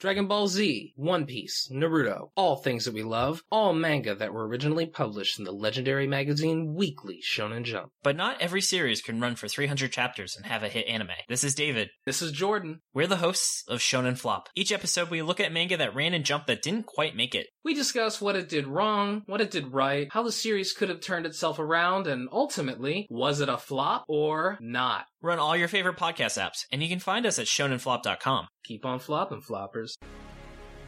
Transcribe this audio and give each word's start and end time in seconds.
Dragon 0.00 0.28
Ball 0.28 0.48
Z, 0.48 0.94
One 0.96 1.26
Piece, 1.26 1.68
Naruto, 1.70 2.30
all 2.34 2.56
things 2.56 2.86
that 2.86 2.94
we 2.94 3.02
love, 3.02 3.44
all 3.52 3.74
manga 3.74 4.14
that 4.14 4.32
were 4.32 4.48
originally 4.48 4.86
published 4.86 5.38
in 5.38 5.44
the 5.44 5.52
legendary 5.52 6.06
magazine 6.06 6.72
Weekly 6.72 7.20
Shonen 7.22 7.64
Jump. 7.64 7.92
But 8.02 8.16
not 8.16 8.40
every 8.40 8.62
series 8.62 9.02
can 9.02 9.20
run 9.20 9.36
for 9.36 9.46
300 9.46 9.92
chapters 9.92 10.36
and 10.36 10.46
have 10.46 10.62
a 10.62 10.70
hit 10.70 10.86
anime. 10.86 11.10
This 11.28 11.44
is 11.44 11.54
David. 11.54 11.90
This 12.06 12.22
is 12.22 12.32
Jordan. 12.32 12.80
We're 12.94 13.06
the 13.06 13.16
hosts 13.16 13.62
of 13.68 13.80
Shonen 13.80 14.16
Flop. 14.16 14.48
Each 14.54 14.72
episode, 14.72 15.10
we 15.10 15.20
look 15.20 15.38
at 15.38 15.52
manga 15.52 15.76
that 15.76 15.94
ran 15.94 16.14
in 16.14 16.24
Jump 16.24 16.46
that 16.46 16.62
didn't 16.62 16.86
quite 16.86 17.14
make 17.14 17.34
it. 17.34 17.48
We 17.62 17.74
discuss 17.74 18.22
what 18.22 18.36
it 18.36 18.48
did 18.48 18.66
wrong, 18.66 19.22
what 19.26 19.42
it 19.42 19.50
did 19.50 19.74
right, 19.74 20.08
how 20.10 20.22
the 20.22 20.32
series 20.32 20.72
could 20.72 20.88
have 20.88 21.02
turned 21.02 21.26
itself 21.26 21.58
around, 21.58 22.06
and 22.06 22.26
ultimately, 22.32 23.06
was 23.10 23.42
it 23.42 23.50
a 23.50 23.58
flop 23.58 24.04
or 24.08 24.56
not? 24.62 25.04
We're 25.20 25.38
all 25.38 25.54
your 25.54 25.68
favorite 25.68 25.98
podcast 25.98 26.40
apps, 26.40 26.64
and 26.72 26.82
you 26.82 26.88
can 26.88 27.00
find 27.00 27.26
us 27.26 27.38
at 27.38 27.44
shonenflop.com. 27.44 28.48
Keep 28.64 28.86
on 28.86 28.98
flopping, 28.98 29.42
floppers. 29.42 29.92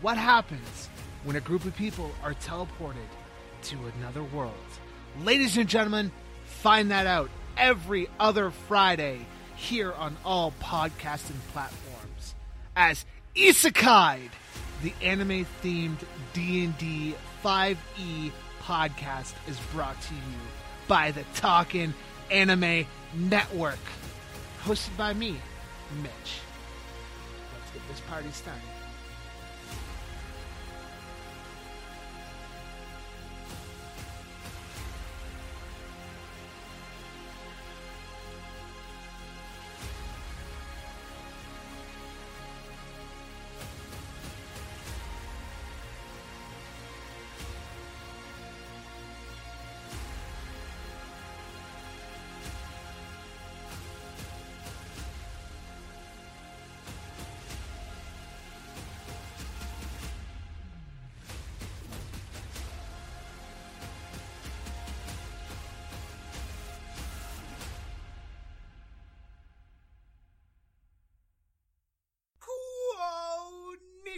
What 0.01 0.17
happens 0.17 0.89
when 1.25 1.37
a 1.37 1.41
group 1.41 1.67
of 1.67 1.77
people 1.77 2.11
are 2.25 2.33
teleported 2.35 2.97
to 3.65 3.77
another 3.99 4.23
world? 4.23 4.55
Ladies 5.21 5.59
and 5.59 5.69
gentlemen, 5.69 6.11
find 6.47 6.91
that 6.91 7.07
out 7.07 7.29
every 7.59 8.09
other 8.19 8.51
Friday 8.51 9.27
here 9.57 9.93
on 9.93 10.17
all 10.25 10.55
podcasting 10.63 11.39
platforms 11.53 12.35
as 12.75 13.05
Isekai, 13.37 14.31
the 14.83 14.93
anime-themed 15.01 15.99
D&D 16.33 17.15
5e 17.43 18.33
podcast 18.61 19.35
is 19.49 19.59
brought 19.73 20.01
to 20.03 20.15
you 20.15 20.21
by 20.89 21.11
the 21.13 21.25
Talkin' 21.35 21.95
Anime 22.31 22.87
Network, 23.15 23.79
hosted 24.65 24.97
by 24.97 25.13
me, 25.13 25.37
Mitch. 26.03 26.11
Let's 27.55 27.71
get 27.73 27.89
this 27.89 28.01
party 28.09 28.31
started. 28.33 28.72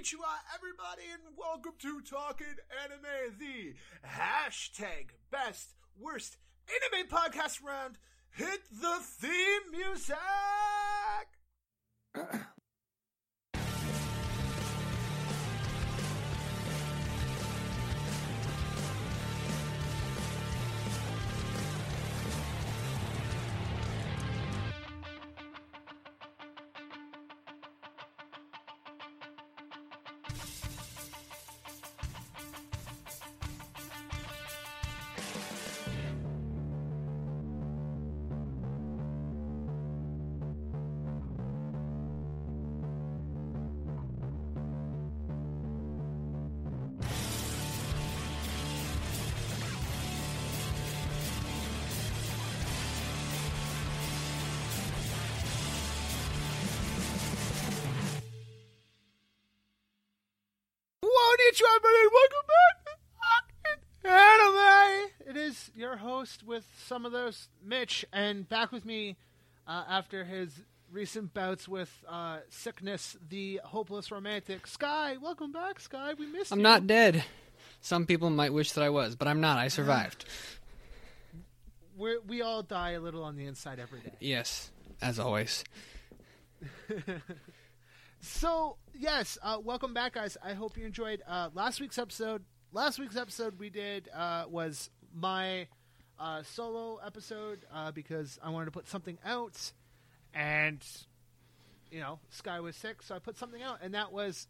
Konnichiwa, 0.05 0.21
uh, 0.21 0.55
everybody, 0.55 1.03
and 1.13 1.23
welcome 1.35 1.73
to 1.81 2.01
Talking 2.03 2.57
Anime, 2.85 3.39
the 3.39 3.75
hashtag 4.07 5.13
best 5.31 5.73
worst 5.99 6.37
anime 6.69 7.09
podcast 7.09 7.65
round. 7.65 7.97
Hit 8.31 8.61
the 8.71 8.99
theme 9.01 9.71
music. 9.73 10.17
Welcome 61.61 62.49
back 63.23 63.79
to 64.03 64.11
Anime. 64.11 65.11
It 65.29 65.37
is 65.37 65.71
your 65.77 65.97
host 65.97 66.43
with 66.43 66.67
some 66.87 67.07
of 67.07 67.13
those, 67.13 67.49
Mitch, 67.65 68.05
and 68.13 68.49
back 68.49 68.73
with 68.73 68.85
me 68.85 69.15
uh, 69.69 69.85
after 69.89 70.25
his 70.25 70.51
recent 70.91 71.33
bouts 71.33 71.69
with 71.69 71.93
uh, 72.09 72.39
sickness, 72.49 73.17
the 73.29 73.61
hopeless 73.63 74.11
romantic, 74.11 74.67
Sky. 74.67 75.17
Welcome 75.23 75.53
back, 75.53 75.79
Sky. 75.79 76.15
We 76.19 76.27
missed 76.27 76.51
you. 76.51 76.55
I'm 76.55 76.59
you. 76.59 76.65
not 76.65 76.89
dead. 76.89 77.23
Some 77.81 78.05
people 78.07 78.31
might 78.31 78.53
wish 78.53 78.73
that 78.73 78.83
I 78.83 78.91
was, 78.91 79.15
but 79.15 79.29
I'm 79.29 79.41
not. 79.41 79.57
I 79.57 79.69
survived. 79.69 80.25
We're, 81.97 82.21
we 82.27 82.43
all 82.43 82.65
die 82.65 82.93
a 82.93 83.01
little 83.01 83.23
on 83.23 83.37
the 83.37 83.47
inside 83.47 83.79
every 83.79 84.01
day. 84.01 84.15
yes, 84.19 84.73
as 85.01 85.21
always. 85.21 85.63
So 88.25 88.79
yes, 88.95 89.37
uh, 89.43 89.59
welcome 89.63 89.93
back, 89.93 90.15
guys. 90.15 90.39
I 90.43 90.55
hope 90.55 90.79
you 90.79 90.87
enjoyed 90.87 91.23
uh, 91.29 91.51
last 91.53 91.79
week's 91.79 91.99
episode. 91.99 92.43
Last 92.73 92.99
week's 92.99 93.19
episode 93.19 93.59
we 93.59 93.69
did 93.69 94.09
uh, 94.17 94.45
was 94.49 94.89
my 95.15 95.67
uh, 96.19 96.43
solo 96.43 96.99
episode 97.05 97.67
uh, 97.73 97.93
because 97.93 98.39
I 98.43 98.49
wanted 98.49 98.67
to 98.67 98.71
put 98.71 98.89
something 98.89 99.19
out, 99.27 99.73
and 100.33 100.83
you 101.91 102.01
know 102.01 102.19
Sky 102.31 102.61
was 102.61 102.77
sick, 102.77 103.03
so 103.03 103.15
I 103.15 103.19
put 103.19 103.37
something 103.37 103.63
out, 103.63 103.81
and 103.83 103.93
that 103.93 104.11
was 104.11 104.49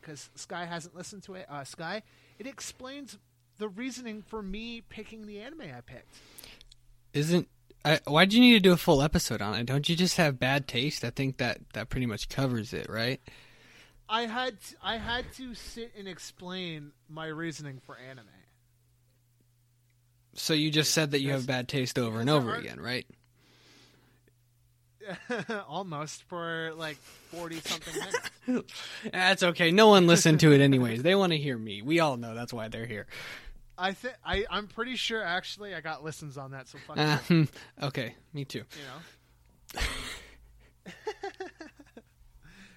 because 0.00 0.30
Sky 0.36 0.64
hasn't 0.64 0.94
listened 0.94 1.24
to 1.24 1.34
it. 1.34 1.46
Uh, 1.50 1.64
Sky, 1.64 2.02
it 2.38 2.46
explains 2.46 3.18
the 3.58 3.66
reasoning 3.68 4.22
for 4.22 4.40
me 4.40 4.80
picking 4.88 5.26
the 5.26 5.40
anime 5.40 5.62
I 5.62 5.80
picked. 5.80 6.14
Isn't 7.12 7.48
I, 7.86 8.00
why'd 8.04 8.32
you 8.32 8.40
need 8.40 8.54
to 8.54 8.60
do 8.60 8.72
a 8.72 8.76
full 8.76 9.00
episode 9.00 9.40
on 9.40 9.54
it? 9.54 9.64
Don't 9.64 9.88
you 9.88 9.94
just 9.94 10.16
have 10.16 10.40
bad 10.40 10.66
taste? 10.66 11.04
I 11.04 11.10
think 11.10 11.36
that 11.36 11.60
that 11.74 11.88
pretty 11.88 12.06
much 12.06 12.28
covers 12.28 12.72
it, 12.72 12.90
right? 12.90 13.20
I 14.08 14.22
had 14.22 14.56
I 14.82 14.96
had 14.96 15.32
to 15.34 15.54
sit 15.54 15.92
and 15.96 16.08
explain 16.08 16.90
my 17.08 17.26
reasoning 17.26 17.80
for 17.86 17.96
anime. 17.96 18.26
So 20.34 20.52
you 20.52 20.72
just 20.72 20.92
said 20.92 21.12
that 21.12 21.20
you 21.20 21.30
have 21.30 21.46
bad 21.46 21.68
taste 21.68 21.96
over 21.96 22.20
and 22.20 22.28
over 22.28 22.56
again, 22.56 22.80
right? 22.80 23.06
Almost 25.68 26.24
for 26.24 26.72
like 26.76 26.96
forty 26.96 27.60
something 27.60 27.94
minutes. 28.48 28.72
That's 29.12 29.44
okay. 29.44 29.70
No 29.70 29.88
one 29.88 30.08
listened 30.08 30.40
to 30.40 30.52
it 30.52 30.60
anyways. 30.60 31.04
They 31.04 31.14
want 31.14 31.32
to 31.32 31.38
hear 31.38 31.56
me. 31.56 31.82
We 31.82 32.00
all 32.00 32.16
know 32.16 32.34
that's 32.34 32.52
why 32.52 32.66
they're 32.66 32.86
here. 32.86 33.06
I 33.78 33.92
think 33.92 34.14
I 34.24 34.44
I'm 34.50 34.66
pretty 34.68 34.96
sure 34.96 35.22
actually 35.22 35.74
I 35.74 35.80
got 35.80 36.02
listens 36.04 36.38
on 36.38 36.52
that. 36.52 36.68
So 36.68 36.78
fuck 36.86 36.98
Uh, 36.98 37.44
okay, 37.86 38.14
me 38.32 38.44
too. 38.44 38.62
you 39.74 39.80
know. 39.80 39.82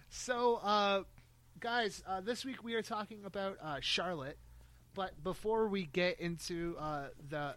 so 0.10 0.56
uh, 0.58 1.04
guys, 1.60 2.04
uh, 2.08 2.22
this 2.22 2.44
week 2.46 2.64
we 2.64 2.76
are 2.76 2.82
talking 2.82 3.26
about 3.26 3.58
uh, 3.62 3.78
Charlotte. 3.82 4.38
But 4.96 5.24
before 5.24 5.68
we 5.68 5.86
get 5.86 6.20
into 6.20 6.76
uh, 6.80 7.08
the 7.30 7.56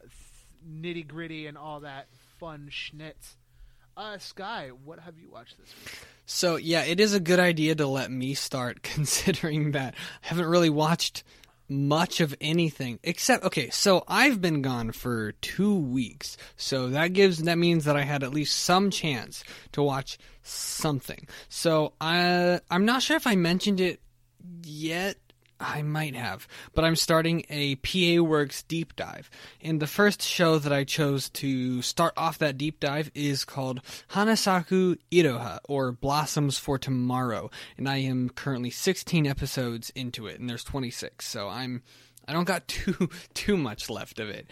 nitty 0.68 1.08
gritty 1.08 1.46
and 1.46 1.56
all 1.58 1.80
that 1.80 2.06
fun 2.38 2.68
schnitz, 2.70 3.36
uh, 3.96 4.18
Sky, 4.18 4.70
what 4.84 5.00
have 5.00 5.18
you 5.18 5.30
watched 5.30 5.56
this 5.58 5.68
week? 5.84 5.98
So 6.26 6.56
yeah, 6.56 6.84
it 6.84 7.00
is 7.00 7.14
a 7.14 7.20
good 7.20 7.40
idea 7.40 7.74
to 7.76 7.86
let 7.86 8.10
me 8.10 8.34
start, 8.34 8.82
considering 8.82 9.72
that 9.72 9.94
I 10.22 10.26
haven't 10.28 10.46
really 10.46 10.70
watched 10.70 11.24
much 11.68 12.20
of 12.20 12.34
anything 12.40 12.98
except 13.02 13.44
okay. 13.44 13.70
So 13.70 14.04
I've 14.08 14.40
been 14.40 14.62
gone 14.62 14.92
for 14.92 15.32
two 15.32 15.76
weeks, 15.76 16.36
so 16.56 16.88
that 16.88 17.12
gives 17.12 17.38
that 17.42 17.58
means 17.58 17.84
that 17.84 17.96
I 17.96 18.02
had 18.02 18.22
at 18.22 18.32
least 18.32 18.58
some 18.58 18.90
chance 18.90 19.44
to 19.72 19.82
watch 19.82 20.18
something. 20.42 21.26
So 21.48 21.94
I 22.00 22.60
I'm 22.70 22.84
not 22.84 23.02
sure 23.02 23.16
if 23.16 23.26
I 23.26 23.36
mentioned 23.36 23.80
it 23.80 24.00
yet. 24.62 25.16
I 25.62 25.82
might 25.82 26.14
have, 26.16 26.48
but 26.74 26.84
I'm 26.84 26.96
starting 26.96 27.44
a 27.48 27.76
PA 27.76 28.22
Works 28.22 28.62
deep 28.64 28.96
dive. 28.96 29.30
And 29.60 29.80
the 29.80 29.86
first 29.86 30.22
show 30.22 30.58
that 30.58 30.72
I 30.72 30.84
chose 30.84 31.30
to 31.30 31.80
start 31.82 32.12
off 32.16 32.38
that 32.38 32.58
deep 32.58 32.80
dive 32.80 33.10
is 33.14 33.44
called 33.44 33.80
Hanasaku 34.10 34.98
Iroha, 35.10 35.60
or 35.68 35.92
Blossoms 35.92 36.58
for 36.58 36.78
Tomorrow. 36.78 37.50
And 37.78 37.88
I 37.88 37.98
am 37.98 38.28
currently 38.30 38.70
16 38.70 39.26
episodes 39.26 39.90
into 39.90 40.26
it, 40.26 40.40
and 40.40 40.50
there's 40.50 40.64
26, 40.64 41.26
so 41.26 41.48
I'm 41.48 41.82
I 42.26 42.32
don't 42.32 42.44
got 42.44 42.68
too 42.68 43.08
too 43.34 43.56
much 43.56 43.88
left 43.88 44.18
of 44.18 44.28
it. 44.28 44.48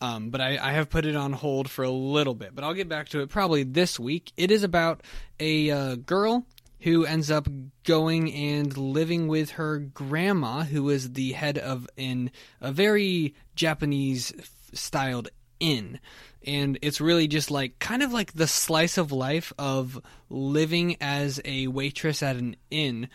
Um, 0.00 0.28
but 0.28 0.42
I, 0.42 0.58
I 0.60 0.72
have 0.72 0.90
put 0.90 1.06
it 1.06 1.16
on 1.16 1.32
hold 1.32 1.70
for 1.70 1.82
a 1.82 1.90
little 1.90 2.34
bit, 2.34 2.54
but 2.54 2.64
I'll 2.64 2.74
get 2.74 2.88
back 2.88 3.08
to 3.10 3.20
it 3.20 3.30
probably 3.30 3.62
this 3.62 3.98
week. 3.98 4.30
It 4.36 4.50
is 4.50 4.62
about 4.62 5.02
a 5.40 5.70
uh, 5.70 5.94
girl 5.94 6.44
who 6.80 7.04
ends 7.04 7.30
up 7.30 7.48
going 7.84 8.32
and 8.32 8.76
living 8.76 9.28
with 9.28 9.52
her 9.52 9.78
grandma, 9.78 10.62
who 10.62 10.88
is 10.90 11.12
the 11.12 11.32
head 11.32 11.58
of 11.58 11.88
an 11.96 12.30
a 12.60 12.72
very 12.72 13.34
Japanese 13.54 14.32
styled 14.72 15.28
inn. 15.60 16.00
And 16.44 16.78
it's 16.82 17.00
really 17.00 17.28
just 17.28 17.50
like 17.50 17.78
kind 17.78 18.02
of 18.02 18.12
like 18.12 18.32
the 18.32 18.46
slice 18.46 18.98
of 18.98 19.10
life 19.10 19.52
of 19.58 20.00
living 20.28 20.96
as 21.00 21.40
a 21.44 21.66
waitress 21.66 22.22
at 22.22 22.36
an 22.36 22.56
inn, 22.70 23.08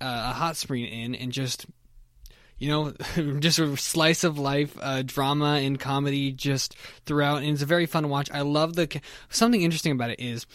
uh, 0.00 0.30
a 0.30 0.32
hot 0.34 0.56
spring 0.56 0.84
inn, 0.84 1.14
and 1.14 1.32
just 1.32 1.66
you 2.58 2.68
know, 2.68 2.92
just 3.38 3.58
a 3.58 3.76
slice 3.76 4.24
of 4.24 4.38
life, 4.38 4.76
uh, 4.80 5.02
drama 5.02 5.60
and 5.62 5.78
comedy 5.78 6.32
just 6.32 6.74
throughout, 7.04 7.38
and 7.42 7.48
it's 7.48 7.62
a 7.62 7.66
very 7.66 7.86
fun 7.86 8.08
watch. 8.08 8.30
I 8.30 8.42
love 8.42 8.74
the 8.74 9.00
something 9.28 9.62
interesting 9.62 9.92
about 9.92 10.10
it 10.10 10.20
is 10.20 10.46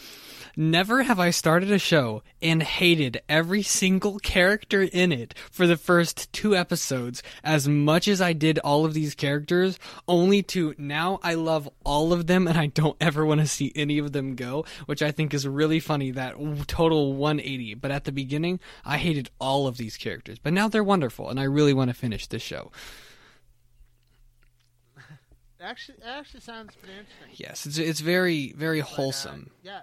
Never 0.55 1.03
have 1.03 1.19
I 1.19 1.29
started 1.29 1.71
a 1.71 1.79
show 1.79 2.23
and 2.41 2.61
hated 2.61 3.21
every 3.29 3.63
single 3.63 4.19
character 4.19 4.81
in 4.83 5.11
it 5.11 5.33
for 5.51 5.65
the 5.67 5.77
first 5.77 6.31
two 6.33 6.55
episodes 6.55 7.23
as 7.43 7.67
much 7.67 8.07
as 8.07 8.21
I 8.21 8.33
did 8.33 8.59
all 8.59 8.83
of 8.85 8.93
these 8.93 9.15
characters, 9.15 9.79
only 10.07 10.43
to 10.43 10.75
now 10.77 11.19
I 11.23 11.35
love 11.35 11.69
all 11.85 12.11
of 12.13 12.27
them 12.27 12.47
and 12.47 12.57
I 12.57 12.67
don't 12.67 12.97
ever 12.99 13.25
want 13.25 13.41
to 13.41 13.47
see 13.47 13.71
any 13.75 13.97
of 13.97 14.11
them 14.11 14.35
go, 14.35 14.65
which 14.85 15.01
I 15.01 15.11
think 15.11 15.33
is 15.33 15.47
really 15.47 15.79
funny 15.79 16.11
that 16.11 16.35
total 16.67 17.13
180. 17.13 17.75
But 17.75 17.91
at 17.91 18.03
the 18.03 18.11
beginning, 18.11 18.59
I 18.83 18.97
hated 18.97 19.29
all 19.39 19.67
of 19.67 19.77
these 19.77 19.97
characters, 19.97 20.37
but 20.39 20.53
now 20.53 20.67
they're 20.67 20.83
wonderful 20.83 21.29
and 21.29 21.39
I 21.39 21.43
really 21.43 21.73
want 21.73 21.89
to 21.89 21.93
finish 21.93 22.27
this 22.27 22.41
show. 22.41 22.71
Actually, 25.61 25.97
it 25.99 26.03
actually 26.07 26.39
sounds 26.41 26.75
pretty 26.75 26.97
interesting. 26.97 27.27
Yes, 27.35 27.65
it's 27.67 27.77
it's 27.77 27.99
very 27.99 28.51
very 28.53 28.81
But, 28.81 28.89
uh, 28.89 28.95
wholesome. 28.95 29.51
yeah. 29.63 29.81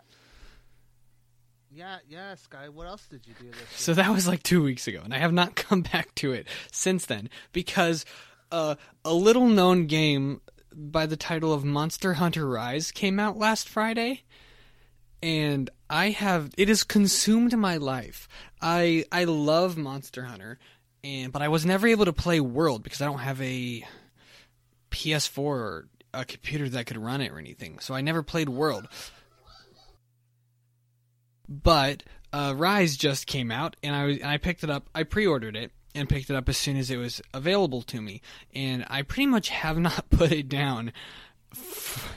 Yeah, 1.70 1.98
yeah, 2.08 2.34
Sky. 2.34 2.68
What 2.68 2.86
else 2.86 3.06
did 3.06 3.26
you 3.26 3.34
do 3.38 3.50
this 3.50 3.60
So 3.76 3.94
that 3.94 4.10
was 4.10 4.26
like 4.26 4.42
two 4.42 4.62
weeks 4.62 4.88
ago, 4.88 5.00
and 5.04 5.12
I 5.12 5.18
have 5.18 5.32
not 5.32 5.54
come 5.56 5.82
back 5.82 6.14
to 6.16 6.32
it 6.32 6.46
since 6.72 7.06
then 7.06 7.28
because 7.52 8.04
uh, 8.50 8.76
a 9.04 9.12
little 9.12 9.46
known 9.46 9.86
game 9.86 10.40
by 10.74 11.06
the 11.06 11.16
title 11.16 11.52
of 11.52 11.64
Monster 11.64 12.14
Hunter 12.14 12.48
Rise 12.48 12.90
came 12.90 13.18
out 13.20 13.36
last 13.36 13.68
Friday, 13.68 14.22
and 15.22 15.68
I 15.90 16.10
have 16.10 16.50
it 16.56 16.68
has 16.68 16.84
consumed 16.84 17.56
my 17.56 17.76
life. 17.76 18.28
I 18.62 19.04
I 19.12 19.24
love 19.24 19.76
Monster 19.76 20.24
Hunter, 20.24 20.58
and 21.04 21.32
but 21.32 21.42
I 21.42 21.48
was 21.48 21.66
never 21.66 21.86
able 21.86 22.06
to 22.06 22.12
play 22.12 22.40
World 22.40 22.82
because 22.82 23.02
I 23.02 23.06
don't 23.06 23.18
have 23.18 23.40
a 23.42 23.84
PS4 24.90 25.38
or 25.38 25.88
a 26.14 26.24
computer 26.24 26.68
that 26.70 26.86
could 26.86 26.96
run 26.96 27.20
it 27.20 27.30
or 27.30 27.38
anything. 27.38 27.78
So 27.80 27.94
I 27.94 28.00
never 28.00 28.22
played 28.22 28.48
World 28.48 28.88
but 31.48 32.02
uh, 32.32 32.54
Rise 32.56 32.96
just 32.96 33.26
came 33.26 33.50
out, 33.50 33.76
and 33.82 33.94
I 33.94 34.04
was, 34.04 34.18
and 34.18 34.26
I 34.26 34.36
picked 34.36 34.64
it 34.64 34.70
up. 34.70 34.88
I 34.94 35.02
pre-ordered 35.02 35.56
it 35.56 35.72
and 35.94 36.08
picked 36.08 36.30
it 36.30 36.36
up 36.36 36.48
as 36.48 36.58
soon 36.58 36.76
as 36.76 36.90
it 36.90 36.96
was 36.96 37.22
available 37.32 37.82
to 37.82 38.00
me, 38.00 38.20
and 38.54 38.84
I 38.88 39.02
pretty 39.02 39.26
much 39.26 39.48
have 39.48 39.78
not 39.78 40.10
put 40.10 40.32
it 40.32 40.48
down 40.48 40.92
f- 41.52 42.14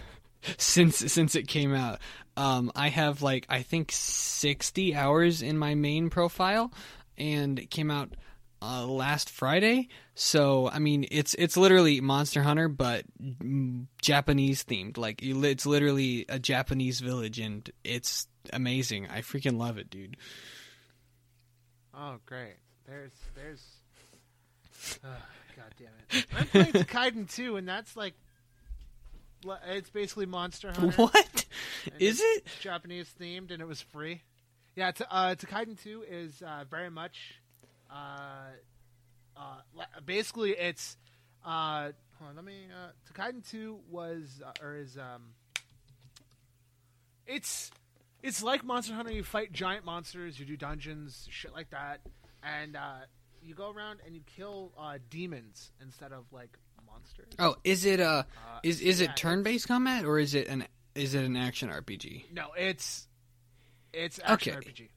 since 0.57 0.97
since 0.97 1.35
it 1.35 1.47
came 1.47 1.73
out. 1.73 1.99
Um, 2.37 2.71
I 2.75 2.89
have 2.89 3.21
like 3.21 3.45
I 3.49 3.61
think 3.61 3.91
sixty 3.91 4.95
hours 4.95 5.41
in 5.41 5.57
my 5.57 5.75
main 5.75 6.09
profile, 6.09 6.73
and 7.17 7.59
it 7.59 7.69
came 7.69 7.89
out 7.89 8.13
uh, 8.61 8.85
last 8.85 9.29
Friday. 9.29 9.89
So 10.13 10.69
I 10.69 10.79
mean, 10.79 11.05
it's 11.09 11.33
it's 11.35 11.57
literally 11.57 12.01
Monster 12.01 12.43
Hunter, 12.43 12.67
but 12.67 13.05
Japanese 14.01 14.63
themed. 14.63 14.97
Like 14.97 15.21
it's 15.23 15.65
literally 15.65 16.25
a 16.29 16.39
Japanese 16.39 16.99
village, 16.99 17.39
and 17.39 17.69
it's 17.83 18.27
amazing. 18.53 19.07
I 19.07 19.21
freaking 19.21 19.57
love 19.57 19.77
it, 19.77 19.89
dude. 19.89 20.17
Oh, 21.93 22.17
great. 22.25 22.55
There's, 22.87 23.11
there's. 23.35 23.65
Oh, 25.03 25.07
God 25.55 25.73
damn 25.77 25.89
it! 26.09 26.25
I'm 26.35 26.47
playing 26.47 26.85
Kaiden 26.85 27.31
2, 27.31 27.57
and 27.57 27.67
that's 27.67 27.95
like, 27.95 28.13
it's 29.67 29.89
basically 29.89 30.25
Monster 30.25 30.71
Hunter. 30.71 30.95
What 31.03 31.45
is 31.99 32.21
it? 32.23 32.47
Japanese 32.61 33.13
themed, 33.19 33.51
and 33.51 33.61
it 33.61 33.67
was 33.67 33.81
free. 33.81 34.21
Yeah, 34.75 34.89
it's, 34.89 35.01
uh, 35.01 35.35
Kaiden 35.37 35.81
2 35.81 36.05
is 36.09 36.41
uh, 36.41 36.63
very 36.69 36.89
much, 36.89 37.35
uh, 37.91 38.51
uh, 39.35 39.83
basically 40.05 40.51
it's, 40.51 40.97
uh, 41.45 41.91
hold 42.17 42.29
on, 42.29 42.35
let 42.35 42.45
me, 42.45 42.67
uh, 42.71 42.91
Kaiden 43.13 43.47
2 43.49 43.79
was, 43.89 44.41
uh, 44.45 44.65
or 44.65 44.77
is, 44.77 44.97
um, 44.97 45.33
it's, 47.27 47.71
it's 48.23 48.43
like 48.43 48.63
Monster 48.63 48.93
Hunter. 48.93 49.11
You 49.11 49.23
fight 49.23 49.51
giant 49.51 49.85
monsters, 49.85 50.39
you 50.39 50.45
do 50.45 50.57
dungeons, 50.57 51.27
shit 51.29 51.53
like 51.53 51.69
that, 51.71 52.01
and 52.43 52.75
uh, 52.75 52.99
you 53.41 53.53
go 53.55 53.71
around 53.71 53.99
and 54.05 54.15
you 54.15 54.21
kill 54.35 54.71
uh, 54.77 54.97
demons 55.09 55.71
instead 55.81 56.11
of 56.11 56.25
like 56.31 56.57
monsters. 56.85 57.33
Oh, 57.39 57.55
is 57.63 57.85
it 57.85 57.99
uh 57.99 58.23
Uh, 58.35 58.59
is 58.63 58.81
is 58.81 59.01
yeah, 59.01 59.09
it 59.11 59.15
turn-based 59.17 59.67
combat 59.67 60.05
or 60.05 60.19
is 60.19 60.35
it 60.35 60.47
an 60.47 60.67
is 60.95 61.13
it 61.15 61.23
an 61.23 61.37
action 61.37 61.69
RPG? 61.69 62.31
No, 62.33 62.47
it's 62.57 63.07
it's 63.93 64.19
action 64.23 64.55
Okay. 64.57 64.69
RPG. 64.69 64.89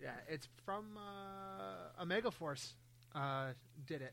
Yeah, 0.00 0.10
it's 0.28 0.46
from 0.66 0.98
uh, 0.98 2.02
Omega 2.02 2.30
Force. 2.30 2.74
Uh, 3.14 3.52
did 3.86 4.02
it. 4.02 4.12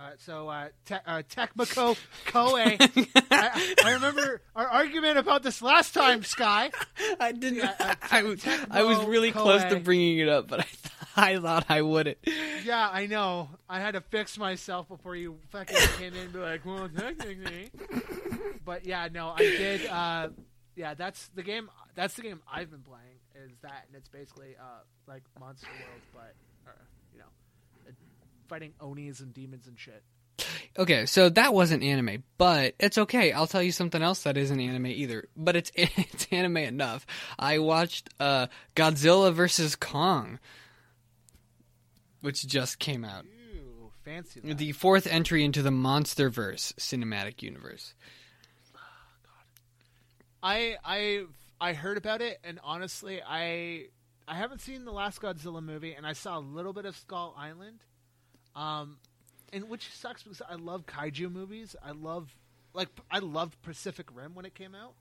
Uh, 0.00 0.10
so 0.16 0.48
uh, 0.48 0.68
te- 0.86 0.94
uh, 1.06 1.22
Tecmo 1.28 1.94
Koei. 2.26 2.78
I, 3.30 3.74
I 3.84 3.92
remember 3.92 4.40
our 4.56 4.66
argument 4.66 5.18
about 5.18 5.42
this 5.42 5.60
last 5.60 5.92
time, 5.92 6.22
Sky. 6.24 6.70
I 7.20 7.32
didn't. 7.32 7.58
Yeah, 7.58 7.74
uh, 7.78 7.94
I, 8.10 8.22
was- 8.22 8.46
I 8.70 8.82
was 8.82 9.04
really 9.04 9.30
close 9.30 9.62
to 9.64 9.78
bringing 9.80 10.18
it 10.18 10.28
up, 10.28 10.48
but 10.48 10.60
I 10.60 10.62
th- 10.62 10.76
I 11.16 11.38
thought 11.38 11.66
I 11.68 11.82
wouldn't. 11.82 12.16
Yeah, 12.64 12.88
I 12.90 13.06
know. 13.06 13.50
I 13.68 13.80
had 13.80 13.92
to 13.92 14.00
fix 14.00 14.38
myself 14.38 14.88
before 14.88 15.16
you 15.16 15.36
fucking 15.50 15.76
came 15.98 16.14
in 16.14 16.20
and 16.20 16.32
be 16.32 16.38
like, 16.38 16.64
well, 16.64 16.88
technically. 16.88 17.70
But 18.64 18.86
yeah, 18.86 19.08
no, 19.12 19.28
I 19.36 19.38
did. 19.38 19.86
Uh, 19.86 20.28
yeah, 20.76 20.94
that's 20.94 21.28
the 21.34 21.42
game. 21.42 21.68
That's 21.94 22.14
the 22.14 22.22
game 22.22 22.40
I've 22.50 22.70
been 22.70 22.80
playing. 22.82 23.04
Is 23.44 23.50
that, 23.62 23.84
and 23.88 23.96
it's 23.96 24.08
basically 24.08 24.54
uh, 24.58 24.80
like 25.06 25.22
Monster 25.38 25.66
World, 25.66 26.00
but 26.14 26.34
or, 26.66 26.76
you 27.12 27.18
know, 27.20 27.24
uh, 27.86 27.92
fighting 28.50 28.74
onis 28.80 29.20
and 29.20 29.32
demons 29.32 29.68
and 29.68 29.78
shit. 29.78 30.02
Okay, 30.76 31.06
so 31.06 31.28
that 31.28 31.54
wasn't 31.54 31.84
anime, 31.84 32.24
but 32.36 32.74
it's 32.80 32.98
okay. 32.98 33.30
I'll 33.30 33.46
tell 33.46 33.62
you 33.62 33.70
something 33.70 34.02
else 34.02 34.24
that 34.24 34.36
isn't 34.36 34.60
anime 34.60 34.86
either, 34.86 35.28
but 35.36 35.54
it's 35.54 35.70
it's 35.76 36.26
anime 36.32 36.58
enough. 36.58 37.06
I 37.38 37.58
watched 37.60 38.10
uh, 38.18 38.48
Godzilla 38.74 39.32
vs 39.32 39.76
Kong, 39.76 40.40
which 42.20 42.46
just 42.46 42.78
came 42.78 43.04
out. 43.04 43.24
Ooh, 43.24 43.92
fancy 44.04 44.40
that. 44.40 44.58
The 44.58 44.72
fourth 44.72 45.06
entry 45.06 45.44
into 45.44 45.62
the 45.62 45.70
MonsterVerse 45.70 46.74
cinematic 46.74 47.42
universe. 47.42 47.94
I 50.42 50.76
I 50.84 51.24
I 51.60 51.74
heard 51.74 51.98
about 51.98 52.20
it, 52.20 52.38
and 52.42 52.58
honestly, 52.64 53.20
I 53.24 53.86
I 54.26 54.34
haven't 54.34 54.60
seen 54.60 54.84
the 54.84 54.92
last 54.92 55.20
Godzilla 55.20 55.62
movie, 55.62 55.92
and 55.92 56.06
I 56.06 56.14
saw 56.14 56.38
a 56.38 56.40
little 56.40 56.72
bit 56.72 56.86
of 56.86 56.96
Skull 56.96 57.34
Island, 57.36 57.80
um, 58.54 58.98
and 59.52 59.68
which 59.68 59.88
sucks 59.94 60.22
because 60.22 60.42
I 60.48 60.54
love 60.54 60.86
kaiju 60.86 61.30
movies. 61.32 61.76
I 61.84 61.92
love 61.92 62.34
like 62.74 62.88
I 63.10 63.18
loved 63.18 63.60
Pacific 63.62 64.06
Rim 64.14 64.34
when 64.34 64.44
it 64.44 64.54
came 64.54 64.74
out, 64.74 64.94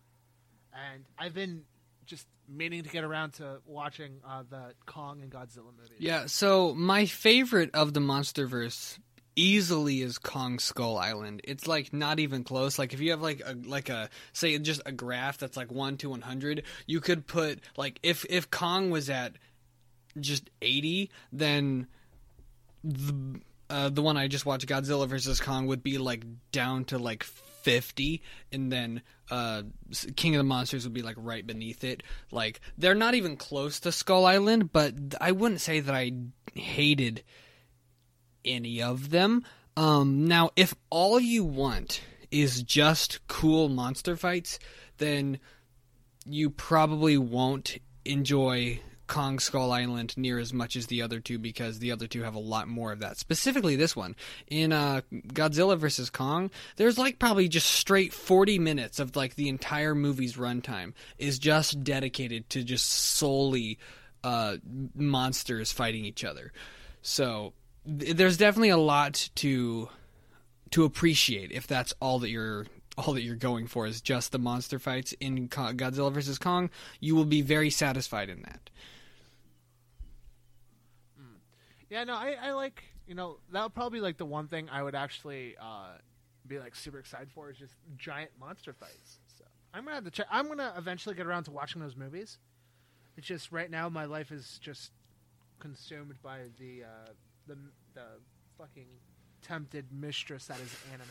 and 0.74 1.06
I've 1.18 1.34
been 1.34 1.64
just 2.06 2.28
meaning 2.48 2.84
to 2.84 2.90
get 2.90 3.04
around 3.04 3.34
to 3.34 3.60
watching 3.66 4.20
uh, 4.28 4.44
the 4.50 4.74
Kong 4.86 5.22
and 5.22 5.32
Godzilla 5.32 5.72
movies. 5.78 5.98
Yeah, 6.00 6.26
so 6.26 6.74
my 6.74 7.06
favorite 7.06 7.70
of 7.74 7.94
the 7.94 8.00
MonsterVerse 8.00 8.98
easily 9.36 10.02
is 10.02 10.18
Kong 10.18 10.60
Skull 10.60 10.98
Island. 10.98 11.42
It's 11.44 11.68
like 11.68 11.94
not 11.94 12.20
even 12.20 12.44
close. 12.44 12.80
Like 12.80 12.94
if 12.94 13.00
you 13.00 13.12
have 13.12 13.22
like 13.22 13.42
a 13.46 13.56
like 13.66 13.90
a 13.90 14.10
say 14.34 14.58
just 14.60 14.82
a 14.86 14.92
graph 14.92 15.38
that's 15.38 15.56
like 15.56 15.72
1 15.72 15.98
to 15.98 16.10
100, 16.10 16.64
you 16.88 17.00
could 17.00 17.28
put 17.28 17.60
like 17.78 18.00
if 18.04 18.26
if 18.30 18.50
Kong 18.50 18.90
was 18.90 19.10
at 19.10 19.34
just 20.20 20.50
80, 20.62 21.10
then 21.32 21.88
the 22.84 23.40
uh, 23.70 23.90
the 23.90 24.02
one 24.02 24.18
I 24.18 24.28
just 24.28 24.46
watched 24.46 24.68
Godzilla 24.68 25.08
versus 25.08 25.40
Kong 25.40 25.68
would 25.68 25.84
be 25.84 26.00
like 26.00 26.24
down 26.52 26.86
to 26.86 26.98
like 26.98 27.24
50 27.24 28.22
and 28.52 28.72
then 28.72 29.02
uh 29.30 29.64
King 30.16 30.34
of 30.34 30.40
the 30.40 30.44
Monsters 30.44 30.86
would 30.86 30.94
be 30.94 31.04
like 31.04 31.18
right 31.20 31.46
beneath 31.46 31.84
it. 31.84 32.02
Like 32.32 32.62
they're 32.78 32.96
not 32.96 33.14
even 33.14 33.38
close 33.38 33.80
to 33.82 33.92
Skull 33.92 34.26
Island, 34.26 34.72
but 34.72 34.96
I 35.22 35.32
wouldn't 35.34 35.62
say 35.62 35.82
that 35.82 35.94
I 35.94 36.14
hated 36.56 37.24
any 38.44 38.82
of 38.82 39.12
them. 39.12 39.44
Um, 39.78 40.26
now, 40.26 40.50
if 40.56 40.74
all 40.90 41.20
you 41.20 41.44
want 41.44 42.02
is 42.32 42.64
just 42.64 43.26
cool 43.28 43.70
monster 43.70 44.16
fights, 44.16 44.60
then 44.98 45.40
you 46.26 46.50
probably 46.50 47.18
won't 47.18 47.78
enjoy 48.06 48.82
Kong 49.10 49.40
Skull 49.40 49.72
Island 49.72 50.16
near 50.16 50.40
as 50.40 50.54
much 50.54 50.76
as 50.76 50.88
the 50.88 51.02
other 51.02 51.20
two 51.20 51.38
because 51.38 51.80
the 51.80 51.92
other 51.92 52.08
two 52.08 52.24
have 52.24 52.36
a 52.36 52.40
lot 52.40 52.68
more 52.68 52.92
of 52.94 53.00
that. 53.00 53.18
Specifically, 53.18 53.76
this 53.76 53.96
one 53.96 54.16
in 54.48 54.72
uh, 54.72 55.02
Godzilla 55.12 55.78
vs 55.78 56.10
Kong, 56.10 56.52
there's 56.78 56.98
like 56.98 57.20
probably 57.20 57.50
just 57.50 57.68
straight 57.68 58.14
40 58.14 58.60
minutes 58.60 59.00
of 59.00 59.16
like 59.16 59.36
the 59.36 59.50
entire 59.50 59.94
movie's 59.96 60.38
runtime 60.38 60.94
is 61.18 61.40
just 61.40 61.84
dedicated 61.84 62.50
to 62.52 62.64
just 62.64 62.88
solely 62.88 63.80
uh, 64.24 64.58
monsters 64.96 65.72
fighting 65.72 66.06
each 66.06 66.24
other. 66.24 66.54
So 67.02 67.54
th- 67.86 68.16
there's 68.16 68.38
definitely 68.38 68.70
a 68.70 68.78
lot 68.78 69.30
to 69.36 69.90
to 70.72 70.84
appreciate 70.84 71.52
if 71.52 71.66
that's 71.66 71.96
all 72.00 72.20
that 72.20 72.30
you're 72.30 72.68
all 72.98 73.14
that 73.14 73.24
you're 73.24 73.36
going 73.36 73.66
for 73.66 73.88
is 73.88 74.02
just 74.02 74.32
the 74.32 74.40
monster 74.40 74.78
fights 74.78 75.14
in 75.20 75.48
Godzilla 75.48 76.12
vs 76.12 76.38
Kong. 76.38 76.70
You 77.00 77.16
will 77.16 77.26
be 77.26 77.42
very 77.42 77.70
satisfied 77.70 78.30
in 78.30 78.42
that. 78.44 78.70
Yeah, 81.90 82.04
no, 82.04 82.14
I, 82.14 82.36
I 82.42 82.52
like 82.54 82.84
you 83.08 83.16
know 83.16 83.38
that 83.52 83.64
would 83.64 83.74
probably 83.74 84.02
like 84.02 84.18
the 84.18 84.26
one 84.26 84.48
thing 84.48 84.70
I 84.72 84.84
would 84.84 84.96
actually 84.96 85.56
uh, 85.60 85.98
be 86.48 86.60
like 86.60 86.76
super 86.76 87.00
excited 87.00 87.30
for 87.32 87.50
is 87.50 87.58
just 87.58 87.74
giant 87.98 88.32
monster 88.40 88.74
fights. 88.74 89.18
So 89.38 89.44
I'm 89.74 89.84
gonna 89.84 89.96
have 89.96 90.06
to 90.06 90.12
check. 90.12 90.28
I'm 90.32 90.48
gonna 90.48 90.74
eventually 90.78 91.16
get 91.16 91.26
around 91.26 91.46
to 91.46 91.52
watching 91.52 91.82
those 91.82 91.96
movies. 91.96 92.38
It's 93.18 93.28
just 93.28 93.52
right 93.52 93.70
now 93.70 93.90
my 93.90 94.06
life 94.06 94.32
is 94.32 94.60
just 94.62 94.92
consumed 95.60 96.16
by 96.22 96.40
the 96.60 96.84
uh, 96.84 97.12
the 97.48 97.58
the 97.96 98.06
fucking 98.58 98.88
tempted 99.42 99.86
mistress 99.92 100.46
that 100.46 100.60
is 100.60 100.76
anime. 100.94 101.08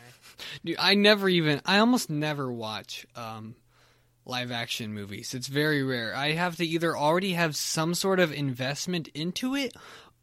Dude, 0.65 0.77
I 0.79 0.95
never 0.95 1.29
even 1.29 1.61
I 1.65 1.79
almost 1.79 2.11
never 2.11 2.53
watch 2.53 3.07
um 3.17 3.57
live 4.25 4.53
action 4.53 4.93
movies. 4.93 5.35
It's 5.35 5.47
very 5.49 5.83
rare. 5.83 6.15
I 6.15 6.33
have 6.33 6.57
to 6.57 6.65
either 6.65 6.97
already 6.97 7.33
have 7.33 7.57
some 7.57 7.95
sort 7.95 8.21
of 8.21 8.31
investment 8.33 9.09
into 9.09 9.55
it 9.55 9.75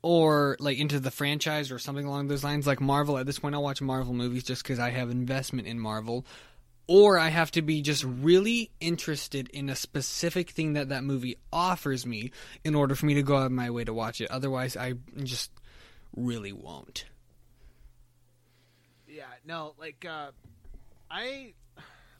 or 0.05 0.55
like 0.59 0.77
into 0.77 1.00
the 1.00 1.09
franchise 1.09 1.71
or 1.71 1.79
something 1.79 2.05
along 2.05 2.27
those 2.27 2.43
lines 2.43 2.67
like 2.67 2.79
Marvel. 2.79 3.17
At 3.17 3.25
this 3.25 3.39
point 3.39 3.55
I'll 3.55 3.63
watch 3.63 3.81
Marvel 3.81 4.13
movies 4.13 4.43
just 4.43 4.63
cuz 4.63 4.77
I 4.77 4.91
have 4.91 5.09
investment 5.09 5.67
in 5.67 5.79
Marvel. 5.79 6.27
Or 6.85 7.17
I 7.17 7.29
have 7.29 7.50
to 7.51 7.63
be 7.63 7.81
just 7.81 8.03
really 8.03 8.69
interested 8.79 9.50
in 9.50 9.67
a 9.67 9.75
specific 9.75 10.51
thing 10.51 10.74
that 10.74 10.89
that 10.89 11.03
movie 11.03 11.38
offers 11.51 12.05
me 12.05 12.31
in 12.63 12.75
order 12.75 12.93
for 12.93 13.07
me 13.07 13.15
to 13.15 13.24
go 13.24 13.38
out 13.38 13.47
of 13.47 13.51
my 13.51 13.71
way 13.71 13.83
to 13.83 13.95
watch 13.95 14.21
it. 14.21 14.29
Otherwise, 14.29 14.77
I 14.77 14.93
just 15.24 15.50
really 16.15 16.53
won't. 16.53 17.05
Yeah, 19.07 19.24
no, 19.43 19.74
like 19.79 20.05
uh, 20.07 20.29
I, 21.09 21.53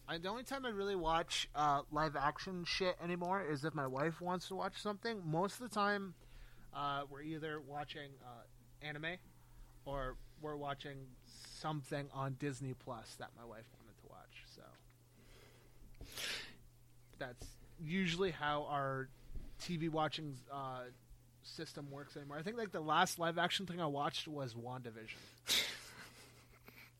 I 0.08 0.18
the 0.18 0.30
only 0.30 0.42
time 0.42 0.66
I 0.66 0.70
really 0.70 0.96
watch 0.96 1.48
uh, 1.54 1.82
live 1.92 2.16
action 2.16 2.64
shit 2.66 2.96
anymore 3.04 3.46
is 3.48 3.64
if 3.64 3.76
my 3.76 3.86
wife 3.86 4.22
wants 4.22 4.48
to 4.48 4.56
watch 4.56 4.82
something. 4.82 5.22
Most 5.24 5.62
of 5.62 5.70
the 5.70 5.76
time, 5.76 6.16
uh, 6.76 7.02
we're 7.10 7.22
either 7.22 7.62
watching 7.66 8.10
uh, 8.24 8.86
anime 8.86 9.18
or 9.86 10.16
we're 10.42 10.56
watching 10.56 10.98
something 11.60 12.08
on 12.14 12.36
Disney 12.40 12.74
Plus 12.74 13.16
that 13.20 13.30
my 13.38 13.46
wife 13.46 13.66
wanted 13.78 13.98
to 14.02 14.08
watch. 14.10 14.44
So 14.56 14.62
that's 17.18 17.46
usually 17.80 18.32
how 18.32 18.68
our 18.70 19.10
TV 19.62 19.90
watching 19.90 20.36
uh, 20.52 20.82
system 21.44 21.90
works 21.92 22.18
anymore. 22.18 22.38
I 22.38 22.42
think 22.42 22.58
like 22.58 22.72
the 22.72 22.82
last 22.82 23.20
live 23.20 23.38
action 23.38 23.66
thing 23.66 23.80
I 23.80 23.86
watched 23.86 24.28
was 24.28 24.54
WandaVision. 24.54 25.64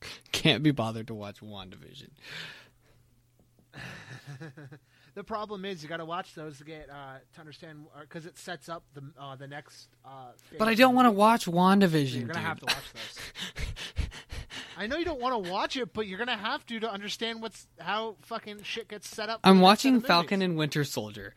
Can't 0.32 0.62
be 0.62 0.70
bothered 0.70 1.08
to 1.08 1.14
watch 1.14 1.40
WandaVision. 1.40 2.10
the 5.16 5.24
problem 5.24 5.64
is 5.64 5.82
you 5.82 5.88
got 5.88 5.96
to 5.96 6.04
watch 6.04 6.34
those 6.34 6.58
to 6.58 6.64
get 6.64 6.88
uh, 6.90 7.18
to 7.34 7.40
understand 7.40 7.86
because 8.02 8.26
it 8.26 8.36
sets 8.38 8.68
up 8.68 8.84
the 8.94 9.02
uh, 9.18 9.34
the 9.34 9.48
next. 9.48 9.88
Uh, 10.04 10.32
But 10.58 10.68
I 10.68 10.74
don't 10.74 10.94
want 10.94 11.06
to 11.06 11.10
watch 11.10 11.46
WandaVision. 11.46 12.14
You're 12.18 12.28
gonna 12.28 12.34
dude. 12.34 12.42
have 12.42 12.60
to 12.60 12.66
watch 12.66 12.92
those. 12.92 14.04
I 14.76 14.86
know 14.86 14.98
you 14.98 15.06
don't 15.06 15.20
want 15.20 15.42
to 15.42 15.50
watch 15.50 15.76
it, 15.78 15.94
but 15.94 16.06
you're 16.06 16.18
gonna 16.18 16.36
have 16.36 16.64
to 16.66 16.78
to 16.80 16.92
understand 16.92 17.40
what's 17.40 17.66
how 17.80 18.16
fucking 18.22 18.62
shit 18.62 18.88
gets 18.88 19.08
set 19.08 19.30
up. 19.30 19.40
I'm 19.42 19.56
the 19.56 19.62
next 19.62 19.82
set 19.82 19.88
watching 19.88 20.00
Falcon 20.02 20.42
and 20.42 20.56
Winter 20.58 20.84
Soldier. 20.84 21.34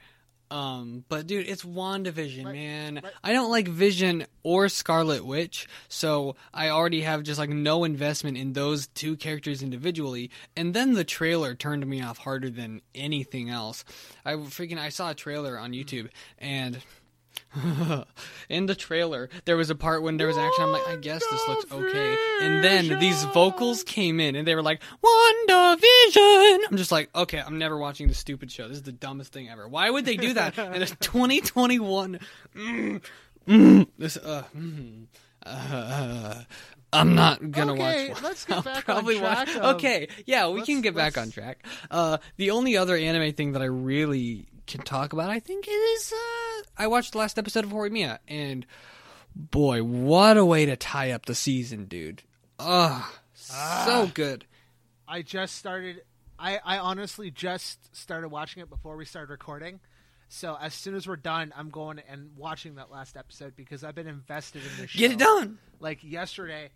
Um, 0.52 1.06
but 1.10 1.28
dude, 1.28 1.48
it's 1.48 1.64
WandaVision, 1.64 2.46
Right, 2.46 2.54
man. 2.56 3.00
right. 3.04 3.14
I 3.24 3.34
don't 3.34 3.52
like 3.52 3.68
Vision 3.68 4.26
or 4.42 4.68
Scarlet 4.68 5.24
Witch, 5.26 5.68
so 5.88 6.36
I 6.54 6.70
already 6.70 7.02
have 7.02 7.22
just 7.24 7.38
like 7.40 7.50
no 7.52 7.84
investment 7.84 8.36
in 8.38 8.54
those 8.54 8.88
two 8.88 9.16
characters 9.16 9.62
individually. 9.62 10.32
And 10.58 10.74
then 10.74 10.94
the 10.94 11.04
trailer 11.04 11.54
turned 11.54 11.86
me 11.86 12.02
off 12.02 12.18
harder 12.20 12.50
than 12.50 12.82
anything 12.96 13.50
else. 13.50 13.86
I 14.26 14.34
freaking 14.34 14.80
I 14.80 14.90
saw 14.90 15.12
a 15.12 15.16
trailer 15.16 15.58
on 15.60 15.72
YouTube 15.74 16.10
and 16.40 16.80
in 18.50 18.66
the 18.68 18.76
trailer 18.76 19.30
there 19.46 19.58
was 19.58 19.70
a 19.70 19.76
part 19.76 20.04
when 20.04 20.18
there 20.18 20.28
was 20.28 20.38
action 20.38 20.64
I'm 20.66 20.72
like 20.72 20.88
I 20.88 20.96
guess 20.98 21.24
this 21.32 21.48
looks 21.48 21.72
okay. 21.72 22.18
And 22.42 22.64
then 22.64 23.00
these 23.00 23.24
vocals 23.26 23.84
came 23.84 24.20
in 24.20 24.36
and 24.36 24.48
they 24.48 24.56
were 24.56 24.62
like 24.62 24.82
WandaVision. 25.04 26.60
I'm 26.70 26.78
just 26.78 26.92
like, 26.92 27.10
okay, 27.16 27.42
I'm 27.46 27.58
never 27.58 27.78
watching 27.78 28.08
this 28.08 28.18
stupid 28.20 28.52
show. 28.52 28.68
This 28.68 28.78
is 28.78 28.84
the 28.84 28.92
dumbest 28.92 29.34
thing 29.34 29.50
ever. 29.50 29.68
Why 29.68 29.90
would 29.90 30.06
they 30.06 30.16
do 30.18 30.34
that 30.34 30.58
in 30.58 30.82
a 30.82 30.86
2021? 30.86 32.20
Mm, 32.56 33.02
mm, 33.48 33.88
this 33.98 34.18
uh, 34.18 34.44
mm, 34.56 35.06
uh, 35.46 36.44
I'm 36.92 37.16
not 37.16 37.52
gonna 37.52 37.74
Okay, 37.74 38.10
watch. 38.10 38.24
let's 38.24 38.46
get 38.46 38.58
I'll 38.58 38.64
back 38.64 38.90
on 38.90 39.06
track 39.06 39.22
watch. 39.22 39.56
of- 39.56 39.76
okay, 39.76 40.08
yeah, 40.26 40.50
we 40.50 40.62
can 40.64 40.82
get 40.82 40.96
back 40.96 41.16
let's- 41.18 41.28
on 41.28 41.32
track. 41.32 41.66
Uh, 41.92 42.18
the 42.38 42.52
only 42.52 42.78
other 42.78 42.96
anime 42.96 43.34
thing 43.34 43.52
that 43.54 43.62
I 43.62 43.66
really 43.66 44.46
can 44.70 44.82
talk 44.82 45.12
about, 45.14 45.30
I 45.30 45.40
think, 45.40 45.68
is 45.68 46.14
uh, 46.16 46.64
I 46.78 46.88
watched 46.88 47.12
the 47.12 47.18
last 47.18 47.38
episode 47.38 47.64
of 47.66 47.72
Horimiya, 47.72 48.20
and 48.28 48.66
boy, 49.36 49.84
what 49.84 50.38
a 50.38 50.46
way 50.46 50.66
to 50.66 50.76
tie 50.78 51.12
up 51.12 51.26
the 51.26 51.36
season, 51.36 51.86
dude. 51.86 52.24
Ugh, 52.60 53.04
Ah. 53.52 53.84
so 53.86 54.08
good. 54.14 54.46
I 55.08 55.22
just 55.24 55.56
started. 55.56 56.04
I 56.38 56.60
I 56.64 56.78
honestly 56.78 57.32
just 57.32 57.96
started 57.96 58.30
watching 58.30 58.62
it 58.62 58.70
before 58.70 58.96
we 58.96 59.06
started 59.06 59.30
recording. 59.32 59.80
So 60.30 60.56
as 60.62 60.74
soon 60.76 60.94
as 60.94 61.08
we're 61.08 61.16
done, 61.16 61.52
I'm 61.58 61.70
going 61.72 62.00
and 62.08 62.30
watching 62.38 62.76
that 62.76 62.92
last 62.92 63.18
episode 63.18 63.56
because 63.56 63.84
I've 63.84 63.96
been 63.96 64.08
invested 64.08 64.62
in 64.62 64.82
this 64.82 64.92
show. 64.92 65.00
Get 65.00 65.12
it 65.12 65.18
done. 65.18 65.58
Like 65.80 66.04
yesterday, 66.04 66.70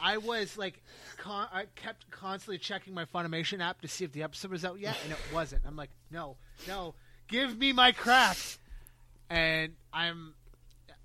I 0.00 0.16
was 0.16 0.58
like, 0.58 0.82
con- 1.18 1.46
I 1.52 1.66
kept 1.76 2.10
constantly 2.10 2.58
checking 2.58 2.92
my 2.92 3.04
Funimation 3.04 3.60
app 3.60 3.80
to 3.82 3.88
see 3.88 4.04
if 4.04 4.10
the 4.12 4.24
episode 4.24 4.50
was 4.50 4.64
out 4.64 4.80
yet, 4.80 4.96
and 5.04 5.12
it 5.12 5.18
wasn't. 5.32 5.62
I'm 5.64 5.76
like, 5.76 5.90
no, 6.10 6.36
no, 6.66 6.94
give 7.28 7.56
me 7.56 7.72
my 7.72 7.92
crap. 7.92 8.36
And 9.30 9.72
I'm, 9.92 10.34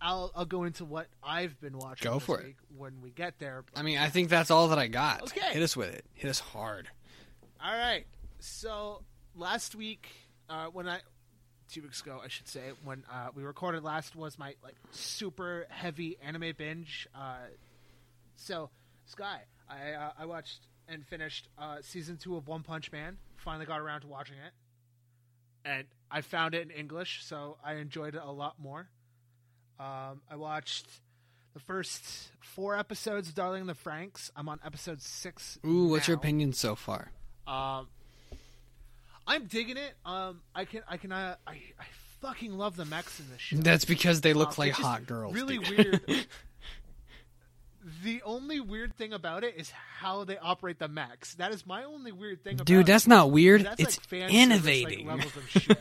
I'll 0.02 0.32
I'll 0.36 0.46
go 0.46 0.64
into 0.64 0.86
what 0.86 1.08
I've 1.24 1.60
been 1.60 1.78
watching. 1.78 2.10
Go 2.10 2.16
this 2.16 2.24
for 2.24 2.40
it. 2.42 2.56
when 2.78 3.02
we 3.02 3.12
get 3.12 3.40
there. 3.40 3.64
I 3.76 3.82
mean, 3.82 3.98
I 3.98 4.10
think 4.10 4.30
that's 4.30 4.52
all 4.52 4.68
that 4.70 4.80
I 4.80 4.88
got. 4.88 5.24
Okay. 5.24 5.54
Hit 5.54 5.64
us 5.64 5.76
with 5.76 5.94
it. 5.94 6.06
Hit 6.14 6.30
us 6.30 6.40
hard. 6.40 6.90
All 7.64 7.76
right. 7.76 8.06
So 8.40 9.04
last 9.36 9.76
week, 9.76 10.10
uh, 10.50 10.68
when 10.68 10.88
I 10.88 11.00
two 11.70 11.82
weeks 11.82 12.02
ago, 12.02 12.20
I 12.24 12.28
should 12.28 12.48
say, 12.48 12.72
when 12.84 13.04
uh, 13.12 13.30
we 13.36 13.44
recorded 13.44 13.84
last 13.84 14.16
was 14.16 14.40
my 14.40 14.56
like 14.64 14.76
super 14.92 15.66
heavy 15.70 16.18
anime 16.24 16.54
binge. 16.58 17.08
Uh, 17.14 17.36
so 18.36 18.70
Sky, 19.06 19.42
I 19.70 19.92
uh, 19.94 20.12
I 20.20 20.26
watched 20.26 20.60
and 20.88 21.06
finished 21.06 21.48
uh, 21.58 21.78
season 21.82 22.18
two 22.18 22.36
of 22.36 22.48
One 22.48 22.64
Punch 22.64 22.92
Man. 22.92 23.18
Finally 23.38 23.66
got 23.66 23.80
around 23.80 24.02
to 24.02 24.08
watching 24.08 24.36
it, 24.38 24.54
and 25.64 25.86
I 26.12 26.22
found 26.22 26.56
it 26.56 26.62
in 26.64 26.72
English, 26.72 27.24
so 27.24 27.58
I 27.64 27.74
enjoyed 27.76 28.16
it 28.16 28.22
a 28.24 28.32
lot 28.32 28.56
more. 28.60 28.88
Um, 29.80 30.22
I 30.30 30.36
watched. 30.36 30.86
The 31.56 31.60
first 31.60 32.04
four 32.42 32.78
episodes 32.78 33.30
of 33.30 33.36
Darling 33.36 33.62
in 33.62 33.68
the 33.68 33.74
Franxx. 33.74 34.30
I'm 34.36 34.48
on 34.48 34.60
episode 34.64 35.02
six. 35.02 35.58
Ooh, 35.66 35.88
what's 35.90 36.08
your 36.08 36.16
opinion 36.16 36.54
so 36.54 36.76
far? 36.76 37.12
Um, 37.48 37.88
I'm 39.26 39.46
digging 39.48 39.76
it. 39.76 39.94
Um, 40.06 40.42
I 40.54 40.66
can, 40.66 40.84
I 40.88 40.98
can, 40.98 41.12
uh, 41.12 41.36
I, 41.48 41.54
I 41.54 41.86
fucking 42.22 42.54
love 42.56 42.76
the 42.76 42.86
mechs 42.86 43.20
in 43.20 43.26
this 43.32 43.42
show. 43.42 43.58
That's 43.58 43.84
because 43.84 44.22
they 44.22 44.34
look 44.34 44.50
Um, 44.50 44.56
like 44.60 44.74
hot 44.74 45.08
girls. 45.08 45.34
Really 45.34 45.58
dude. 45.58 45.78
weird. 46.08 46.28
the 48.04 48.22
only 48.24 48.60
weird 48.60 48.96
thing 48.96 49.12
about 49.14 49.44
it 49.44 49.56
is 49.58 49.72
how 49.72 50.24
they 50.26 50.38
operate 50.38 50.78
the 50.80 50.88
mechs. 50.88 51.34
That 51.36 51.52
is 51.52 51.66
my 51.66 51.84
only 51.84 52.12
weird 52.12 52.44
thing. 52.44 52.56
about 52.56 52.68
Dude, 52.68 52.82
it. 52.82 52.86
that's 52.92 53.08
not 53.08 53.32
weird. 53.32 53.64
That's 53.66 53.82
it's 53.82 53.98
like 53.98 54.10
service, 54.22 54.34
innovating. 54.36 55.08
like, 55.08 55.18
levels 55.18 55.36
of 55.36 55.50
shit. 55.50 55.80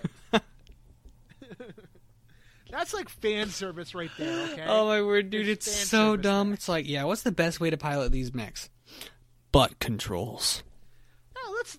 That's 2.71 2.93
like 2.95 3.09
fan 3.09 3.49
service 3.49 3.95
right 3.95 4.11
there. 4.19 4.49
Okay. 4.53 4.65
Oh 4.67 4.87
my 4.87 5.03
word, 5.03 5.31
dude, 5.31 5.47
There's 5.47 5.57
it's 5.59 5.71
so 5.89 6.17
dumb. 6.17 6.49
there. 6.49 6.55
It's 6.55 6.69
like, 6.69 6.89
yeah, 6.89 7.05
what's 7.05 7.23
the 7.23 7.33
best 7.33 7.61
way 7.61 7.71
to 7.71 7.77
pilot 7.77 8.13
these 8.13 8.33
mechs? 8.35 8.69
Butt 9.53 9.79
controls. 9.79 10.63
No, 11.35 11.53
let's 11.53 11.79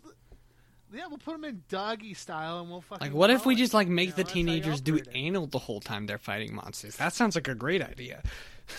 Yeah, 0.93 1.07
we'll 1.07 1.17
put 1.19 1.33
them 1.33 1.45
in 1.45 1.63
doggy 1.69 2.13
style, 2.15 2.59
and 2.61 2.69
we'll 2.69 2.81
fucking. 2.81 3.07
Like, 3.07 3.15
what 3.15 3.29
if 3.29 3.45
we 3.45 3.53
it. 3.53 3.57
just 3.57 3.73
like 3.73 3.87
You 3.87 3.93
make 3.93 4.09
know, 4.09 4.15
the 4.15 4.23
teenagers 4.23 4.81
do 4.81 4.95
it. 4.95 5.07
anal 5.13 5.47
the 5.47 5.59
whole 5.59 5.79
time 5.79 6.05
they're 6.07 6.17
fighting 6.17 6.55
monsters? 6.55 6.95
That 6.95 7.13
sounds 7.13 7.35
like 7.35 7.47
a 7.47 7.55
great 7.55 7.81
idea. 7.81 8.23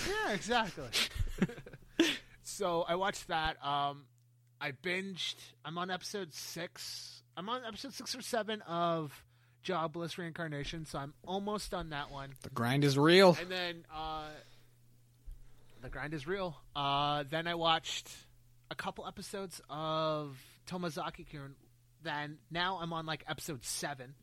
Yeah, 0.08 0.32
exactly. 0.32 0.88
so 2.42 2.82
I 2.88 2.94
watched 2.96 3.28
that. 3.28 3.64
Um, 3.64 4.04
I 4.60 4.72
binged. 4.72 5.36
I'm 5.64 5.78
on 5.78 5.90
episode 5.90 6.32
six. 6.34 7.22
I'm 7.36 7.48
on 7.48 7.62
episode 7.66 7.94
six 7.94 8.14
or 8.14 8.22
seven 8.22 8.60
of 8.62 9.24
Jobless 9.62 10.18
Reincarnation, 10.18 10.86
so 10.86 10.98
I'm 10.98 11.14
almost 11.26 11.70
done 11.70 11.90
that 11.90 12.10
one. 12.10 12.30
The 12.42 12.50
grind 12.50 12.84
is 12.84 12.96
real. 12.96 13.36
And 13.40 13.50
then 13.50 13.84
uh, 13.94 14.28
the 15.82 15.88
grind 15.88 16.14
is 16.14 16.26
real. 16.26 16.56
Uh, 16.74 17.24
then 17.28 17.46
I 17.46 17.54
watched 17.54 18.08
a 18.70 18.74
couple 18.74 19.06
episodes 19.06 19.60
of 19.68 20.38
Tomozaki 20.66 21.28
Kieran. 21.28 21.54
Then 22.02 22.38
now 22.50 22.78
I'm 22.80 22.92
on 22.92 23.06
like 23.06 23.24
episode 23.28 23.64
seven. 23.64 24.14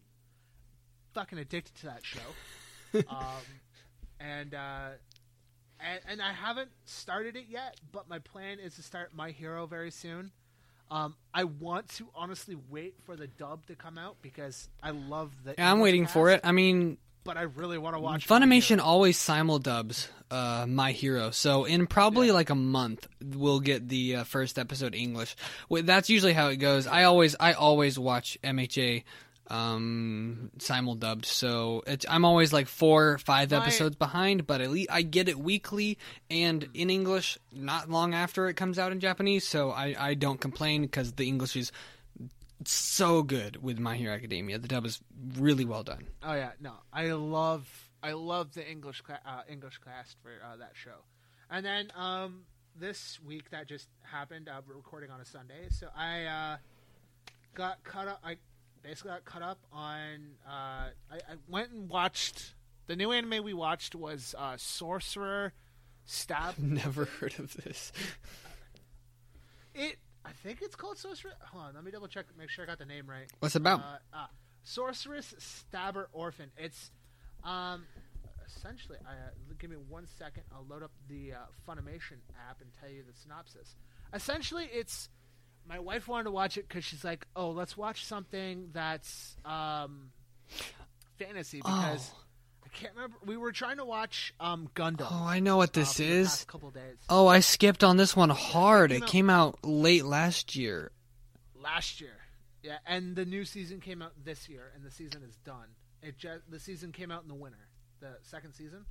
Fucking 1.14 1.38
addicted 1.38 1.76
to 1.82 1.86
that 1.88 2.02
show. 2.04 3.00
um, 3.10 3.26
and, 4.20 4.54
uh, 4.54 4.90
and 5.80 6.00
and 6.08 6.22
I 6.22 6.34
haven't 6.34 6.72
started 6.86 7.36
it 7.36 7.46
yet, 7.50 7.80
but 7.92 8.10
my 8.10 8.20
plan 8.20 8.60
is 8.60 8.76
to 8.76 8.84
start 8.84 9.14
My 9.14 9.32
Hero 9.32 9.68
very 9.68 9.92
soon. 9.92 10.32
Um, 10.90 11.16
I 11.34 11.44
want 11.44 11.90
to 11.96 12.08
honestly 12.16 12.58
wait 12.70 12.96
for 13.06 13.16
the 13.16 13.28
dub 13.28 13.66
to 13.68 13.76
come 13.76 13.98
out 13.98 14.18
because 14.22 14.70
I 14.82 14.92
love 14.92 15.34
the. 15.44 15.56
Yeah, 15.58 15.72
I'm 15.72 15.80
waiting 15.80 16.08
for 16.08 16.30
it. 16.30 16.42
I 16.44 16.52
mean, 16.52 16.98
but 17.28 17.38
I 17.38 17.42
really 17.42 17.78
want 17.78 17.96
to 17.96 18.00
watch. 18.00 18.28
Funimation 18.28 18.80
always 18.80 19.18
simuldubs 19.18 20.08
uh, 20.32 20.66
My 20.68 20.94
Hero, 20.94 21.32
so 21.32 21.66
in 21.66 21.86
probably 21.86 22.32
like 22.32 22.50
a 22.50 22.56
month 22.56 23.08
we'll 23.22 23.60
get 23.60 23.90
the 23.90 24.18
uh, 24.18 24.24
first 24.24 24.58
episode 24.58 24.96
English. 24.96 25.36
That's 25.70 26.10
usually 26.10 26.34
how 26.34 26.48
it 26.48 26.56
goes. 26.56 26.88
I 26.88 27.04
always 27.04 27.36
I 27.40 27.54
always 27.54 28.00
watch 28.00 28.38
MHA 28.44 29.04
um 29.50 30.52
simuldubs, 30.60 31.26
so 31.26 31.84
it's, 31.88 32.06
I'm 32.10 32.26
always 32.26 32.52
like 32.52 32.68
four 32.68 33.12
or 33.12 33.18
five 33.18 33.54
episodes 33.54 33.96
behind, 33.96 34.46
but 34.46 34.62
at 34.62 34.70
least 34.70 34.90
I 34.92 35.02
get 35.02 35.30
it 35.30 35.40
weekly 35.40 35.98
and 36.30 36.68
in 36.74 36.90
English 36.90 37.38
not 37.54 37.90
long 37.90 38.14
after 38.14 38.50
it 38.50 38.56
comes 38.56 38.78
out 38.78 38.92
in 38.92 39.00
Japanese, 39.00 39.48
so 39.48 39.72
I 39.72 39.96
I 39.98 40.14
don't 40.14 40.40
complain 40.40 40.82
because 40.82 41.14
the 41.14 41.28
English 41.28 41.56
is 41.56 41.72
so 42.66 43.24
good 43.24 43.62
with 43.64 43.80
My 43.80 43.96
Hero 43.96 44.14
Academia. 44.14 44.58
The 44.58 44.68
dub 44.68 44.86
is 44.86 45.00
really 45.38 45.66
well 45.66 45.84
done. 45.84 46.08
Oh 46.24 46.34
yeah, 46.34 46.52
no, 46.60 46.74
I 46.92 47.12
love 47.12 47.68
I 48.04 48.12
love 48.14 48.54
the 48.54 48.70
English 48.70 49.02
cla- 49.02 49.22
uh, 49.26 49.42
English 49.50 49.78
class 49.78 50.16
for 50.22 50.32
uh, 50.44 50.58
that 50.58 50.72
show, 50.74 51.06
and 51.50 51.66
then 51.66 51.92
um, 51.96 52.44
this 52.76 53.20
week 53.26 53.50
that 53.52 53.68
just 53.68 53.88
happened. 54.02 54.50
Uh, 54.50 54.62
we're 54.68 54.76
recording 54.76 55.10
on 55.10 55.22
a 55.22 55.26
Sunday, 55.26 55.68
so 55.70 55.88
I 55.96 56.26
uh, 56.26 56.58
got 57.54 57.84
caught 57.84 58.08
up. 58.08 58.20
I 58.24 58.38
basically 58.84 59.12
got 59.12 59.26
caught 59.26 59.42
up 59.42 59.60
on. 59.72 60.36
Uh, 60.46 60.90
I, 61.12 61.16
I 61.16 61.36
went 61.48 61.72
and 61.72 61.90
watched 61.90 62.56
the 62.88 62.96
new 62.96 63.12
anime 63.12 63.44
we 63.44 63.54
watched 63.54 63.96
was 63.96 64.34
uh, 64.38 64.56
Sorcerer 64.58 65.54
Stab. 66.06 66.56
Never 66.60 67.06
heard 67.06 67.38
of 67.40 67.56
this. 67.58 67.92
It 69.76 69.98
I 70.26 70.32
think 70.32 70.62
it's 70.62 70.76
called 70.76 70.98
Sorcerer. 70.98 71.34
Hold 71.52 71.66
on, 71.66 71.76
let 71.76 71.84
me 71.84 71.92
double 71.92 72.08
check, 72.08 72.26
make 72.38 72.50
sure 72.50 72.64
I 72.64 72.68
got 72.68 72.80
the 72.80 72.86
name 72.86 73.10
right. 73.10 73.32
What's 73.40 73.56
it 73.56 73.62
about? 73.62 73.80
Uh, 73.80 73.98
uh, 74.14 74.28
Sorcerous 74.64 75.34
Stabber 75.38 76.10
Orphen. 76.12 76.52
It's 76.58 76.92
um, 77.44 77.86
essentially. 78.46 78.98
I, 79.08 79.12
uh, 79.12 79.54
give 79.60 79.70
me 79.70 79.78
one 79.88 80.08
second. 80.18 80.44
I'll 80.54 80.66
load 80.70 80.84
up 80.84 80.92
the 81.08 81.34
uh, 81.34 81.38
Funimation 81.68 82.20
app 82.50 82.62
and 82.62 82.70
tell 82.80 82.90
you 82.90 83.04
the 83.08 83.14
synopsis. 83.14 83.76
Essentially, 84.14 84.70
it's 84.72 85.10
my 85.68 85.80
wife 85.80 86.08
wanted 86.08 86.26
to 86.26 86.32
watch 86.32 86.58
it 86.58 86.68
because 86.68 86.84
she's 86.84 87.04
like, 87.04 87.26
"Oh, 87.36 87.52
let's 87.52 87.76
watch 87.78 88.06
something 88.06 88.70
that's 88.74 89.36
um, 89.46 90.12
fantasy." 91.18 91.58
Because 91.60 92.12
Oh. 92.14 92.24
I 92.66 92.70
can't 92.70 92.94
remember. 92.96 93.18
We 93.26 93.38
were 93.38 93.52
trying 93.52 93.78
to 93.78 93.86
watch 93.86 94.34
um, 94.40 94.70
Gundam. 94.76 95.08
Oh, 95.10 95.26
I 95.26 95.40
know 95.40 95.58
what 95.58 95.70
uh, 95.70 95.80
this 95.80 95.96
the 95.96 96.06
is. 96.06 96.44
couple 96.46 96.70
days. 96.70 96.98
Oh, 97.10 97.28
I 97.28 97.40
skipped 97.40 97.84
on 97.84 97.98
this 97.98 98.16
one 98.16 98.30
hard. 98.30 98.92
It 98.92 99.00
No. 99.02 99.06
came 99.08 99.30
out 99.30 99.58
late 99.64 100.06
last 100.06 100.56
year. 100.56 100.92
last 101.56 102.00
year. 102.02 102.14
Yeah, 102.64 102.78
and 102.86 103.16
the 103.16 103.26
new 103.26 103.46
season 103.46 103.80
came 103.80 104.02
out 104.02 104.12
this 104.24 104.50
year, 104.50 104.72
and 104.76 104.84
the 104.86 104.92
season 104.92 105.24
is 105.24 105.38
done. 105.38 105.68
It 106.02 106.18
just 106.18 106.50
the 106.50 106.60
season 106.60 106.92
came 106.92 107.12
out 107.12 107.24
in 107.24 107.30
the 107.30 107.36
winter, 107.36 107.68
the 108.00 108.18
second 108.22 108.54
season. 108.54 108.86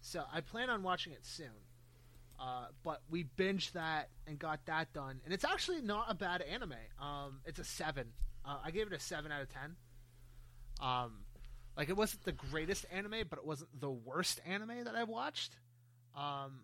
So 0.00 0.22
I 0.32 0.40
plan 0.40 0.70
on 0.70 0.82
watching 0.82 1.12
it 1.12 1.24
soon. 1.24 1.50
Uh, 2.38 2.66
but 2.84 3.02
we 3.08 3.24
binged 3.24 3.72
that 3.72 4.10
and 4.26 4.38
got 4.38 4.66
that 4.66 4.92
done, 4.92 5.20
and 5.24 5.32
it's 5.32 5.44
actually 5.44 5.80
not 5.80 6.06
a 6.10 6.14
bad 6.14 6.42
anime. 6.42 6.74
Um, 7.00 7.40
it's 7.46 7.58
a 7.58 7.64
seven. 7.64 8.08
Uh, 8.44 8.58
I 8.64 8.70
gave 8.70 8.86
it 8.86 8.92
a 8.92 9.00
seven 9.00 9.32
out 9.32 9.42
of 9.42 9.48
ten. 9.48 9.76
Um, 10.80 11.24
like 11.76 11.88
it 11.88 11.96
wasn't 11.96 12.24
the 12.24 12.32
greatest 12.32 12.84
anime, 12.92 13.24
but 13.30 13.38
it 13.38 13.46
wasn't 13.46 13.80
the 13.80 13.90
worst 13.90 14.40
anime 14.46 14.84
that 14.84 14.94
I've 14.94 15.08
watched. 15.08 15.56
Um, 16.14 16.60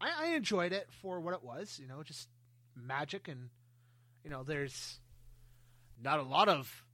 I, 0.00 0.10
I 0.20 0.26
enjoyed 0.34 0.72
it 0.72 0.88
for 1.00 1.20
what 1.20 1.32
it 1.32 1.42
was. 1.42 1.78
You 1.80 1.88
know, 1.88 2.02
just 2.02 2.28
magic 2.76 3.28
and 3.28 3.48
you 4.24 4.30
know, 4.30 4.42
there's 4.42 5.00
not 6.02 6.18
a 6.18 6.22
lot 6.22 6.48
of 6.48 6.84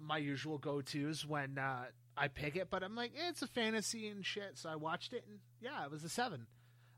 my 0.00 0.18
usual 0.18 0.58
go 0.58 0.80
tos 0.80 1.26
when 1.26 1.58
uh, 1.58 1.84
I 2.16 2.28
pick 2.28 2.56
it, 2.56 2.68
but 2.70 2.82
I'm 2.82 2.94
like, 2.94 3.12
eh, 3.16 3.28
it's 3.28 3.42
a 3.42 3.46
fantasy 3.46 4.08
and 4.08 4.24
shit. 4.24 4.52
So 4.56 4.68
I 4.68 4.76
watched 4.76 5.12
it, 5.12 5.24
and 5.28 5.38
yeah, 5.60 5.84
it 5.84 5.90
was 5.90 6.04
a 6.04 6.08
seven. 6.08 6.46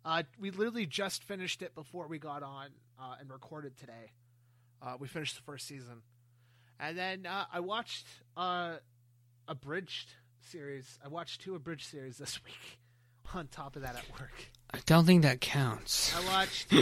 Uh, 0.05 0.23
we 0.41 0.51
literally 0.51 0.87
just 0.87 1.25
finished 1.25 1.63
it 1.63 1.75
before 1.75 2.09
we 2.09 2.19
got 2.19 2.43
on 2.43 2.69
uh, 3.01 3.15
and 3.21 3.31
recorded 3.31 3.77
today. 3.77 4.13
Uh, 4.81 4.97
we 4.99 5.07
finished 5.07 5.37
the 5.37 5.43
first 5.43 5.67
season, 5.67 6.03
and 6.81 6.99
then 6.99 7.25
uh, 7.27 7.45
I 7.53 7.61
watched 7.61 8.07
uh, 8.37 8.77
abridged 9.47 10.11
series. 10.41 10.99
I 11.05 11.09
watched 11.09 11.41
two 11.43 11.55
abridged 11.55 11.89
series 11.89 12.19
this 12.19 12.43
week. 12.45 12.79
On 13.35 13.47
top 13.47 13.77
of 13.77 13.83
that, 13.83 13.95
at 13.97 14.21
work. 14.21 14.33
I 14.75 14.81
don't 14.85 15.07
think 15.07 15.23
that 15.23 15.41
counts. 15.41 16.13
I 16.15 16.27
watched. 16.27 16.75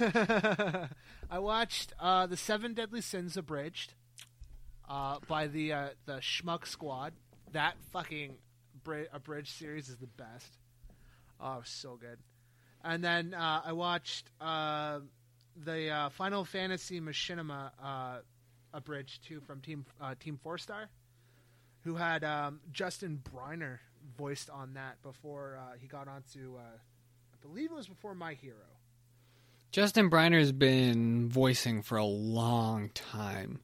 I 1.30 1.38
watched 1.38 1.92
uh, 1.98 2.26
the 2.26 2.36
Seven 2.36 2.72
Deadly 2.74 3.00
Sins 3.00 3.36
abridged 3.36 3.94
uh, 4.88 5.18
by 5.26 5.48
the 5.48 5.72
uh, 5.72 5.88
the 6.06 6.18
Schmuck 6.18 6.66
Squad. 6.66 7.12
That 7.52 7.74
fucking 7.92 8.36
abridged 9.12 9.52
series 9.52 9.88
is 9.88 9.96
the 9.96 10.06
best. 10.06 10.56
Oh, 11.42 11.60
so 11.64 11.96
good. 11.96 12.18
And 12.84 13.02
then 13.02 13.34
uh, 13.34 13.62
I 13.64 13.72
watched 13.72 14.30
uh, 14.40 15.00
the 15.64 15.90
uh, 15.90 16.08
Final 16.10 16.44
Fantasy 16.44 17.00
Machinima 17.00 17.70
uh, 17.82 18.18
abridged 18.72 19.24
too 19.26 19.40
from 19.40 19.60
Team 19.60 19.84
uh, 20.00 20.14
Team 20.18 20.38
Four 20.42 20.58
Star, 20.58 20.88
who 21.82 21.96
had 21.96 22.22
um, 22.24 22.60
Justin 22.72 23.20
Briner 23.34 23.78
voiced 24.16 24.50
on 24.50 24.74
that 24.74 25.02
before 25.02 25.58
uh, 25.60 25.76
he 25.80 25.86
got 25.86 26.08
onto. 26.08 26.56
Uh, 26.56 26.60
I 26.60 27.46
believe 27.46 27.70
it 27.70 27.74
was 27.74 27.88
before 27.88 28.14
My 28.14 28.34
Hero. 28.34 28.56
Justin 29.72 30.10
Briner's 30.10 30.52
been 30.52 31.28
voicing 31.28 31.82
for 31.82 31.96
a 31.96 32.04
long 32.04 32.90
time. 32.90 33.60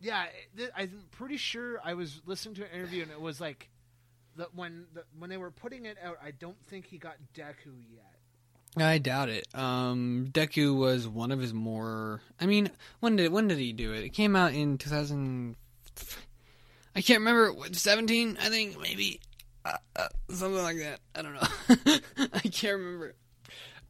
Yeah, 0.00 0.26
th- 0.56 0.70
I'm 0.76 1.04
pretty 1.10 1.36
sure 1.36 1.78
I 1.84 1.94
was 1.94 2.22
listening 2.24 2.54
to 2.56 2.64
an 2.64 2.70
interview 2.72 3.02
and 3.02 3.10
it 3.10 3.20
was 3.20 3.40
like 3.40 3.68
that 4.38 4.54
when 4.54 4.86
the, 4.94 5.04
when 5.18 5.28
they 5.30 5.36
were 5.36 5.50
putting 5.50 5.84
it 5.84 5.96
out. 6.02 6.16
I 6.24 6.30
don't 6.32 6.60
think 6.66 6.86
he 6.86 6.98
got 6.98 7.16
Deku 7.34 7.74
yet. 7.92 8.14
I 8.76 8.98
doubt 8.98 9.28
it. 9.28 9.46
Um, 9.54 10.28
Deku 10.30 10.76
was 10.76 11.06
one 11.08 11.30
of 11.32 11.40
his 11.40 11.52
more. 11.52 12.20
I 12.40 12.46
mean, 12.46 12.70
when 13.00 13.16
did 13.16 13.32
when 13.32 13.48
did 13.48 13.58
he 13.58 13.72
do 13.72 13.92
it? 13.92 14.04
It 14.04 14.10
came 14.10 14.34
out 14.36 14.52
in 14.54 14.78
2000. 14.78 15.56
I 16.94 17.00
can't 17.00 17.20
remember. 17.20 17.52
what, 17.52 17.74
17, 17.76 18.38
I 18.40 18.48
think 18.48 18.80
maybe 18.80 19.20
uh, 19.64 19.72
uh, 19.96 20.08
something 20.30 20.62
like 20.62 20.78
that. 20.78 21.00
I 21.14 21.22
don't 21.22 21.34
know. 21.34 21.98
I 22.34 22.40
can't 22.48 22.78
remember. 22.78 23.14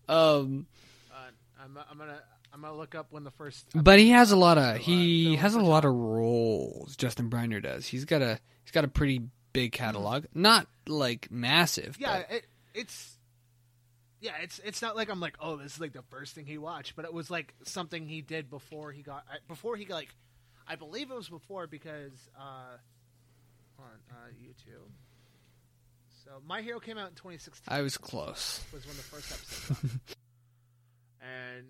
Um, 0.08 0.66
Uh, 1.10 1.14
I'm, 1.62 1.78
I'm 1.90 1.98
gonna 1.98 2.20
I'm 2.52 2.62
gonna 2.62 2.76
look 2.76 2.94
up 2.94 3.08
when 3.10 3.24
the 3.24 3.30
first. 3.30 3.66
but 3.74 3.98
he 3.98 4.10
has 4.10 4.30
a 4.32 4.36
lot 4.36 4.58
of 4.58 4.76
he 4.78 5.36
has 5.36 5.54
a 5.54 5.60
lot 5.60 5.84
of 5.84 5.92
roles. 5.94 6.96
Justin 6.96 7.28
Briner 7.30 7.62
does. 7.62 7.86
He's 7.86 8.04
got 8.04 8.22
a 8.22 8.38
he's 8.64 8.72
got 8.72 8.84
a 8.84 8.88
pretty 8.88 9.22
big 9.52 9.72
catalog. 9.72 10.24
Not 10.34 10.66
like 10.86 11.30
massive. 11.30 11.96
Yeah, 11.98 12.22
but 12.28 12.36
it, 12.36 12.46
it's 12.74 13.16
yeah, 14.20 14.32
it's 14.42 14.60
it's 14.64 14.82
not 14.82 14.96
like 14.96 15.08
I'm 15.10 15.20
like 15.20 15.36
oh 15.40 15.56
this 15.56 15.74
is 15.74 15.80
like 15.80 15.92
the 15.92 16.02
first 16.10 16.34
thing 16.34 16.46
he 16.46 16.58
watched, 16.58 16.96
but 16.96 17.04
it 17.04 17.12
was 17.12 17.30
like 17.30 17.54
something 17.64 18.06
he 18.06 18.20
did 18.20 18.50
before 18.50 18.92
he 18.92 19.02
got 19.02 19.24
before 19.46 19.76
he 19.76 19.84
got 19.84 19.96
like 19.96 20.14
I 20.66 20.76
believe 20.76 21.10
it 21.10 21.16
was 21.16 21.28
before 21.28 21.66
because 21.66 22.12
uh 22.38 22.76
on 23.78 23.86
uh, 24.10 24.28
YouTube. 24.42 24.90
So 26.24 26.42
My 26.46 26.62
Hero 26.62 26.80
came 26.80 26.98
out 26.98 27.08
in 27.08 27.14
2016. 27.14 27.62
I 27.68 27.80
was 27.82 27.96
close. 27.96 28.62
was 28.72 28.86
when 28.86 28.96
the 28.96 29.02
first 29.02 29.32
episode 29.32 30.00
and 31.22 31.66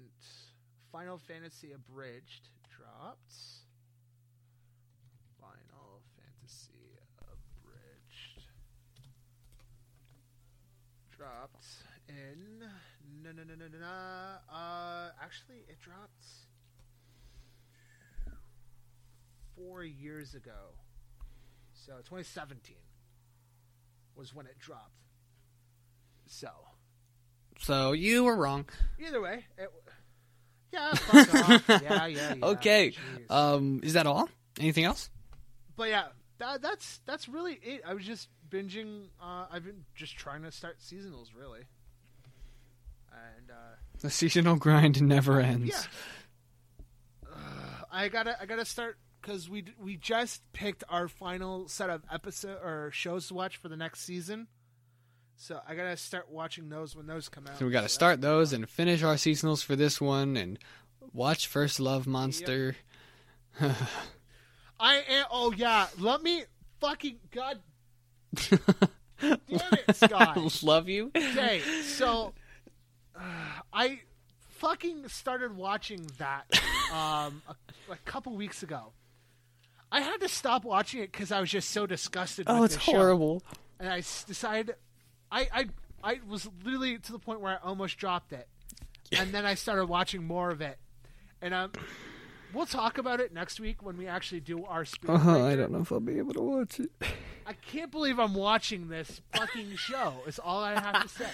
Final 0.91 1.19
Fantasy 1.19 1.73
Abridged 1.73 2.49
dropped. 2.77 3.35
Final 5.38 6.01
Fantasy 6.17 6.99
Abridged 7.21 8.43
dropped 11.19 11.67
in 12.09 12.61
no 13.25 13.31
no 13.33 13.43
no 13.43 13.55
no 13.59 13.67
no. 13.73 13.79
no. 13.79 14.57
Uh, 14.57 15.11
actually, 15.23 15.65
it 15.69 15.79
dropped 15.81 16.25
four 19.57 19.83
years 19.83 20.35
ago. 20.35 20.75
So 21.73 21.93
2017 22.05 22.77
was 24.15 24.35
when 24.35 24.47
it 24.47 24.59
dropped. 24.61 24.93
So 26.27 26.51
So 27.59 27.93
you 27.93 28.25
were 28.25 28.37
wrong. 28.37 28.67
either 29.05 29.21
way, 29.21 29.45
it, 29.57 29.71
yeah, 30.73 30.95
fuck 30.95 31.35
off. 31.35 31.69
yeah, 31.83 32.07
yeah, 32.07 32.35
yeah. 32.35 32.45
Okay. 32.47 32.93
Jeez. 32.93 33.31
Um, 33.31 33.81
is 33.83 33.95
that 33.95 34.07
all? 34.07 34.29
Anything 34.61 34.85
else? 34.85 35.11
but 35.77 35.89
yeah, 35.89 36.07
that, 36.39 36.61
that's 36.63 37.01
that's 37.07 37.29
really 37.29 37.55
it. 37.63 37.83
I 37.87 37.95
was 37.95 38.05
just 38.05 38.29
binging. 38.51 39.07
Uh, 39.23 39.47
I've 39.51 39.65
been 39.65 39.85
just 39.95 40.17
trying 40.17 40.43
to 40.43 40.53
start 40.53 40.79
seasonals, 40.81 41.29
really. 41.39 41.61
And 43.13 43.51
uh, 43.51 43.77
The 44.01 44.11
seasonal 44.11 44.57
grind 44.57 45.03
never 45.03 45.41
ends. 45.41 45.69
yeah, 45.71 47.31
Ugh, 47.35 47.87
I 47.91 48.09
gotta 48.09 48.41
I 48.41 48.47
gotta 48.47 48.65
start 48.65 48.99
because 49.21 49.49
we 49.51 49.65
we 49.81 49.97
just 49.97 50.43
picked 50.53 50.85
our 50.89 51.09
final 51.09 51.69
set 51.69 51.91
of 51.91 52.03
episode 52.13 52.59
or 52.63 52.91
shows 52.93 53.29
to 53.29 53.35
watch 53.35 53.57
for 53.57 53.69
the 53.69 53.77
next 53.77 54.01
season. 54.01 54.47
So 55.37 55.61
I 55.69 55.75
gotta 55.75 55.97
start 55.97 56.31
watching 56.31 56.69
those 56.69 56.95
when 56.97 57.07
those 57.07 57.29
come 57.29 57.47
out. 57.47 57.59
So 57.59 57.67
we 57.67 57.73
got 57.73 57.81
to 57.81 57.85
that's 57.85 57.95
start 57.95 58.21
those 58.21 58.53
and 58.53 58.69
finish 58.69 59.03
our 59.03 59.15
seasonals 59.15 59.65
for 59.65 59.75
this 59.77 60.01
one 60.01 60.37
and 60.37 60.59
watch 61.13 61.47
First 61.47 61.81
Love 61.81 62.07
Monster. 62.07 62.77
I 64.81 64.97
am. 65.09 65.27
Oh 65.31 65.53
yeah, 65.53 65.87
let 65.99 66.23
me 66.23 66.45
fucking 66.81 67.19
god 67.33 67.59
damn 69.21 69.38
it, 69.51 69.97
Sky. 69.97 70.35
Love 70.62 70.88
you. 70.88 71.11
Okay, 71.17 71.61
so 71.83 72.33
uh, 73.17 73.21
I 73.73 74.01
fucking 74.51 75.09
started 75.09 75.57
watching 75.57 76.07
that 76.19 76.45
um, 76.93 77.43
a, 77.49 77.55
a 77.93 77.97
couple 78.05 78.35
weeks 78.37 78.62
ago. 78.62 78.93
I 79.91 80.01
had 80.03 80.21
to 80.21 80.29
stop 80.29 80.64
watching 80.64 81.01
it 81.03 81.11
because 81.12 81.33
I 81.33 81.41
was 81.41 81.51
just 81.51 81.71
so 81.71 81.87
disgusted. 81.87 82.47
Oh, 82.49 82.61
with 82.61 82.73
it's 82.73 82.75
the 82.75 82.93
show. 82.93 82.99
horrible. 82.99 83.43
and 83.81 83.88
I 83.88 83.97
decided 83.99 84.75
I, 85.33 85.49
I 85.53 85.67
I 86.05 86.21
was 86.29 86.49
literally 86.64 86.99
to 86.99 87.12
the 87.12 87.19
point 87.19 87.41
where 87.41 87.53
I 87.53 87.67
almost 87.67 87.97
dropped 87.97 88.33
it, 88.33 88.47
and 89.19 89.33
then 89.33 89.47
I 89.47 89.55
started 89.55 89.87
watching 89.87 90.23
more 90.25 90.51
of 90.51 90.61
it, 90.61 90.79
and 91.41 91.55
um, 91.55 91.73
we'll 92.53 92.67
talk 92.67 92.99
about 92.99 93.21
it 93.21 93.33
next 93.33 93.61
week 93.61 93.83
when 93.83 93.97
we 93.97 94.07
actually 94.07 94.41
do 94.41 94.65
our. 94.65 94.85
Spirit 94.85 95.15
Uh-huh, 95.17 95.45
I 95.45 95.57
don't 95.57 95.73
know 95.73 95.81
if 95.81 95.93
I'll 95.93 96.01
be 96.01 96.19
able 96.19 96.35
to 96.35 96.41
watch 96.41 96.81
it. 96.81 96.91
I 97.47 97.53
can't 97.55 97.91
believe 97.91 98.19
I'm 98.19 98.35
watching 98.35 98.89
this 98.89 99.21
fucking 99.33 99.75
show. 99.77 100.15
Is 100.27 100.39
all 100.39 100.63
I 100.63 100.79
have 100.79 101.03
to 101.03 101.09
say. 101.09 101.27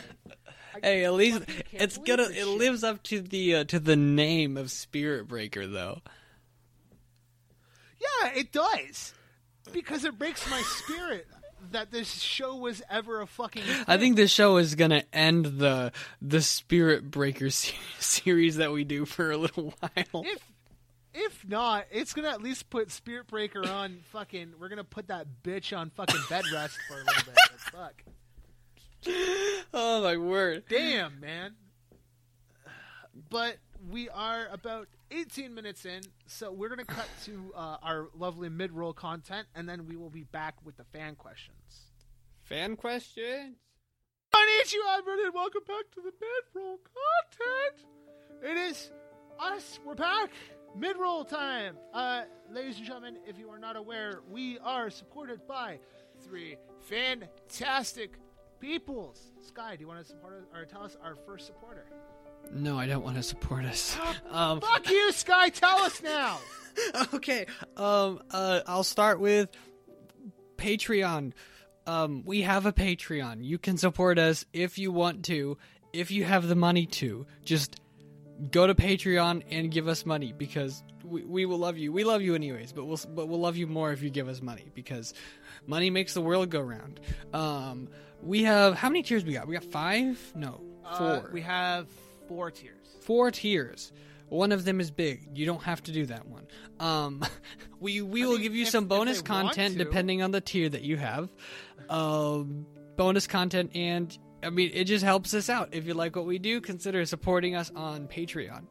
I 0.74 0.78
Hey, 0.82 1.04
at 1.04 1.12
least 1.14 1.42
it's 1.72 1.98
believe 1.98 2.06
gonna 2.18 2.28
it 2.30 2.34
shit. 2.34 2.46
lives 2.48 2.82
up 2.84 3.02
to 3.04 3.20
the 3.20 3.54
uh, 3.56 3.64
to 3.64 3.78
the 3.80 3.96
name 3.96 4.56
of 4.56 4.70
Spirit 4.70 5.28
Breaker 5.28 5.66
though. 5.66 6.00
Yeah, 8.00 8.30
it 8.34 8.52
does. 8.52 9.14
Because 9.72 10.04
it 10.04 10.18
breaks 10.18 10.48
my 10.50 10.60
spirit 10.62 11.26
that 11.72 11.90
this 11.90 12.12
show 12.20 12.56
was 12.56 12.82
ever 12.90 13.20
a 13.22 13.26
fucking. 13.26 13.62
I 13.86 13.96
think 13.96 14.16
this 14.16 14.30
show 14.30 14.58
is 14.58 14.74
gonna 14.74 15.04
end 15.12 15.46
the 15.46 15.92
the 16.20 16.42
Spirit 16.42 17.10
Breaker 17.10 17.50
se- 17.50 17.74
series 17.98 18.56
that 18.56 18.72
we 18.72 18.84
do 18.84 19.04
for 19.06 19.30
a 19.30 19.36
little 19.36 19.72
while. 19.80 20.24
if 20.26 20.42
if 21.14 21.46
not, 21.48 21.86
it's 21.90 22.12
gonna 22.12 22.28
at 22.30 22.42
least 22.42 22.68
put 22.70 22.90
Spirit 22.90 23.26
Breaker 23.28 23.66
on 23.68 23.98
fucking. 24.12 24.54
We're 24.58 24.68
gonna 24.68 24.84
put 24.84 25.08
that 25.08 25.26
bitch 25.42 25.76
on 25.76 25.90
fucking 25.90 26.20
bed 26.28 26.44
rest 26.52 26.76
for 26.88 26.94
a 26.94 27.04
little 27.04 27.22
bit. 27.24 27.38
Fuck, 27.72 28.04
Oh 29.72 30.02
my 30.02 30.16
word! 30.16 30.64
damn 30.68 31.20
man. 31.20 31.54
But 33.30 33.58
we 33.90 34.08
are 34.08 34.48
about 34.50 34.88
18 35.10 35.54
minutes 35.54 35.84
in, 35.84 36.02
so 36.26 36.50
we're 36.50 36.68
gonna 36.68 36.84
cut 36.84 37.08
to 37.26 37.52
uh, 37.54 37.76
our 37.82 38.08
lovely 38.16 38.48
mid-roll 38.48 38.92
content, 38.92 39.46
and 39.54 39.68
then 39.68 39.86
we 39.86 39.94
will 39.96 40.10
be 40.10 40.24
back 40.24 40.54
with 40.64 40.76
the 40.76 40.84
fan 40.84 41.14
questions. 41.14 41.56
Fan 42.42 42.76
question. 42.76 43.56
Konnichiwa, 44.34 44.98
everybody, 44.98 45.22
and 45.26 45.34
welcome 45.34 45.62
back 45.66 45.84
to 45.94 46.00
the 46.00 46.12
mid-roll 46.20 46.78
content. 46.78 47.86
It 48.42 48.56
is 48.68 48.90
us. 49.38 49.78
We're 49.84 49.94
back. 49.94 50.30
Mid-roll 50.76 51.24
time. 51.24 51.76
Uh, 51.92 52.22
ladies 52.50 52.78
and 52.78 52.86
gentlemen, 52.86 53.16
if 53.26 53.38
you 53.38 53.48
are 53.48 53.58
not 53.58 53.76
aware, 53.76 54.20
we 54.28 54.58
are 54.58 54.90
supported 54.90 55.46
by 55.46 55.78
three 56.20 56.56
fantastic 56.80 58.18
peoples. 58.58 59.30
Sky, 59.40 59.76
do 59.76 59.82
you 59.82 59.88
want 59.88 60.00
to 60.00 60.04
support 60.04 60.34
us 60.34 60.44
or 60.52 60.64
tell 60.64 60.82
us 60.82 60.96
our 61.02 61.14
first 61.14 61.46
supporter? 61.46 61.86
No, 62.52 62.76
I 62.78 62.86
don't 62.86 63.04
want 63.04 63.16
to 63.16 63.22
support 63.22 63.64
us. 63.64 63.96
Um, 64.30 64.60
Fuck 64.60 64.90
you, 64.90 65.12
Sky. 65.12 65.48
Tell 65.50 65.78
us 65.78 66.02
now. 66.02 66.38
okay. 67.14 67.46
Um. 67.76 68.20
Uh. 68.30 68.60
I'll 68.66 68.84
start 68.84 69.20
with 69.20 69.48
Patreon. 70.56 71.32
Um. 71.86 72.22
We 72.26 72.42
have 72.42 72.66
a 72.66 72.72
Patreon. 72.72 73.44
You 73.44 73.58
can 73.58 73.76
support 73.76 74.18
us 74.18 74.44
if 74.52 74.76
you 74.76 74.90
want 74.90 75.24
to. 75.26 75.56
If 75.92 76.10
you 76.10 76.24
have 76.24 76.48
the 76.48 76.56
money 76.56 76.86
to, 76.86 77.24
just 77.44 77.80
go 78.50 78.66
to 78.66 78.74
Patreon 78.74 79.42
and 79.50 79.70
give 79.70 79.88
us 79.88 80.04
money 80.06 80.32
because 80.36 80.82
we, 81.04 81.22
we 81.24 81.46
will 81.46 81.58
love 81.58 81.76
you. 81.78 81.92
We 81.92 82.04
love 82.04 82.22
you 82.22 82.34
anyways, 82.34 82.72
but 82.72 82.84
we'll 82.84 83.00
but 83.14 83.28
we'll 83.28 83.40
love 83.40 83.56
you 83.56 83.66
more 83.66 83.92
if 83.92 84.02
you 84.02 84.10
give 84.10 84.28
us 84.28 84.40
money 84.42 84.70
because 84.74 85.14
money 85.66 85.90
makes 85.90 86.14
the 86.14 86.20
world 86.20 86.50
go 86.50 86.60
round. 86.60 87.00
Um. 87.32 87.88
We 88.22 88.44
have 88.44 88.74
how 88.74 88.88
many 88.88 89.02
tiers 89.02 89.22
we 89.22 89.34
got? 89.34 89.46
We 89.46 89.52
got 89.54 89.64
five? 89.64 90.18
No, 90.34 90.62
four. 90.96 91.06
Uh, 91.06 91.22
we 91.30 91.42
have 91.42 91.86
four 92.26 92.50
tiers. 92.50 92.86
four 93.02 93.30
tiers. 93.30 93.92
One 94.30 94.50
of 94.50 94.64
them 94.64 94.80
is 94.80 94.90
big. 94.90 95.28
You 95.36 95.44
don't 95.44 95.62
have 95.62 95.82
to 95.82 95.92
do 95.92 96.06
that 96.06 96.26
one. 96.26 96.46
Um, 96.80 97.22
we 97.80 98.00
we 98.00 98.22
I 98.22 98.26
will 98.26 98.32
mean, 98.34 98.42
give 98.42 98.54
you 98.54 98.62
if- 98.62 98.70
some 98.70 98.86
bonus 98.86 99.20
content 99.20 99.76
depending 99.76 100.22
on 100.22 100.30
the 100.30 100.40
tier 100.40 100.70
that 100.70 100.80
you 100.80 100.96
have. 100.96 101.28
Um, 101.90 102.64
bonus 102.96 103.26
content, 103.26 103.72
and 103.74 104.16
I 104.44 104.50
mean, 104.50 104.70
it 104.74 104.84
just 104.84 105.04
helps 105.04 105.32
us 105.34 105.48
out. 105.48 105.70
If 105.72 105.86
you 105.86 105.94
like 105.94 106.14
what 106.16 106.26
we 106.26 106.38
do, 106.38 106.60
consider 106.60 107.04
supporting 107.06 107.54
us 107.56 107.72
on 107.74 108.06
Patreon. 108.08 108.64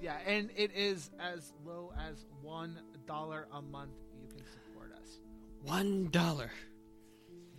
Yeah, 0.00 0.16
and 0.26 0.50
it 0.56 0.72
is 0.74 1.10
as 1.18 1.52
low 1.64 1.92
as 1.98 2.24
one 2.42 2.78
dollar 3.06 3.46
a 3.52 3.62
month. 3.62 3.92
You 4.20 4.28
can 4.28 4.44
support 4.46 4.92
us. 4.92 5.18
One 5.62 6.08
dollar. 6.10 6.50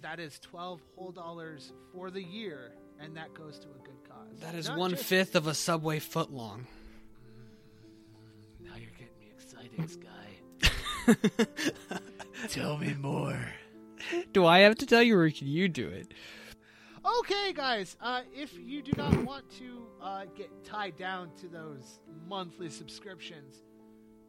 That 0.02 0.20
is 0.20 0.38
twelve 0.40 0.82
whole 0.96 1.12
dollars 1.12 1.74
for 1.94 2.12
the 2.12 2.22
year, 2.22 2.74
and 3.00 3.18
that 3.18 3.34
goes 3.34 3.58
to 3.60 3.68
a 3.68 3.84
good 3.84 3.98
cause. 4.08 4.40
That 4.42 4.54
is 4.56 4.68
Not 4.68 4.78
one 4.78 4.92
just- 4.92 5.06
fifth 5.06 5.36
of 5.36 5.48
a 5.48 5.54
subway 5.54 6.00
foot 6.00 6.32
long. 6.32 6.68
Now 8.64 8.74
you're 8.76 8.92
getting 8.92 9.18
me 9.20 9.32
excited, 9.34 9.90
Sky. 9.90 11.48
Tell 12.50 12.78
me 12.78 12.94
more. 12.94 13.40
Do 14.32 14.46
I 14.46 14.60
have 14.60 14.76
to 14.78 14.86
tell 14.86 15.02
you, 15.02 15.18
or 15.18 15.30
can 15.32 15.48
you 15.48 15.68
do 15.68 15.88
it? 15.88 16.14
Okay, 17.08 17.54
guys. 17.54 17.96
Uh, 18.02 18.22
if 18.36 18.54
you 18.58 18.82
do 18.82 18.92
not 18.98 19.16
want 19.24 19.50
to 19.58 19.88
uh, 20.02 20.26
get 20.36 20.50
tied 20.64 20.98
down 20.98 21.30
to 21.40 21.48
those 21.48 22.00
monthly 22.28 22.70
subscriptions, 22.70 23.64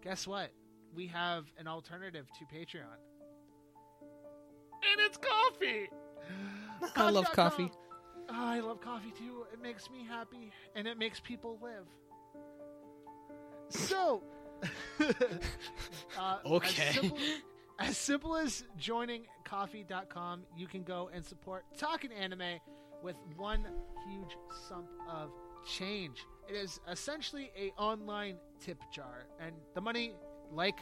guess 0.03 0.27
what? 0.27 0.51
We 0.95 1.07
have 1.09 1.47
an 1.59 1.67
alternative 1.67 2.27
to 2.39 2.45
Patreon, 2.57 2.99
and 4.01 5.01
it's 5.01 5.17
Ko-fi. 5.17 5.89
I 6.97 7.11
love 7.11 7.31
coffee. 7.33 7.71
Oh, 8.31 8.35
I 8.35 8.61
love 8.61 8.81
coffee 8.81 9.13
too. 9.17 9.45
It 9.53 9.61
makes 9.61 9.91
me 9.91 10.07
happy, 10.09 10.53
and 10.77 10.87
it 10.87 10.99
makes 10.99 11.19
people 11.21 11.59
live. 11.61 11.87
So, 13.71 14.23
uh, 16.19 16.39
Okay. 16.47 16.89
As 16.89 16.95
simple, 16.95 17.19
as 17.81 17.97
simple 17.97 18.37
as 18.37 18.65
joining 18.77 19.27
Ko-fi.com, 19.49 20.43
you 20.57 20.67
can 20.67 20.83
go 20.83 21.09
and 21.15 21.25
support 21.25 21.65
Talking 21.79 22.13
Anime 22.13 22.61
with 23.03 23.17
one 23.37 23.65
huge 24.07 24.37
sum 24.69 24.85
of 25.09 25.31
change. 25.67 26.27
It 26.49 26.55
is 26.55 26.81
essentially 26.91 27.51
a 27.59 27.71
online 27.81 28.37
tip 28.61 28.79
jar, 28.93 29.27
and 29.41 29.55
the 29.75 29.81
money, 29.81 30.13
like 30.53 30.79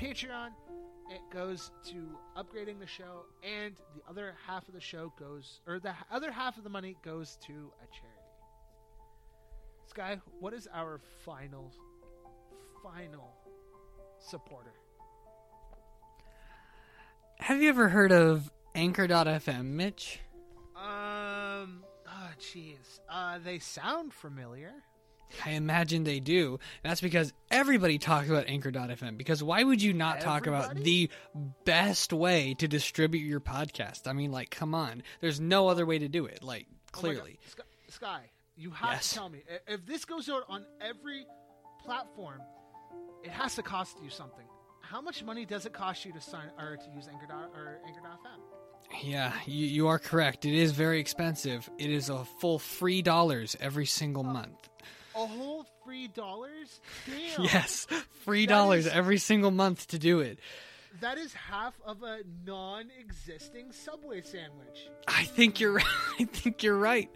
Patreon, 0.00 0.50
it 1.10 1.20
goes 1.30 1.70
to 1.90 2.08
upgrading 2.36 2.78
the 2.80 2.86
show, 2.86 3.26
and 3.42 3.74
the 3.94 4.02
other 4.08 4.34
half 4.46 4.66
of 4.68 4.74
the 4.74 4.80
show 4.80 5.12
goes, 5.18 5.60
or 5.66 5.78
the 5.78 5.92
other 6.10 6.30
half 6.30 6.56
of 6.56 6.64
the 6.64 6.70
money 6.70 6.96
goes 7.04 7.36
to 7.46 7.52
a 7.52 7.86
charity. 7.92 8.14
Sky, 9.86 10.18
what 10.40 10.54
is 10.54 10.66
our 10.72 11.00
final, 11.24 11.72
final 12.82 13.34
supporter? 14.18 14.77
Have 17.48 17.62
you 17.62 17.70
ever 17.70 17.88
heard 17.88 18.12
of 18.12 18.50
Anchor.fm, 18.74 19.64
Mitch? 19.64 20.20
Um, 20.76 21.82
oh, 22.06 22.30
jeez. 22.38 23.00
Uh, 23.08 23.38
they 23.42 23.58
sound 23.58 24.12
familiar. 24.12 24.70
I 25.46 25.52
imagine 25.52 26.04
they 26.04 26.20
do. 26.20 26.58
And 26.84 26.90
that's 26.90 27.00
because 27.00 27.32
everybody 27.50 27.96
talks 27.96 28.28
about 28.28 28.44
Anchor.fm. 28.48 29.16
Because 29.16 29.42
why 29.42 29.64
would 29.64 29.80
you 29.80 29.94
not 29.94 30.20
talk 30.20 30.46
about 30.46 30.74
the 30.74 31.08
best 31.64 32.12
way 32.12 32.52
to 32.58 32.68
distribute 32.68 33.22
your 33.24 33.40
podcast? 33.40 34.06
I 34.06 34.12
mean, 34.12 34.30
like, 34.30 34.50
come 34.50 34.74
on. 34.74 35.02
There's 35.22 35.40
no 35.40 35.68
other 35.68 35.86
way 35.86 36.00
to 36.00 36.08
do 36.08 36.26
it. 36.26 36.42
Like, 36.42 36.66
Oh 36.68 36.74
my 36.74 36.76
God. 36.92 37.00
clearly. 37.14 37.38
Sky- 37.46 37.62
Sky, 37.88 38.20
you 38.58 38.72
have 38.72 38.90
Yes. 38.92 39.08
to 39.08 39.14
tell 39.14 39.28
me 39.30 39.42
i- 39.50 39.72
if 39.72 39.86
this 39.86 40.04
goes 40.04 40.28
out 40.28 40.44
on 40.50 40.66
every 40.82 41.24
platform, 41.82 42.42
it 43.24 43.30
has 43.30 43.54
to 43.54 43.62
cost 43.62 43.96
you 44.02 44.10
something. 44.10 44.44
How 44.90 45.00
much 45.00 45.22
money 45.22 45.44
does 45.44 45.66
it 45.66 45.72
cost 45.72 46.04
you 46.04 46.12
to 46.12 46.20
sign 46.20 46.46
or 46.58 46.76
to 46.76 46.90
use 46.94 47.08
Anchor 47.12 47.26
or 47.32 47.78
Anchor.fm? 47.86 49.04
Yeah, 49.04 49.32
you, 49.46 49.66
you 49.66 49.88
are 49.88 49.98
correct. 49.98 50.46
It 50.46 50.54
is 50.54 50.72
very 50.72 50.98
expensive. 50.98 51.68
It 51.78 51.90
is 51.90 52.08
a 52.08 52.24
full 52.40 52.58
free 52.58 53.02
dollars 53.02 53.54
every 53.60 53.84
single 53.84 54.24
month. 54.24 54.68
A 55.14 55.26
whole 55.26 55.66
three 55.84 56.08
dollars? 56.08 56.80
Damn. 57.06 57.44
Yes, 57.44 57.86
free 58.24 58.46
That 58.46 58.54
dollars 58.54 58.86
is- 58.86 58.92
every 58.92 59.18
single 59.18 59.50
month 59.50 59.88
to 59.88 59.98
do 59.98 60.20
it. 60.20 60.38
That 61.00 61.18
is 61.18 61.32
half 61.34 61.74
of 61.84 62.02
a 62.02 62.20
non-existing 62.46 63.72
Subway 63.72 64.20
sandwich. 64.22 64.88
I 65.06 65.24
think 65.24 65.60
you're 65.60 65.80
I 66.18 66.24
think 66.24 66.62
you're 66.62 66.78
right. 66.78 67.10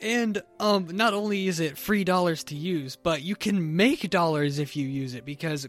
And 0.00 0.42
um 0.58 0.88
not 0.92 1.14
only 1.14 1.46
is 1.48 1.60
it 1.60 1.78
free 1.78 2.04
dollars 2.04 2.44
to 2.44 2.54
use, 2.54 2.96
but 2.96 3.22
you 3.22 3.36
can 3.36 3.76
make 3.76 4.08
dollars 4.10 4.58
if 4.58 4.76
you 4.76 4.86
use 4.86 5.14
it 5.14 5.24
because 5.24 5.66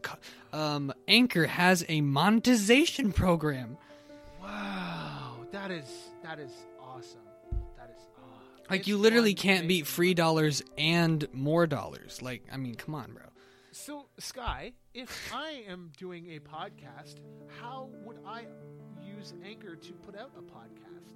um 0.53 0.93
Anchor 1.07 1.45
has 1.47 1.85
a 1.89 2.01
monetization 2.01 3.11
program. 3.11 3.77
Wow, 4.41 5.37
that 5.51 5.71
is 5.71 5.85
that 6.23 6.39
is 6.39 6.51
awesome. 6.81 7.19
That 7.77 7.89
is 7.95 8.03
ah, 8.17 8.21
Like 8.69 8.87
you 8.87 8.97
literally 8.97 9.33
can't 9.33 9.67
beat 9.67 9.87
free 9.87 10.13
dollars 10.13 10.63
and 10.77 11.27
more 11.33 11.67
dollars. 11.67 12.21
Like 12.21 12.43
I 12.51 12.57
mean, 12.57 12.75
come 12.75 12.95
on, 12.95 13.13
bro. 13.13 13.23
So, 13.73 14.07
Sky, 14.19 14.73
if 14.93 15.31
I 15.33 15.63
am 15.69 15.91
doing 15.97 16.27
a 16.31 16.39
podcast, 16.39 17.15
how 17.61 17.89
would 18.03 18.17
I 18.27 18.45
use 19.01 19.33
Anchor 19.45 19.77
to 19.77 19.93
put 19.93 20.17
out 20.17 20.31
a 20.37 20.41
podcast? 20.41 21.13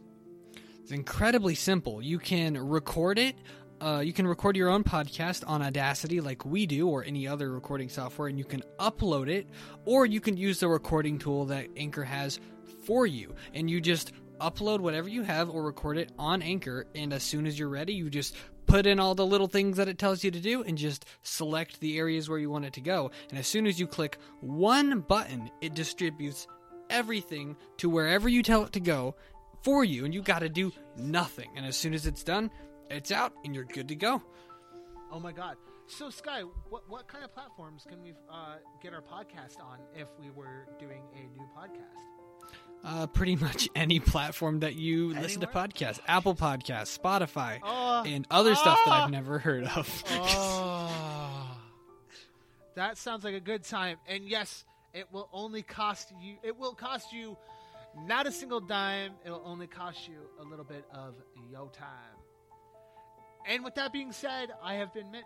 It's 0.86 0.92
incredibly 0.92 1.56
simple. 1.56 2.00
You 2.00 2.20
can 2.20 2.56
record 2.56 3.18
it. 3.18 3.36
Uh, 3.82 4.04
you 4.06 4.14
can 4.14 4.28
record 4.28 4.56
your 4.56 4.70
own 4.70 4.84
podcast 4.84 5.44
on 5.48 5.64
Audacity, 5.64 6.22
like 6.22 6.46
we 6.46 6.68
do, 6.68 6.88
or 6.88 7.04
any 7.04 7.28
other 7.28 7.52
recording 7.52 7.90
software, 7.90 8.28
and 8.28 8.38
you 8.38 8.46
can 8.46 8.62
upload 8.78 9.28
it, 9.28 9.48
or 9.86 10.06
you 10.06 10.22
can 10.22 10.38
use 10.38 10.60
the 10.60 10.68
recording 10.68 11.18
tool 11.18 11.46
that 11.46 11.70
Anchor 11.76 12.04
has 12.04 12.40
for 12.84 13.08
you, 13.08 13.34
and 13.56 13.68
you 13.68 13.82
just 13.82 14.12
upload 14.40 14.80
whatever 14.80 15.10
you 15.10 15.24
have 15.24 15.50
or 15.50 15.64
record 15.64 15.98
it 15.98 16.12
on 16.20 16.44
Anchor, 16.44 16.86
and 16.94 17.14
as 17.14 17.24
soon 17.24 17.48
as 17.48 17.58
you're 17.58 17.68
ready, 17.68 17.96
you 17.96 18.08
just 18.12 18.36
put 18.68 18.86
in 18.86 19.00
all 19.00 19.16
the 19.16 19.26
little 19.26 19.48
things 19.48 19.78
that 19.78 19.88
it 19.88 19.98
tells 19.98 20.24
you 20.24 20.30
to 20.30 20.40
do 20.40 20.62
and 20.62 20.78
just 20.78 21.04
select 21.24 21.80
the 21.80 21.98
areas 21.98 22.30
where 22.30 22.38
you 22.38 22.52
want 22.52 22.66
it 22.66 22.74
to 22.74 22.82
go. 22.82 23.10
And 23.32 23.40
as 23.40 23.48
soon 23.48 23.66
as 23.66 23.80
you 23.80 23.88
click 23.88 24.20
one 24.40 25.00
button, 25.00 25.50
it 25.62 25.74
distributes 25.74 26.46
everything 26.92 27.56
to 27.78 27.90
wherever 27.90 28.30
you 28.30 28.44
tell 28.44 28.64
it 28.64 28.74
to 28.74 28.80
go 28.80 29.16
for 29.66 29.84
you, 29.84 30.06
and 30.06 30.14
you 30.14 30.22
got 30.22 30.40
to 30.40 30.50
do 30.50 30.72
nothing. 30.96 31.50
And 31.58 31.66
as 31.66 31.76
soon 31.76 31.94
as 31.94 32.06
it's 32.06 32.24
done, 32.24 32.52
it's 32.90 33.12
out, 33.12 33.34
and 33.44 33.54
you're 33.54 33.66
good 33.66 33.88
to 33.90 33.96
go. 33.96 34.22
Oh 35.12 35.20
my 35.20 35.32
God! 35.34 35.58
So, 35.88 36.10
Sky, 36.10 36.42
what 36.70 36.88
what 36.90 37.08
kind 37.08 37.24
of 37.26 37.34
platforms 37.34 37.86
can 37.90 38.02
we 38.02 38.14
uh, 38.32 38.56
get 38.82 38.94
our 38.94 39.02
podcast 39.02 39.60
on 39.60 39.80
if 39.96 40.08
we 40.20 40.30
were 40.30 40.68
doing 40.80 41.02
a 41.16 41.20
new 41.38 41.48
podcast? 41.58 41.82
Uh, 42.84 43.08
pretty 43.08 43.36
much 43.36 43.68
any 43.76 44.00
platform 44.00 44.60
that 44.60 44.76
you 44.76 45.10
listen 45.10 45.42
to 45.42 45.48
Anywhere? 45.50 45.68
podcasts, 45.68 46.00
Apple 46.08 46.36
Podcasts, 46.36 46.98
Spotify, 47.00 47.60
Oh, 47.64 48.04
and 48.06 48.28
other 48.30 48.54
stuff 48.56 48.78
that 48.86 48.92
ah! 48.92 49.04
I've 49.06 49.12
never 49.12 49.40
heard 49.40 49.64
of. 49.66 50.04
oh, 50.12 51.58
that 52.76 52.98
sounds 52.98 53.24
like 53.24 53.34
a 53.34 53.40
good 53.40 53.64
time. 53.64 53.98
And 54.08 54.28
yes, 54.30 54.66
it 54.94 55.08
will 55.12 55.30
only 55.34 55.62
cost 55.64 56.14
you. 56.22 56.36
It 56.44 56.58
will 56.60 56.74
cost 56.74 57.12
you 57.14 57.38
not 57.98 58.28
a 58.28 58.32
single 58.32 58.60
dime. 58.60 59.14
It 59.26 59.30
will 59.30 59.42
only 59.46 59.68
cost 59.68 60.08
you 60.08 60.18
a 60.40 60.44
little 60.44 60.66
bit 60.66 60.86
of 60.94 61.16
your 61.52 61.70
time. 61.72 62.18
And 63.48 63.64
with 63.64 63.76
that 63.76 63.94
being 63.94 64.12
said, 64.12 64.50
I 64.64 64.76
have 64.76 64.94
been 64.94 65.12
Mitch. 65.12 65.24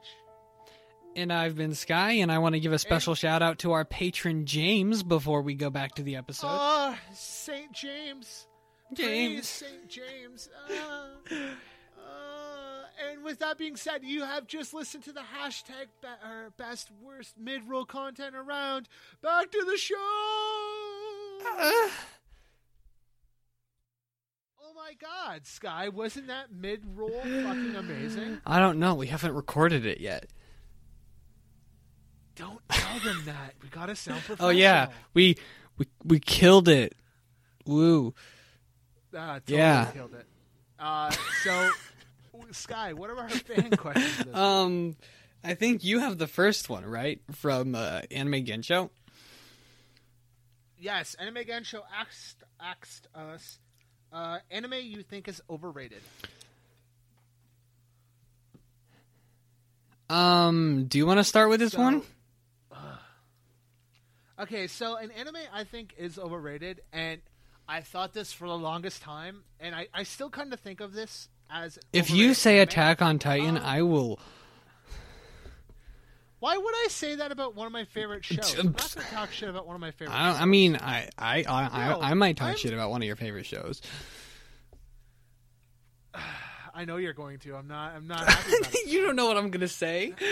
and 1.15 1.31
I've 1.33 1.55
been 1.55 1.73
Sky, 1.73 2.11
and 2.13 2.31
I 2.31 2.37
want 2.39 2.53
to 2.55 2.59
give 2.59 2.73
a 2.73 2.79
special 2.79 3.15
shout 3.15 3.41
out 3.41 3.59
to 3.59 3.71
our 3.71 3.85
patron 3.85 4.45
James 4.45 5.03
before 5.03 5.41
we 5.41 5.55
go 5.55 5.69
back 5.69 5.95
to 5.95 6.03
the 6.03 6.15
episode. 6.17 6.47
Oh, 6.51 6.97
Saint 7.13 7.71
James. 7.73 8.45
James. 8.93 9.47
Saint 9.47 9.87
James. 9.87 10.49
Uh, 10.69 11.33
uh, 11.33 13.09
and 13.09 13.23
with 13.23 13.39
that 13.39 13.57
being 13.57 13.75
said, 13.75 14.03
you 14.03 14.23
have 14.23 14.47
just 14.47 14.73
listened 14.73 15.03
to 15.05 15.13
the 15.13 15.21
hashtag 15.21 15.87
be- 16.01 16.07
or 16.27 16.51
best 16.57 16.89
worst 17.01 17.35
mid 17.39 17.67
roll 17.69 17.85
content 17.85 18.35
around. 18.35 18.89
Back 19.21 19.51
to 19.51 19.63
the 19.65 19.77
show. 19.77 19.95
Uh, 21.57 21.89
my 24.79 24.93
God, 24.99 25.45
Sky! 25.45 25.89
Wasn't 25.89 26.27
that 26.27 26.51
mid 26.51 26.81
roll 26.95 27.09
fucking 27.21 27.75
amazing? 27.75 28.39
I 28.45 28.59
don't 28.59 28.79
know. 28.79 28.95
We 28.95 29.07
haven't 29.07 29.33
recorded 29.33 29.85
it 29.85 29.99
yet. 29.99 30.27
Don't 32.35 32.61
tell 32.69 32.99
them 32.99 33.23
that. 33.25 33.53
We 33.61 33.69
gotta 33.69 33.95
sound 33.95 34.21
professional. 34.21 34.47
Oh 34.49 34.51
yeah, 34.51 34.87
we 35.13 35.35
we 35.77 35.85
we 36.03 36.19
killed 36.19 36.67
it. 36.69 36.95
Woo. 37.65 38.13
Ah, 39.15 39.39
totally 39.39 39.57
Yeah. 39.57 39.85
killed 39.91 40.13
it. 40.13 40.25
Uh, 40.79 41.11
so, 41.43 41.69
Sky, 42.51 42.93
what 42.93 43.09
are 43.09 43.17
our 43.17 43.29
fan 43.29 43.71
questions? 43.71 44.17
this 44.17 44.25
week? 44.27 44.35
Um, 44.35 44.95
I 45.43 45.53
think 45.55 45.83
you 45.83 45.99
have 45.99 46.17
the 46.17 46.27
first 46.27 46.69
one 46.69 46.85
right 46.85 47.19
from 47.31 47.75
uh, 47.75 48.01
Anime 48.11 48.45
Gensho. 48.45 48.89
Yes, 50.77 51.15
Anime 51.15 51.39
Gen 51.45 51.63
Show 51.65 51.83
asked, 51.93 52.43
asked 52.61 53.07
us 53.13 53.59
uh, 54.11 54.39
anime 54.51 54.73
you 54.81 55.03
think 55.03 55.27
is 55.27 55.41
overrated. 55.49 56.01
Um, 60.09 60.85
do 60.87 60.97
you 60.97 61.05
want 61.05 61.19
to 61.19 61.23
start 61.23 61.49
with 61.49 61.59
this 61.59 61.73
So- 61.73 61.79
one? 61.81 62.01
Okay, 64.39 64.67
so 64.67 64.95
an 64.95 65.11
anime 65.11 65.35
I 65.53 65.65
think 65.65 65.93
is 65.97 66.17
overrated, 66.17 66.79
and 66.93 67.19
I 67.67 67.81
thought 67.81 68.13
this 68.13 68.31
for 68.31 68.47
the 68.47 68.57
longest 68.57 69.01
time, 69.01 69.43
and 69.59 69.75
I, 69.75 69.87
I 69.93 70.03
still 70.03 70.29
kind 70.29 70.53
of 70.53 70.61
think 70.61 70.79
of 70.79 70.93
this 70.93 71.27
as. 71.49 71.77
If 71.91 72.09
you 72.09 72.33
say 72.33 72.55
anime. 72.59 72.69
Attack 72.69 73.01
on 73.01 73.19
Titan, 73.19 73.57
Uh, 73.57 73.63
I 73.65 73.81
will. 73.81 74.17
Why 76.39 76.55
would 76.57 76.73
I 76.85 76.87
say 76.89 77.15
that 77.15 77.31
about 77.31 77.55
one 77.55 77.67
of 77.67 77.73
my 77.73 77.85
favorite 77.85 78.23
shows? 78.25 78.57
I'm 78.57 78.67
not 78.71 78.93
going 78.95 79.05
to 79.07 79.13
talk 79.13 79.31
shit 79.31 79.49
about 79.49 79.65
one 79.67 79.75
of 79.75 79.81
my 79.81 79.91
favorite 79.91 80.15
I, 80.15 80.31
shows. 80.31 80.41
I 80.41 80.45
mean, 80.45 80.75
I 80.77 81.09
I 81.17 81.37
I, 81.47 81.89
No, 81.91 81.99
I, 81.99 82.11
I 82.11 82.13
might 82.13 82.37
talk 82.37 82.47
I'm- 82.49 82.57
shit 82.57 82.73
about 82.73 82.89
one 82.91 83.01
of 83.01 83.05
your 83.07 83.15
favorite 83.17 83.45
shows. 83.45 83.81
I 86.73 86.85
know 86.85 86.97
you're 86.97 87.13
going 87.13 87.39
to. 87.39 87.55
I'm 87.55 87.67
not. 87.67 87.93
I'm 87.95 88.07
not 88.07 88.19
happy 88.29 88.53
about 88.57 88.73
you 88.85 89.01
don't 89.05 89.15
know 89.15 89.25
what 89.27 89.37
I'm 89.37 89.49
gonna 89.51 89.67
say. 89.67 90.13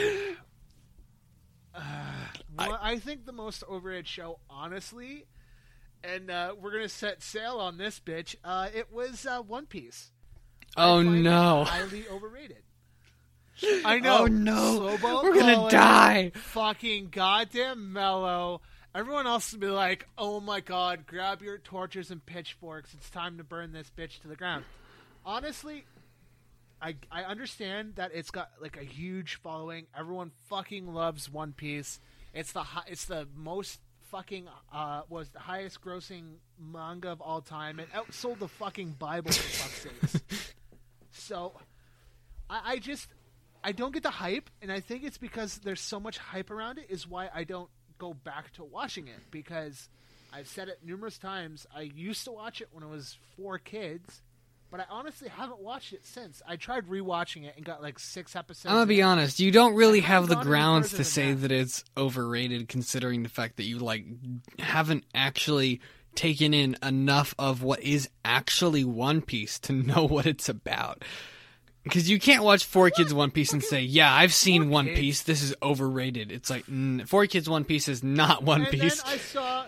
Well, 2.57 2.79
I 2.81 2.97
think 2.97 3.25
the 3.27 3.31
most 3.33 3.63
overrated 3.69 4.07
show, 4.07 4.39
honestly, 4.49 5.25
and 6.03 6.31
uh, 6.31 6.55
we're 6.59 6.71
gonna 6.71 6.89
set 6.89 7.21
sail 7.21 7.57
on 7.59 7.77
this 7.77 7.99
bitch. 8.03 8.35
Uh, 8.43 8.69
it 8.73 8.91
was 8.91 9.27
uh, 9.27 9.41
One 9.43 9.67
Piece. 9.67 10.09
I 10.75 10.89
Oh 10.89 11.03
no! 11.03 11.65
highly 11.65 12.07
overrated. 12.09 12.63
I 13.85 13.99
know. 13.99 14.19
Oh 14.19 14.25
no! 14.25 14.97
We're 15.01 15.33
gonna 15.33 15.69
die. 15.69 16.31
Fucking 16.35 17.09
goddamn 17.11 17.93
mellow. 17.93 18.61
Everyone 18.93 19.27
else 19.27 19.51
will 19.51 19.59
be 19.59 19.67
like, 19.67 20.07
"Oh 20.17 20.39
my 20.39 20.59
god, 20.59 21.05
grab 21.07 21.41
your 21.41 21.57
torches 21.57 22.11
and 22.11 22.25
pitchforks. 22.25 22.93
It's 22.93 23.09
time 23.09 23.37
to 23.37 23.43
burn 23.43 23.71
this 23.71 23.91
bitch 23.95 24.19
to 24.21 24.27
the 24.27 24.35
ground." 24.35 24.65
Honestly, 25.25 25.85
I 26.81 26.95
I 27.11 27.23
understand 27.23 27.95
that 27.95 28.11
it's 28.13 28.31
got 28.31 28.49
like 28.61 28.77
a 28.77 28.83
huge 28.83 29.35
following. 29.35 29.87
Everyone 29.97 30.31
fucking 30.49 30.93
loves 30.93 31.29
One 31.31 31.53
Piece. 31.53 31.99
It's 32.33 32.51
the 32.51 32.63
hi- 32.63 32.85
it's 32.87 33.05
the 33.05 33.27
most 33.35 33.79
fucking 34.11 34.47
uh 34.71 35.01
was 35.09 35.29
the 35.29 35.39
highest 35.39 35.81
grossing 35.81 36.35
manga 36.59 37.09
of 37.09 37.21
all 37.21 37.41
time. 37.41 37.79
It 37.79 37.91
outsold 37.93 38.39
the 38.39 38.47
fucking 38.47 38.91
Bible 38.99 39.31
for 39.31 39.41
fuck's 39.41 39.81
sakes. 40.21 40.53
So 41.11 41.53
I, 42.49 42.73
I 42.73 42.77
just 42.77 43.07
I 43.63 43.71
don't 43.71 43.93
get 43.93 44.03
the 44.03 44.09
hype, 44.09 44.49
and 44.61 44.71
I 44.71 44.79
think 44.79 45.03
it's 45.03 45.17
because 45.17 45.57
there's 45.59 45.81
so 45.81 45.99
much 45.99 46.17
hype 46.17 46.51
around 46.51 46.77
it. 46.77 46.87
Is 46.89 47.07
why 47.07 47.29
I 47.33 47.43
don't 47.43 47.69
go 47.97 48.13
back 48.13 48.53
to 48.53 48.63
watching 48.63 49.07
it 49.07 49.19
because 49.31 49.89
I've 50.33 50.47
said 50.47 50.67
it 50.67 50.79
numerous 50.83 51.17
times. 51.17 51.65
I 51.75 51.81
used 51.81 52.25
to 52.25 52.31
watch 52.31 52.61
it 52.61 52.69
when 52.71 52.83
I 52.83 52.87
was 52.87 53.17
four 53.35 53.57
kids, 53.57 54.21
but 54.69 54.79
I 54.79 54.85
honestly 54.89 55.29
haven't 55.29 55.59
watched 55.59 55.93
it 55.93 56.05
since. 56.05 56.41
I 56.47 56.57
tried 56.57 56.87
rewatching 56.87 57.45
it 57.45 57.53
and 57.55 57.65
got 57.65 57.81
like 57.81 57.99
six 57.99 58.35
episodes. 58.35 58.67
I'm 58.67 58.77
gonna 58.77 58.85
be 58.87 59.01
honest. 59.01 59.39
You 59.39 59.51
don't 59.51 59.75
really 59.75 60.01
have 60.01 60.27
the 60.27 60.35
grounds 60.35 60.91
to 60.93 61.03
say 61.03 61.33
that. 61.33 61.47
that 61.47 61.51
it's 61.51 61.83
overrated, 61.97 62.67
considering 62.67 63.23
the 63.23 63.29
fact 63.29 63.57
that 63.57 63.63
you 63.63 63.79
like 63.79 64.05
haven't 64.59 65.05
actually 65.13 65.81
taken 66.15 66.53
in 66.53 66.75
enough 66.83 67.35
of 67.37 67.63
what 67.63 67.81
is 67.81 68.09
actually 68.25 68.83
One 68.83 69.21
Piece 69.21 69.59
to 69.59 69.73
know 69.73 70.05
what 70.05 70.25
it's 70.25 70.49
about. 70.49 71.03
Because 71.87 72.09
you 72.09 72.19
can't 72.19 72.43
watch 72.43 72.69
4Kids 72.69 73.13
One 73.13 73.31
Piece 73.31 73.53
and 73.53 73.63
say, 73.63 73.81
"Yeah, 73.81 74.13
I've 74.13 74.33
seen 74.33 74.69
One? 74.69 74.87
Piece. 74.87 75.23
This 75.23 75.41
is 75.41 75.55
overrated." 75.61 76.31
It's 76.31 76.49
like 76.49 76.65
mm, 76.65 77.07
4Kids 77.07 77.47
One 77.47 77.63
Piece 77.63 77.87
is 77.87 78.03
not 78.03 78.43
One 78.43 78.61
and 78.61 78.69
Piece. 78.69 79.03
I 79.03 79.17
saw 79.17 79.65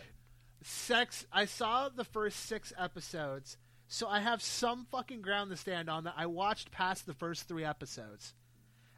sex. 0.64 1.26
I 1.32 1.46
saw 1.46 1.90
the 1.90 2.04
first 2.04 2.46
six 2.46 2.74
episodes. 2.78 3.58
So 3.92 4.08
I 4.08 4.20
have 4.20 4.42
some 4.44 4.86
fucking 4.92 5.24
ground 5.24 5.50
to 5.50 5.58
stand 5.58 5.90
on 5.90 6.04
that 6.04 6.14
I 6.16 6.28
watched 6.28 6.72
past 6.72 7.08
the 7.08 7.14
first 7.16 7.48
three 7.48 7.66
episodes. 7.66 8.36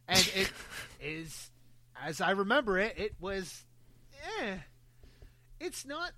And 0.07 0.19
it 0.35 0.51
is, 1.01 1.49
as 1.99 2.19
I 2.19 2.31
remember 2.31 2.77
it, 2.77 2.99
it 2.99 3.13
was, 3.17 3.63
eh. 4.41 4.57
It's 5.61 5.85
not, 5.85 6.11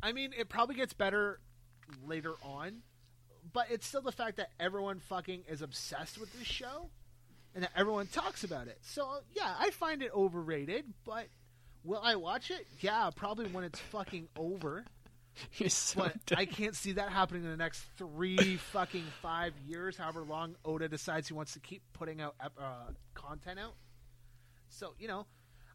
I 0.00 0.12
mean, 0.12 0.32
it 0.38 0.48
probably 0.48 0.76
gets 0.76 0.92
better 0.92 1.40
later 2.06 2.34
on, 2.44 2.82
but 3.52 3.66
it's 3.70 3.86
still 3.86 4.02
the 4.02 4.12
fact 4.12 4.36
that 4.36 4.50
everyone 4.58 5.00
fucking 5.00 5.44
is 5.48 5.62
obsessed 5.62 6.18
with 6.18 6.32
this 6.38 6.46
show 6.46 6.90
and 7.54 7.64
that 7.64 7.70
everyone 7.76 8.06
talks 8.06 8.44
about 8.44 8.68
it. 8.68 8.78
So, 8.82 9.08
yeah, 9.32 9.54
I 9.58 9.70
find 9.70 10.02
it 10.02 10.10
overrated, 10.14 10.84
but 11.04 11.26
will 11.84 12.00
I 12.02 12.16
watch 12.16 12.50
it? 12.50 12.66
Yeah, 12.80 13.10
probably 13.14 13.46
when 13.46 13.64
it's 13.64 13.78
fucking 13.78 14.28
over. 14.36 14.84
So 15.68 16.00
But 16.00 16.26
dumb. 16.26 16.38
I 16.38 16.44
can't 16.44 16.74
see 16.74 16.92
that 16.92 17.08
happening 17.10 17.44
in 17.44 17.50
the 17.50 17.56
next 17.56 17.82
three 17.96 18.56
fucking 18.72 19.04
five 19.22 19.54
years, 19.66 19.96
however 19.96 20.22
long 20.22 20.56
Oda 20.64 20.88
decides 20.88 21.28
he 21.28 21.34
wants 21.34 21.54
to 21.54 21.60
keep 21.60 21.82
putting 21.92 22.20
out 22.20 22.34
uh, 22.42 22.90
content 23.14 23.58
out. 23.58 23.74
So 24.68 24.92
you 24.98 25.08
know, 25.08 25.26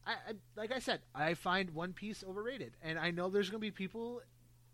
I, 0.06 0.12
I 0.12 0.34
like 0.56 0.72
I 0.72 0.80
said, 0.80 1.00
I 1.16 1.34
find 1.34 1.72
One 1.72 1.94
Piece 1.94 2.24
overrated, 2.28 2.74
and 2.84 3.00
I 3.00 3.12
know 3.12 3.30
there's 3.30 3.50
going 3.50 3.60
to 3.60 3.66
be 3.66 3.72
people 3.72 4.22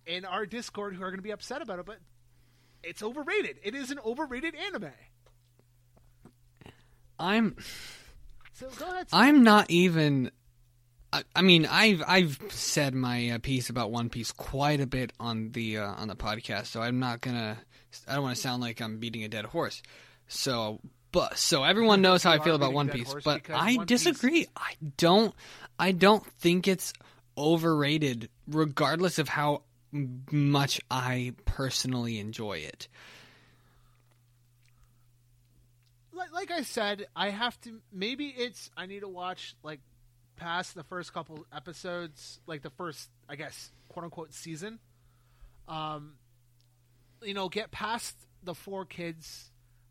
in 0.06 0.26
our 0.26 0.46
Discord 0.46 0.96
who 0.96 1.04
are 1.04 1.10
going 1.10 1.20
to 1.20 1.24
be 1.24 1.32
upset 1.32 1.62
about 1.62 1.80
it, 1.80 1.86
but 1.86 2.00
it's 2.84 3.04
overrated. 3.04 3.58
It 3.64 3.76
is 3.76 3.92
an 3.92 4.00
overrated 4.06 4.56
anime. 4.56 4.92
I'm 7.20 7.56
So 8.54 8.68
go 8.78 8.90
ahead. 8.92 9.08
I'm 9.14 9.44
not 9.44 9.70
even. 9.70 10.32
I, 11.14 11.24
I 11.36 11.42
mean, 11.42 11.66
I've 11.70 12.02
I've 12.08 12.40
said 12.50 12.96
my 12.96 13.32
uh, 13.32 13.40
piece 13.40 13.70
about 13.70 13.92
One 13.92 14.10
Piece 14.10 14.32
quite 14.32 14.80
a 14.80 14.88
bit 14.88 15.12
on 15.20 15.52
the 15.52 15.78
uh, 15.80 15.94
on 15.94 16.08
the 16.08 16.16
podcast, 16.16 16.68
so 16.68 16.82
I'm 16.82 17.00
not 17.00 17.22
gonna. 17.22 17.58
I 18.08 18.14
don't 18.16 18.24
want 18.24 18.36
to 18.36 18.42
sound 18.42 18.62
like 18.62 18.82
I'm 18.82 18.98
beating 19.00 19.24
a 19.24 19.28
dead 19.30 19.46
horse. 19.46 19.84
So, 20.28 20.80
but 21.12 21.38
so 21.38 21.64
everyone 21.64 22.02
knows 22.02 22.24
how 22.24 22.32
I 22.32 22.40
feel 22.40 22.56
about 22.56 22.74
One 22.74 22.90
Piece, 22.90 23.14
but 23.26 23.50
I 23.50 23.76
One 23.76 23.86
Piece- 23.86 24.04
disagree. 24.04 24.48
I 24.56 24.74
don't. 24.98 25.36
I 25.78 25.92
don't 25.92 26.26
think 26.26 26.68
it's 26.68 26.94
overrated, 27.38 28.30
regardless 28.48 29.20
of 29.20 29.28
how 29.28 29.64
much 29.92 30.82
I 30.90 31.34
personally 31.46 32.20
enjoy 32.20 32.60
it. 32.60 32.88
like, 36.34 36.52
I 36.52 36.62
said, 36.62 37.08
I 37.16 37.30
have 37.30 37.60
to. 37.62 37.82
Maybe 37.92 38.28
it's 38.28 38.70
I 38.78 38.86
need 38.86 39.02
to 39.02 39.08
watch 39.08 39.56
like 39.64 39.80
past 40.36 40.76
the 40.76 40.84
first 40.84 41.14
couple 41.14 41.46
episodes, 41.56 42.40
like 42.48 42.62
the 42.62 42.70
first, 42.70 43.10
I 43.28 43.36
guess, 43.36 43.72
quote 43.90 44.06
unquote 44.06 44.34
season. 44.34 44.80
Um, 45.68 46.14
you 47.22 47.34
know, 47.34 47.50
get 47.50 47.72
past 47.72 48.16
the 48.44 48.54
4Kids' 48.54 49.50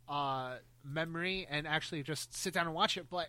uh, 0.08 0.56
memory 0.84 1.46
and 1.48 1.66
actually 1.66 2.02
just 2.02 2.34
sit 2.34 2.52
down 2.52 2.66
and 2.66 2.74
watch 2.74 2.96
it. 2.96 3.06
But 3.08 3.28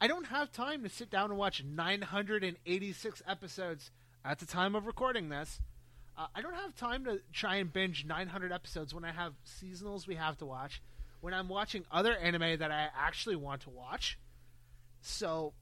I 0.00 0.08
don't 0.08 0.26
have 0.26 0.52
time 0.52 0.82
to 0.82 0.88
sit 0.88 1.10
down 1.10 1.30
and 1.30 1.38
watch 1.38 1.64
986 1.64 3.22
episodes 3.26 3.90
at 4.24 4.38
the 4.40 4.46
time 4.46 4.74
of 4.74 4.86
recording 4.86 5.28
this. 5.28 5.60
Uh, 6.18 6.26
I 6.34 6.40
don't 6.40 6.54
have 6.54 6.74
time 6.74 7.04
to 7.04 7.20
try 7.32 7.56
and 7.56 7.70
binge 7.72 8.04
900 8.06 8.52
episodes 8.52 8.94
when 8.94 9.04
I 9.04 9.12
have 9.12 9.34
seasonals 9.44 10.06
we 10.06 10.14
have 10.14 10.38
to 10.38 10.46
watch, 10.46 10.82
when 11.20 11.34
I'm 11.34 11.48
watching 11.48 11.84
other 11.90 12.16
anime 12.16 12.58
that 12.58 12.70
I 12.70 12.88
actually 12.98 13.36
want 13.36 13.62
to 13.62 13.70
watch. 13.70 14.18
So, 15.02 15.52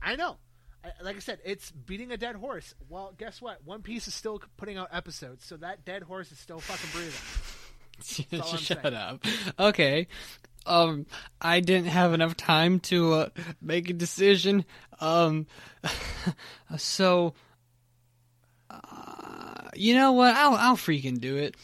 I 0.00 0.16
know. 0.16 0.38
I, 0.84 0.90
like 1.02 1.16
I 1.16 1.20
said, 1.20 1.40
it's 1.44 1.70
beating 1.70 2.10
a 2.10 2.16
dead 2.16 2.36
horse. 2.36 2.74
Well, 2.88 3.14
guess 3.18 3.40
what? 3.40 3.64
One 3.64 3.82
Piece 3.82 4.08
is 4.08 4.14
still 4.14 4.40
putting 4.56 4.78
out 4.78 4.88
episodes, 4.92 5.44
so 5.44 5.56
that 5.58 5.84
dead 5.84 6.02
horse 6.02 6.32
is 6.32 6.38
still 6.38 6.60
fucking 6.60 6.90
breathing. 6.92 7.12
Shut 8.58 8.82
saying. 8.82 8.94
up. 8.94 9.24
Okay. 9.58 10.08
Um, 10.64 11.06
I 11.40 11.60
didn't 11.60 11.88
have 11.88 12.14
enough 12.14 12.36
time 12.36 12.80
to 12.80 13.12
uh, 13.12 13.28
make 13.60 13.90
a 13.90 13.92
decision. 13.92 14.64
Um, 15.00 15.46
so, 16.78 17.34
uh, 18.72 19.68
you 19.74 19.94
know 19.94 20.12
what? 20.12 20.34
I'll 20.34 20.54
I'll 20.54 20.76
freaking 20.76 21.20
do 21.20 21.36
it. 21.36 21.56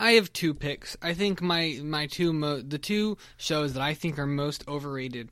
I 0.00 0.12
have 0.12 0.32
two 0.32 0.54
picks. 0.54 0.96
I 1.02 1.14
think 1.14 1.40
my 1.42 1.78
my 1.82 2.06
two 2.06 2.32
mo- 2.32 2.60
the 2.60 2.78
two 2.78 3.18
shows 3.36 3.74
that 3.74 3.82
I 3.82 3.94
think 3.94 4.18
are 4.18 4.26
most 4.26 4.66
overrated 4.66 5.28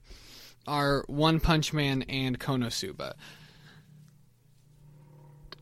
are 0.66 1.04
One 1.08 1.40
Punch 1.40 1.72
Man 1.72 2.02
and 2.02 2.38
Konosuba. 2.38 3.14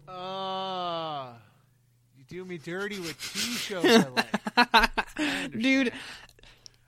Uh, 0.06 1.28
you 2.16 2.24
do 2.28 2.44
me 2.44 2.58
dirty 2.58 2.98
with 2.98 3.18
two 3.20 3.38
shows 3.52 3.84
I 3.84 4.06
like. 5.16 5.52
Dude, 5.58 5.92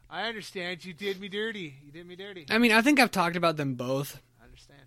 I 0.08 0.26
understand. 0.26 0.84
You 0.84 0.92
did 0.92 1.20
me 1.20 1.28
dirty. 1.28 1.74
You 1.84 1.92
did 1.92 2.06
me 2.06 2.16
dirty. 2.16 2.46
I 2.50 2.58
mean, 2.58 2.72
I 2.72 2.82
think 2.82 2.98
I've 2.98 3.10
talked 3.10 3.36
about 3.36 3.56
them 3.56 3.74
both 3.74 4.20
I 4.40 4.44
understand. 4.44 4.80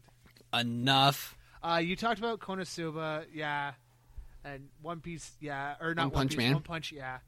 enough. 0.53 1.37
Uh, 1.63 1.77
you 1.77 1.95
talked 1.95 2.19
about 2.19 2.39
Konosuba, 2.39 3.25
yeah, 3.33 3.71
and 4.43 4.67
One 4.81 4.99
Piece, 4.99 5.31
yeah, 5.39 5.75
or 5.79 5.93
not 5.95 6.05
One 6.07 6.11
Punch 6.11 6.29
Piece, 6.31 6.37
Man. 6.37 6.53
One 6.53 6.61
Punch, 6.63 6.91
yeah, 6.91 7.19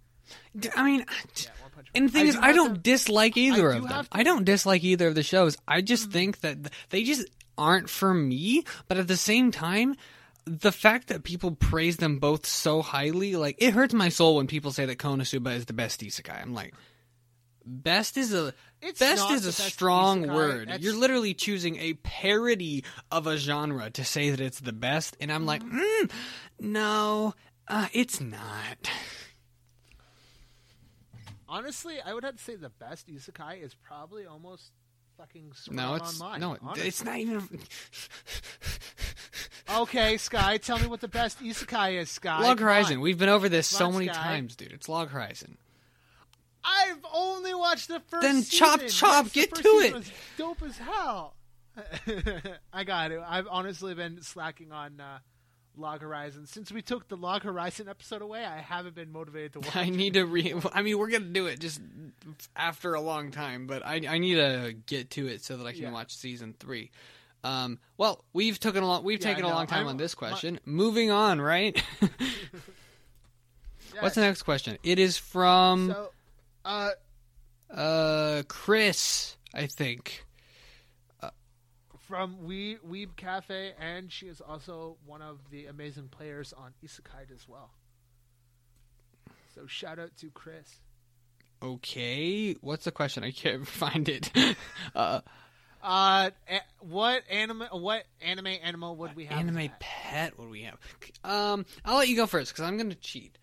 D- 0.60 0.70
I 0.76 0.84
mean, 0.84 1.00
yeah, 1.00 1.50
One 1.62 1.72
Punch 1.74 1.88
Man. 1.94 2.04
And 2.04 2.10
the 2.10 2.12
thing 2.14 2.26
I 2.26 2.30
is, 2.30 2.36
do 2.36 2.42
I 2.42 2.52
don't 2.54 2.74
to- 2.76 2.82
dislike 2.82 3.38
either 3.38 3.72
I 3.74 3.78
of 3.78 3.88
them. 3.88 4.04
to- 4.06 4.10
I 4.12 4.24
don't 4.24 4.44
dislike 4.44 4.84
either 4.84 5.08
of 5.08 5.16
the 5.16 5.24
shows. 5.24 5.58
I 5.68 5.82
just 5.82 6.12
think 6.12 6.42
that 6.42 6.58
they 6.90 7.04
just 7.04 7.26
aren't 7.58 7.90
for 7.90 8.14
me. 8.14 8.64
But 8.90 8.98
at 8.98 9.08
the 9.08 9.16
same 9.16 9.52
time, 9.52 9.96
the 10.44 10.72
fact 10.74 11.08
that 11.08 11.24
people 11.24 11.52
praise 11.56 11.98
them 11.98 12.20
both 12.20 12.46
so 12.46 12.82
highly, 12.82 13.36
like 13.38 13.56
it 13.60 13.74
hurts 13.74 13.94
my 13.94 14.10
soul 14.10 14.36
when 14.36 14.48
people 14.48 14.72
say 14.74 14.86
that 14.86 14.98
Konosuba 14.98 15.56
is 15.56 15.66
the 15.66 15.74
best 15.74 16.02
isekai. 16.02 16.42
I'm 16.42 16.54
like, 16.54 16.74
best 17.66 18.18
is 18.18 18.34
a 18.34 18.54
It's 18.86 19.00
best 19.00 19.32
is 19.32 19.46
a 19.46 19.52
strong 19.52 20.28
word. 20.28 20.68
That's- 20.68 20.82
You're 20.82 20.96
literally 20.96 21.34
choosing 21.34 21.78
a 21.78 21.94
parody 21.96 22.84
of 23.12 23.26
a 23.28 23.38
genre 23.38 23.90
to 23.92 24.04
say 24.04 24.30
that 24.30 24.40
it's 24.40 24.60
the 24.60 24.74
best, 24.74 25.18
and 25.20 25.32
I'm 25.32 25.46
like, 25.46 25.64
Mm-hmm. 25.64 25.78
mm, 26.06 26.12
no, 26.60 27.34
uh, 27.68 27.88
it's 27.94 28.22
not. 28.22 28.90
Honestly, 31.48 31.98
I 32.04 32.14
would 32.14 32.24
have 32.24 32.38
to 32.38 32.44
say 32.44 32.56
the 32.56 32.70
best 32.70 33.08
isekai 33.08 33.62
is 33.64 33.74
probably 33.76 34.26
almost 34.26 34.72
fucking 35.18 35.52
Sword 35.54 35.76
No, 35.78 35.96
it's 35.96 36.20
Online. 36.22 36.40
no, 36.42 36.58
honestly. 36.62 36.88
it's 36.88 37.04
not 37.04 37.18
even. 37.18 37.48
Okay, 39.78 40.18
Sky, 40.18 40.58
tell 40.58 40.78
me 40.80 40.86
what 40.88 41.02
the 41.02 41.08
best 41.08 41.40
isekai 41.42 42.00
is, 42.00 42.10
Sky. 42.12 42.40
Log 42.42 42.60
Horizon. 42.60 43.02
We've 43.02 43.18
been 43.18 43.30
over 43.30 43.50
this 43.50 43.70
Come 43.72 43.78
so 43.78 43.86
on, 43.88 43.94
many 43.94 44.08
Sky. 44.08 44.14
times, 44.24 44.56
dude. 44.56 44.72
It's 44.72 44.88
Log 44.88 45.10
Horizon. 45.10 45.58
Watched 47.66 47.88
the 47.88 48.00
first. 48.08 48.22
Then 48.22 48.42
season. 48.44 48.58
chop, 48.68 48.82
chop, 48.88 49.32
get 49.34 49.54
to 49.56 49.68
it. 49.68 49.94
Was 49.94 50.12
dope 50.38 50.62
as 50.62 50.78
hell. 50.78 51.36
I 52.74 52.84
got 52.84 53.12
it. 53.12 53.20
I've 53.28 53.48
honestly 53.50 53.94
been 53.96 54.22
slacking 54.22 54.72
on 54.72 55.00
uh, 55.02 55.18
Log 55.76 56.02
Horizon 56.02 56.46
since 56.46 56.72
we 56.72 56.82
took 56.82 57.08
the 57.08 57.18
Log 57.18 57.44
Horizon 57.44 57.90
episode 57.90 58.22
away. 58.22 58.46
I 58.46 58.60
haven't 58.60 58.96
been 58.96 59.12
motivated 59.12 59.54
to 59.54 59.60
watch. 59.62 59.76
I 59.76 59.90
need 59.90 60.14
to 60.14 60.26
re. 60.26 60.54
I 60.74 60.82
mean, 60.84 60.98
we're 60.98 61.10
gonna 61.10 61.26
do 61.26 61.48
it 61.48 61.60
just 61.60 61.82
after 62.56 62.94
a 62.94 63.02
long 63.02 63.32
time, 63.32 63.68
but 63.68 63.86
I 63.86 64.02
I 64.08 64.18
need 64.20 64.36
to 64.36 64.76
get 64.86 65.10
to 65.12 65.28
it 65.28 65.44
so 65.44 65.58
that 65.58 65.66
I 65.66 65.74
can 65.74 65.82
Yeah. 65.84 65.92
watch 65.92 66.16
season 66.16 66.54
three. 66.60 66.92
Um, 67.44 67.80
well, 67.98 68.24
we've 68.34 68.60
taken 68.60 68.84
a 68.84 68.88
long 68.88 69.04
we've 69.04 69.20
Yeah, 69.20 69.28
taken 69.34 69.44
a 69.44 69.50
long 69.50 69.68
time 69.68 69.80
I'm- 69.80 69.88
on 69.88 69.98
this 69.98 70.16
my- 70.20 70.30
question. 70.30 70.60
Moving 70.66 71.12
on, 71.12 71.42
right? 71.42 71.82
Yes. 72.02 72.10
What's 74.00 74.16
the 74.16 74.22
next 74.22 74.44
question? 74.44 74.78
It 74.84 75.00
is 75.00 75.18
from 75.18 75.90
So, 75.92 76.10
uh, 76.64 76.90
uh 77.70 78.44
Chris, 78.48 79.38
I 79.54 79.68
think. 79.68 80.24
from 82.08 82.44
We 82.46 82.78
Weeb 82.88 83.16
Cafe, 83.16 83.74
and 83.80 84.12
she 84.12 84.28
is 84.28 84.40
also 84.40 84.98
one 85.08 85.24
of 85.24 85.40
the 85.50 85.66
amazing 85.66 86.08
players 86.10 86.54
on 86.54 86.74
Isekai 86.86 87.32
as 87.34 87.48
well. 87.48 87.72
So 89.56 89.66
shout 89.66 89.98
out 89.98 90.16
to 90.18 90.30
Chris. 90.30 90.82
Okay, 91.64 92.54
what's 92.62 92.86
the 92.86 92.92
question? 92.92 93.24
I 93.24 93.32
can't 93.32 93.68
find 93.84 94.08
it. 94.08 94.32
uh, 94.96 95.22
Uh, 95.82 96.30
a- 96.50 96.62
what 96.80 97.24
anime? 97.32 97.64
What 97.72 98.04
anime 98.22 98.48
animal 98.64 98.96
would 98.98 99.16
we 99.16 99.26
have? 99.26 99.40
anime 99.40 99.70
pet? 99.80 100.34
do 100.38 100.48
we 100.50 100.64
have? 100.64 100.78
Um, 101.24 101.66
I'll 101.84 101.98
let 101.98 102.08
you 102.08 102.16
go 102.16 102.28
first 102.28 102.52
because 102.52 102.66
I'm 102.66 102.78
gonna 102.78 102.94
cheat. 102.96 103.38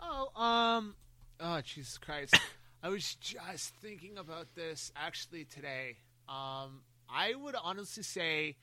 Oh, 0.00 0.40
um, 0.40 0.94
oh 1.42 1.60
Jesus 1.60 1.98
Christ! 1.98 2.38
I 2.82 2.88
was 2.88 3.16
just 3.16 3.74
thinking 3.76 4.18
about 4.18 4.54
this 4.54 4.92
actually 4.96 5.44
today. 5.44 5.96
Um, 6.28 6.82
I 7.08 7.34
would 7.34 7.54
honestly 7.60 8.02
say 8.02 8.56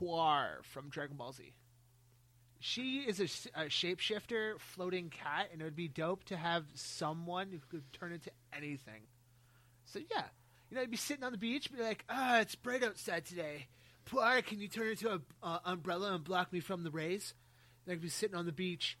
Puar 0.00 0.62
from 0.62 0.88
Dragon 0.88 1.16
Ball 1.16 1.32
Z. 1.32 1.52
She 2.60 3.00
is 3.00 3.18
a 3.18 3.24
shapeshifter, 3.24 4.58
floating 4.60 5.10
cat, 5.10 5.48
and 5.52 5.60
it 5.60 5.64
would 5.64 5.76
be 5.76 5.88
dope 5.88 6.24
to 6.24 6.36
have 6.36 6.64
someone 6.74 7.50
who 7.50 7.58
could 7.70 7.92
turn 7.92 8.12
into 8.12 8.30
anything. 8.56 9.02
So 9.84 9.98
yeah, 9.98 10.24
you 10.70 10.76
know, 10.76 10.82
I'd 10.82 10.90
be 10.90 10.96
sitting 10.96 11.24
on 11.24 11.32
the 11.32 11.38
beach, 11.38 11.72
be 11.72 11.82
like, 11.82 12.04
"Ah, 12.08 12.38
it's 12.38 12.54
bright 12.54 12.84
outside 12.84 13.26
today. 13.26 13.66
Puar, 14.06 14.44
can 14.44 14.60
you 14.60 14.68
turn 14.68 14.88
into 14.88 15.12
a 15.12 15.20
uh, 15.42 15.58
umbrella 15.64 16.14
and 16.14 16.22
block 16.22 16.52
me 16.52 16.60
from 16.60 16.84
the 16.84 16.90
rays?" 16.90 17.34
And 17.84 17.92
I'd 17.92 18.00
be 18.00 18.08
sitting 18.08 18.36
on 18.36 18.46
the 18.46 18.52
beach, 18.52 18.96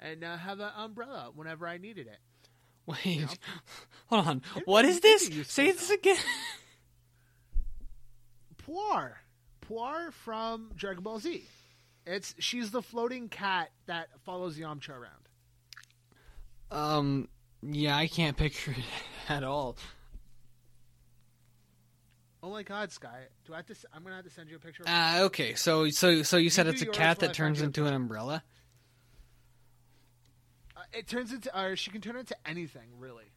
and 0.00 0.24
uh, 0.24 0.36
have 0.36 0.60
an 0.60 0.70
umbrella 0.76 1.30
whenever 1.34 1.66
I 1.66 1.78
needed 1.78 2.06
it. 2.06 2.18
Wait, 2.86 3.38
hold 4.06 4.26
on. 4.26 4.42
It 4.56 4.66
What 4.66 4.84
is 4.84 5.00
this? 5.00 5.30
Say 5.46 5.72
this 5.72 5.90
again. 5.90 6.16
Puar, 8.66 9.12
Puar 9.68 10.12
from 10.12 10.70
Dragon 10.74 11.02
Ball 11.02 11.18
Z. 11.18 11.44
It's 12.06 12.34
she's 12.38 12.70
the 12.70 12.80
floating 12.80 13.28
cat 13.28 13.70
that 13.86 14.08
follows 14.24 14.58
Yamcha 14.58 14.90
around. 14.90 15.28
Um, 16.70 17.28
yeah, 17.62 17.96
I 17.96 18.06
can't 18.06 18.36
picture 18.36 18.70
it 18.72 18.84
at 19.28 19.44
all. 19.44 19.76
Oh 22.42 22.50
my 22.50 22.62
God, 22.62 22.92
Sky! 22.92 23.24
Do 23.46 23.52
I 23.52 23.56
have 23.56 23.66
to? 23.66 23.74
I'm 23.92 24.02
gonna 24.02 24.16
have 24.16 24.24
to 24.24 24.30
send 24.30 24.48
you 24.48 24.56
a 24.56 24.58
picture. 24.60 24.84
Of 24.84 24.88
Uh, 24.88 25.24
okay, 25.24 25.54
so 25.54 25.90
so 25.90 26.22
so 26.22 26.36
you 26.36 26.50
said 26.50 26.68
it's 26.68 26.82
a 26.82 26.86
cat 26.86 27.18
that 27.18 27.34
turns 27.34 27.60
into 27.60 27.84
an 27.86 27.94
umbrella. 27.94 28.42
It 30.92 31.06
turns 31.06 31.32
into, 31.32 31.58
or 31.58 31.76
she 31.76 31.90
can 31.90 32.00
turn 32.00 32.16
into 32.16 32.36
anything, 32.46 32.88
really. 32.98 33.32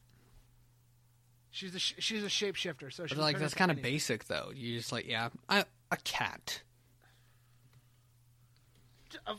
She's 1.50 1.76
a 1.76 1.80
sh- 1.80 1.96
she's 2.00 2.24
a 2.24 2.28
shapeshifter, 2.28 2.94
so 2.94 3.06
she 3.06 3.10
But 3.10 3.16
can 3.16 3.22
like 3.22 3.40
that's 3.40 3.54
kind 3.54 3.72
of 3.72 3.82
basic 3.82 4.26
though. 4.26 4.52
You 4.56 4.78
just 4.78 4.92
like 4.92 5.08
yeah, 5.08 5.30
I, 5.50 5.66
a 5.92 5.98
cat. 5.98 6.62
I- 9.28 9.36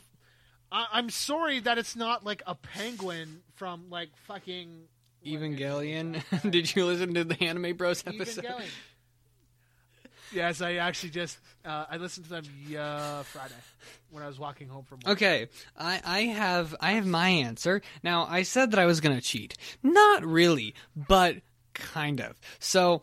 I'm 0.91 1.09
sorry 1.09 1.59
that 1.61 1.77
it's 1.77 1.95
not 1.95 2.23
like 2.23 2.43
a 2.45 2.55
penguin 2.55 3.41
from 3.55 3.89
like 3.89 4.09
fucking 4.27 4.83
Evangelion. 5.25 6.21
Did 6.51 6.75
you 6.75 6.85
listen 6.85 7.13
to 7.15 7.23
the 7.23 7.41
Anime 7.43 7.75
Bros 7.77 8.03
episode? 8.05 8.45
Yes, 10.33 10.61
I 10.61 10.75
actually 10.75 11.09
just 11.09 11.37
uh, 11.65 11.85
I 11.89 11.97
listened 11.97 12.25
to 12.25 12.31
them 12.31 12.43
yeah 12.67 13.23
Friday 13.23 13.53
when 14.11 14.23
I 14.23 14.27
was 14.27 14.39
walking 14.39 14.67
home 14.67 14.83
from 14.83 14.99
work. 15.05 15.13
Okay, 15.13 15.47
I, 15.77 16.01
I 16.03 16.19
have 16.21 16.75
I 16.79 16.93
have 16.93 17.05
my 17.05 17.29
answer. 17.29 17.81
Now 18.03 18.25
I 18.29 18.43
said 18.43 18.71
that 18.71 18.79
I 18.79 18.85
was 18.85 19.01
gonna 19.01 19.21
cheat. 19.21 19.55
Not 19.81 20.25
really, 20.25 20.75
but 20.95 21.37
kind 21.73 22.21
of. 22.21 22.39
So 22.59 23.01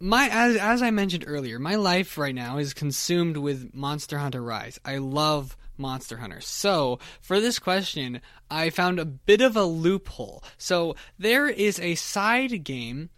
my 0.00 0.28
as 0.30 0.56
as 0.56 0.82
I 0.82 0.90
mentioned 0.90 1.24
earlier, 1.26 1.58
my 1.58 1.74
life 1.74 2.18
right 2.18 2.34
now 2.34 2.58
is 2.58 2.74
consumed 2.74 3.36
with 3.36 3.74
Monster 3.74 4.18
Hunter 4.18 4.42
Rise. 4.42 4.78
I 4.84 4.98
love 4.98 5.56
Monster 5.78 6.18
Hunter. 6.18 6.40
So, 6.40 6.98
for 7.20 7.40
this 7.40 7.58
question, 7.58 8.20
I 8.50 8.70
found 8.70 8.98
a 8.98 9.04
bit 9.04 9.40
of 9.40 9.56
a 9.56 9.64
loophole. 9.64 10.42
So, 10.58 10.96
there 11.18 11.48
is 11.48 11.78
a 11.78 11.94
side 11.94 12.64
game 12.64 13.10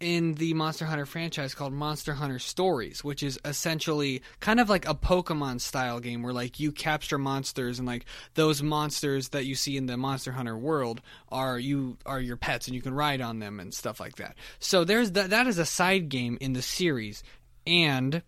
in 0.00 0.34
the 0.34 0.52
Monster 0.54 0.84
Hunter 0.84 1.06
franchise 1.06 1.54
called 1.54 1.72
Monster 1.72 2.14
Hunter 2.14 2.38
Stories, 2.38 3.02
which 3.02 3.22
is 3.22 3.38
essentially 3.44 4.22
kind 4.40 4.60
of 4.60 4.68
like 4.68 4.88
a 4.88 4.94
Pokemon 4.94 5.60
style 5.60 6.00
game 6.00 6.22
where 6.22 6.32
like 6.32 6.60
you 6.60 6.72
capture 6.72 7.18
monsters 7.18 7.78
and 7.78 7.86
like 7.86 8.04
those 8.34 8.62
monsters 8.62 9.30
that 9.30 9.46
you 9.46 9.54
see 9.54 9.76
in 9.76 9.86
the 9.86 9.96
Monster 9.96 10.32
Hunter 10.32 10.56
world 10.56 11.00
are 11.30 11.58
you 11.58 11.96
are 12.04 12.20
your 12.20 12.36
pets 12.36 12.66
and 12.66 12.74
you 12.74 12.82
can 12.82 12.94
ride 12.94 13.20
on 13.20 13.38
them 13.38 13.58
and 13.58 13.72
stuff 13.72 13.98
like 13.98 14.16
that. 14.16 14.36
So 14.58 14.84
there's 14.84 15.12
that 15.12 15.30
that 15.30 15.46
is 15.46 15.58
a 15.58 15.66
side 15.66 16.08
game 16.08 16.36
in 16.40 16.52
the 16.52 16.62
series 16.62 17.22
and 17.66 18.22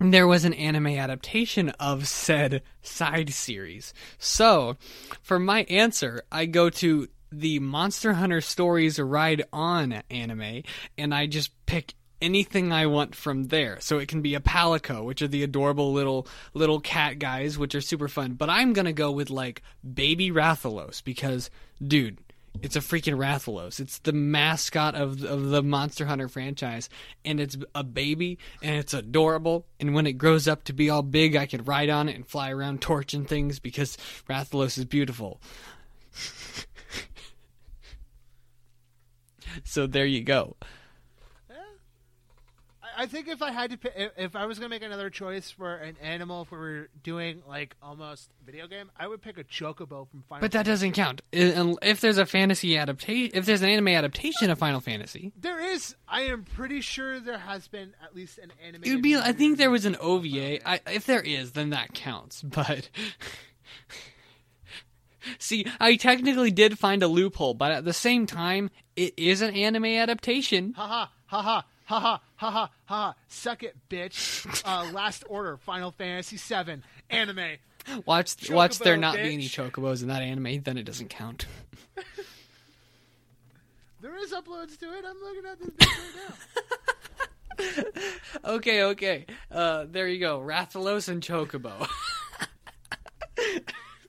there 0.00 0.26
was 0.26 0.44
an 0.44 0.54
anime 0.54 0.88
adaptation 0.88 1.70
of 1.80 2.06
said 2.06 2.62
side 2.82 3.30
series. 3.30 3.94
So, 4.18 4.76
for 5.22 5.38
my 5.38 5.62
answer, 5.64 6.22
I 6.32 6.46
go 6.46 6.68
to 6.70 7.08
the 7.38 7.58
Monster 7.58 8.14
Hunter 8.14 8.40
Stories 8.40 8.98
Ride 8.98 9.44
On 9.52 10.02
anime, 10.10 10.62
and 10.96 11.14
I 11.14 11.26
just 11.26 11.50
pick 11.66 11.94
anything 12.22 12.72
I 12.72 12.86
want 12.86 13.14
from 13.14 13.44
there. 13.44 13.78
So 13.80 13.98
it 13.98 14.08
can 14.08 14.22
be 14.22 14.34
a 14.34 14.40
Palico, 14.40 15.04
which 15.04 15.22
are 15.22 15.28
the 15.28 15.42
adorable 15.42 15.92
little 15.92 16.26
little 16.54 16.80
cat 16.80 17.18
guys, 17.18 17.58
which 17.58 17.74
are 17.74 17.80
super 17.80 18.08
fun. 18.08 18.32
But 18.32 18.50
I'm 18.50 18.72
gonna 18.72 18.92
go 18.92 19.10
with 19.10 19.30
like 19.30 19.62
Baby 19.82 20.30
Rathalos 20.30 21.02
because, 21.04 21.50
dude, 21.86 22.18
it's 22.62 22.76
a 22.76 22.80
freaking 22.80 23.18
Rathalos. 23.18 23.80
It's 23.80 23.98
the 23.98 24.12
mascot 24.12 24.94
of 24.94 25.22
of 25.24 25.50
the 25.50 25.62
Monster 25.62 26.06
Hunter 26.06 26.28
franchise, 26.28 26.88
and 27.24 27.40
it's 27.40 27.56
a 27.74 27.84
baby, 27.84 28.38
and 28.62 28.76
it's 28.76 28.94
adorable. 28.94 29.66
And 29.80 29.94
when 29.94 30.06
it 30.06 30.14
grows 30.14 30.48
up 30.48 30.64
to 30.64 30.72
be 30.72 30.88
all 30.88 31.02
big, 31.02 31.36
I 31.36 31.46
could 31.46 31.68
ride 31.68 31.90
on 31.90 32.08
it 32.08 32.16
and 32.16 32.26
fly 32.26 32.50
around 32.50 32.80
torching 32.80 33.24
things 33.24 33.58
because 33.58 33.98
Rathalos 34.28 34.78
is 34.78 34.84
beautiful. 34.84 35.40
so 39.64 39.86
there 39.86 40.06
you 40.06 40.22
go. 40.22 40.56
I- 41.50 41.54
I 42.96 43.06
think 43.06 43.26
if 43.26 43.42
I 43.42 43.50
had 43.50 43.70
to, 43.72 43.76
pick, 43.76 43.92
if- 43.96 44.12
if 44.16 44.36
I 44.36 44.46
was 44.46 44.58
gonna 44.58 44.68
make 44.68 44.82
another 44.82 45.10
choice 45.10 45.50
for 45.50 45.74
an 45.74 45.96
animal, 46.00 46.42
if 46.42 46.52
we 46.52 46.58
were 46.58 46.88
doing 47.02 47.42
like 47.48 47.74
almost 47.82 48.30
video 48.46 48.68
game, 48.68 48.88
I 48.96 49.08
would 49.08 49.20
pick 49.20 49.36
a 49.36 49.42
chocobo 49.42 50.08
from 50.08 50.22
Final. 50.28 50.40
But 50.42 50.52
that 50.52 50.64
doesn't 50.64 50.92
count. 50.92 51.20
If 51.32 52.00
there's 52.00 52.18
a 52.18 52.26
fantasy 52.26 52.76
adaptation, 52.78 53.32
if 53.36 53.46
there's 53.46 53.62
an 53.62 53.68
anime 53.70 53.88
adaptation 53.88 54.48
of 54.48 54.58
Final 54.58 54.80
Fantasy, 54.80 55.32
There 55.40 55.58
is. 55.60 55.96
I 56.06 56.20
am 56.22 56.44
pretty 56.44 56.80
sure 56.82 57.18
there 57.18 57.38
has 57.38 57.66
been 57.66 57.94
at 58.02 58.14
least 58.14 58.38
an 58.38 58.52
anime. 58.64 58.84
it 58.84 58.90
would 58.92 59.02
be. 59.02 59.16
I 59.16 59.32
think 59.32 59.58
there 59.58 59.70
was 59.72 59.84
an 59.86 59.96
movie 60.00 60.54
of 60.54 60.62
Final 60.62 60.76
OVA. 60.76 60.88
I, 60.88 60.92
if 60.94 61.06
there 61.06 61.20
is, 61.22 61.52
then 61.52 61.70
that 61.70 61.94
counts. 61.94 62.42
But 62.42 62.90
see, 65.38 65.66
I 65.80 65.96
technically 65.96 66.50
did 66.50 66.78
find 66.78 67.02
a 67.02 67.08
loophole, 67.08 67.54
but 67.54 67.72
at 67.72 67.84
the 67.84 67.92
same 67.92 68.26
time, 68.26 68.70
it 68.96 69.14
is 69.16 69.40
an 69.42 69.54
anime 69.54 69.84
adaptation. 69.86 70.72
Haha, 70.74 71.06
haha, 71.26 71.62
haha, 71.84 72.18
haha, 72.36 72.66
haha. 72.86 73.12
Suck 73.28 73.62
it, 73.62 73.76
bitch. 73.88 74.62
Uh, 74.64 74.90
Last 74.92 75.24
Order, 75.28 75.56
Final 75.56 75.90
Fantasy 75.92 76.36
VII, 76.36 76.82
anime. 77.10 77.56
Watch, 78.06 78.50
watch 78.50 78.78
there 78.78 78.96
Chocobo, 78.96 79.00
not 79.00 79.14
be 79.16 79.20
any 79.34 79.44
bitch. 79.44 79.70
chocobos 79.72 80.00
in 80.02 80.08
that 80.08 80.22
anime, 80.22 80.62
then 80.62 80.78
it 80.78 80.84
doesn't 80.84 81.08
count. 81.10 81.46
There 84.00 84.16
is 84.18 84.32
uploads 84.32 84.78
to 84.80 84.92
it. 84.92 85.02
I'm 85.08 85.16
looking 85.22 85.46
at 85.50 85.58
this 85.58 85.70
bitch 85.70 85.88
right 87.56 87.84
now. 87.94 88.00
Okay, 88.56 88.82
okay. 88.82 89.24
Uh, 89.50 89.86
there 89.90 90.08
you 90.08 90.20
go. 90.20 90.40
Rathalos 90.40 91.08
and 91.08 91.22
Chocobo. 91.22 91.88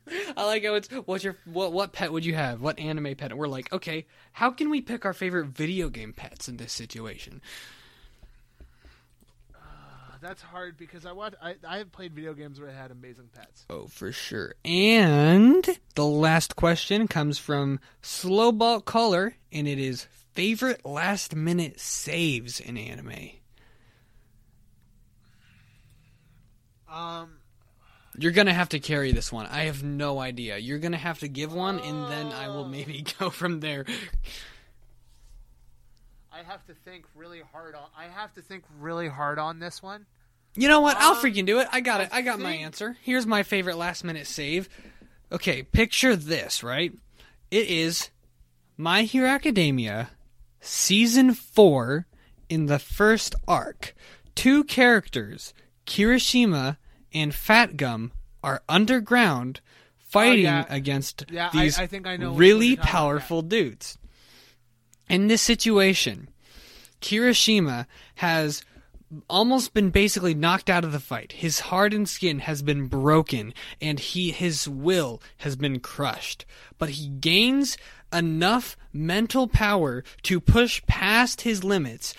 I 0.37 0.45
like 0.45 0.63
how 0.63 0.75
it's 0.75 0.87
what's 1.05 1.23
your 1.23 1.37
what 1.45 1.73
what 1.73 1.93
pet 1.93 2.11
would 2.11 2.25
you 2.25 2.35
have? 2.35 2.61
What 2.61 2.79
anime 2.79 3.15
pet? 3.15 3.31
And 3.31 3.39
we're 3.39 3.47
like, 3.47 3.71
okay, 3.73 4.05
how 4.33 4.51
can 4.51 4.69
we 4.69 4.81
pick 4.81 5.05
our 5.05 5.13
favorite 5.13 5.47
video 5.47 5.89
game 5.89 6.13
pets 6.13 6.47
in 6.47 6.57
this 6.57 6.73
situation? 6.73 7.41
That's 10.25 10.41
hard 10.41 10.75
because 10.75 11.05
I 11.05 11.11
watch. 11.11 11.35
I 11.39 11.53
I 11.67 11.77
have 11.77 11.91
played 11.91 12.15
video 12.15 12.33
games 12.33 12.59
where 12.59 12.67
I 12.67 12.73
had 12.73 12.89
amazing 12.89 13.29
pets. 13.35 13.63
Oh, 13.69 13.85
for 13.85 14.11
sure. 14.11 14.55
And 14.65 15.63
the 15.93 16.05
last 16.05 16.55
question 16.55 17.07
comes 17.07 17.37
from 17.37 17.79
Slowball 18.01 18.83
Caller, 18.83 19.35
and 19.51 19.67
it 19.67 19.77
is 19.77 20.07
favorite 20.33 20.83
last 20.83 21.35
minute 21.35 21.79
saves 21.79 22.59
in 22.59 22.75
anime. 22.75 23.33
Um, 26.91 27.37
You're 28.17 28.31
gonna 28.31 28.53
have 28.53 28.69
to 28.69 28.79
carry 28.79 29.11
this 29.11 29.31
one. 29.31 29.45
I 29.47 29.65
have 29.65 29.83
no 29.83 30.19
idea. 30.19 30.57
You're 30.57 30.79
gonna 30.79 30.97
have 30.97 31.19
to 31.19 31.27
give 31.27 31.53
one, 31.53 31.79
and 31.79 32.11
then 32.11 32.27
I 32.27 32.47
will 32.47 32.65
maybe 32.67 33.03
go 33.19 33.29
from 33.29 33.59
there. 33.59 33.85
I 36.31 36.43
have 36.43 36.65
to 36.67 36.73
think 36.73 37.05
really 37.15 37.41
hard 37.51 37.75
on. 37.75 37.87
I 37.97 38.05
have 38.05 38.33
to 38.33 38.41
think 38.41 38.63
really 38.79 39.07
hard 39.07 39.39
on 39.39 39.59
this 39.59 39.81
one. 39.81 40.05
You 40.55 40.67
know 40.67 40.81
what? 40.81 40.97
I'll 40.97 41.13
Um, 41.15 41.17
freaking 41.21 41.45
do 41.45 41.59
it. 41.59 41.67
I 41.71 41.81
got 41.81 42.01
it. 42.01 42.09
I 42.11 42.21
got 42.21 42.39
my 42.39 42.51
answer. 42.53 42.97
Here's 43.01 43.25
my 43.25 43.43
favorite 43.43 43.77
last 43.77 44.03
minute 44.03 44.27
save. 44.27 44.69
Okay, 45.31 45.63
picture 45.63 46.15
this, 46.15 46.63
right? 46.63 46.93
It 47.51 47.67
is 47.67 48.09
My 48.77 49.03
Hero 49.03 49.27
Academia, 49.29 50.11
season 50.61 51.33
four, 51.33 52.05
in 52.49 52.67
the 52.67 52.79
first 52.79 53.35
arc. 53.47 53.93
Two 54.35 54.63
characters, 54.65 55.53
Kirishima 55.85 56.77
and 57.15 57.33
Fat 57.33 57.77
Gum, 57.77 58.11
are 58.43 58.61
underground 58.69 59.59
fighting 59.97 60.45
Oh, 60.45 60.49
yeah. 60.49 60.65
against 60.69 61.25
Yeah, 61.31 61.49
these 61.51 61.79
I 61.79 61.87
think 61.87 62.05
I 62.05 62.15
know 62.17 62.33
really 62.35 62.67
you're 62.67 62.73
about, 62.75 62.85
powerful 62.85 63.41
dudes. 63.41 63.97
In 65.09 65.27
this 65.27 65.41
situation, 65.41 66.29
Kirishima 67.01 67.85
has 68.15 68.63
almost 69.29 69.73
been 69.73 69.89
basically 69.91 70.33
knocked 70.33 70.69
out 70.69 70.83
of 70.83 70.91
the 70.91 70.99
fight. 70.99 71.31
His 71.33 71.59
hardened 71.61 72.09
skin 72.09 72.39
has 72.39 72.61
been 72.61 72.87
broken 72.87 73.53
and 73.81 73.99
he 73.99 74.31
his 74.31 74.67
will 74.67 75.21
has 75.37 75.55
been 75.55 75.79
crushed. 75.79 76.45
But 76.77 76.89
he 76.91 77.07
gains 77.07 77.77
enough 78.15 78.77
mental 78.93 79.47
power 79.47 80.03
to 80.23 80.39
push 80.39 80.81
past 80.87 81.41
his 81.41 81.63
limits, 81.63 82.13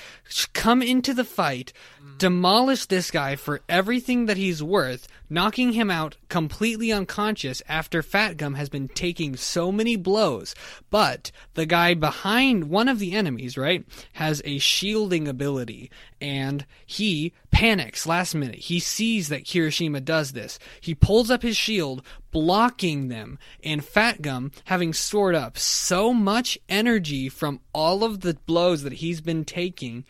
come 0.52 0.82
into 0.82 1.14
the 1.14 1.24
fight, 1.24 1.72
demolish 2.18 2.86
this 2.86 3.10
guy 3.10 3.36
for 3.36 3.60
everything 3.68 4.26
that 4.26 4.36
he's 4.36 4.62
worth, 4.62 5.08
knocking 5.28 5.72
him 5.72 5.90
out 5.90 6.16
completely 6.28 6.92
unconscious 6.92 7.62
after 7.68 8.02
Fat 8.02 8.36
Gum 8.36 8.54
has 8.54 8.68
been 8.68 8.88
taking 8.88 9.36
so 9.36 9.72
many 9.72 9.96
blows. 9.96 10.54
But 10.90 11.30
the 11.54 11.66
guy 11.66 11.94
behind 11.94 12.70
one 12.70 12.88
of 12.88 12.98
the 12.98 13.12
enemies, 13.12 13.56
right, 13.56 13.84
has 14.14 14.42
a 14.44 14.58
shielding 14.58 15.28
ability, 15.28 15.90
and 16.20 16.64
he 16.84 17.32
panics 17.50 18.06
last 18.06 18.34
minute. 18.34 18.56
He 18.56 18.80
sees 18.80 19.28
that 19.28 19.44
Kirishima 19.44 20.04
does 20.04 20.32
this. 20.32 20.58
He 20.80 20.94
pulls 20.94 21.30
up 21.30 21.42
his 21.42 21.56
shield, 21.56 22.02
blocking 22.30 23.08
them, 23.08 23.38
and 23.64 23.84
Fat 23.84 24.22
Gum, 24.22 24.52
having 24.64 24.92
stored 24.92 25.34
up 25.34 25.58
so 25.58 26.12
much 26.12 26.58
energy 26.68 27.28
from 27.28 27.60
all 27.72 28.04
of 28.04 28.20
the 28.20 28.34
blows 28.46 28.82
that 28.82 28.94
he's 28.94 29.20
been 29.20 29.44
taking, 29.44 30.04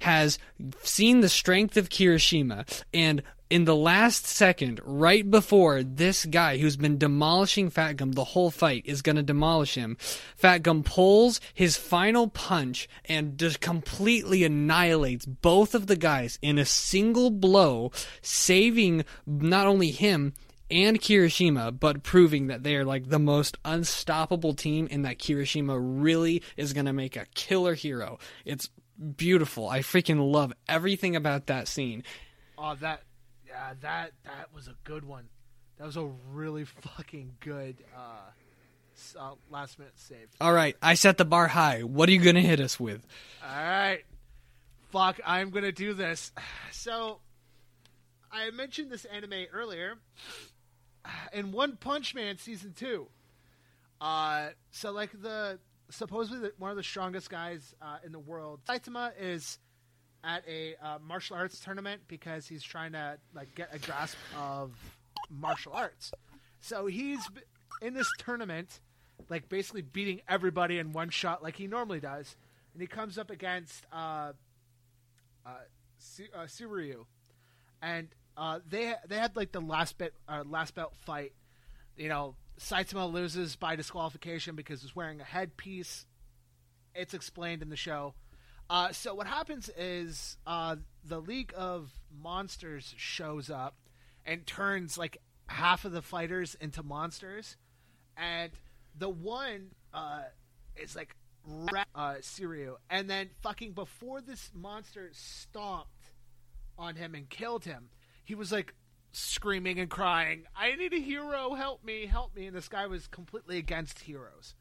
has 0.00 0.38
seen 0.82 1.20
the 1.20 1.28
strength 1.28 1.76
of 1.76 1.88
Kirishima 1.88 2.82
and 2.92 3.22
in 3.50 3.64
the 3.64 3.76
last 3.76 4.26
second, 4.26 4.80
right 4.84 5.28
before 5.28 5.82
this 5.82 6.26
guy 6.26 6.58
who's 6.58 6.76
been 6.76 6.98
demolishing 6.98 7.70
Fat 7.70 7.96
Gum 7.96 8.12
the 8.12 8.24
whole 8.24 8.50
fight 8.50 8.82
is 8.84 9.02
going 9.02 9.16
to 9.16 9.22
demolish 9.22 9.74
him, 9.74 9.96
Fat 10.36 10.62
Gum 10.62 10.82
pulls 10.82 11.40
his 11.54 11.76
final 11.76 12.28
punch 12.28 12.88
and 13.06 13.38
just 13.38 13.60
completely 13.60 14.44
annihilates 14.44 15.24
both 15.24 15.74
of 15.74 15.86
the 15.86 15.96
guys 15.96 16.38
in 16.42 16.58
a 16.58 16.64
single 16.64 17.30
blow, 17.30 17.90
saving 18.20 19.04
not 19.26 19.66
only 19.66 19.90
him, 19.90 20.34
and 20.70 21.00
Kirishima, 21.00 21.78
but 21.78 22.02
proving 22.02 22.48
that 22.48 22.62
they 22.62 22.76
are 22.76 22.84
like 22.84 23.08
the 23.08 23.18
most 23.18 23.56
unstoppable 23.64 24.52
team 24.52 24.86
and 24.90 25.04
that 25.06 25.18
Kirishima 25.18 25.78
really 25.80 26.42
is 26.58 26.74
going 26.74 26.86
to 26.86 26.92
make 26.92 27.16
a 27.16 27.26
killer 27.34 27.72
hero. 27.74 28.18
It's 28.44 28.68
beautiful. 29.16 29.68
I 29.68 29.80
freaking 29.80 30.30
love 30.30 30.52
everything 30.68 31.16
about 31.16 31.46
that 31.46 31.68
scene. 31.68 32.04
Oh, 32.58 32.74
that 32.80 33.02
yeah, 33.58 33.74
that 33.80 34.12
that 34.24 34.54
was 34.54 34.68
a 34.68 34.74
good 34.84 35.04
one. 35.04 35.28
That 35.78 35.86
was 35.86 35.96
a 35.96 36.08
really 36.32 36.64
fucking 36.64 37.36
good 37.40 37.82
uh, 37.96 39.18
uh, 39.18 39.34
last 39.50 39.78
minute 39.78 39.94
save. 39.96 40.28
All 40.40 40.52
right, 40.52 40.76
I 40.80 40.94
set 40.94 41.18
the 41.18 41.24
bar 41.24 41.48
high. 41.48 41.82
What 41.82 42.08
are 42.08 42.12
you 42.12 42.20
going 42.20 42.36
to 42.36 42.42
hit 42.42 42.60
us 42.60 42.78
with? 42.78 43.04
All 43.42 43.48
right, 43.50 44.02
fuck, 44.90 45.20
I'm 45.24 45.50
gonna 45.50 45.72
do 45.72 45.94
this. 45.94 46.32
So, 46.70 47.18
I 48.30 48.50
mentioned 48.50 48.90
this 48.90 49.04
anime 49.04 49.46
earlier 49.52 49.94
in 51.32 51.50
One 51.50 51.76
Punch 51.76 52.14
Man 52.14 52.38
season 52.38 52.72
two. 52.72 53.08
Uh, 54.00 54.50
so 54.70 54.92
like 54.92 55.10
the 55.20 55.58
supposedly 55.90 56.40
the, 56.40 56.52
one 56.58 56.70
of 56.70 56.76
the 56.76 56.84
strongest 56.84 57.30
guys 57.30 57.74
uh, 57.82 57.96
in 58.04 58.12
the 58.12 58.18
world, 58.18 58.60
Saitama 58.68 59.10
is 59.18 59.58
at 60.24 60.42
a 60.48 60.74
uh, 60.82 60.98
martial 61.06 61.36
arts 61.36 61.60
tournament 61.60 62.02
because 62.08 62.46
he's 62.46 62.62
trying 62.62 62.92
to 62.92 63.18
like 63.34 63.54
get 63.54 63.68
a 63.72 63.78
grasp 63.78 64.16
of 64.36 64.72
martial 65.30 65.72
arts. 65.72 66.12
So 66.60 66.86
he's 66.86 67.20
in 67.80 67.94
this 67.94 68.08
tournament, 68.18 68.80
like 69.28 69.48
basically 69.48 69.82
beating 69.82 70.20
everybody 70.28 70.78
in 70.78 70.92
one 70.92 71.10
shot, 71.10 71.42
like 71.42 71.56
he 71.56 71.66
normally 71.66 72.00
does, 72.00 72.36
and 72.72 72.82
he 72.82 72.88
comes 72.88 73.18
up 73.18 73.30
against 73.30 73.84
uh, 73.92 74.32
uh, 75.46 75.50
uh, 76.36 76.46
and 77.80 78.08
uh, 78.36 78.60
they 78.68 78.94
they 79.06 79.16
had 79.16 79.36
like 79.36 79.52
the 79.52 79.60
last 79.60 79.98
bit 79.98 80.14
uh, 80.28 80.44
last 80.46 80.74
belt 80.74 80.94
fight. 81.04 81.32
You 81.96 82.08
know, 82.08 82.36
Saitama 82.60 83.12
loses 83.12 83.56
by 83.56 83.76
disqualification 83.76 84.54
because 84.54 84.82
he's 84.82 84.94
wearing 84.94 85.20
a 85.20 85.24
headpiece. 85.24 86.06
It's 86.94 87.14
explained 87.14 87.62
in 87.62 87.70
the 87.70 87.76
show. 87.76 88.14
Uh, 88.70 88.92
so 88.92 89.14
what 89.14 89.26
happens 89.26 89.70
is 89.76 90.36
uh, 90.46 90.76
the 91.04 91.20
League 91.20 91.52
of 91.56 91.90
Monsters 92.22 92.94
shows 92.96 93.48
up 93.48 93.76
and 94.26 94.46
turns 94.46 94.98
like 94.98 95.18
half 95.46 95.86
of 95.86 95.92
the 95.92 96.02
fighters 96.02 96.54
into 96.60 96.82
monsters, 96.82 97.56
and 98.16 98.52
the 98.94 99.08
one 99.08 99.70
uh, 99.94 100.22
is 100.76 100.94
like 100.94 101.16
uh, 101.94 102.16
Suiryu, 102.20 102.74
and 102.90 103.08
then 103.08 103.30
fucking 103.42 103.72
before 103.72 104.20
this 104.20 104.50
monster 104.54 105.08
stomped 105.12 106.10
on 106.78 106.96
him 106.96 107.14
and 107.14 107.30
killed 107.30 107.64
him, 107.64 107.88
he 108.24 108.34
was 108.34 108.52
like 108.52 108.74
screaming 109.12 109.80
and 109.80 109.88
crying, 109.88 110.44
"I 110.54 110.74
need 110.76 110.92
a 110.92 111.00
hero! 111.00 111.54
Help 111.54 111.82
me! 111.82 112.04
Help 112.04 112.36
me!" 112.36 112.46
And 112.46 112.54
this 112.54 112.68
guy 112.68 112.86
was 112.86 113.06
completely 113.06 113.56
against 113.56 114.00
heroes, 114.00 114.54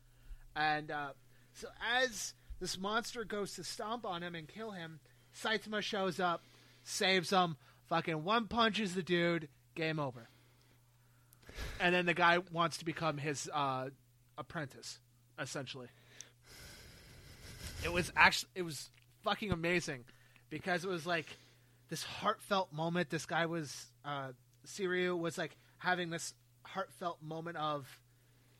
and 0.56 0.90
uh, 0.92 1.10
so 1.52 1.68
as 2.02 2.34
this 2.60 2.78
monster 2.78 3.24
goes 3.24 3.54
to 3.54 3.64
stomp 3.64 4.06
on 4.06 4.24
him 4.24 4.36
and 4.36 4.48
kill 4.48 4.72
him, 4.72 5.00
Saitama 5.42 5.82
shows 5.82 6.20
up, 6.20 6.44
saves 6.84 7.30
him, 7.30 7.58
fucking 7.88 8.24
one 8.24 8.48
punches 8.48 8.96
the 8.96 9.04
dude, 9.04 9.50
game 9.76 10.00
over. 10.00 10.30
And 11.80 11.94
then 11.94 12.06
the 12.06 12.14
guy 12.14 12.40
wants 12.52 12.78
to 12.78 12.86
become 12.86 13.18
his 13.18 13.50
uh, 13.54 13.90
apprentice, 14.38 15.00
essentially. 15.40 15.88
It 17.84 17.92
was 17.92 18.12
actually 18.16 18.50
it 18.56 18.62
was 18.64 18.90
fucking 19.24 19.52
amazing 19.52 20.04
because 20.50 20.84
it 20.84 20.90
was 20.90 21.06
like 21.06 21.28
this 21.90 22.04
heartfelt 22.04 22.74
moment. 22.74 23.10
This 23.10 23.26
guy 23.26 23.46
was 23.46 23.86
uh, 24.04 24.30
Suiryu 24.66 25.18
was 25.18 25.38
like 25.38 25.56
having 25.78 26.10
this 26.10 26.34
heartfelt 26.64 27.22
moment 27.22 27.58
of, 27.58 27.88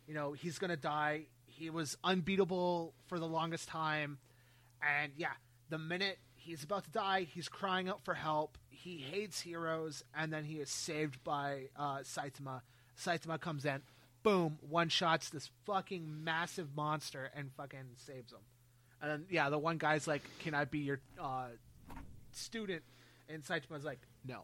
you 0.08 0.14
know, 0.14 0.34
he's 0.34 0.60
gonna 0.60 0.78
die. 0.78 1.26
He 1.58 1.70
was 1.70 1.98
unbeatable 2.04 2.94
for 3.08 3.20
the 3.20 3.26
longest 3.26 3.68
time, 3.68 4.20
and 4.82 5.12
yeah, 5.18 5.32
the 5.70 5.80
minute 5.80 6.20
he's 6.36 6.64
about 6.64 6.84
to 6.84 6.92
die, 6.92 7.24
he's 7.24 7.50
crying 7.50 7.90
out 7.90 8.04
for 8.04 8.14
help. 8.14 8.58
He 8.70 8.98
hates 8.98 9.42
heroes, 9.42 10.04
and 10.16 10.32
then 10.32 10.44
he 10.44 10.56
is 10.56 10.70
saved 10.70 11.24
by 11.24 11.70
uh, 11.76 12.00
Saitama. 12.00 12.62
Saitama 12.98 13.40
comes 13.40 13.66
in, 13.66 13.82
boom, 14.22 14.60
one 14.70 14.90
shots 14.90 15.30
this 15.30 15.50
fucking 15.66 16.24
massive 16.24 16.76
monster 16.76 17.32
and 17.36 17.52
fucking 17.58 17.96
saves 17.96 18.32
him. 18.32 18.40
And 19.02 19.12
then 19.12 19.26
yeah, 19.30 19.50
the 19.50 19.58
one 19.58 19.78
guy's 19.78 20.08
like, 20.08 20.22
"Can 20.40 20.54
I 20.54 20.66
be 20.66 20.80
your 20.80 21.00
uh, 21.20 21.48
student?" 22.32 22.84
And 23.30 23.44
Saitama's 23.44 23.86
like, 23.86 24.00
"No." 24.26 24.44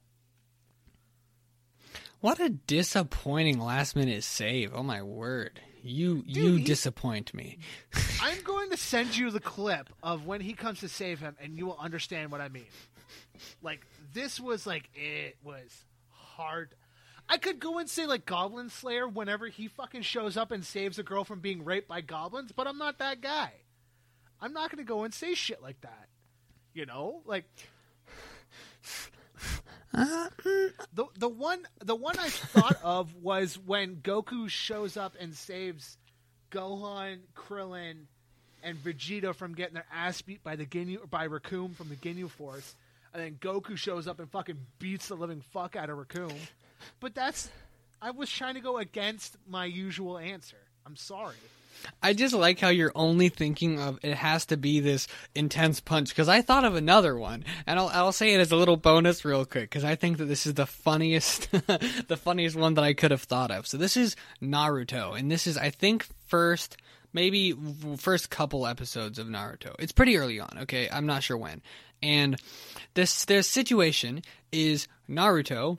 What 2.22 2.40
a 2.40 2.50
disappointing 2.50 3.60
last 3.60 3.96
minute 3.96 4.24
save. 4.24 4.74
Oh 4.74 4.84
my 4.84 5.02
word. 5.02 5.60
You 5.84 6.24
you 6.26 6.56
he- 6.56 6.64
disappoint 6.64 7.34
me. 7.34 7.60
I'm 8.22 8.42
going 8.44 8.70
to 8.70 8.78
send 8.78 9.18
you 9.18 9.30
the 9.32 9.40
clip 9.42 9.90
of 10.02 10.26
when 10.26 10.42
he 10.42 10.54
comes 10.54 10.80
to 10.80 10.88
save 10.88 11.20
him, 11.20 11.36
and 11.42 11.58
you 11.58 11.66
will 11.66 11.78
understand 11.78 12.32
what 12.32 12.40
I 12.42 12.48
mean. 12.50 12.66
Like 13.62 13.86
this 14.14 14.40
was 14.40 14.66
like 14.66 14.90
it 14.96 15.36
was 15.44 15.84
hard. 16.10 16.74
I 17.28 17.38
could 17.38 17.60
go 17.60 17.80
and 17.80 17.90
say 17.90 18.06
like 18.06 18.26
Goblin 18.26 18.70
Slayer 18.70 19.08
whenever 19.08 19.48
he 19.48 19.68
fucking 19.68 20.04
shows 20.04 20.38
up 20.38 20.52
and 20.52 20.64
saves 20.66 21.00
a 21.00 21.04
girl 21.04 21.24
from 21.24 21.40
being 21.40 21.66
raped 21.66 21.88
by 21.88 22.02
goblins, 22.02 22.52
but 22.52 22.68
I'm 22.68 22.78
not 22.78 23.00
that 23.00 23.22
guy. 23.22 23.52
I'm 24.42 24.54
not 24.54 24.72
going 24.72 24.84
to 24.84 24.88
go 24.88 25.04
and 25.04 25.14
say 25.14 25.34
shit 25.34 25.62
like 25.62 25.82
that. 25.82 26.08
You 26.74 26.86
know, 26.86 27.22
like 27.26 27.46
the 29.94 31.06
the 31.18 31.30
one 31.30 31.60
the 31.84 31.96
one 31.96 32.18
I 32.18 32.30
thought 32.30 32.78
of 32.84 33.16
was 33.16 33.58
when 33.58 33.98
Goku 33.98 34.50
shows 34.50 34.98
up 34.98 35.16
and 35.20 35.36
saves 35.36 35.98
Gohan, 36.52 37.20
Krillin, 37.36 38.06
and 38.64 38.78
Vegeta 38.84 39.36
from 39.36 39.54
getting 39.54 39.76
their 39.76 39.86
ass 39.94 40.22
beat 40.22 40.44
by 40.44 40.56
the 40.56 40.66
Ginyu 40.66 41.10
by 41.10 41.28
Recoome 41.28 41.76
from 41.76 41.90
the 41.90 41.96
Ginyu 41.96 42.30
Force, 42.30 42.76
and 43.14 43.22
then 43.22 43.38
Goku 43.40 43.78
shows 43.78 44.08
up 44.08 44.20
and 44.20 44.30
fucking 44.30 44.58
beats 44.80 45.08
the 45.08 45.16
living 45.16 45.42
fuck 45.52 45.76
out 45.76 45.90
of 45.90 45.98
Recoome. 45.98 46.34
But 47.00 47.14
that's 47.14 47.50
I 48.02 48.12
was 48.12 48.30
trying 48.30 48.56
to 48.56 48.62
go 48.62 48.78
against 48.78 49.38
my 49.48 49.66
usual 49.66 50.18
answer. 50.18 50.58
I'm 50.86 50.96
sorry. 50.96 51.36
I 52.02 52.14
just 52.14 52.34
like 52.34 52.60
how 52.60 52.70
you're 52.70 52.92
only 52.96 53.30
thinking 53.30 53.80
of 53.80 54.00
it 54.04 54.16
has 54.16 54.46
to 54.48 54.58
be 54.58 54.80
this 54.80 55.08
intense 55.36 55.80
punch 55.80 56.10
because 56.10 56.30
I 56.30 56.42
thought 56.42 56.66
of 56.66 56.76
another 56.76 57.18
one, 57.18 57.46
and 57.66 57.80
I'll 57.80 57.90
I'll 57.90 58.12
say 58.12 58.34
it 58.34 58.40
as 58.40 58.52
a 58.52 58.56
little 58.56 58.78
bonus 58.78 59.26
real 59.26 59.46
quick 59.46 59.70
because 59.70 59.84
I 59.84 59.96
think 59.96 60.18
that 60.18 60.26
this 60.26 60.46
is 60.46 60.54
the 60.56 60.66
funniest, 60.66 61.52
the 61.52 62.20
funniest 62.22 62.56
one 62.56 62.76
that 62.76 62.84
I 62.84 62.94
could 62.94 63.12
have 63.12 63.24
thought 63.24 63.52
of. 63.52 63.68
So 63.68 63.78
this 63.78 63.98
is 63.98 64.16
Naruto, 64.42 65.18
and 65.18 65.32
this 65.32 65.48
is 65.48 65.58
I 65.58 65.70
think 65.70 66.08
first 66.28 66.78
maybe 67.14 67.54
first 67.98 68.30
couple 68.30 68.66
episodes 68.66 69.20
of 69.20 69.28
Naruto. 69.28 69.76
It's 69.80 69.92
pretty 69.92 70.18
early 70.18 70.40
on, 70.40 70.58
okay? 70.62 70.90
I'm 70.92 71.06
not 71.06 71.24
sure 71.24 71.38
when, 71.38 71.62
and 72.02 72.40
this 72.94 73.26
their 73.26 73.44
situation 73.44 74.22
is 74.52 74.88
Naruto 75.10 75.78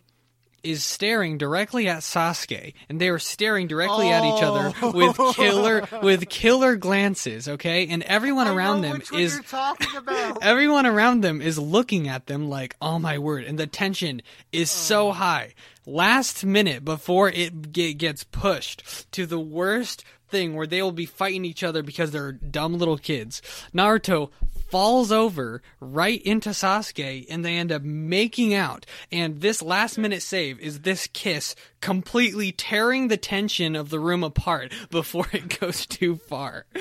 is 0.64 0.84
staring 0.84 1.38
directly 1.38 1.88
at 1.88 1.98
Sasuke, 2.00 2.74
and 2.88 3.00
they 3.00 3.08
are 3.08 3.18
staring 3.18 3.66
directly 3.66 4.10
at 4.10 4.24
each 4.24 4.42
other 4.42 4.72
with 4.96 5.16
killer 5.34 5.88
with 6.02 6.28
killer 6.28 6.76
glances. 6.76 7.48
Okay, 7.48 7.86
and 7.88 8.02
everyone 8.04 8.48
around 8.48 8.82
them 8.82 9.02
is 9.12 9.40
talking 9.48 9.96
about. 9.96 10.42
everyone 10.42 10.86
around 10.86 11.20
them 11.22 11.40
is 11.40 11.58
looking 11.58 12.08
at 12.08 12.26
them 12.26 12.48
like, 12.48 12.76
oh 12.80 12.98
my 12.98 13.18
word, 13.18 13.44
and 13.44 13.58
the 13.58 13.66
tension 13.66 14.22
is 14.52 14.70
so 14.70 15.12
high. 15.12 15.54
Last 15.86 16.44
minute 16.44 16.84
before 16.84 17.28
it 17.28 17.72
ge- 17.72 17.96
gets 17.96 18.24
pushed 18.24 19.10
to 19.12 19.26
the 19.26 19.38
worst 19.40 20.02
thing 20.34 20.56
where 20.56 20.66
they 20.66 20.82
will 20.82 20.90
be 20.90 21.06
fighting 21.06 21.44
each 21.44 21.62
other 21.62 21.80
because 21.80 22.10
they're 22.10 22.32
dumb 22.32 22.76
little 22.76 22.98
kids, 22.98 23.40
Naruto 23.72 24.30
falls 24.68 25.12
over 25.12 25.62
right 25.78 26.20
into 26.22 26.48
Sasuke 26.48 27.26
and 27.30 27.44
they 27.44 27.56
end 27.56 27.70
up 27.70 27.82
making 27.82 28.52
out. 28.52 28.84
And 29.12 29.40
this 29.40 29.62
last 29.62 29.96
minute 29.96 30.22
save 30.22 30.58
is 30.58 30.80
this 30.80 31.06
kiss 31.06 31.54
completely 31.80 32.50
tearing 32.50 33.06
the 33.06 33.16
tension 33.16 33.76
of 33.76 33.90
the 33.90 34.00
room 34.00 34.24
apart 34.24 34.72
before 34.90 35.28
it 35.32 35.60
goes 35.60 35.86
too 35.86 36.16
far. 36.16 36.66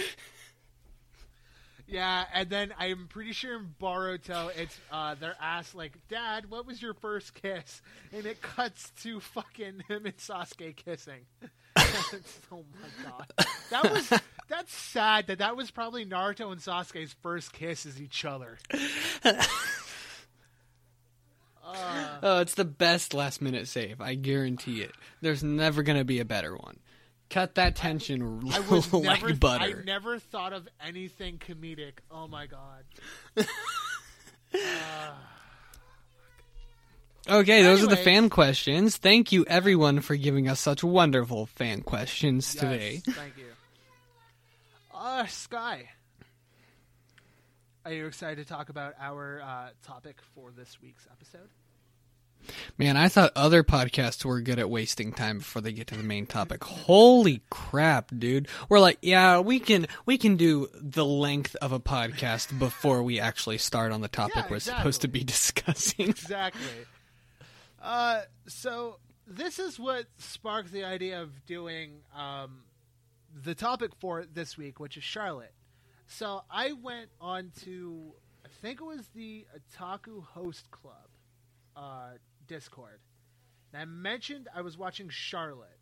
Yeah, 1.85 2.25
and 2.33 2.49
then 2.49 2.73
I'm 2.79 3.05
pretty 3.07 3.33
sure 3.33 3.55
in 3.55 3.75
Boruto, 3.79 4.49
it's 4.57 4.75
uh, 4.91 5.13
they're 5.19 5.35
asked 5.39 5.75
like, 5.75 5.91
"Dad, 6.09 6.49
what 6.49 6.65
was 6.65 6.81
your 6.81 6.95
first 6.95 7.35
kiss?" 7.35 7.83
And 8.11 8.25
it 8.25 8.41
cuts 8.41 8.91
to 9.03 9.19
fucking 9.19 9.83
him 9.87 10.07
and 10.07 10.17
Sasuke 10.17 10.75
kissing. 10.75 11.27
oh 12.51 12.63
my 12.73 13.03
god, 13.03 13.47
that 13.69 13.91
was 13.91 14.13
that's 14.49 14.73
sad. 14.73 15.27
That 15.27 15.39
that 15.39 15.55
was 15.55 15.71
probably 15.71 16.05
Naruto 16.05 16.51
and 16.51 16.61
Sasuke's 16.61 17.15
first 17.21 17.53
kiss 17.53 17.85
as 17.85 18.01
each 18.01 18.25
other. 18.25 18.57
Oh, 22.25 22.39
it's 22.39 22.55
the 22.55 22.65
best 22.65 23.13
last 23.13 23.41
minute 23.41 23.67
save. 23.67 23.99
I 24.01 24.15
guarantee 24.15 24.81
it. 24.81 24.91
There's 25.21 25.43
never 25.43 25.81
gonna 25.81 26.03
be 26.03 26.19
a 26.19 26.25
better 26.25 26.55
one. 26.55 26.79
Cut 27.29 27.55
that 27.55 27.75
tension 27.75 28.41
I 28.51 28.59
was 28.69 28.93
like 28.93 29.21
never, 29.21 29.33
butter. 29.33 29.63
I 29.63 29.83
never 29.83 30.19
thought 30.19 30.53
of 30.53 30.67
anything 30.85 31.39
comedic. 31.39 31.93
Oh 32.11 32.27
my 32.27 32.45
god. 32.47 32.83
Uh, 34.53 35.13
Okay, 37.29 37.63
those 37.63 37.81
are 37.83 37.87
the 37.87 37.95
fan 37.95 38.29
questions. 38.29 38.97
Thank 38.97 39.31
you, 39.31 39.45
everyone, 39.47 40.01
for 40.01 40.15
giving 40.15 40.49
us 40.49 40.59
such 40.59 40.83
wonderful 40.83 41.45
fan 41.45 41.81
questions 41.81 42.53
today. 42.53 43.01
Yes, 43.05 43.15
thank 43.15 43.37
you. 43.37 43.45
Uh, 44.93 45.25
Sky. 45.27 45.89
Are 47.85 47.93
you 47.93 48.05
excited 48.07 48.45
to 48.45 48.53
talk 48.53 48.69
about 48.69 48.93
our 48.99 49.41
uh, 49.41 49.69
topic 49.85 50.17
for 50.35 50.51
this 50.51 50.77
week's 50.81 51.07
episode? 51.11 51.49
Man, 52.77 52.97
I 52.97 53.07
thought 53.07 53.31
other 53.35 53.63
podcasts 53.63 54.25
were 54.25 54.41
good 54.41 54.59
at 54.59 54.69
wasting 54.69 55.13
time 55.13 55.37
before 55.37 55.61
they 55.61 55.71
get 55.71 55.87
to 55.87 55.95
the 55.95 56.03
main 56.03 56.25
topic. 56.25 56.63
Holy 56.63 57.41
crap, 57.49 58.11
dude. 58.17 58.49
We're 58.67 58.79
like, 58.81 58.97
yeah, 59.01 59.39
we 59.39 59.59
can 59.59 59.87
we 60.05 60.17
can 60.17 60.35
do 60.35 60.67
the 60.73 61.05
length 61.05 61.55
of 61.61 61.71
a 61.71 61.79
podcast 61.79 62.57
before 62.59 63.01
we 63.01 63.19
actually 63.19 63.59
start 63.59 63.93
on 63.93 64.01
the 64.01 64.09
topic 64.09 64.35
Yeah, 64.35 64.47
we're 64.49 64.59
supposed 64.59 65.01
to 65.01 65.07
be 65.07 65.23
discussing. 65.23 66.09
Exactly. 66.09 66.61
Uh, 67.83 68.21
so 68.47 68.97
this 69.27 69.59
is 69.59 69.79
what 69.79 70.05
sparked 70.17 70.71
the 70.71 70.85
idea 70.85 71.21
of 71.21 71.45
doing 71.45 72.01
um, 72.15 72.63
the 73.43 73.53
topic 73.53 73.91
for 73.99 74.25
this 74.25 74.57
week, 74.57 74.79
which 74.79 74.97
is 74.97 75.03
Charlotte. 75.03 75.53
So 76.07 76.41
I 76.49 76.73
went 76.73 77.09
on 77.19 77.51
to, 77.63 78.13
I 78.45 78.49
think 78.61 78.79
it 78.79 78.85
was 78.85 79.07
the 79.15 79.45
Otaku 79.55 80.23
Host 80.23 80.71
Club 80.71 81.09
uh, 81.75 82.11
Discord. 82.47 82.99
And 83.73 83.81
I 83.81 83.85
mentioned 83.85 84.47
I 84.55 84.61
was 84.61 84.77
watching 84.77 85.09
Charlotte. 85.09 85.79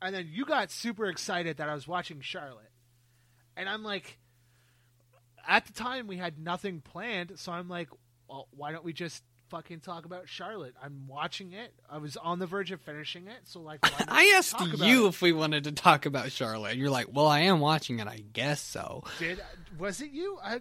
And 0.00 0.14
then 0.14 0.28
you 0.30 0.44
got 0.44 0.70
super 0.70 1.06
excited 1.06 1.56
that 1.56 1.68
I 1.68 1.74
was 1.74 1.88
watching 1.88 2.20
Charlotte. 2.20 2.70
And 3.56 3.68
I'm 3.68 3.82
like, 3.82 4.18
at 5.46 5.66
the 5.66 5.72
time 5.72 6.06
we 6.06 6.16
had 6.16 6.38
nothing 6.38 6.80
planned, 6.80 7.32
so 7.36 7.50
I'm 7.50 7.68
like, 7.68 7.88
well, 8.28 8.46
why 8.52 8.70
don't 8.70 8.84
we 8.84 8.92
just 8.92 9.24
fucking 9.48 9.80
talk 9.80 10.04
about 10.04 10.28
Charlotte? 10.28 10.74
I'm 10.82 11.06
watching 11.06 11.52
it. 11.52 11.72
I 11.90 11.98
was 11.98 12.16
on 12.16 12.38
the 12.38 12.46
verge 12.46 12.70
of 12.70 12.80
finishing 12.80 13.26
it, 13.26 13.40
so 13.44 13.60
like, 13.60 13.80
I 14.08 14.34
asked 14.36 14.60
you 14.78 15.06
if 15.06 15.20
we 15.22 15.32
wanted 15.32 15.64
to 15.64 15.72
talk 15.72 16.06
about 16.06 16.30
Charlotte. 16.32 16.76
You're 16.76 16.90
like, 16.90 17.06
well, 17.12 17.26
I 17.26 17.40
am 17.40 17.60
watching 17.60 17.98
it. 17.98 18.06
I 18.06 18.22
guess 18.32 18.60
so. 18.60 19.04
Did 19.18 19.40
was 19.78 20.00
it 20.00 20.10
you? 20.10 20.38
I 20.42 20.60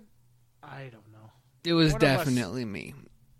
I 0.63 0.89
don't 0.91 1.11
know. 1.11 1.31
It 1.63 1.73
was 1.73 1.93
One 1.93 2.01
definitely 2.01 2.65
me. 2.65 2.93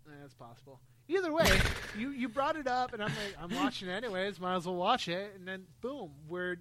Eh, 0.08 0.12
That's 0.22 0.34
possible. 0.34 0.80
Either 1.08 1.32
way, 1.32 1.50
you 1.98 2.12
you 2.12 2.28
brought 2.30 2.56
it 2.58 2.68
up, 2.68 2.94
and 2.94 3.02
I'm 3.02 3.10
like, 3.10 3.36
I'm 3.42 3.56
watching 3.56 3.88
it 3.88 3.94
anyways. 4.04 4.40
Might 4.40 4.56
as 4.56 4.66
well 4.66 4.76
watch 4.76 5.08
it, 5.08 5.34
and 5.38 5.48
then 5.48 5.66
boom, 5.82 6.12
we're 6.28 6.58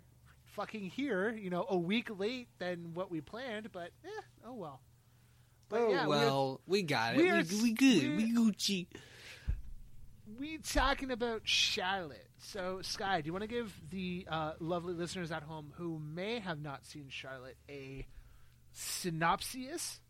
fucking 0.55 0.91
here. 0.91 1.31
You 1.31 1.51
know, 1.51 1.67
a 1.69 1.77
week 1.77 2.09
late 2.19 2.49
than 2.59 2.95
what 2.95 3.11
we 3.11 3.21
planned, 3.21 3.73
but 3.73 3.91
eh, 4.05 4.23
oh 4.47 4.55
well. 4.55 4.81
But 5.69 5.81
oh 5.81 5.91
yeah, 5.91 6.07
well, 6.07 6.61
we 6.67 6.83
got 6.83 7.15
it. 7.15 7.19
we 7.19 7.33
We, 7.33 7.63
we, 7.63 7.73
good. 7.73 8.17
we- 8.17 8.33
Gucci. 8.33 8.87
we 10.39 10.59
talking 10.59 11.11
about 11.11 11.43
Charlotte. 11.45 12.23
So, 12.39 12.81
Sky, 12.83 13.21
do 13.23 13.27
you 13.27 13.33
want 13.33 13.43
to 13.43 13.49
give 13.49 13.75
the 13.91 14.27
uh, 14.31 14.53
lovely 14.61 14.95
listeners 14.95 15.33
at 15.33 15.43
home 15.43 15.73
who 15.77 15.99
may 15.99 16.39
have 16.39 16.61
not 16.61 16.87
seen 16.87 17.07
Charlotte 17.09 17.57
a 17.69 18.07
synopsis? 18.73 20.01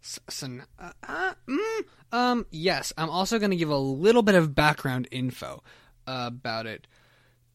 Syn- 0.00 0.64
uh, 0.78 0.92
uh, 1.06 1.34
mm, 1.46 1.80
um, 2.10 2.46
yes, 2.50 2.92
I'm 2.96 3.10
also 3.10 3.38
going 3.38 3.50
to 3.50 3.56
give 3.56 3.68
a 3.70 3.76
little 3.76 4.22
bit 4.22 4.34
of 4.34 4.54
background 4.54 5.06
info 5.10 5.62
about 6.06 6.66
it 6.66 6.86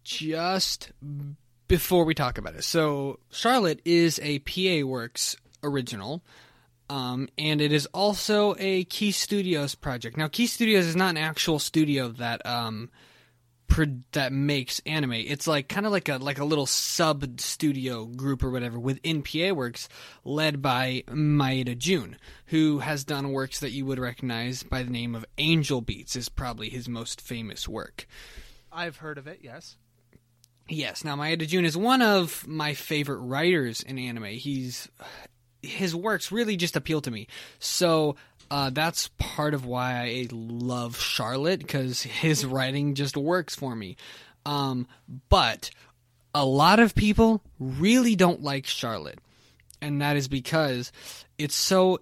just 0.03 0.91
before 1.67 2.05
we 2.05 2.13
talk 2.13 2.37
about 2.37 2.55
it. 2.55 2.63
So, 2.63 3.19
Charlotte 3.31 3.81
is 3.83 4.19
a 4.23 4.39
PA 4.39 4.85
Works 4.87 5.35
original, 5.63 6.23
um, 6.89 7.29
and 7.37 7.61
it 7.61 7.71
is 7.71 7.87
also 7.87 8.55
a 8.59 8.83
Key 8.85 9.11
Studios 9.11 9.75
project. 9.75 10.17
Now, 10.17 10.27
Key 10.27 10.47
Studios 10.47 10.85
is 10.85 10.95
not 10.95 11.11
an 11.11 11.17
actual 11.17 11.59
studio 11.59 12.09
that 12.09 12.45
um, 12.45 12.89
pro- 13.67 14.01
that 14.11 14.31
makes 14.31 14.81
anime. 14.85 15.13
It's 15.13 15.47
like 15.47 15.67
kind 15.67 15.85
of 15.85 15.91
like 15.91 16.09
a 16.09 16.17
like 16.17 16.39
a 16.39 16.45
little 16.45 16.65
sub 16.65 17.39
studio 17.39 18.05
group 18.05 18.43
or 18.43 18.51
whatever 18.51 18.79
within 18.79 19.23
PA 19.23 19.53
Works, 19.53 19.89
led 20.23 20.61
by 20.61 21.03
Maeda 21.07 21.77
Jun, 21.77 22.17
who 22.47 22.79
has 22.79 23.03
done 23.03 23.31
works 23.31 23.59
that 23.59 23.71
you 23.71 23.85
would 23.85 23.99
recognize 23.99 24.63
by 24.63 24.83
the 24.83 24.91
name 24.91 25.15
of 25.15 25.25
Angel 25.37 25.81
Beats. 25.81 26.15
Is 26.15 26.29
probably 26.29 26.69
his 26.69 26.87
most 26.87 27.19
famous 27.19 27.67
work. 27.67 28.07
I've 28.71 28.97
heard 28.97 29.17
of 29.17 29.27
it, 29.27 29.39
yes. 29.41 29.77
Yes. 30.67 31.03
Now, 31.03 31.15
Maeda 31.15 31.47
Jun 31.47 31.63
is 31.63 31.77
one 31.77 32.01
of 32.01 32.47
my 32.47 32.73
favorite 32.73 33.19
writers 33.19 33.81
in 33.81 33.99
anime. 33.99 34.25
He's 34.25 34.89
his 35.65 35.95
works 35.95 36.31
really 36.31 36.55
just 36.57 36.75
appeal 36.75 37.01
to 37.01 37.11
me. 37.11 37.27
So 37.59 38.15
uh, 38.51 38.69
that's 38.69 39.09
part 39.17 39.53
of 39.53 39.65
why 39.65 40.01
I 40.01 40.27
love 40.31 40.99
Charlotte 40.99 41.59
because 41.59 42.03
his 42.03 42.45
writing 42.45 42.95
just 42.95 43.17
works 43.17 43.55
for 43.55 43.75
me. 43.75 43.97
Um, 44.45 44.87
but 45.29 45.71
a 46.33 46.45
lot 46.45 46.79
of 46.79 46.95
people 46.95 47.41
really 47.59 48.15
don't 48.15 48.43
like 48.43 48.65
Charlotte, 48.65 49.19
and 49.81 50.01
that 50.01 50.17
is 50.17 50.27
because 50.27 50.91
it's 51.37 51.55
so 51.55 51.99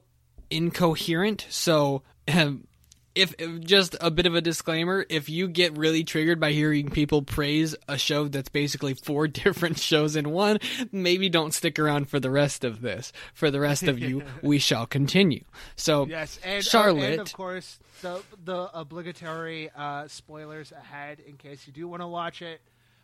incoherent. 0.49 1.47
So. 1.49 2.03
Um, 2.25 2.67
if, 3.15 3.33
if 3.37 3.61
just 3.61 3.95
a 4.01 4.09
bit 4.09 4.25
of 4.25 4.35
a 4.35 4.41
disclaimer, 4.41 5.05
if 5.09 5.29
you 5.29 5.47
get 5.47 5.77
really 5.77 6.03
triggered 6.03 6.39
by 6.39 6.51
hearing 6.51 6.89
people 6.89 7.21
praise 7.21 7.75
a 7.87 7.97
show 7.97 8.27
that's 8.27 8.49
basically 8.49 8.93
four 8.93 9.27
different 9.43 9.77
shows 9.79 10.15
in 10.15 10.31
one, 10.31 10.59
maybe 10.91 11.29
don't 11.29 11.53
stick 11.53 11.77
around 11.79 12.09
for 12.09 12.19
the 12.19 12.31
rest 12.31 12.63
of 12.63 12.81
this. 12.81 13.11
For 13.33 13.51
the 13.51 13.59
rest 13.59 13.83
of 13.83 13.99
you, 13.99 14.23
we 14.41 14.59
shall 14.59 14.85
continue. 14.85 15.43
So, 15.75 16.05
Yes, 16.07 16.39
and 16.43 16.63
Charlotte. 16.63 17.03
uh, 17.03 17.11
and 17.11 17.21
of 17.21 17.33
course 17.33 17.79
the 18.01 18.21
the 18.43 18.69
obligatory 18.73 19.69
uh, 19.75 20.07
spoilers 20.07 20.71
ahead 20.71 21.19
in 21.19 21.37
case 21.37 21.65
you 21.67 21.73
do 21.73 21.87
want 21.87 22.01
to 22.01 22.07
watch 22.07 22.41
it. 22.41 22.61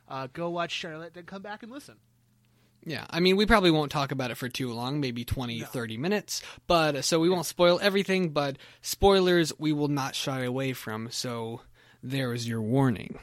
Uh, 0.08 0.28
go 0.34 0.50
watch 0.50 0.72
Charlotte, 0.72 1.14
then 1.14 1.24
come 1.26 1.42
back 1.42 1.62
and 1.64 1.72
listen. 1.72 1.96
Yeah, 2.86 3.06
I 3.10 3.20
mean, 3.20 3.36
we 3.36 3.46
probably 3.46 3.72
won't 3.72 3.92
talk 3.92 4.12
about 4.12 4.32
it 4.32 4.36
for 4.36 4.48
too 4.48 4.72
long, 4.72 5.00
maybe 5.00 5.26
20, 5.26 5.62
30 5.62 5.98
minutes, 5.98 6.42
but 6.66 6.96
uh, 6.96 7.02
so 7.02 7.20
we 7.20 7.30
won't 7.30 7.46
spoil 7.46 7.80
everything, 7.82 8.30
but 8.30 8.58
spoilers 8.82 9.52
we 9.60 9.74
will 9.74 9.90
not 9.90 10.16
shy 10.16 10.44
away 10.44 10.74
from, 10.74 11.10
so 11.12 11.62
there 12.02 12.34
is 12.34 12.48
your 12.48 12.62
warning. 12.62 13.20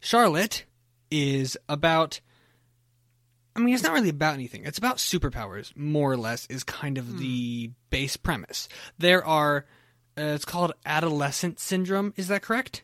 Charlotte 0.00 0.64
is 1.10 1.56
about. 1.68 2.20
I 3.54 3.60
mean, 3.60 3.74
it's 3.74 3.82
not 3.82 3.92
really 3.92 4.08
about 4.08 4.34
anything. 4.34 4.64
It's 4.64 4.78
about 4.78 4.96
superpowers, 4.96 5.76
more 5.76 6.10
or 6.10 6.16
less, 6.16 6.46
is 6.46 6.64
kind 6.64 6.96
of 6.96 7.18
the 7.18 7.70
base 7.90 8.16
premise. 8.16 8.68
There 8.98 9.24
are. 9.24 9.66
Uh, 10.18 10.34
it's 10.34 10.44
called 10.44 10.72
adolescent 10.84 11.58
syndrome. 11.60 12.12
Is 12.16 12.28
that 12.28 12.42
correct? 12.42 12.82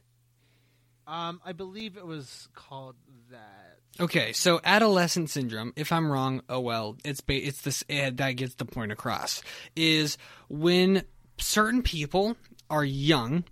Um, 1.07 1.41
I 1.45 1.53
believe 1.53 1.97
it 1.97 2.07
was 2.07 2.49
called 2.55 2.97
that. 3.31 3.68
Okay, 4.01 4.33
so 4.33 4.61
adolescent 4.63 5.29
syndrome. 5.29 5.73
If 5.75 5.91
I'm 5.91 6.11
wrong, 6.11 6.43
oh 6.49 6.61
well. 6.61 6.97
It's 7.05 7.21
ba- 7.21 7.47
it's 7.47 7.63
this 7.63 7.83
eh, 7.89 8.11
that 8.15 8.33
gets 8.33 8.55
the 8.55 8.65
point 8.65 8.93
across. 8.93 9.43
Is 9.75 10.17
when 10.49 11.03
certain 11.39 11.83
people 11.83 12.37
are 12.71 12.85
young, 12.85 13.43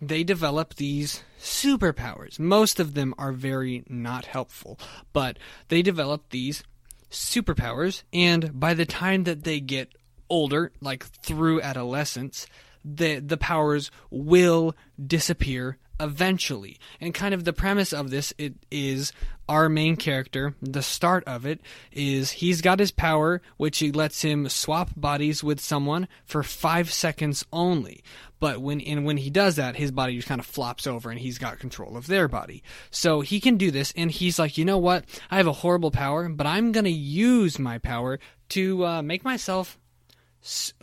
they 0.00 0.24
develop 0.24 0.74
these 0.74 1.22
superpowers. 1.38 2.40
Most 2.40 2.80
of 2.80 2.94
them 2.94 3.14
are 3.16 3.32
very 3.32 3.84
not 3.88 4.24
helpful, 4.24 4.78
but 5.12 5.38
they 5.68 5.82
develop 5.82 6.30
these 6.30 6.64
superpowers, 7.10 8.02
and 8.12 8.58
by 8.58 8.74
the 8.74 8.86
time 8.86 9.24
that 9.24 9.44
they 9.44 9.60
get 9.60 9.92
older, 10.28 10.72
like 10.80 11.04
through 11.04 11.60
adolescence, 11.60 12.46
the 12.84 13.20
the 13.20 13.36
powers 13.36 13.90
will 14.10 14.74
disappear 15.04 15.78
eventually. 16.00 16.78
And 17.00 17.14
kind 17.14 17.34
of 17.34 17.44
the 17.44 17.52
premise 17.52 17.92
of 17.92 18.10
this 18.10 18.32
it 18.38 18.54
is 18.70 19.12
our 19.48 19.68
main 19.68 19.96
character, 19.96 20.54
the 20.62 20.82
start 20.82 21.24
of 21.24 21.44
it 21.44 21.60
is 21.90 22.30
he's 22.30 22.60
got 22.60 22.78
his 22.78 22.92
power 22.92 23.42
which 23.56 23.78
he 23.78 23.90
lets 23.90 24.22
him 24.22 24.48
swap 24.48 24.90
bodies 24.96 25.42
with 25.42 25.58
someone 25.60 26.06
for 26.24 26.42
5 26.44 26.92
seconds 26.92 27.44
only. 27.52 28.02
but 28.38 28.60
when 28.60 28.80
and 28.80 29.04
when 29.04 29.18
he 29.18 29.28
does 29.28 29.56
that, 29.56 29.76
his 29.76 29.90
body 29.90 30.16
just 30.16 30.28
kind 30.28 30.40
of 30.40 30.46
flops 30.46 30.86
over 30.86 31.10
and 31.10 31.20
he's 31.20 31.36
got 31.38 31.58
control 31.58 31.96
of 31.96 32.06
their 32.06 32.26
body. 32.26 32.62
So 32.90 33.20
he 33.20 33.38
can 33.38 33.56
do 33.56 33.70
this, 33.70 33.92
and 33.96 34.10
he's 34.10 34.38
like, 34.38 34.56
you 34.56 34.64
know 34.64 34.78
what? 34.78 35.04
I 35.30 35.36
have 35.36 35.46
a 35.46 35.52
horrible 35.52 35.90
power, 35.90 36.28
but 36.28 36.46
I'm 36.46 36.72
gonna 36.72 36.88
use 36.88 37.58
my 37.58 37.78
power 37.78 38.18
to 38.50 38.86
uh, 38.86 39.02
make 39.02 39.24
myself 39.24 39.78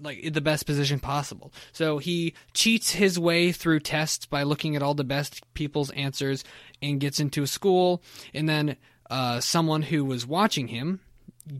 like 0.01 0.19
in 0.19 0.33
the 0.33 0.41
best 0.41 0.65
position 0.65 0.99
possible. 0.99 1.51
So 1.71 1.97
he 1.97 2.33
cheats 2.53 2.91
his 2.91 3.17
way 3.17 3.51
through 3.51 3.79
tests 3.81 4.25
by 4.25 4.43
looking 4.43 4.75
at 4.75 4.83
all 4.83 4.93
the 4.93 5.03
best 5.03 5.41
people's 5.53 5.91
answers 5.91 6.43
and 6.81 6.99
gets 6.99 7.19
into 7.19 7.43
a 7.43 7.47
school, 7.47 8.01
and 8.33 8.47
then 8.47 8.77
uh, 9.09 9.39
someone 9.39 9.83
who 9.83 10.05
was 10.05 10.25
watching 10.25 10.67
him 10.67 10.99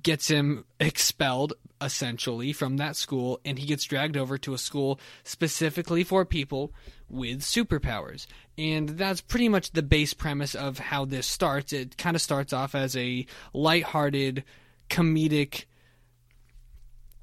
gets 0.04 0.28
him 0.28 0.66
expelled 0.80 1.54
essentially 1.82 2.54
from 2.54 2.78
that 2.78 2.96
school. 2.96 3.40
And 3.46 3.60
he 3.60 3.66
gets 3.66 3.84
dragged 3.84 4.18
over 4.18 4.38
to 4.40 4.54
a 4.54 4.58
school 4.58 5.00
specifically 5.24 6.04
for 6.04 6.26
people 6.26 6.74
with 7.10 7.42
superpowers. 7.42 8.26
And 8.58 8.90
that's 8.90 9.22
pretty 9.22 9.50
much 9.50 9.72
the 9.72 9.84
base 9.84 10.14
premise 10.14 10.56
of 10.56 10.80
how 10.80 11.06
this 11.06 11.28
starts. 11.28 11.72
It 11.74 11.98
kind 11.98 12.16
of 12.16 12.22
starts 12.22 12.54
off 12.54 12.76
as 12.76 12.96
a 12.98 13.26
lighthearted 13.54 14.44
comedic 14.90 15.66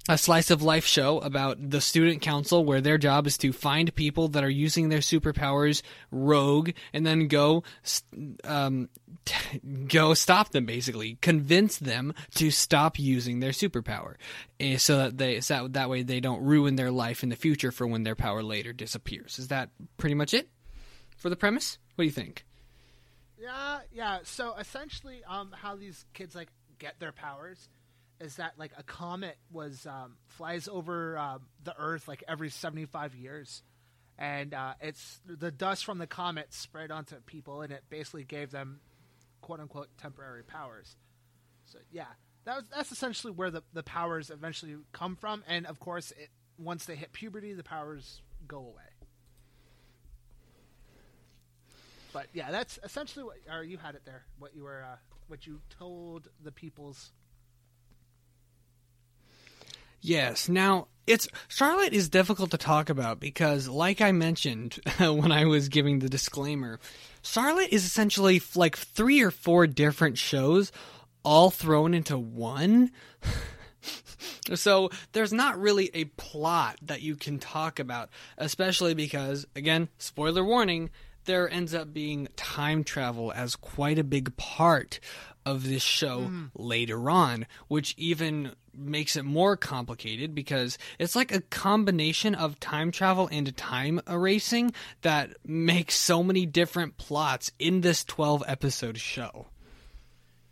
a 0.08 0.18
slice 0.18 0.50
of 0.50 0.62
life 0.62 0.84
show 0.84 1.18
about 1.20 1.70
the 1.70 1.80
student 1.80 2.20
council 2.20 2.64
where 2.64 2.80
their 2.80 2.98
job 2.98 3.26
is 3.26 3.38
to 3.38 3.52
find 3.52 3.94
people 3.94 4.28
that 4.28 4.44
are 4.44 4.50
using 4.50 4.88
their 4.88 4.98
superpowers 4.98 5.82
rogue 6.10 6.70
and 6.92 7.06
then 7.06 7.26
go 7.26 7.62
um, 8.44 8.90
go 9.88 10.12
stop 10.12 10.50
them 10.50 10.66
basically. 10.66 11.16
Convince 11.22 11.78
them 11.78 12.12
to 12.34 12.50
stop 12.50 12.98
using 12.98 13.40
their 13.40 13.52
superpower. 13.52 14.16
Eh, 14.60 14.76
so 14.76 14.98
that 14.98 15.18
they 15.18 15.40
so 15.40 15.68
that 15.68 15.88
way 15.88 16.02
they 16.02 16.20
don't 16.20 16.42
ruin 16.42 16.76
their 16.76 16.90
life 16.90 17.22
in 17.22 17.30
the 17.30 17.36
future 17.36 17.72
for 17.72 17.86
when 17.86 18.02
their 18.02 18.16
power 18.16 18.42
later 18.42 18.72
disappears. 18.72 19.38
Is 19.38 19.48
that 19.48 19.70
pretty 19.96 20.14
much 20.14 20.34
it 20.34 20.50
for 21.16 21.30
the 21.30 21.36
premise? 21.36 21.78
What 21.94 22.02
do 22.02 22.06
you 22.06 22.12
think? 22.12 22.44
Yeah, 23.40 23.80
yeah. 23.92 24.18
So 24.24 24.54
essentially, 24.58 25.22
um, 25.28 25.54
how 25.54 25.76
these 25.76 26.04
kids 26.12 26.34
like 26.34 26.48
get 26.78 26.98
their 26.98 27.12
powers 27.12 27.68
is 28.20 28.36
that 28.36 28.52
like 28.58 28.72
a 28.78 28.82
comet 28.82 29.36
was 29.50 29.86
um, 29.86 30.16
flies 30.26 30.68
over 30.68 31.18
um, 31.18 31.42
the 31.62 31.74
Earth 31.78 32.08
like 32.08 32.22
every 32.28 32.50
seventy 32.50 32.86
five 32.86 33.14
years, 33.14 33.62
and 34.18 34.54
uh, 34.54 34.74
it's 34.80 35.20
the 35.26 35.50
dust 35.50 35.84
from 35.84 35.98
the 35.98 36.06
comet 36.06 36.52
spread 36.52 36.90
onto 36.90 37.16
people, 37.26 37.62
and 37.62 37.72
it 37.72 37.84
basically 37.90 38.24
gave 38.24 38.50
them 38.50 38.80
quote 39.40 39.60
unquote 39.60 39.88
temporary 39.98 40.42
powers. 40.42 40.96
So 41.66 41.78
yeah, 41.90 42.06
that 42.44 42.56
was 42.56 42.64
that's 42.74 42.92
essentially 42.92 43.32
where 43.32 43.50
the 43.50 43.62
the 43.72 43.82
powers 43.82 44.30
eventually 44.30 44.76
come 44.92 45.16
from, 45.16 45.42
and 45.46 45.66
of 45.66 45.80
course, 45.80 46.12
it, 46.12 46.30
once 46.58 46.84
they 46.84 46.96
hit 46.96 47.12
puberty, 47.12 47.52
the 47.52 47.64
powers 47.64 48.22
go 48.46 48.58
away. 48.58 48.94
But 52.12 52.28
yeah, 52.32 52.52
that's 52.52 52.78
essentially 52.84 53.24
what. 53.24 53.36
Or 53.52 53.64
you 53.64 53.76
had 53.76 53.96
it 53.96 54.02
there. 54.04 54.24
What 54.38 54.54
you 54.54 54.62
were, 54.62 54.84
uh, 54.84 54.96
what 55.26 55.46
you 55.46 55.60
told 55.68 56.28
the 56.42 56.52
people's. 56.52 57.12
Yes. 60.04 60.50
Now, 60.50 60.88
it's 61.06 61.28
Charlotte 61.48 61.94
is 61.94 62.10
difficult 62.10 62.50
to 62.50 62.58
talk 62.58 62.90
about 62.90 63.20
because 63.20 63.68
like 63.68 64.02
I 64.02 64.12
mentioned 64.12 64.78
when 64.98 65.32
I 65.32 65.46
was 65.46 65.70
giving 65.70 65.98
the 65.98 66.10
disclaimer, 66.10 66.78
Charlotte 67.22 67.72
is 67.72 67.86
essentially 67.86 68.42
like 68.54 68.76
three 68.76 69.22
or 69.22 69.30
four 69.30 69.66
different 69.66 70.18
shows 70.18 70.72
all 71.24 71.48
thrown 71.48 71.94
into 71.94 72.18
one. 72.18 72.90
so, 74.54 74.90
there's 75.12 75.32
not 75.32 75.58
really 75.58 75.90
a 75.94 76.04
plot 76.04 76.76
that 76.82 77.00
you 77.00 77.16
can 77.16 77.38
talk 77.38 77.78
about, 77.78 78.10
especially 78.36 78.92
because 78.92 79.46
again, 79.56 79.88
spoiler 79.96 80.44
warning, 80.44 80.90
there 81.24 81.48
ends 81.48 81.74
up 81.74 81.94
being 81.94 82.28
time 82.36 82.84
travel 82.84 83.32
as 83.32 83.56
quite 83.56 83.98
a 83.98 84.04
big 84.04 84.36
part 84.36 85.00
of 85.46 85.68
this 85.68 85.82
show 85.82 86.30
later 86.54 87.10
on, 87.10 87.46
which 87.68 87.94
even 87.96 88.52
makes 88.72 89.16
it 89.16 89.24
more 89.24 89.56
complicated 89.56 90.34
because 90.34 90.78
it's 90.98 91.14
like 91.14 91.32
a 91.32 91.40
combination 91.40 92.34
of 92.34 92.58
time 92.58 92.90
travel 92.90 93.28
and 93.30 93.56
time 93.56 94.00
erasing 94.08 94.72
that 95.02 95.30
makes 95.44 95.94
so 95.94 96.22
many 96.22 96.44
different 96.46 96.96
plots 96.96 97.52
in 97.58 97.82
this 97.82 98.04
12 98.04 98.42
episode 98.46 98.98
show. 98.98 99.46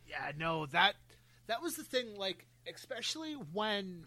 Yeah, 0.09 0.33
no 0.39 0.67
that 0.67 0.95
that 1.47 1.63
was 1.63 1.75
the 1.75 1.85
thing. 1.85 2.17
Like, 2.17 2.47
especially 2.73 3.35
when, 3.35 4.07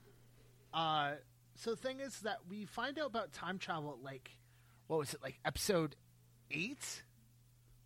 uh, 0.74 1.14
so 1.56 1.72
the 1.72 1.78
thing 1.78 2.00
is 2.00 2.20
that 2.22 2.38
we 2.50 2.66
find 2.66 2.98
out 3.00 3.08
about 3.08 3.34
time 3.34 3.58
travel. 3.60 4.00
Like, 4.02 4.32
what 4.88 5.00
was 5.00 5.14
it? 5.14 5.22
Like 5.22 5.40
episode 5.46 5.96
eight 6.52 7.04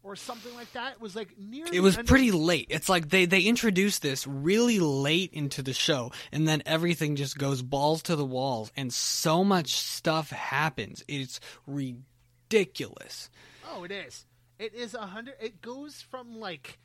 or 0.03 0.15
something 0.15 0.53
like 0.55 0.71
that. 0.73 0.93
It 0.93 1.01
was 1.01 1.15
like 1.15 1.37
near. 1.37 1.65
It 1.71 1.81
was 1.81 1.95
end 1.97 2.05
of- 2.05 2.09
pretty 2.09 2.31
late. 2.31 2.67
It's 2.69 2.87
like 2.89 3.09
they 3.09 3.25
they 3.25 3.41
introduced 3.41 4.01
this 4.01 4.25
really 4.25 4.79
late 4.79 5.33
into 5.33 5.61
the 5.61 5.73
show 5.73 6.11
and 6.31 6.47
then 6.47 6.63
everything 6.65 7.15
just 7.15 7.37
goes 7.37 7.61
balls 7.61 8.01
to 8.03 8.15
the 8.15 8.25
walls 8.25 8.71
and 8.77 8.93
so 8.93 9.43
much 9.43 9.75
stuff 9.75 10.29
happens. 10.29 11.03
It's 11.07 11.39
ridiculous. 11.67 13.29
Oh, 13.71 13.83
it 13.83 13.91
is. 13.91 14.25
It 14.57 14.73
is 14.73 14.93
a 14.93 15.05
hundred. 15.05 15.35
It 15.41 15.61
goes 15.61 16.01
from 16.01 16.39
like, 16.39 16.79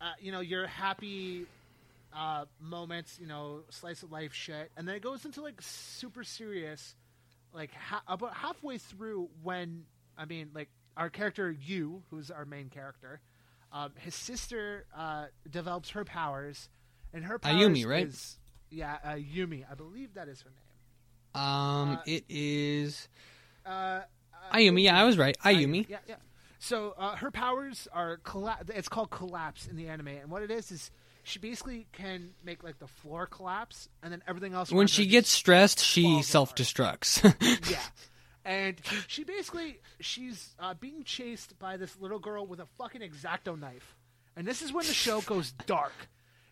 uh, 0.00 0.12
you 0.20 0.32
know, 0.32 0.40
your 0.40 0.66
happy 0.66 1.46
uh, 2.14 2.44
moments, 2.60 3.18
you 3.20 3.26
know, 3.26 3.60
slice 3.70 4.02
of 4.02 4.12
life 4.12 4.34
shit, 4.34 4.70
and 4.76 4.86
then 4.86 4.94
it 4.96 5.02
goes 5.02 5.24
into 5.24 5.40
like 5.42 5.60
super 5.62 6.24
serious, 6.24 6.94
like 7.52 7.72
ha- 7.72 8.02
about 8.06 8.34
halfway 8.34 8.78
through 8.78 9.28
when 9.42 9.84
I 10.18 10.24
mean, 10.26 10.50
like 10.54 10.68
our 10.96 11.10
character 11.10 11.50
Yu, 11.50 12.02
who's 12.10 12.30
our 12.30 12.44
main 12.44 12.68
character, 12.68 13.20
um, 13.72 13.92
his 13.96 14.14
sister 14.14 14.86
uh, 14.96 15.26
develops 15.50 15.90
her 15.90 16.04
powers, 16.04 16.68
and 17.12 17.24
her 17.24 17.38
powers 17.38 17.56
Ayumi, 17.56 17.86
right? 17.86 18.06
Is, 18.06 18.38
yeah, 18.70 18.98
uh, 19.04 19.10
Yumi. 19.14 19.64
I 19.70 19.74
believe 19.74 20.14
that 20.14 20.28
is 20.28 20.42
her 20.42 20.50
name. 20.50 21.42
Um 21.42 21.90
Uh, 21.96 22.02
it 22.06 22.24
is 22.28 23.08
Uh, 23.66 23.68
uh, 23.68 24.02
Ayumi, 24.52 24.82
yeah, 24.84 25.00
I 25.00 25.04
was 25.04 25.18
right. 25.18 25.36
I- 25.42 25.54
Ayumi. 25.54 25.88
Yeah, 25.88 25.98
yeah. 26.06 26.16
So 26.60 26.94
uh, 26.96 27.16
her 27.16 27.30
powers 27.30 27.88
are 27.92 28.18
colla- 28.18 28.58
It's 28.68 28.88
called 28.88 29.10
collapse 29.10 29.66
in 29.66 29.76
the 29.76 29.88
anime, 29.88 30.08
and 30.08 30.30
what 30.30 30.42
it 30.42 30.50
is 30.50 30.70
is 30.70 30.90
she 31.24 31.38
basically 31.38 31.86
can 31.92 32.30
make 32.44 32.62
like 32.62 32.78
the 32.78 32.86
floor 32.86 33.26
collapse, 33.26 33.88
and 34.02 34.12
then 34.12 34.22
everything 34.28 34.54
else. 34.54 34.70
When 34.70 34.86
she 34.86 35.06
gets 35.06 35.28
stressed, 35.30 35.80
she 35.82 36.22
self-destructs. 36.22 37.22
yeah, 37.70 37.80
and 38.44 38.76
she 39.06 39.24
basically 39.24 39.80
she's 40.00 40.54
uh, 40.58 40.74
being 40.74 41.04
chased 41.04 41.58
by 41.58 41.76
this 41.76 41.98
little 42.00 42.18
girl 42.18 42.46
with 42.46 42.60
a 42.60 42.66
fucking 42.78 43.00
exacto 43.00 43.58
knife, 43.58 43.96
and 44.36 44.46
this 44.46 44.62
is 44.62 44.72
when 44.72 44.86
the 44.86 44.92
show 44.92 45.20
goes 45.20 45.52
dark 45.66 45.94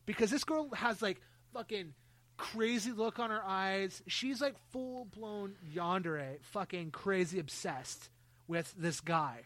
because 0.06 0.30
this 0.30 0.44
girl 0.44 0.70
has 0.74 1.02
like 1.02 1.20
fucking 1.52 1.94
crazy 2.36 2.92
look 2.92 3.18
on 3.18 3.30
her 3.30 3.42
eyes. 3.44 4.02
She's 4.06 4.40
like 4.40 4.56
full 4.70 5.04
blown 5.04 5.54
yandere, 5.74 6.42
fucking 6.42 6.90
crazy 6.90 7.38
obsessed 7.38 8.08
with 8.48 8.74
this 8.76 9.00
guy 9.00 9.42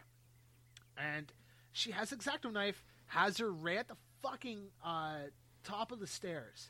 and 0.97 1.31
she 1.71 1.91
has 1.91 2.11
exacto 2.11 2.51
knife, 2.51 2.83
has 3.07 3.37
her 3.37 3.51
right 3.51 3.77
at 3.77 3.87
the 3.87 3.97
fucking 4.21 4.67
uh, 4.83 5.17
top 5.63 5.91
of 5.91 5.99
the 5.99 6.07
stairs. 6.07 6.69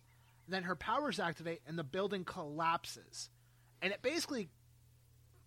then 0.50 0.64
her 0.64 0.76
powers 0.76 1.20
activate, 1.20 1.62
and 1.68 1.78
the 1.78 1.84
building 1.84 2.24
collapses, 2.24 3.30
and 3.82 3.92
it 3.92 4.02
basically 4.02 4.50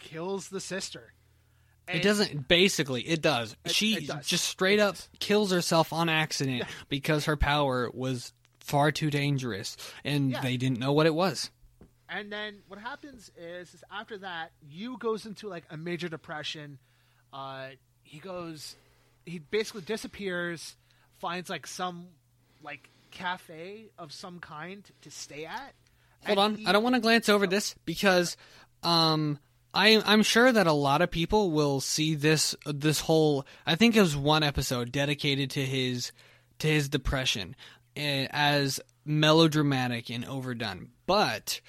kills 0.01 0.49
the 0.49 0.61
sister. 0.61 1.13
it 1.89 2.03
doesn't 2.03 2.47
basically, 2.49 3.03
it 3.03 3.21
does. 3.21 3.57
It- 3.65 3.73
she 3.75 3.97
it 3.97 4.07
does. 4.07 4.27
just 4.27 4.45
straight 4.45 4.79
It 4.79 4.83
up 4.83 4.95
does. 4.95 5.09
kills 5.19 5.51
herself 5.53 5.93
on 5.93 6.09
accident 6.09 6.65
because 6.89 7.25
her 7.27 7.37
power 7.37 7.91
was 7.93 8.33
far 8.61 8.93
too 8.93 9.11
dangerous 9.11 9.77
and 10.05 10.31
Yeah. 10.31 10.41
they 10.41 10.57
didn't 10.57 10.79
know 10.79 10.93
what 10.93 11.07
it 11.07 11.15
was. 11.15 11.51
And 12.09 12.31
then 12.33 12.63
what 12.69 12.79
happens 12.81 13.31
is, 13.37 13.75
is 13.75 13.85
after 13.91 14.19
that, 14.19 14.53
Yu 14.69 14.99
goes 14.99 15.27
into 15.27 15.49
like 15.49 15.65
a 15.71 15.77
major 15.77 16.09
depression. 16.09 16.79
Uh, 17.33 17.71
he 18.05 18.19
goes, 18.19 18.77
he 19.27 19.39
basically 19.41 19.83
disappears, 19.83 20.77
finds 21.19 21.51
like 21.51 21.67
some 21.67 22.07
like 22.63 22.89
cafe 23.11 23.87
of 23.99 24.13
some 24.13 24.39
kind 24.39 24.89
to 25.03 25.11
stay 25.11 25.45
at. 25.45 25.75
Hold 26.27 26.39
on, 26.39 26.55
he- 26.57 26.67
I 26.67 26.73
don't 26.73 26.83
want 26.85 26.95
to 26.95 27.01
glance 27.01 27.29
over 27.29 27.47
this 27.49 27.75
because 27.85 28.37
um 28.85 29.39
I 29.73 30.03
I'm 30.05 30.23
sure 30.23 30.51
that 30.53 30.67
a 30.67 30.73
lot 30.73 31.03
of 31.03 31.11
people 31.11 31.51
will 31.51 31.81
see 31.81 32.15
this 32.15 32.55
this 32.67 33.01
whole 33.01 33.47
I 33.67 33.77
think 33.77 33.97
it 33.97 34.01
was 34.01 34.17
one 34.17 34.43
episode 34.43 34.93
dedicated 34.93 35.51
to 35.51 35.65
his 35.65 36.13
to 36.59 36.69
his 36.69 36.89
depression 36.89 37.55
eh, 37.97 38.27
as 38.31 38.81
melodramatic 39.05 40.11
and 40.11 40.25
overdone. 40.25 40.91
But 41.07 41.61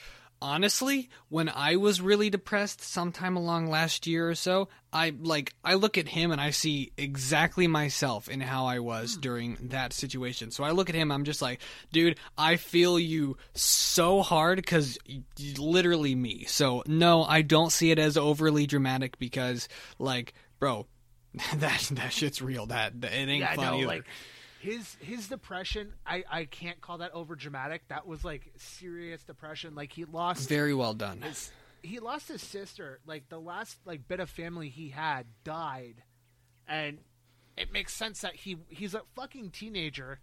honestly, 0.42 1.10
when 1.30 1.50
I 1.50 1.76
was 1.76 2.02
really 2.02 2.30
depressed 2.30 2.82
sometime 2.82 3.38
along 3.38 3.68
last 3.68 4.08
year 4.08 4.30
or 4.30 4.36
so, 4.36 4.70
I 4.92 5.14
like 5.22 5.54
I 5.64 5.76
look 5.76 5.98
at 5.98 6.08
him 6.08 6.32
and 6.32 6.42
I 6.42 6.50
see 6.50 6.92
exactly 6.98 7.68
myself 7.68 8.28
in 8.28 8.42
how 8.42 8.66
I 8.66 8.80
was 8.80 9.16
hmm. 9.16 9.22
during 9.22 9.58
that 9.70 9.94
situation. 9.94 10.52
So 10.52 10.64
I 10.64 10.72
look 10.72 10.90
at 10.90 10.96
him, 10.96 11.12
I'm 11.12 11.24
just 11.24 11.42
like, 11.42 11.62
dude, 11.92 12.18
I 12.38 12.58
feel 12.58 13.00
you 13.00 13.38
so 13.54 14.22
hard 14.22 14.66
cuz 14.66 14.98
literally 15.58 16.16
me. 16.16 16.46
So 16.46 16.84
no, 16.88 17.24
I 17.24 17.42
don't 17.42 17.72
see 17.72 17.92
it 17.92 18.00
as 18.00 18.18
overly 18.18 18.66
dramatic 18.66 19.20
because 19.20 19.68
like, 20.00 20.34
bro, 20.60 20.88
that 21.56 21.82
that 21.92 22.12
shit's 22.12 22.42
real. 22.42 22.66
That, 22.66 23.00
that 23.02 23.14
it 23.14 23.30
ain't 23.30 23.42
yeah, 23.42 23.56
fun 23.56 23.66
no, 23.66 23.78
either. 23.78 23.88
like 23.88 24.06
his 24.62 24.96
his 25.00 25.28
depression. 25.28 25.94
I 26.06 26.24
I 26.30 26.46
can't 26.46 26.80
call 26.82 27.00
that 27.00 27.12
over 27.14 27.36
dramatic. 27.36 27.88
That 27.90 28.06
was 28.08 28.24
like 28.24 28.52
serious 28.58 29.24
depression. 29.24 29.76
Like 29.76 29.92
he 29.94 30.06
lost 30.06 30.48
Very 30.50 30.74
well 30.74 30.94
done. 30.94 31.22
his 31.22 31.52
he 31.84 32.00
lost 32.00 32.28
his 32.28 32.42
sister. 32.42 33.00
Like 33.06 33.30
the 33.30 33.40
last 33.40 33.78
like 33.86 34.08
bit 34.08 34.20
of 34.20 34.30
family 34.30 34.70
he 34.70 34.90
had 34.90 35.26
died, 35.44 36.04
and 36.68 37.00
it 37.58 37.72
makes 37.74 37.94
sense 37.94 38.22
that 38.22 38.36
he 38.36 38.58
he's 38.70 38.94
a 38.94 39.02
fucking 39.16 39.50
teenager. 39.52 40.20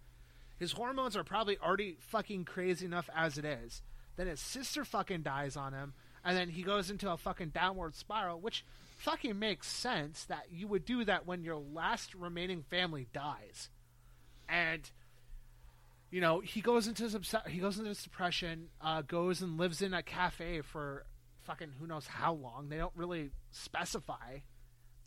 His 0.57 0.71
hormones 0.73 1.15
are 1.15 1.23
probably 1.23 1.57
already 1.57 1.97
fucking 1.99 2.45
crazy 2.45 2.85
enough 2.85 3.09
as 3.15 3.37
it 3.37 3.45
is. 3.45 3.81
Then 4.15 4.27
his 4.27 4.41
sister 4.41 4.83
fucking 4.83 5.21
dies 5.21 5.55
on 5.55 5.71
him, 5.73 5.93
and 6.25 6.35
then 6.37 6.49
he 6.49 6.63
goes 6.63 6.89
into 6.89 7.09
a 7.11 7.15
fucking 7.17 7.49
downward 7.49 7.95
spiral, 7.95 8.39
which 8.41 8.65
fucking 8.97 9.39
makes 9.39 9.67
sense 9.67 10.25
that 10.25 10.47
you 10.51 10.67
would 10.67 10.83
do 10.83 11.05
that 11.05 11.25
when 11.25 11.43
your 11.43 11.55
last 11.57 12.13
remaining 12.13 12.63
family 12.63 13.07
dies. 13.13 13.69
And 14.49 14.89
you 16.11 16.21
know, 16.21 16.39
he 16.39 16.61
goes 16.61 16.87
into 16.87 17.03
his 17.03 17.15
obs- 17.15 17.35
he 17.47 17.59
goes 17.59 17.77
into 17.77 17.89
his 17.89 18.01
depression, 18.01 18.69
uh, 18.81 19.01
goes 19.03 19.41
and 19.41 19.57
lives 19.57 19.81
in 19.81 19.93
a 19.93 20.01
cafe 20.01 20.61
for 20.61 21.05
fucking 21.43 21.69
who 21.79 21.87
knows 21.87 22.07
how 22.07 22.33
long. 22.33 22.69
They 22.69 22.77
don't 22.77 22.93
really 22.95 23.31
specify, 23.51 24.39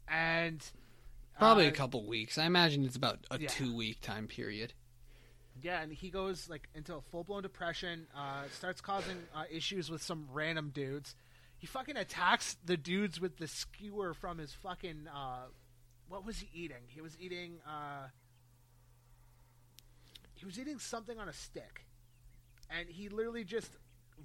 and 0.09 0.64
Probably 1.38 1.66
uh, 1.66 1.70
a 1.70 1.72
couple 1.72 2.07
weeks. 2.07 2.38
I 2.38 2.45
imagine 2.45 2.84
it's 2.84 2.97
about 2.97 3.18
a 3.30 3.40
yeah. 3.40 3.49
two 3.49 3.74
week 3.74 4.01
time 4.01 4.28
period. 4.28 4.74
Yeah, 5.61 5.82
and 5.82 5.93
he 5.93 6.11
goes 6.11 6.49
like 6.49 6.68
into 6.74 6.95
a 6.95 7.01
full 7.01 7.24
blown 7.24 7.43
depression. 7.43 8.07
Uh, 8.16 8.45
starts 8.57 8.80
causing 8.80 9.16
uh, 9.34 9.45
issues 9.51 9.90
with 9.90 10.03
some 10.03 10.28
random 10.32 10.70
dudes. 10.72 11.14
He 11.59 11.66
fucking 11.66 11.97
attacks 11.97 12.57
the 12.64 12.76
dudes 12.76 13.20
with 13.20 13.38
the 13.38 13.47
skewer 13.47 14.14
from 14.14 14.38
his 14.38 14.53
fucking. 14.53 15.09
Uh, 15.12 15.47
what 16.09 16.24
was 16.24 16.38
he 16.38 16.49
eating? 16.53 16.84
He 16.88 17.01
was 17.01 17.16
eating. 17.18 17.59
Uh, 17.66 18.09
he 20.43 20.47
was 20.47 20.59
eating 20.59 20.80
something 20.80 21.20
on 21.20 21.28
a 21.28 21.32
stick, 21.32 21.86
and 22.68 22.88
he 22.88 23.09
literally 23.09 23.45
just 23.45 23.70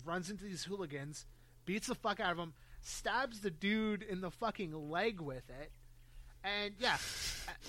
runs 0.04 0.32
into 0.32 0.46
these 0.46 0.64
hooligans, 0.64 1.28
beats 1.64 1.86
the 1.86 1.94
fuck 1.94 2.20
out 2.20 2.32
of 2.32 2.38
them, 2.38 2.56
stabs 2.82 3.42
the 3.42 3.52
dude 3.52 4.02
in 4.02 4.22
the 4.22 4.32
fucking 4.32 4.90
leg 4.90 5.22
with 5.22 5.48
it, 5.62 5.72
and 6.44 6.74
yeah, 6.80 6.98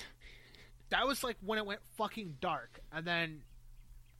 that 0.88 1.06
was 1.06 1.22
like 1.22 1.36
when 1.44 1.58
it 1.58 1.66
went 1.66 1.80
fucking 1.98 2.36
dark, 2.40 2.80
and 2.90 3.04
then, 3.04 3.42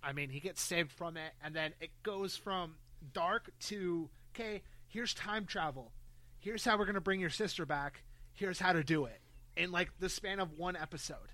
I 0.02 0.12
mean, 0.12 0.28
he 0.28 0.40
gets 0.40 0.60
saved 0.60 0.92
from 0.92 1.16
it, 1.16 1.32
and 1.42 1.56
then 1.56 1.72
it 1.80 1.90
goes 2.02 2.36
from 2.36 2.74
dark 3.14 3.50
to 3.60 4.10
okay, 4.34 4.60
here's 4.88 5.14
time 5.14 5.46
travel, 5.46 5.90
here's 6.38 6.66
how 6.66 6.76
we're 6.76 6.84
gonna 6.84 7.00
bring 7.00 7.20
your 7.20 7.30
sister 7.30 7.64
back, 7.64 8.02
here's 8.34 8.58
how 8.58 8.74
to 8.74 8.84
do 8.84 9.06
it, 9.06 9.22
in 9.56 9.72
like 9.72 9.88
the 10.00 10.10
span 10.10 10.38
of 10.38 10.52
one 10.58 10.76
episode, 10.76 11.32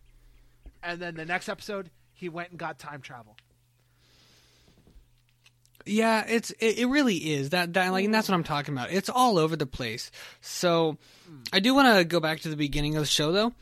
and 0.81 1.03
then 1.03 1.17
the 1.17 1.25
next 1.25 1.49
episode 1.49 1.91
he 2.25 2.31
went 2.31 2.49
and 2.49 2.59
got 2.59 2.79
time 2.79 3.03
travel. 3.03 3.37
Yeah, 5.85 6.25
it's 6.27 6.51
it, 6.53 6.79
it 6.79 6.87
really 6.87 7.17
is 7.17 7.51
that 7.51 7.75
that 7.75 7.93
like 7.93 8.07
and 8.07 8.15
that's 8.15 8.31
what 8.31 8.35
I'm 8.35 8.45
talking 8.45 8.73
about. 8.73 8.91
It's 8.91 9.11
all 9.11 9.37
over 9.37 9.57
the 9.57 9.67
place. 9.67 10.11
So 10.41 10.97
hmm. 11.29 11.43
I 11.53 11.61
do 11.61 11.75
want 11.75 11.99
to 11.99 12.05
go 12.05 12.21
back 12.21 12.41
to 12.41 12.49
the 12.49 12.57
beginning 12.57 12.97
of 12.97 13.03
the 13.03 13.07
show 13.07 13.31
though 13.31 13.53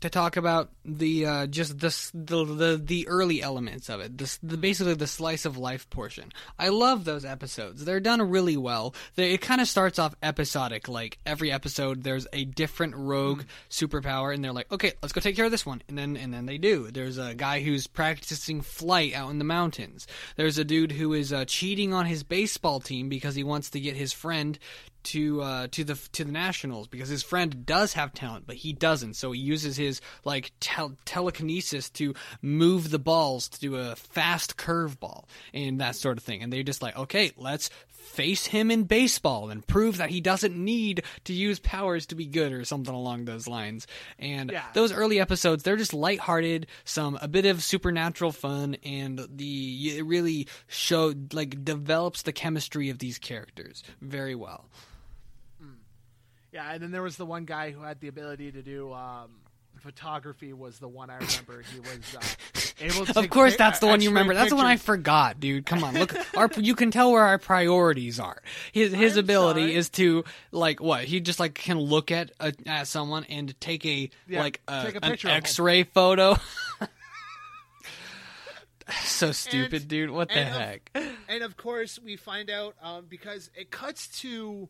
to 0.00 0.10
talk 0.10 0.36
about 0.36 0.70
the 0.84 1.26
uh, 1.26 1.46
just 1.46 1.78
this 1.78 2.10
the, 2.14 2.44
the 2.44 2.80
the 2.82 3.08
early 3.08 3.42
elements 3.42 3.88
of 3.88 4.00
it. 4.00 4.16
This 4.16 4.38
the 4.42 4.56
basically 4.56 4.94
the 4.94 5.06
slice 5.06 5.44
of 5.44 5.56
life 5.56 5.88
portion. 5.90 6.32
I 6.58 6.68
love 6.68 7.04
those 7.04 7.24
episodes. 7.24 7.84
They're 7.84 8.00
done 8.00 8.30
really 8.30 8.56
well. 8.56 8.94
They, 9.14 9.32
it 9.32 9.40
kind 9.40 9.60
of 9.60 9.68
starts 9.68 9.98
off 9.98 10.14
episodic. 10.22 10.88
Like 10.88 11.18
every 11.26 11.52
episode, 11.52 12.02
there's 12.02 12.26
a 12.32 12.44
different 12.44 12.96
rogue 12.96 13.42
superpower, 13.68 14.34
and 14.34 14.42
they're 14.42 14.52
like, 14.52 14.72
okay, 14.72 14.92
let's 15.02 15.12
go 15.12 15.20
take 15.20 15.36
care 15.36 15.44
of 15.44 15.50
this 15.50 15.66
one, 15.66 15.82
and 15.88 15.96
then 15.96 16.16
and 16.16 16.32
then 16.32 16.46
they 16.46 16.58
do. 16.58 16.90
There's 16.90 17.18
a 17.18 17.34
guy 17.34 17.60
who's 17.60 17.86
practicing 17.86 18.62
flight 18.62 19.14
out 19.14 19.30
in 19.30 19.38
the 19.38 19.44
mountains. 19.44 20.06
There's 20.36 20.58
a 20.58 20.64
dude 20.64 20.92
who 20.92 21.12
is 21.12 21.32
uh, 21.32 21.44
cheating 21.44 21.92
on 21.92 22.06
his 22.06 22.22
baseball 22.22 22.80
team 22.80 23.08
because 23.08 23.34
he 23.34 23.44
wants 23.44 23.70
to 23.70 23.80
get 23.80 23.96
his 23.96 24.12
friend 24.12 24.58
to 25.04 25.42
uh, 25.42 25.66
to 25.72 25.84
the 25.84 25.94
to 26.12 26.24
the 26.24 26.32
nationals 26.32 26.88
because 26.88 27.08
his 27.08 27.22
friend 27.22 27.64
does 27.66 27.92
have 27.94 28.12
talent, 28.12 28.46
but 28.46 28.56
he 28.56 28.72
doesn't. 28.72 29.14
So 29.14 29.32
he 29.32 29.40
uses 29.40 29.76
his 29.76 30.00
like 30.24 30.52
tel- 30.60 30.96
telekinesis 31.04 31.90
to 31.90 32.14
move 32.42 32.90
the 32.90 32.98
balls 32.98 33.48
to 33.48 33.60
do 33.60 33.76
a 33.76 33.96
fast 33.96 34.56
curveball 34.56 35.24
and 35.54 35.80
that 35.80 35.96
sort 35.96 36.18
of 36.18 36.24
thing. 36.24 36.42
And 36.42 36.52
they're 36.52 36.62
just 36.62 36.82
like, 36.82 36.96
okay, 36.96 37.32
let's 37.36 37.70
face 37.88 38.46
him 38.46 38.70
in 38.70 38.84
baseball 38.84 39.50
and 39.50 39.64
prove 39.66 39.98
that 39.98 40.10
he 40.10 40.20
doesn't 40.20 40.56
need 40.56 41.04
to 41.24 41.32
use 41.32 41.60
powers 41.60 42.06
to 42.06 42.14
be 42.16 42.26
good 42.26 42.50
or 42.52 42.64
something 42.64 42.94
along 42.94 43.24
those 43.24 43.46
lines. 43.46 43.86
And 44.18 44.50
Yeah. 44.50 44.64
those 44.74 44.90
early 44.90 45.20
episodes, 45.20 45.62
they're 45.62 45.76
just 45.76 45.94
lighthearted, 45.94 46.66
some 46.84 47.18
a 47.22 47.28
bit 47.28 47.46
of 47.46 47.62
supernatural 47.62 48.32
fun, 48.32 48.76
and 48.84 49.20
the 49.36 49.98
it 49.98 50.04
really 50.06 50.48
showed 50.66 51.34
like 51.34 51.64
develops 51.64 52.22
the 52.22 52.32
chemistry 52.32 52.88
of 52.88 52.98
these 52.98 53.18
characters 53.18 53.84
very 54.00 54.34
well. 54.34 54.68
Yeah, 56.52 56.72
and 56.72 56.82
then 56.82 56.90
there 56.90 57.02
was 57.02 57.16
the 57.16 57.26
one 57.26 57.44
guy 57.44 57.70
who 57.70 57.82
had 57.82 58.00
the 58.00 58.08
ability 58.08 58.52
to 58.52 58.62
do 58.62 58.92
um, 58.92 59.30
photography. 59.78 60.52
Was 60.52 60.78
the 60.78 60.88
one 60.88 61.10
I 61.10 61.14
remember. 61.18 61.62
He 61.72 61.80
was 61.80 62.16
uh, 62.16 62.20
able. 62.80 63.06
to 63.06 63.18
Of 63.20 63.30
course, 63.30 63.56
that's 63.56 63.78
the 63.78 63.86
one 63.86 64.00
you 64.00 64.08
remember. 64.10 64.34
That's 64.34 64.50
the 64.50 64.56
one 64.56 64.66
I 64.66 64.72
pictures. 64.74 64.86
forgot, 64.86 65.38
dude. 65.40 65.64
Come 65.64 65.84
on, 65.84 65.94
look. 65.94 66.14
Our 66.36 66.50
you 66.56 66.74
can 66.74 66.90
tell 66.90 67.12
where 67.12 67.22
our 67.22 67.38
priorities 67.38 68.18
are. 68.18 68.42
His 68.72 68.92
his 68.92 69.16
I'm 69.16 69.24
ability 69.24 69.60
sorry. 69.62 69.74
is 69.76 69.88
to 69.90 70.24
like 70.50 70.80
what 70.80 71.04
he 71.04 71.20
just 71.20 71.38
like 71.38 71.54
can 71.54 71.78
look 71.78 72.10
at 72.10 72.32
a, 72.40 72.52
at 72.66 72.88
someone 72.88 73.24
and 73.28 73.58
take 73.60 73.86
a 73.86 74.10
Yeah, 74.26 74.40
like 74.42 74.60
a, 74.66 74.82
take 74.86 74.94
a 74.96 75.04
an 75.04 75.10
picture 75.12 75.28
of 75.28 75.32
'em. 75.34 75.38
X-ray 75.38 75.84
photo. 75.84 76.36
so 79.04 79.32
stupid, 79.32 79.88
dude. 79.88 80.10
What 80.10 80.28
the 80.28 80.38
and 80.38 80.48
of- 80.48 80.54
heck? 80.60 80.90
And 81.28 81.42
of 81.44 81.56
course, 81.56 81.98
we 82.04 82.16
find 82.16 82.50
out 82.50 82.74
um, 82.82 83.06
because 83.08 83.50
it 83.54 83.70
cuts 83.70 84.08
to. 84.20 84.68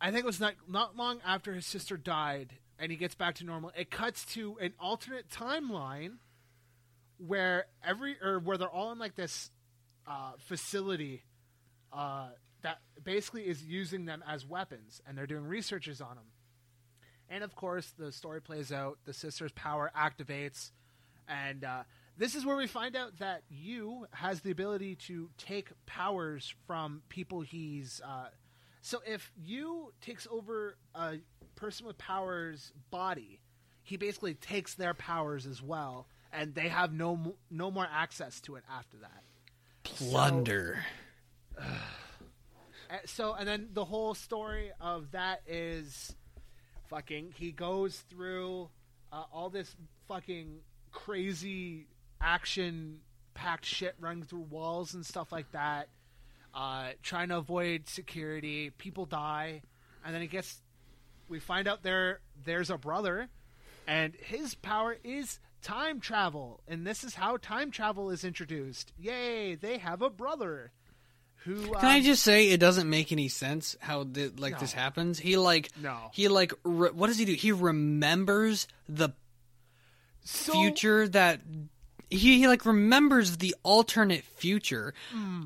I 0.00 0.10
think 0.10 0.24
it 0.24 0.26
was 0.26 0.40
not 0.40 0.54
not 0.68 0.96
long 0.96 1.20
after 1.26 1.54
his 1.54 1.66
sister 1.66 1.96
died, 1.96 2.54
and 2.78 2.90
he 2.90 2.96
gets 2.96 3.14
back 3.14 3.34
to 3.36 3.44
normal. 3.44 3.72
It 3.76 3.90
cuts 3.90 4.24
to 4.34 4.56
an 4.60 4.74
alternate 4.78 5.28
timeline 5.28 6.18
where 7.18 7.66
every 7.84 8.16
or 8.22 8.38
where 8.38 8.56
they're 8.56 8.68
all 8.68 8.92
in 8.92 8.98
like 8.98 9.16
this 9.16 9.50
uh, 10.06 10.32
facility 10.38 11.24
uh, 11.92 12.28
that 12.62 12.78
basically 13.02 13.42
is 13.42 13.64
using 13.64 14.04
them 14.04 14.22
as 14.26 14.46
weapons, 14.46 15.02
and 15.06 15.18
they're 15.18 15.26
doing 15.26 15.44
researches 15.44 16.00
on 16.00 16.14
them. 16.14 16.26
And 17.28 17.42
of 17.42 17.54
course, 17.56 17.92
the 17.98 18.12
story 18.12 18.40
plays 18.40 18.72
out. 18.72 18.98
The 19.04 19.12
sister's 19.12 19.52
power 19.52 19.90
activates, 19.96 20.70
and 21.28 21.64
uh, 21.64 21.82
this 22.16 22.36
is 22.36 22.46
where 22.46 22.56
we 22.56 22.68
find 22.68 22.94
out 22.94 23.18
that 23.18 23.42
Yu 23.50 24.06
has 24.12 24.42
the 24.42 24.52
ability 24.52 24.94
to 25.06 25.30
take 25.38 25.70
powers 25.86 26.54
from 26.68 27.02
people 27.08 27.40
he's. 27.40 28.00
So 28.88 29.02
if 29.06 29.30
Yu 29.44 29.92
takes 30.00 30.26
over 30.30 30.78
a 30.94 31.16
person 31.56 31.86
with 31.86 31.98
powers' 31.98 32.72
body, 32.90 33.38
he 33.82 33.98
basically 33.98 34.32
takes 34.32 34.76
their 34.76 34.94
powers 34.94 35.44
as 35.44 35.60
well, 35.60 36.06
and 36.32 36.54
they 36.54 36.68
have 36.68 36.90
no 36.90 37.36
no 37.50 37.70
more 37.70 37.86
access 37.92 38.40
to 38.40 38.56
it 38.56 38.64
after 38.66 38.96
that. 38.96 39.24
Plunder. 39.82 40.86
Uh, 41.60 41.64
so 43.04 43.34
and 43.34 43.46
then 43.46 43.68
the 43.74 43.84
whole 43.84 44.14
story 44.14 44.72
of 44.80 45.10
that 45.10 45.42
is 45.46 46.16
fucking 46.88 47.34
he 47.36 47.52
goes 47.52 47.98
through 48.08 48.70
uh, 49.12 49.24
all 49.30 49.50
this 49.50 49.76
fucking 50.08 50.60
crazy 50.92 51.88
action 52.22 53.00
packed 53.34 53.66
shit 53.66 53.96
running 54.00 54.22
through 54.22 54.46
walls 54.48 54.94
and 54.94 55.04
stuff 55.04 55.30
like 55.30 55.52
that 55.52 55.90
uh, 56.54 56.88
trying 57.02 57.28
to 57.28 57.36
avoid 57.36 57.88
security 57.88 58.70
people 58.78 59.06
die 59.06 59.62
and 60.04 60.14
then 60.14 60.22
it 60.22 60.28
gets 60.28 60.60
we 61.28 61.38
find 61.38 61.68
out 61.68 61.82
there 61.82 62.20
there's 62.44 62.70
a 62.70 62.78
brother 62.78 63.28
and 63.86 64.14
his 64.14 64.54
power 64.54 64.96
is 65.04 65.38
time 65.62 66.00
travel 66.00 66.60
and 66.68 66.86
this 66.86 67.04
is 67.04 67.14
how 67.14 67.36
time 67.36 67.70
travel 67.70 68.10
is 68.10 68.24
introduced 68.24 68.92
yay 68.98 69.54
they 69.54 69.78
have 69.78 70.02
a 70.02 70.10
brother 70.10 70.70
who 71.44 71.72
Can 71.74 71.84
I 71.84 71.98
um, 71.98 72.02
just 72.02 72.22
say 72.24 72.48
it 72.50 72.58
doesn't 72.58 72.90
make 72.90 73.12
any 73.12 73.28
sense 73.28 73.76
how 73.80 74.02
th- 74.04 74.32
like 74.38 74.54
No. 74.54 74.58
this 74.58 74.72
happens? 74.72 75.20
He 75.20 75.36
like 75.36 75.70
No. 75.80 76.10
he 76.12 76.26
like 76.28 76.52
re- 76.64 76.90
what 76.90 77.06
does 77.06 77.16
he 77.16 77.24
do? 77.24 77.32
He 77.34 77.52
remembers 77.52 78.66
the 78.88 79.10
so, 80.24 80.52
future 80.52 81.06
that 81.08 81.40
he, 82.10 82.38
he 82.38 82.48
like 82.48 82.66
remembers 82.66 83.36
the 83.36 83.54
alternate 83.62 84.24
future. 84.24 84.94
Hmm. 85.12 85.42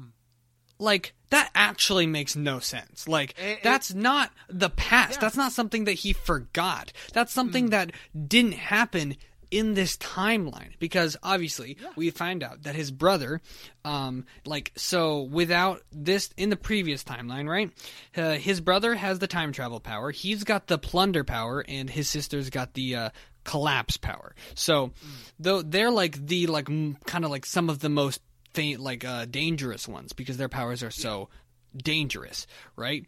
Like 0.83 1.15
that 1.31 1.51
actually 1.55 2.07
makes 2.07 2.37
no 2.37 2.59
sense. 2.59 3.09
Like 3.09 3.35
It- 3.39 3.63
that's 3.63 3.95
not 3.95 4.31
the 4.51 4.69
past. 4.69 5.15
Yeah. 5.15 5.21
That's 5.21 5.37
not 5.37 5.53
something 5.53 5.85
that 5.85 5.93
he 5.95 6.13
forgot. 6.13 6.93
That's 7.15 7.33
something 7.33 7.71
that 7.71 7.93
didn't 8.29 8.53
happen 8.55 9.17
in 9.51 9.75
this 9.75 9.99
timeline 9.99 10.71
because 10.79 11.15
obviously 11.23 11.77
we 11.95 12.09
find 12.11 12.43
out 12.43 12.63
that 12.63 12.75
his 12.75 12.91
brother 12.91 13.39
um 13.85 14.25
like 14.47 14.73
so 14.77 15.21
without 15.25 15.83
this 15.93 16.31
in 16.39 16.49
the 16.49 16.57
previous 16.57 17.05
timeline 17.05 17.47
right 17.47 17.71
uh, 18.17 18.33
his 18.39 18.63
brother 18.63 18.95
has 18.95 19.19
the 19.19 19.27
time 19.27 19.53
travel 19.53 19.79
power 19.79 20.11
he's 20.11 20.43
got 20.45 20.69
the 20.69 20.79
plunder 20.79 21.23
power 21.23 21.63
and 21.69 21.91
his 21.91 22.09
sister's 22.09 22.49
got 22.49 22.73
the 22.73 22.97
uh 22.97 23.11
collapse 23.45 23.99
power 23.99 24.35
so 24.55 24.91
though 25.39 25.61
they're 25.61 25.91
like 25.91 26.27
the 26.29 26.47
like 26.47 26.65
kind 27.05 27.25
of 27.27 27.31
like 27.31 27.45
some 27.45 27.69
of 27.69 27.81
the 27.81 27.91
most 27.91 28.23
like 28.57 29.05
uh 29.05 29.25
dangerous 29.27 29.89
ones 29.89 30.13
because 30.13 30.37
their 30.37 30.49
powers 30.49 30.83
are 30.83 30.91
so 30.91 31.29
dangerous 31.77 32.47
right 32.77 33.07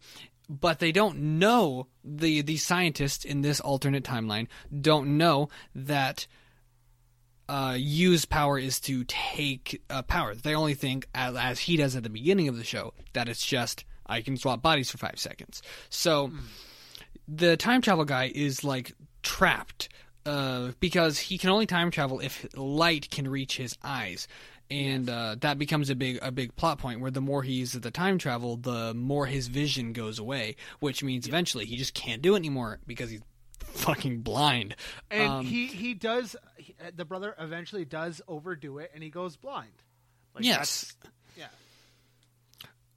but 0.49 0.79
they 0.79 0.91
don't 0.91 1.17
know 1.17 1.87
the 2.03 2.41
the 2.41 2.57
scientists 2.57 3.25
in 3.25 3.41
this 3.41 3.59
alternate 3.59 4.03
timeline 4.03 4.47
don't 4.81 5.17
know 5.17 5.49
that 5.73 6.27
uh, 7.47 7.75
Yu's 7.77 8.25
power 8.25 8.57
is 8.57 8.79
to 8.79 9.03
take 9.03 9.79
uh, 9.89 10.01
power. 10.01 10.33
They 10.33 10.55
only 10.55 10.73
think, 10.73 11.07
as, 11.13 11.35
as 11.35 11.59
he 11.59 11.77
does 11.77 11.95
at 11.95 12.01
the 12.01 12.09
beginning 12.09 12.47
of 12.47 12.57
the 12.57 12.63
show, 12.63 12.93
that 13.13 13.29
it's 13.29 13.45
just 13.45 13.85
I 14.05 14.21
can 14.21 14.37
swap 14.37 14.61
bodies 14.61 14.89
for 14.89 14.97
five 14.97 15.19
seconds. 15.19 15.61
So 15.89 16.31
the 17.27 17.57
time 17.57 17.81
travel 17.81 18.05
guy 18.05 18.31
is 18.33 18.63
like 18.63 18.93
trapped 19.23 19.89
uh, 20.25 20.71
because 20.79 21.19
he 21.19 21.37
can 21.37 21.49
only 21.49 21.65
time 21.65 21.91
travel 21.91 22.19
if 22.19 22.45
light 22.55 23.09
can 23.09 23.27
reach 23.27 23.57
his 23.57 23.77
eyes. 23.83 24.27
And 24.71 25.09
uh, 25.09 25.35
that 25.41 25.59
becomes 25.59 25.89
a 25.91 25.95
big 25.95 26.17
a 26.21 26.31
big 26.31 26.55
plot 26.55 26.79
point 26.79 26.99
where 26.99 27.11
the 27.11 27.21
more 27.21 27.43
he 27.43 27.53
uses 27.53 27.81
the 27.81 27.91
time 27.91 28.17
travel, 28.17 28.57
the 28.57 28.93
more 28.95 29.27
his 29.27 29.47
vision 29.47 29.93
goes 29.93 30.17
away, 30.17 30.55
which 30.79 31.03
means 31.03 31.27
eventually 31.27 31.65
he 31.65 31.77
just 31.77 31.93
can't 31.93 32.21
do 32.21 32.33
it 32.33 32.37
anymore 32.37 32.79
because 32.87 33.11
he's 33.11 33.21
fucking 33.59 34.21
blind. 34.21 34.75
And 35.11 35.29
Um, 35.31 35.45
he 35.45 35.67
he 35.67 35.93
does 35.93 36.35
he, 36.57 36.75
uh, 36.83 36.89
the 36.95 37.05
brother 37.05 37.35
eventually 37.37 37.85
does 37.85 38.21
overdo 38.27 38.79
it, 38.79 38.89
and 38.93 39.03
he 39.03 39.09
goes 39.09 39.37
blind. 39.37 39.71
Like, 40.33 40.43
Yes. 40.43 40.95
Yeah. 41.37 41.45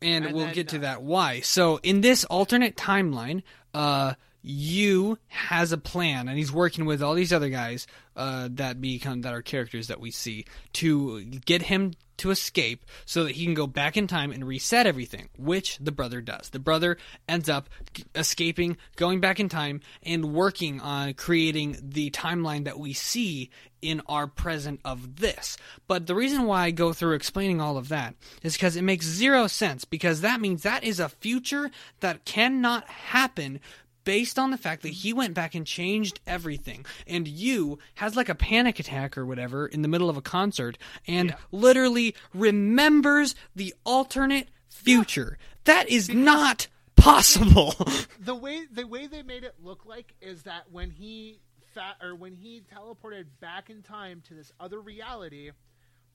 and, 0.01 0.25
And 0.25 0.35
we'll 0.35 0.47
then, 0.47 0.55
get 0.55 0.69
to 0.69 0.79
uh, 0.79 0.81
that 0.81 1.03
why. 1.03 1.41
So 1.41 1.81
in 1.83 2.01
this 2.01 2.25
alternate 2.25 2.77
timeline, 2.77 3.43
uh, 3.75 4.15
Yu 4.43 5.19
has 5.29 5.73
a 5.73 5.79
plan, 5.79 6.29
and 6.29 6.39
he's 6.39 6.53
working 6.53 6.85
with 6.85 7.03
all 7.03 7.15
these 7.15 7.33
other 7.33 7.49
guys 7.49 7.87
uh, 8.17 8.49
that 8.53 8.81
become 8.81 9.23
that 9.23 9.35
are 9.35 9.43
characters 9.43 9.89
that 9.89 10.01
we 10.01 10.11
see 10.11 10.45
to 10.75 11.25
get 11.25 11.63
him 11.63 11.93
to 12.19 12.31
escape, 12.31 12.85
so 13.05 13.25
that 13.25 13.37
he 13.37 13.45
can 13.45 13.55
go 13.55 13.67
back 13.67 13.97
in 13.97 14.09
time 14.09 14.33
and 14.33 14.45
reset 14.47 14.87
everything. 14.87 15.29
Which 15.37 15.79
the 15.79 15.93
brother 15.93 16.21
does. 16.21 16.51
The 16.51 16.59
brother 16.59 16.99
ends 17.29 17.49
up 17.49 17.69
escaping, 18.15 18.77
going 18.97 19.21
back 19.21 19.39
in 19.39 19.49
time, 19.49 19.81
and 20.03 20.33
working 20.33 20.81
on 20.81 21.15
creating 21.15 21.79
the 21.81 22.11
timeline 22.11 22.65
that 22.65 22.79
we 22.79 22.93
see 22.93 23.51
in 23.81 24.03
our 24.07 24.27
present 24.27 24.81
of 24.85 25.17
this. 25.17 25.57
But 25.87 26.07
the 26.07 26.15
reason 26.15 26.45
why 26.45 26.65
I 26.65 26.71
go 26.71 26.93
through 26.93 27.15
explaining 27.15 27.61
all 27.61 27.77
of 27.77 27.89
that 27.89 28.15
is 28.43 28.55
because 28.55 28.77
it 28.77 28.83
makes 28.83 29.07
zero 29.07 29.47
sense 29.47 29.85
because 29.85 30.21
that 30.21 30.41
means 30.41 30.63
that 30.63 30.83
is 30.83 30.99
a 30.99 31.09
future 31.09 31.71
that 32.01 32.25
cannot 32.25 32.89
happen 32.89 33.61
based 34.09 34.39
on 34.39 34.51
the 34.51 34.57
fact 34.57 34.81
that 34.81 34.89
he 34.89 35.13
went 35.13 35.35
back 35.35 35.55
and 35.55 35.67
changed 35.67 36.19
everything 36.27 36.87
and 37.07 37.29
Yu 37.29 37.79
has 37.97 38.17
like 38.17 38.31
a 38.31 38.35
panic 38.35 38.81
attack 38.81 39.19
or 39.19 39.27
whatever 39.27 39.67
in 39.67 39.83
the 39.83 39.89
middle 39.89 40.09
of 40.09 40.17
a 40.17 40.23
concert 40.23 40.79
and 41.07 41.37
literally 41.53 42.15
remembers 42.33 43.35
the 43.55 43.75
alternate 43.85 44.49
future. 44.71 45.37
That 45.65 45.91
is 45.91 46.09
not 46.09 46.69
possible. 46.97 47.75
the 48.19 48.35
way 48.35 48.65
the 48.73 48.87
way 48.87 49.09
they 49.09 49.23
made 49.23 49.45
it 49.45 49.57
look 49.63 49.85
like 49.85 50.15
is 50.23 50.45
that 50.45 50.73
when 50.73 50.89
he 50.89 51.41
fat 51.75 51.97
or 52.03 52.15
when 52.15 52.35
he 52.35 52.63
teleported 52.75 53.27
back 53.41 53.69
in 53.69 53.83
time 53.83 54.23
to 54.29 54.35
this 54.35 54.51
other 54.59 54.81
reality, 54.81 55.51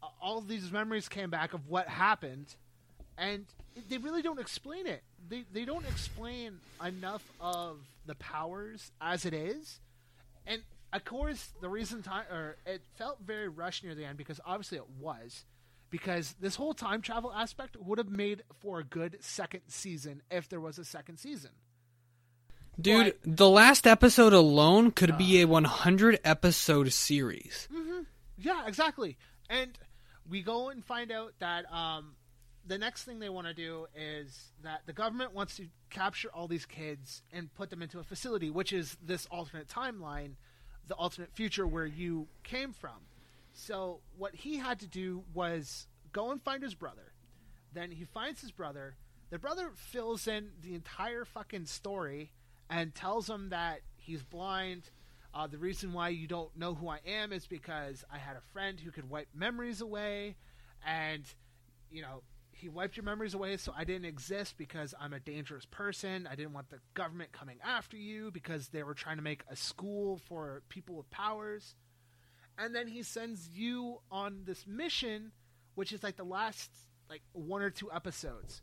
uh, 0.01 0.07
all 0.19 0.41
these 0.41 0.71
memories 0.71 1.07
came 1.07 1.29
back 1.29 1.53
of 1.53 1.67
what 1.67 1.87
happened, 1.87 2.55
and 3.17 3.45
they 3.89 3.97
really 3.97 4.21
don't 4.21 4.39
explain 4.39 4.87
it. 4.87 5.03
They 5.29 5.45
they 5.51 5.65
don't 5.65 5.85
explain 5.85 6.59
enough 6.85 7.23
of 7.39 7.77
the 8.05 8.15
powers 8.15 8.91
as 9.01 9.25
it 9.25 9.33
is, 9.33 9.79
and 10.45 10.61
of 10.91 11.05
course 11.05 11.51
the 11.61 11.69
reason 11.69 12.01
time 12.01 12.25
or 12.31 12.57
it 12.65 12.81
felt 12.95 13.19
very 13.25 13.47
rushed 13.47 13.83
near 13.83 13.95
the 13.95 14.05
end 14.05 14.17
because 14.17 14.39
obviously 14.45 14.77
it 14.77 14.89
was. 14.99 15.45
Because 15.89 16.33
this 16.39 16.55
whole 16.55 16.73
time 16.73 17.03
travel 17.03 17.31
aspect 17.31 17.77
would 17.77 17.99
have 17.99 18.09
made 18.09 18.41
for 18.61 18.79
a 18.79 18.83
good 18.83 19.17
second 19.19 19.61
season 19.67 20.23
if 20.31 20.49
there 20.49 20.59
was 20.59 20.79
a 20.79 20.85
second 20.85 21.17
season. 21.17 21.51
Dude, 22.81 23.13
the 23.23 23.47
last 23.47 23.85
episode 23.85 24.33
alone 24.33 24.89
could 24.89 25.17
be 25.19 25.41
a 25.41 25.45
100 25.45 26.19
episode 26.23 26.91
series. 26.91 27.67
Yeah, 28.39 28.65
exactly. 28.65 29.17
And 29.49 29.77
we 30.27 30.41
go 30.41 30.69
and 30.69 30.83
find 30.83 31.11
out 31.11 31.33
that 31.39 31.71
um, 31.71 32.15
the 32.65 32.77
next 32.77 33.03
thing 33.03 33.19
they 33.19 33.29
want 33.29 33.47
to 33.47 33.53
do 33.53 33.87
is 33.95 34.51
that 34.63 34.81
the 34.85 34.93
government 34.93 35.33
wants 35.33 35.57
to 35.57 35.67
capture 35.89 36.29
all 36.33 36.47
these 36.47 36.65
kids 36.65 37.21
and 37.31 37.53
put 37.53 37.69
them 37.69 37.81
into 37.81 37.99
a 37.99 38.03
facility, 38.03 38.49
which 38.49 38.71
is 38.71 38.97
this 39.03 39.25
alternate 39.27 39.67
timeline, 39.67 40.35
the 40.87 40.95
alternate 40.95 41.33
future 41.33 41.67
where 41.67 41.85
you 41.85 42.27
came 42.43 42.71
from. 42.71 43.07
So 43.53 43.99
what 44.17 44.33
he 44.33 44.57
had 44.57 44.79
to 44.79 44.87
do 44.87 45.23
was 45.33 45.87
go 46.11 46.31
and 46.31 46.41
find 46.41 46.63
his 46.63 46.73
brother. 46.73 47.13
Then 47.73 47.91
he 47.91 48.05
finds 48.05 48.41
his 48.41 48.51
brother. 48.51 48.95
The 49.29 49.39
brother 49.39 49.71
fills 49.75 50.27
in 50.27 50.51
the 50.61 50.73
entire 50.73 51.25
fucking 51.25 51.65
story 51.65 52.31
and 52.69 52.95
tells 52.95 53.29
him 53.29 53.49
that 53.49 53.81
he's 53.97 54.23
blind. 54.23 54.89
Uh, 55.33 55.47
the 55.47 55.57
reason 55.57 55.91
why 55.91 56.09
you 56.09 56.27
don't 56.27 56.55
know 56.55 56.75
who 56.75 56.87
I 56.87 56.99
am 57.05 57.33
is 57.33 57.45
because 57.45 58.05
I 58.11 58.19
had 58.19 58.37
a 58.37 58.41
friend 58.53 58.79
who 58.79 58.91
could 58.91 59.09
wipe 59.09 59.29
memories 59.33 59.81
away, 59.81 60.35
and 60.85 61.25
you 61.89 62.03
know 62.03 62.21
he 62.63 62.69
wiped 62.69 62.95
your 62.95 63.03
memories 63.03 63.33
away, 63.33 63.57
so 63.57 63.73
I 63.77 63.83
didn't 63.83 64.05
exist 64.05 64.57
because 64.57 64.95
I'm 64.97 65.11
a 65.11 65.19
dangerous 65.19 65.65
person. 65.65 66.25
I 66.31 66.35
didn't 66.35 66.53
want 66.53 66.69
the 66.69 66.79
government 66.93 67.33
coming 67.33 67.57
after 67.61 67.97
you 67.97 68.31
because 68.31 68.69
they 68.69 68.83
were 68.83 68.93
trying 68.93 69.17
to 69.17 69.21
make 69.21 69.43
a 69.51 69.55
school 69.57 70.21
for 70.29 70.63
people 70.69 70.95
with 70.95 71.09
powers. 71.11 71.75
And 72.57 72.73
then 72.73 72.87
he 72.87 73.03
sends 73.03 73.49
you 73.49 73.99
on 74.09 74.43
this 74.45 74.65
mission, 74.65 75.33
which 75.75 75.91
is 75.91 76.03
like 76.03 76.15
the 76.15 76.23
last 76.23 76.71
like 77.09 77.21
one 77.33 77.61
or 77.61 77.69
two 77.69 77.91
episodes, 77.91 78.61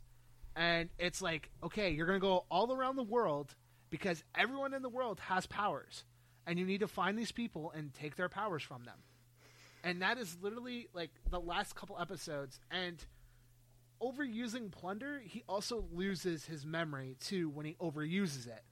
and 0.55 0.89
it's 0.97 1.21
like 1.21 1.51
okay, 1.61 1.91
you're 1.91 2.07
gonna 2.07 2.19
go 2.19 2.45
all 2.49 2.73
around 2.73 2.95
the 2.95 3.03
world 3.03 3.53
because 3.91 4.23
everyone 4.33 4.73
in 4.73 4.81
the 4.81 4.89
world 4.89 5.19
has 5.19 5.45
powers 5.45 6.05
and 6.47 6.57
you 6.57 6.65
need 6.65 6.79
to 6.79 6.87
find 6.87 7.19
these 7.19 7.31
people 7.31 7.71
and 7.75 7.93
take 7.93 8.15
their 8.15 8.29
powers 8.29 8.63
from 8.63 8.83
them. 8.83 8.97
And 9.83 10.01
that 10.01 10.17
is 10.17 10.37
literally 10.41 10.87
like 10.91 11.11
the 11.29 11.39
last 11.39 11.75
couple 11.75 11.99
episodes. 11.99 12.59
And 12.71 13.05
overusing 14.01 14.71
plunder, 14.71 15.21
he 15.23 15.43
also 15.47 15.85
loses 15.93 16.45
his 16.45 16.65
memory 16.65 17.15
too 17.19 17.49
when 17.49 17.65
he 17.65 17.75
overuses 17.79 18.47
it. 18.47 18.63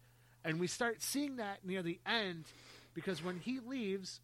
And 0.43 0.59
we 0.59 0.67
start 0.67 1.01
seeing 1.01 1.35
that 1.37 1.65
near 1.65 1.83
the 1.83 1.99
end 2.05 2.45
because 2.93 3.23
when 3.23 3.37
he 3.39 3.59
leaves, 3.59 4.19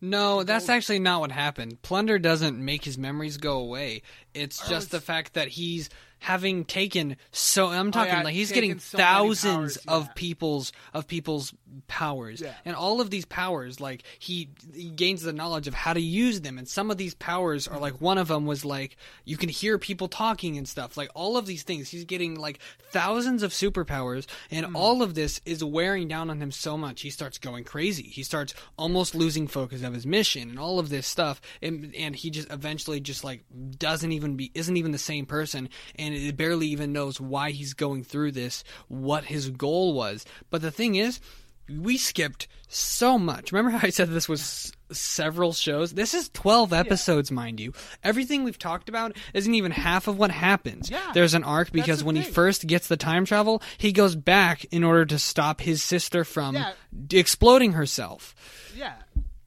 No, 0.00 0.42
that's 0.44 0.68
actually 0.68 0.98
not 1.00 1.20
what 1.20 1.32
happened. 1.32 1.80
Plunder 1.82 2.18
doesn't 2.18 2.62
make 2.62 2.84
his 2.84 2.96
memories 2.98 3.38
go 3.38 3.58
away. 3.58 4.02
It's 4.34 4.62
Oh, 4.64 4.68
just 4.68 4.90
the 4.90 5.00
fact 5.00 5.34
that 5.34 5.48
he's 5.48 5.88
having 6.24 6.64
taken 6.64 7.16
so 7.32 7.68
I'm 7.68 7.90
talking 7.90 8.12
yeah, 8.14 8.22
like 8.22 8.34
he's 8.34 8.50
getting 8.50 8.78
so 8.78 8.96
thousands 8.96 9.76
powers, 9.78 10.08
of 10.08 10.14
people's 10.14 10.72
of 10.94 11.06
people's 11.06 11.52
powers. 11.86 12.40
Yeah. 12.40 12.54
And 12.64 12.74
all 12.74 13.00
of 13.02 13.10
these 13.10 13.26
powers 13.26 13.78
like 13.78 14.04
he 14.18 14.48
he 14.74 14.88
gains 14.88 15.22
the 15.22 15.32
knowledge 15.34 15.68
of 15.68 15.74
how 15.74 15.92
to 15.92 16.00
use 16.00 16.40
them 16.40 16.56
and 16.56 16.66
some 16.66 16.90
of 16.90 16.96
these 16.96 17.14
powers 17.14 17.68
are 17.68 17.78
like 17.78 18.00
one 18.00 18.16
of 18.16 18.28
them 18.28 18.46
was 18.46 18.64
like 18.64 18.96
you 19.26 19.36
can 19.36 19.50
hear 19.50 19.78
people 19.78 20.08
talking 20.08 20.56
and 20.56 20.66
stuff. 20.66 20.96
Like 20.96 21.10
all 21.14 21.36
of 21.36 21.44
these 21.46 21.62
things 21.62 21.90
he's 21.90 22.04
getting 22.06 22.36
like 22.36 22.58
thousands 22.90 23.42
of 23.42 23.52
superpowers 23.52 24.26
and 24.50 24.64
Hmm. 24.64 24.76
all 24.76 25.02
of 25.02 25.14
this 25.14 25.40
is 25.44 25.62
wearing 25.62 26.08
down 26.08 26.30
on 26.30 26.40
him 26.40 26.50
so 26.52 26.78
much 26.78 27.02
he 27.02 27.10
starts 27.10 27.36
going 27.38 27.64
crazy. 27.64 28.04
He 28.04 28.22
starts 28.22 28.54
almost 28.78 29.14
losing 29.14 29.46
focus 29.46 29.82
of 29.82 29.92
his 29.92 30.06
mission 30.06 30.48
and 30.48 30.58
all 30.58 30.78
of 30.78 30.88
this 30.88 31.06
stuff 31.06 31.42
and 31.60 31.94
and 31.94 32.16
he 32.16 32.30
just 32.30 32.50
eventually 32.50 32.98
just 33.00 33.24
like 33.24 33.44
doesn't 33.78 34.12
even 34.12 34.36
be 34.36 34.50
isn't 34.54 34.76
even 34.78 34.92
the 34.92 34.98
same 34.98 35.26
person 35.26 35.68
and 35.98 36.13
it 36.14 36.36
barely 36.36 36.66
even 36.68 36.92
knows 36.92 37.20
why 37.20 37.50
he's 37.50 37.74
going 37.74 38.04
through 38.04 38.32
this, 38.32 38.64
what 38.88 39.24
his 39.24 39.50
goal 39.50 39.94
was. 39.94 40.24
But 40.50 40.62
the 40.62 40.70
thing 40.70 40.94
is, 40.94 41.20
we 41.68 41.96
skipped 41.96 42.46
so 42.68 43.18
much. 43.18 43.50
Remember 43.52 43.76
how 43.78 43.86
I 43.86 43.90
said 43.90 44.10
this 44.10 44.28
was 44.28 44.40
s- 44.40 44.72
several 44.98 45.54
shows? 45.54 45.92
This 45.94 46.12
is 46.12 46.28
12 46.34 46.74
episodes, 46.74 47.30
mind 47.30 47.58
you. 47.58 47.72
Everything 48.02 48.44
we've 48.44 48.58
talked 48.58 48.90
about 48.90 49.16
isn't 49.32 49.54
even 49.54 49.72
half 49.72 50.06
of 50.06 50.18
what 50.18 50.30
happens. 50.30 50.90
Yeah. 50.90 51.10
There's 51.14 51.32
an 51.32 51.42
arc 51.44 51.72
because 51.72 52.04
when 52.04 52.16
he 52.16 52.22
first 52.22 52.66
gets 52.66 52.86
the 52.88 52.98
time 52.98 53.24
travel, 53.24 53.62
he 53.78 53.92
goes 53.92 54.14
back 54.14 54.64
in 54.66 54.84
order 54.84 55.06
to 55.06 55.18
stop 55.18 55.62
his 55.62 55.82
sister 55.82 56.22
from 56.22 56.54
Yeah. 56.54 56.72
d- 57.06 57.18
exploding 57.18 57.72
herself. 57.72 58.34
yeah, 58.76 58.96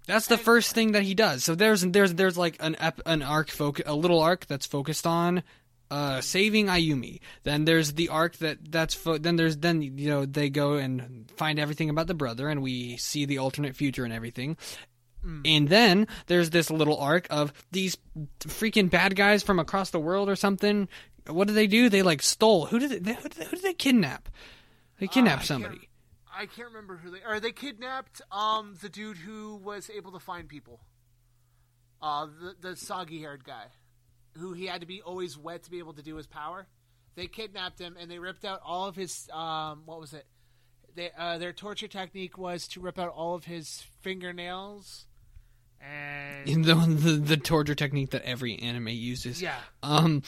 That's 0.07 0.25
the 0.27 0.37
first 0.39 0.73
thing 0.73 0.93
that 0.93 1.03
he 1.03 1.13
does. 1.13 1.43
So 1.43 1.53
there's 1.53 1.81
there's 1.81 2.13
there's 2.15 2.37
like 2.37 2.55
an 2.61 2.77
ep, 2.79 2.99
an 3.05 3.21
arc 3.21 3.49
foc- 3.49 3.81
a 3.85 3.93
little 3.93 4.21
arc 4.21 4.47
that's 4.47 4.65
focused 4.65 5.05
on 5.05 5.43
uh, 5.89 6.21
saving 6.21 6.67
Ayumi. 6.67 7.19
Then 7.43 7.65
there's 7.65 7.93
the 7.93 8.09
arc 8.09 8.37
that 8.37 8.71
that's 8.71 8.93
fo- 8.93 9.17
then 9.17 9.35
there's 9.35 9.57
then 9.57 9.81
you 9.81 10.09
know 10.09 10.25
they 10.25 10.49
go 10.49 10.73
and 10.73 11.31
find 11.37 11.59
everything 11.59 11.89
about 11.89 12.07
the 12.07 12.13
brother, 12.13 12.49
and 12.49 12.61
we 12.61 12.97
see 12.97 13.25
the 13.25 13.37
alternate 13.39 13.75
future 13.75 14.03
and 14.03 14.13
everything. 14.13 14.57
And 15.43 15.67
then 15.67 16.07
there's 16.27 16.51
this 16.51 16.69
little 16.69 16.97
arc 16.97 17.27
of 17.29 17.51
these 17.71 17.97
freaking 18.39 18.89
bad 18.89 19.13
guys 19.17 19.43
from 19.43 19.59
across 19.59 19.89
the 19.89 19.99
world 19.99 20.29
or 20.29 20.37
something. 20.37 20.87
What 21.27 21.47
did 21.47 21.53
they 21.57 21.67
do? 21.67 21.89
They 21.89 22.01
like 22.01 22.21
stole. 22.21 22.67
Who 22.67 22.79
did 22.79 23.03
they? 23.03 23.13
Who 23.13 23.23
did 23.23 23.31
they, 23.33 23.43
who 23.45 23.55
did 23.57 23.61
they 23.63 23.73
kidnap? 23.73 24.29
They 24.99 25.07
kidnapped 25.07 25.41
I 25.41 25.45
somebody. 25.45 25.75
can't- 25.77 25.87
I 26.39 26.45
can't 26.45 26.67
remember 26.67 26.97
who 26.97 27.09
they 27.09 27.23
are. 27.23 27.39
They 27.39 27.51
kidnapped 27.51 28.21
um 28.31 28.75
the 28.81 28.89
dude 28.89 29.17
who 29.17 29.55
was 29.55 29.89
able 29.89 30.11
to 30.13 30.19
find 30.19 30.47
people. 30.47 30.79
Uh, 32.01 32.27
the 32.27 32.69
the 32.69 32.75
soggy 32.77 33.19
haired 33.21 33.43
guy, 33.43 33.65
who 34.39 34.53
he 34.53 34.65
had 34.67 34.81
to 34.81 34.87
be 34.87 35.01
always 35.01 35.37
wet 35.37 35.63
to 35.63 35.71
be 35.71 35.79
able 35.79 35.93
to 35.93 36.01
do 36.03 36.15
his 36.15 36.27
power. 36.27 36.67
They 37.15 37.27
kidnapped 37.27 37.79
him 37.79 37.95
and 37.99 38.09
they 38.11 38.19
ripped 38.19 38.45
out 38.45 38.61
all 38.65 38.85
of 38.87 38.95
his 38.95 39.29
um 39.33 39.83
what 39.85 39.99
was 39.99 40.13
it? 40.13 40.25
They 40.95 41.11
uh, 41.17 41.37
their 41.37 41.53
torture 41.53 41.87
technique 41.87 42.37
was 42.37 42.67
to 42.69 42.79
rip 42.79 42.97
out 42.99 43.09
all 43.09 43.35
of 43.35 43.45
his 43.45 43.83
fingernails. 44.01 45.05
And 45.81 46.65
The, 46.65 46.73
the 46.87 47.11
the 47.11 47.37
torture 47.37 47.75
technique 47.75 48.11
that 48.11 48.23
every 48.23 48.57
anime 48.59 48.87
uses. 48.89 49.41
yeah, 49.41 49.57
Um, 49.83 50.23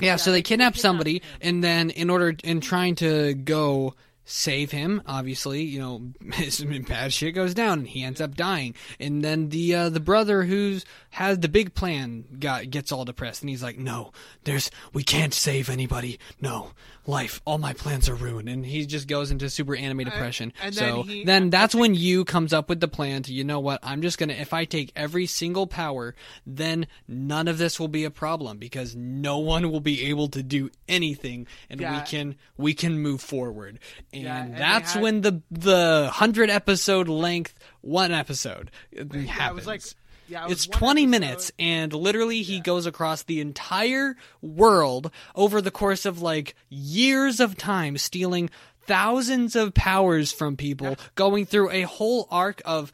yeah, 0.00 0.16
so 0.16 0.30
they- 0.30 0.42
kidnap 0.42 0.74
kidnapped 0.74 0.78
somebody, 0.80 1.22
and 1.40 1.62
then 1.64 1.90
in 1.90 2.10
order 2.10 2.34
in 2.44 2.60
trying 2.60 2.94
to 2.96 3.34
go 3.34 3.94
save 4.30 4.70
him, 4.70 5.00
obviously, 5.06 5.62
you 5.62 5.78
know, 5.78 6.02
his 6.34 6.62
bad 6.86 7.12
shit 7.12 7.34
goes 7.34 7.54
down, 7.54 7.78
and 7.80 7.88
he 7.88 8.04
ends 8.04 8.20
up 8.20 8.34
dying. 8.36 8.74
And 9.00 9.24
then 9.24 9.48
the 9.48 9.74
uh, 9.74 9.88
the 9.88 10.00
brother 10.00 10.42
who's 10.44 10.84
has 11.10 11.38
the 11.38 11.48
big 11.48 11.74
plan 11.74 12.24
got 12.38 12.70
gets 12.70 12.92
all 12.92 13.04
depressed, 13.04 13.42
and 13.42 13.50
he's 13.50 13.62
like, 13.62 13.78
"No, 13.78 14.12
there's 14.44 14.70
we 14.92 15.02
can't 15.02 15.32
save 15.34 15.70
anybody. 15.70 16.18
No, 16.40 16.72
life, 17.06 17.40
all 17.46 17.58
my 17.58 17.72
plans 17.72 18.08
are 18.08 18.14
ruined." 18.14 18.48
And 18.48 18.66
he 18.66 18.84
just 18.84 19.08
goes 19.08 19.30
into 19.30 19.48
super 19.48 19.74
anime 19.74 20.04
depression. 20.04 20.52
and 20.62 20.74
then 20.74 20.94
so 20.94 21.02
he- 21.04 21.24
then 21.24 21.48
that's 21.50 21.74
when 21.74 21.94
Yu 21.94 22.24
comes 22.24 22.52
up 22.52 22.68
with 22.68 22.80
the 22.80 22.88
plan 22.88 23.22
to 23.22 23.32
you 23.32 23.44
know 23.44 23.60
what 23.60 23.78
i'm 23.82 24.02
just 24.02 24.18
gonna 24.18 24.32
if 24.32 24.52
i 24.52 24.64
take 24.64 24.92
every 24.94 25.24
single 25.26 25.66
power 25.66 26.14
then 26.46 26.86
none 27.06 27.48
of 27.48 27.56
this 27.58 27.78
will 27.80 27.88
be 27.88 28.04
a 28.04 28.10
problem 28.10 28.58
because 28.58 28.94
no 28.94 29.38
one 29.38 29.70
will 29.70 29.80
be 29.80 30.06
able 30.06 30.28
to 30.28 30.42
do 30.42 30.70
anything 30.88 31.46
and 31.70 31.80
we 31.80 31.86
can 32.06 32.34
we 32.56 32.74
can 32.74 32.98
move 32.98 33.20
forward 33.20 33.78
and, 34.18 34.26
Yeah, 34.26 34.42
and 34.44 34.54
that's 34.56 34.92
had- 34.94 35.02
when 35.02 35.20
the 35.22 35.42
the 35.50 36.04
100 36.06 36.50
episode 36.50 37.08
length 37.08 37.54
one 37.80 38.12
episode 38.12 38.70
uh, 38.94 39.00
happens 39.02 39.26
yeah, 39.28 39.50
was 39.52 39.66
like 39.66 39.82
yeah, 40.28 40.46
it 40.46 40.52
it's 40.52 40.68
one 40.68 40.78
20 40.78 41.02
episode. 41.02 41.10
minutes 41.10 41.52
and 41.58 41.92
literally 41.92 42.42
he 42.42 42.60
goes 42.60 42.84
across 42.86 43.22
the 43.22 43.40
entire 43.40 44.14
world 44.42 45.10
over 45.34 45.60
the 45.62 45.70
course 45.70 46.04
of 46.04 46.20
like 46.20 46.54
years 46.68 47.40
of 47.40 47.56
time 47.56 47.96
stealing 47.96 48.50
thousands 48.88 49.54
of 49.54 49.74
powers 49.74 50.32
from 50.32 50.56
people 50.56 50.96
going 51.14 51.44
through 51.44 51.70
a 51.70 51.82
whole 51.82 52.26
arc 52.30 52.62
of 52.64 52.90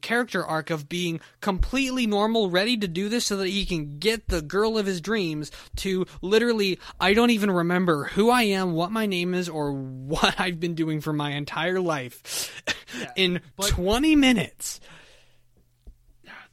character 0.00 0.44
arc 0.44 0.70
of 0.70 0.88
being 0.88 1.20
completely 1.42 2.06
normal 2.06 2.48
ready 2.48 2.74
to 2.76 2.88
do 2.88 3.10
this 3.10 3.26
so 3.26 3.36
that 3.36 3.48
he 3.48 3.66
can 3.66 3.98
get 3.98 4.28
the 4.28 4.40
girl 4.40 4.78
of 4.78 4.86
his 4.86 5.00
dreams 5.00 5.52
to 5.76 6.06
literally 6.22 6.78
I 6.98 7.12
don't 7.12 7.30
even 7.30 7.50
remember 7.50 8.04
who 8.04 8.30
I 8.30 8.44
am 8.44 8.72
what 8.72 8.90
my 8.90 9.04
name 9.04 9.34
is 9.34 9.48
or 9.48 9.72
what 9.72 10.40
I've 10.40 10.58
been 10.58 10.74
doing 10.74 11.02
for 11.02 11.12
my 11.12 11.32
entire 11.32 11.80
life 11.80 12.62
in 13.16 13.40
20 13.60 14.16
minutes. 14.16 14.80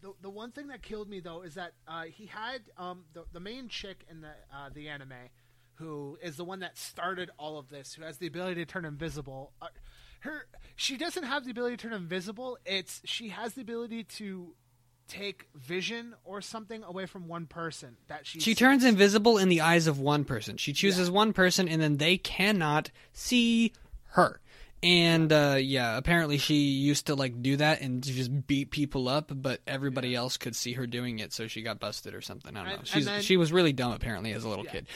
The, 0.01 0.11
the 0.21 0.29
one 0.29 0.51
thing 0.51 0.67
that 0.67 0.81
killed 0.81 1.09
me 1.09 1.21
though 1.21 1.43
is 1.43 1.53
that 1.53 1.71
uh, 1.87 2.03
he 2.03 2.25
had 2.25 2.61
um, 2.77 3.05
the 3.13 3.23
the 3.31 3.39
main 3.39 3.69
chick 3.69 4.05
in 4.11 4.19
the 4.19 4.33
uh, 4.53 4.69
the 4.73 4.89
anime, 4.89 5.13
who 5.75 6.17
is 6.21 6.37
the 6.37 6.43
one 6.43 6.59
that 6.59 6.77
started 6.77 7.29
all 7.37 7.57
of 7.57 7.69
this, 7.69 7.93
who 7.93 8.03
has 8.03 8.17
the 8.17 8.27
ability 8.27 8.55
to 8.55 8.65
turn 8.65 8.85
invisible. 8.85 9.53
Uh, 9.61 9.67
her 10.21 10.47
she 10.75 10.97
doesn't 10.97 11.23
have 11.23 11.45
the 11.45 11.51
ability 11.51 11.77
to 11.77 11.83
turn 11.83 11.93
invisible. 11.93 12.57
It's 12.65 13.01
she 13.05 13.29
has 13.29 13.53
the 13.53 13.61
ability 13.61 14.05
to 14.05 14.55
take 15.07 15.47
vision 15.53 16.15
or 16.23 16.41
something 16.41 16.83
away 16.83 17.05
from 17.05 17.27
one 17.27 17.45
person 17.45 17.97
that 18.07 18.25
she 18.25 18.39
She 18.39 18.55
turns 18.55 18.83
invisible 18.83 19.37
in 19.37 19.49
the 19.49 19.61
eyes 19.61 19.87
of 19.87 19.99
one 19.99 20.23
person. 20.23 20.57
She 20.57 20.73
chooses 20.73 21.11
one 21.11 21.33
person, 21.33 21.67
and 21.67 21.81
then 21.81 21.97
they 21.97 22.17
cannot 22.17 22.89
see 23.11 23.73
her. 24.11 24.39
And 24.83 25.31
uh, 25.31 25.55
yeah, 25.59 25.95
apparently 25.97 26.37
she 26.37 26.55
used 26.55 27.07
to 27.07 27.15
like 27.15 27.41
do 27.41 27.55
that 27.57 27.79
and 27.81 28.03
just 28.03 28.45
beat 28.47 28.69
people 28.69 29.07
up, 29.07 29.31
but 29.33 29.61
everybody 29.65 30.13
else 30.13 30.35
could 30.37 30.55
see 30.55 30.73
her 30.73 30.85
doing 30.85 31.19
it, 31.19 31.31
so 31.31 31.47
she 31.47 31.61
got 31.61 31.79
busted 31.79 32.13
or 32.13 32.21
something. 32.21 32.55
I 32.57 32.59
don't 32.59 32.65
know. 32.67 32.71
And- 32.71 32.79
and 32.81 32.87
She's 32.89 33.05
then- 33.05 33.21
she 33.21 33.37
was 33.37 33.51
really 33.53 33.71
dumb 33.73 33.93
apparently 33.93 34.33
as 34.33 34.43
a 34.43 34.49
little 34.49 34.65
kid. 34.65 34.87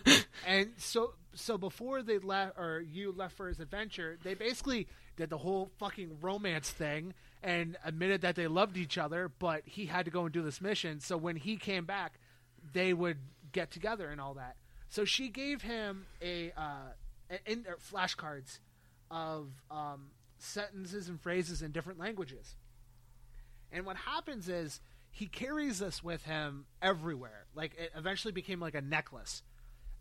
And 0.46 0.72
so 0.76 1.14
so 1.34 1.56
before 1.56 2.02
they 2.02 2.18
left 2.18 2.58
or 2.58 2.80
Yu 2.80 3.12
left 3.16 3.36
for 3.36 3.48
his 3.48 3.58
adventure, 3.58 4.18
they 4.22 4.34
basically 4.34 4.86
did 5.16 5.30
the 5.30 5.38
whole 5.38 5.70
fucking 5.78 6.18
romance 6.20 6.70
thing 6.70 7.14
and 7.42 7.76
admitted 7.84 8.20
that 8.20 8.36
they 8.36 8.46
loved 8.48 8.76
each 8.76 8.98
other, 8.98 9.30
but 9.38 9.62
he 9.64 9.86
had 9.86 10.04
to 10.04 10.10
go 10.10 10.24
and 10.24 10.32
do 10.32 10.42
this 10.42 10.60
mission. 10.60 11.00
So 11.00 11.16
when 11.16 11.36
he 11.36 11.56
came 11.56 11.84
back, 11.86 12.18
they 12.72 12.92
would 12.92 13.16
get 13.52 13.70
together 13.70 14.08
and 14.10 14.20
all 14.20 14.34
that. 14.34 14.56
So 14.90 15.04
she 15.06 15.28
gave 15.30 15.62
him 15.62 16.04
a 16.20 16.52
uh, 16.56 16.92
in 17.46 17.64
uh, 17.66 17.72
flashcards 17.80 18.58
of 19.12 19.48
um, 19.70 20.10
sentences 20.38 21.08
and 21.08 21.20
phrases 21.20 21.62
in 21.62 21.70
different 21.70 22.00
languages. 22.00 22.56
And 23.70 23.86
what 23.86 23.96
happens 23.96 24.48
is 24.48 24.80
he 25.10 25.26
carries 25.26 25.78
this 25.78 26.02
with 26.02 26.24
him 26.24 26.64
everywhere. 26.80 27.46
Like 27.54 27.74
it 27.78 27.92
eventually 27.96 28.32
became 28.32 28.58
like 28.58 28.74
a 28.74 28.80
necklace. 28.80 29.42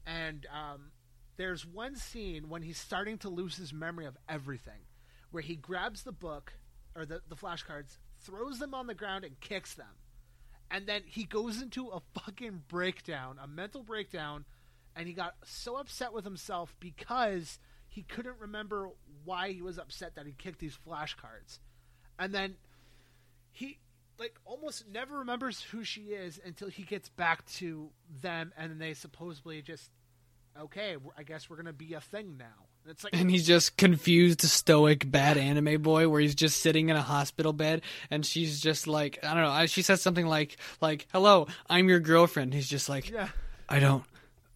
And 0.05 0.47
um, 0.51 0.91
there's 1.37 1.65
one 1.65 1.95
scene 1.95 2.49
when 2.49 2.63
he's 2.63 2.79
starting 2.79 3.17
to 3.19 3.29
lose 3.29 3.57
his 3.57 3.73
memory 3.73 4.05
of 4.05 4.17
everything, 4.27 4.85
where 5.29 5.43
he 5.43 5.55
grabs 5.55 6.03
the 6.03 6.11
book 6.11 6.53
or 6.95 7.05
the, 7.05 7.21
the 7.27 7.35
flashcards, 7.35 7.97
throws 8.21 8.59
them 8.59 8.73
on 8.73 8.87
the 8.87 8.93
ground, 8.93 9.23
and 9.23 9.39
kicks 9.39 9.73
them. 9.73 9.95
And 10.69 10.87
then 10.87 11.01
he 11.05 11.25
goes 11.25 11.61
into 11.61 11.89
a 11.89 12.01
fucking 12.13 12.63
breakdown, 12.67 13.37
a 13.41 13.47
mental 13.47 13.83
breakdown, 13.83 14.45
and 14.95 15.07
he 15.07 15.13
got 15.13 15.35
so 15.45 15.75
upset 15.77 16.13
with 16.13 16.23
himself 16.23 16.75
because 16.79 17.59
he 17.91 18.03
couldn't 18.03 18.37
remember 18.39 18.89
why 19.25 19.51
he 19.51 19.61
was 19.61 19.77
upset 19.77 20.15
that 20.15 20.25
he 20.25 20.31
kicked 20.31 20.59
these 20.59 20.77
flashcards. 20.87 21.59
And 22.17 22.33
then 22.33 22.55
he 23.51 23.79
like 24.17 24.35
almost 24.45 24.87
never 24.87 25.19
remembers 25.19 25.61
who 25.61 25.83
she 25.83 26.01
is 26.01 26.39
until 26.45 26.69
he 26.69 26.83
gets 26.83 27.09
back 27.09 27.45
to 27.45 27.89
them 28.21 28.53
and 28.55 28.71
then 28.71 28.77
they 28.77 28.93
supposedly 28.93 29.61
just 29.63 29.89
okay 30.59 30.95
i 31.17 31.23
guess 31.23 31.49
we're 31.49 31.55
gonna 31.55 31.73
be 31.73 31.95
a 31.95 32.01
thing 32.01 32.35
now 32.37 32.67
and 32.83 32.91
it's 32.91 33.03
like 33.03 33.15
and 33.15 33.29
he's 33.29 33.45
just 33.45 33.77
confused, 33.77 34.41
stoic, 34.41 35.09
bad 35.09 35.37
anime 35.37 35.81
boy, 35.81 36.09
where 36.09 36.19
he's 36.19 36.33
just 36.33 36.61
sitting 36.61 36.89
in 36.89 36.95
a 36.95 37.01
hospital 37.01 37.53
bed, 37.53 37.83
and 38.09 38.25
she's 38.25 38.59
just 38.59 38.87
like, 38.87 39.19
I 39.23 39.35
don't 39.35 39.43
know. 39.43 39.65
She 39.67 39.83
says 39.83 40.01
something 40.01 40.25
like, 40.25 40.57
like, 40.81 41.05
"Hello, 41.11 41.45
I'm 41.69 41.89
your 41.89 41.99
girlfriend." 41.99 42.55
He's 42.55 42.67
just 42.67 42.89
like, 42.89 43.07
yeah 43.11 43.29
I 43.69 43.79
don't 43.79 44.03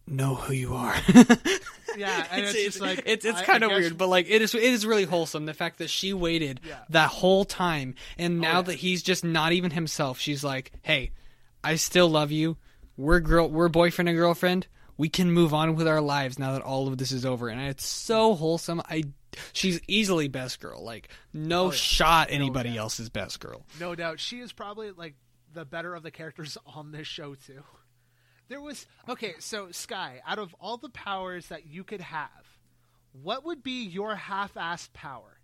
know 0.06 0.34
who 0.34 0.52
you 0.52 0.74
are. 0.74 0.94
yeah 1.96 2.26
and 2.32 2.44
it's, 2.44 2.52
just 2.52 2.80
like 2.80 3.02
it's 3.06 3.24
it's 3.24 3.40
kind 3.42 3.62
of 3.62 3.70
weird, 3.70 3.96
but 3.98 4.08
like 4.08 4.26
it 4.28 4.42
is 4.42 4.54
it 4.54 4.62
is 4.62 4.86
really 4.86 5.04
wholesome. 5.04 5.46
The 5.46 5.54
fact 5.54 5.78
that 5.78 5.90
she 5.90 6.12
waited 6.12 6.60
Yeah. 6.64 6.78
Oh, 6.80 6.84
that 6.90 7.08
whole 7.08 7.44
time, 7.44 7.94
and 8.18 8.38
oh, 8.38 8.42
now 8.42 8.56
yeah. 8.56 8.62
that 8.62 8.74
he's 8.76 9.02
just 9.02 9.24
not 9.24 9.52
even 9.52 9.70
himself, 9.70 10.18
she's 10.18 10.44
like, 10.44 10.72
"Hey, 10.82 11.12
I 11.62 11.76
still 11.76 12.08
love 12.08 12.30
you. 12.30 12.56
We're 12.96 13.20
girl, 13.20 13.48
we're 13.48 13.68
boyfriend 13.68 14.08
and 14.08 14.16
girlfriend. 14.16 14.66
We 14.96 15.08
can 15.08 15.30
move 15.30 15.52
on 15.52 15.76
with 15.76 15.86
our 15.86 16.00
lives 16.00 16.38
now 16.38 16.52
that 16.52 16.62
all 16.62 16.88
of 16.88 16.98
this 16.98 17.12
is 17.12 17.26
over." 17.26 17.48
And 17.48 17.60
it's 17.60 17.86
so 17.86 18.34
wholesome. 18.34 18.82
I 18.88 19.04
she's 19.52 19.80
easily 19.86 20.28
best 20.28 20.60
girl. 20.60 20.82
Like 20.82 21.08
no 21.32 21.66
oh, 21.66 21.70
shot 21.70 22.28
anybody 22.30 22.70
doubt. 22.70 22.78
else 22.78 23.00
is 23.00 23.10
best 23.10 23.40
girl. 23.40 23.64
no 23.80 23.94
doubt 23.94 24.20
she 24.20 24.40
is 24.40 24.52
probably 24.52 24.90
like 24.90 25.14
the 25.52 25.64
better 25.64 25.94
of 25.94 26.02
the 26.02 26.10
characters 26.10 26.58
on 26.66 26.92
this 26.92 27.06
show 27.06 27.34
too 27.34 27.62
there 28.48 28.60
was 28.60 28.86
okay 29.08 29.34
so 29.38 29.70
sky 29.70 30.20
out 30.26 30.38
of 30.38 30.54
all 30.60 30.76
the 30.76 30.88
powers 30.88 31.46
that 31.48 31.66
you 31.66 31.84
could 31.84 32.00
have 32.00 32.28
what 33.12 33.44
would 33.44 33.62
be 33.62 33.84
your 33.84 34.14
half-assed 34.14 34.92
power 34.92 35.38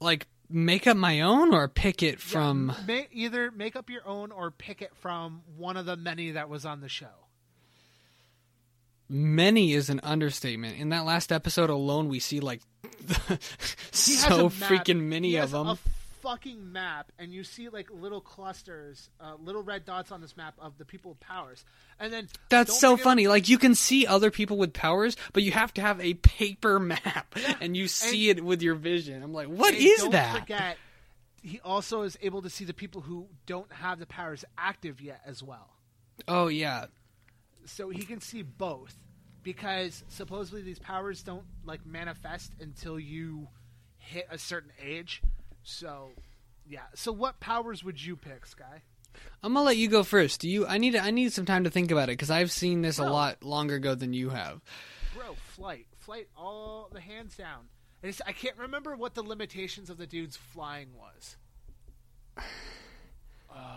Like 0.00 0.26
make 0.50 0.86
up 0.86 0.96
my 0.96 1.20
own 1.20 1.54
or 1.54 1.68
pick 1.68 2.02
it 2.02 2.20
from. 2.20 2.66
Ma- 2.86 3.02
either 3.12 3.50
make 3.50 3.76
up 3.76 3.88
your 3.88 4.06
own 4.06 4.32
or 4.32 4.50
pick 4.50 4.82
it 4.82 4.94
from 4.96 5.42
one 5.56 5.76
of 5.76 5.86
the 5.86 5.96
many 5.96 6.32
that 6.32 6.48
was 6.48 6.66
on 6.66 6.80
the 6.80 6.88
show 6.88 7.06
Many 9.08 9.74
is 9.74 9.90
an 9.90 10.00
understatement. 10.02 10.78
In 10.78 10.88
that 10.88 11.04
last 11.04 11.32
episode 11.32 11.68
alone, 11.68 12.08
we 12.08 12.18
see 12.18 12.40
like 12.40 12.62
so 13.90 14.48
freaking 14.48 15.02
many 15.02 15.36
of 15.36 15.50
them. 15.50 15.66
A 15.66 15.78
fucking 16.22 16.72
map, 16.72 17.12
and 17.18 17.32
you 17.32 17.44
see 17.44 17.68
like 17.68 17.90
little 17.90 18.20
clusters, 18.20 19.10
uh, 19.20 19.34
little 19.42 19.62
red 19.62 19.84
dots 19.84 20.10
on 20.10 20.20
this 20.20 20.36
map 20.36 20.54
of 20.58 20.78
the 20.78 20.84
people 20.84 21.10
with 21.10 21.20
powers, 21.20 21.64
and 21.98 22.12
then 22.12 22.28
That's 22.48 22.78
so 22.78 22.96
funny. 22.96 23.28
Like 23.28 23.48
you 23.48 23.58
can 23.58 23.74
see 23.74 24.06
other 24.06 24.30
people 24.30 24.56
with 24.56 24.72
powers, 24.72 25.16
but 25.32 25.42
you 25.42 25.52
have 25.52 25.74
to 25.74 25.80
have 25.80 26.00
a 26.00 26.14
paper 26.14 26.78
map, 26.78 27.36
and 27.60 27.76
you 27.76 27.88
see 27.88 28.30
it 28.30 28.42
with 28.42 28.62
your 28.62 28.76
vision. 28.76 29.22
I'm 29.22 29.34
like, 29.34 29.48
what 29.48 29.74
and 29.74 29.82
is 29.82 30.08
that? 30.10 30.40
Forget, 30.40 30.78
he 31.42 31.60
also 31.64 32.02
is 32.02 32.16
able 32.22 32.40
to 32.42 32.50
see 32.50 32.64
the 32.64 32.74
people 32.74 33.02
who 33.02 33.26
don't 33.46 33.70
have 33.72 33.98
the 33.98 34.06
powers 34.06 34.44
active 34.56 35.00
yet 35.00 35.20
as 35.26 35.42
well. 35.42 35.68
Oh 36.28 36.46
yeah, 36.46 36.86
so 37.66 37.90
he 37.90 38.04
can 38.04 38.20
see 38.20 38.42
both 38.42 38.96
because 39.42 40.04
supposedly 40.08 40.62
these 40.62 40.78
powers 40.78 41.22
don't 41.22 41.44
like 41.64 41.84
manifest 41.84 42.52
until 42.60 42.98
you 42.98 43.48
hit 43.98 44.26
a 44.30 44.38
certain 44.38 44.70
age. 44.80 45.22
So, 45.62 46.10
yeah. 46.66 46.80
So, 46.94 47.12
what 47.12 47.40
powers 47.40 47.84
would 47.84 48.02
you 48.02 48.16
pick, 48.16 48.46
Sky? 48.46 48.82
I'm 49.42 49.54
gonna 49.54 49.66
let 49.66 49.76
you 49.76 49.88
go 49.88 50.02
first. 50.02 50.40
Do 50.40 50.48
you? 50.48 50.66
I 50.66 50.78
need 50.78 50.96
I 50.96 51.10
need 51.10 51.32
some 51.32 51.44
time 51.44 51.64
to 51.64 51.70
think 51.70 51.90
about 51.90 52.08
it 52.08 52.12
because 52.12 52.30
I've 52.30 52.50
seen 52.50 52.82
this 52.82 52.98
a 52.98 53.04
lot 53.04 53.42
longer 53.42 53.74
ago 53.74 53.94
than 53.94 54.12
you 54.12 54.30
have. 54.30 54.60
Bro, 55.14 55.34
flight, 55.34 55.86
flight, 55.98 56.28
all 56.36 56.88
the 56.92 57.00
hands 57.00 57.36
down. 57.36 57.68
I 58.26 58.32
can't 58.32 58.56
remember 58.56 58.96
what 58.96 59.14
the 59.14 59.22
limitations 59.22 59.90
of 59.90 59.96
the 59.96 60.06
dude's 60.06 60.36
flying 60.36 60.88
was. 60.96 61.36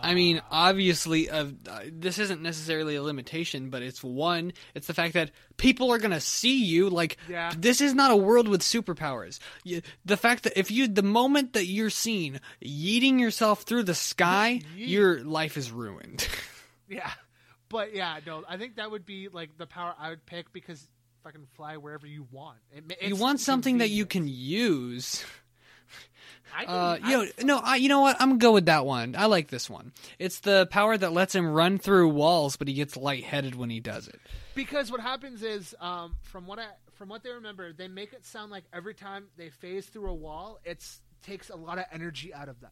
I 0.02 0.14
mean, 0.14 0.40
obviously, 0.52 1.28
uh, 1.28 1.46
this 1.90 2.18
isn't 2.18 2.40
necessarily 2.40 2.94
a 2.94 3.02
limitation, 3.02 3.70
but 3.70 3.82
it's 3.82 4.04
one. 4.04 4.52
It's 4.74 4.86
the 4.86 4.94
fact 4.94 5.14
that 5.14 5.32
people 5.56 5.90
are 5.92 5.98
gonna 5.98 6.20
see 6.20 6.62
you. 6.64 6.88
Like, 6.90 7.16
Yeah. 7.28 7.52
this 7.58 7.80
is 7.80 7.92
not 7.92 8.12
a 8.12 8.16
world 8.16 8.46
with 8.46 8.60
superpowers. 8.60 9.40
You, 9.64 9.82
the 10.04 10.16
fact 10.16 10.44
that 10.44 10.56
if 10.56 10.70
you, 10.70 10.86
the 10.86 11.02
moment 11.02 11.54
that 11.54 11.66
you're 11.66 11.90
seen 11.90 12.40
yeeting 12.64 13.18
yourself 13.18 13.62
through 13.62 13.82
the 13.84 13.94
sky, 13.96 14.60
Yeet. 14.76 14.88
your 14.88 15.24
life 15.24 15.56
is 15.56 15.70
ruined. 15.72 16.28
Yeah, 16.88 17.10
but 17.68 17.92
yeah, 17.96 18.20
no, 18.24 18.44
I 18.48 18.58
think 18.58 18.76
that 18.76 18.92
would 18.92 19.04
be 19.04 19.26
like 19.28 19.58
the 19.58 19.66
power 19.66 19.92
I 19.98 20.10
would 20.10 20.24
pick 20.24 20.52
because 20.52 20.86
fucking 21.24 21.48
fly 21.56 21.78
wherever 21.78 22.06
you 22.06 22.28
want. 22.30 22.58
It, 22.70 23.08
you 23.08 23.16
want 23.16 23.40
something 23.40 23.78
that 23.78 23.90
you 23.90 24.06
can 24.06 24.28
use. 24.28 25.24
I 26.54 26.64
Uh, 26.64 26.98
I- 27.02 27.10
you 27.10 27.16
know, 27.16 27.30
no, 27.44 27.58
I, 27.58 27.76
you 27.76 27.88
know 27.88 28.00
what? 28.00 28.16
I'm 28.20 28.30
gonna 28.30 28.38
go 28.38 28.52
with 28.52 28.66
that 28.66 28.84
one. 28.86 29.14
I 29.16 29.26
like 29.26 29.48
this 29.48 29.68
one. 29.70 29.92
It's 30.18 30.40
the 30.40 30.66
power 30.70 30.96
that 30.96 31.12
lets 31.12 31.34
him 31.34 31.46
run 31.46 31.78
through 31.78 32.08
walls, 32.10 32.56
but 32.56 32.68
he 32.68 32.74
gets 32.74 32.96
lightheaded 32.96 33.54
when 33.54 33.70
he 33.70 33.80
does 33.80 34.08
it. 34.08 34.20
because 34.54 34.90
what 34.90 35.00
happens 35.00 35.42
is, 35.42 35.74
um, 35.80 36.16
from 36.22 36.46
what 36.46 36.58
I 36.58 36.66
from 36.94 37.10
what 37.10 37.22
they 37.22 37.30
remember, 37.30 37.72
they 37.74 37.88
make 37.88 38.14
it 38.14 38.24
sound 38.24 38.50
like 38.50 38.64
every 38.72 38.94
time 38.94 39.26
they 39.36 39.50
phase 39.50 39.86
through 39.86 40.10
a 40.10 40.14
wall, 40.14 40.58
it's 40.64 41.00
takes 41.22 41.50
a 41.50 41.56
lot 41.56 41.78
of 41.78 41.84
energy 41.92 42.32
out 42.32 42.48
of 42.48 42.60
them. 42.60 42.70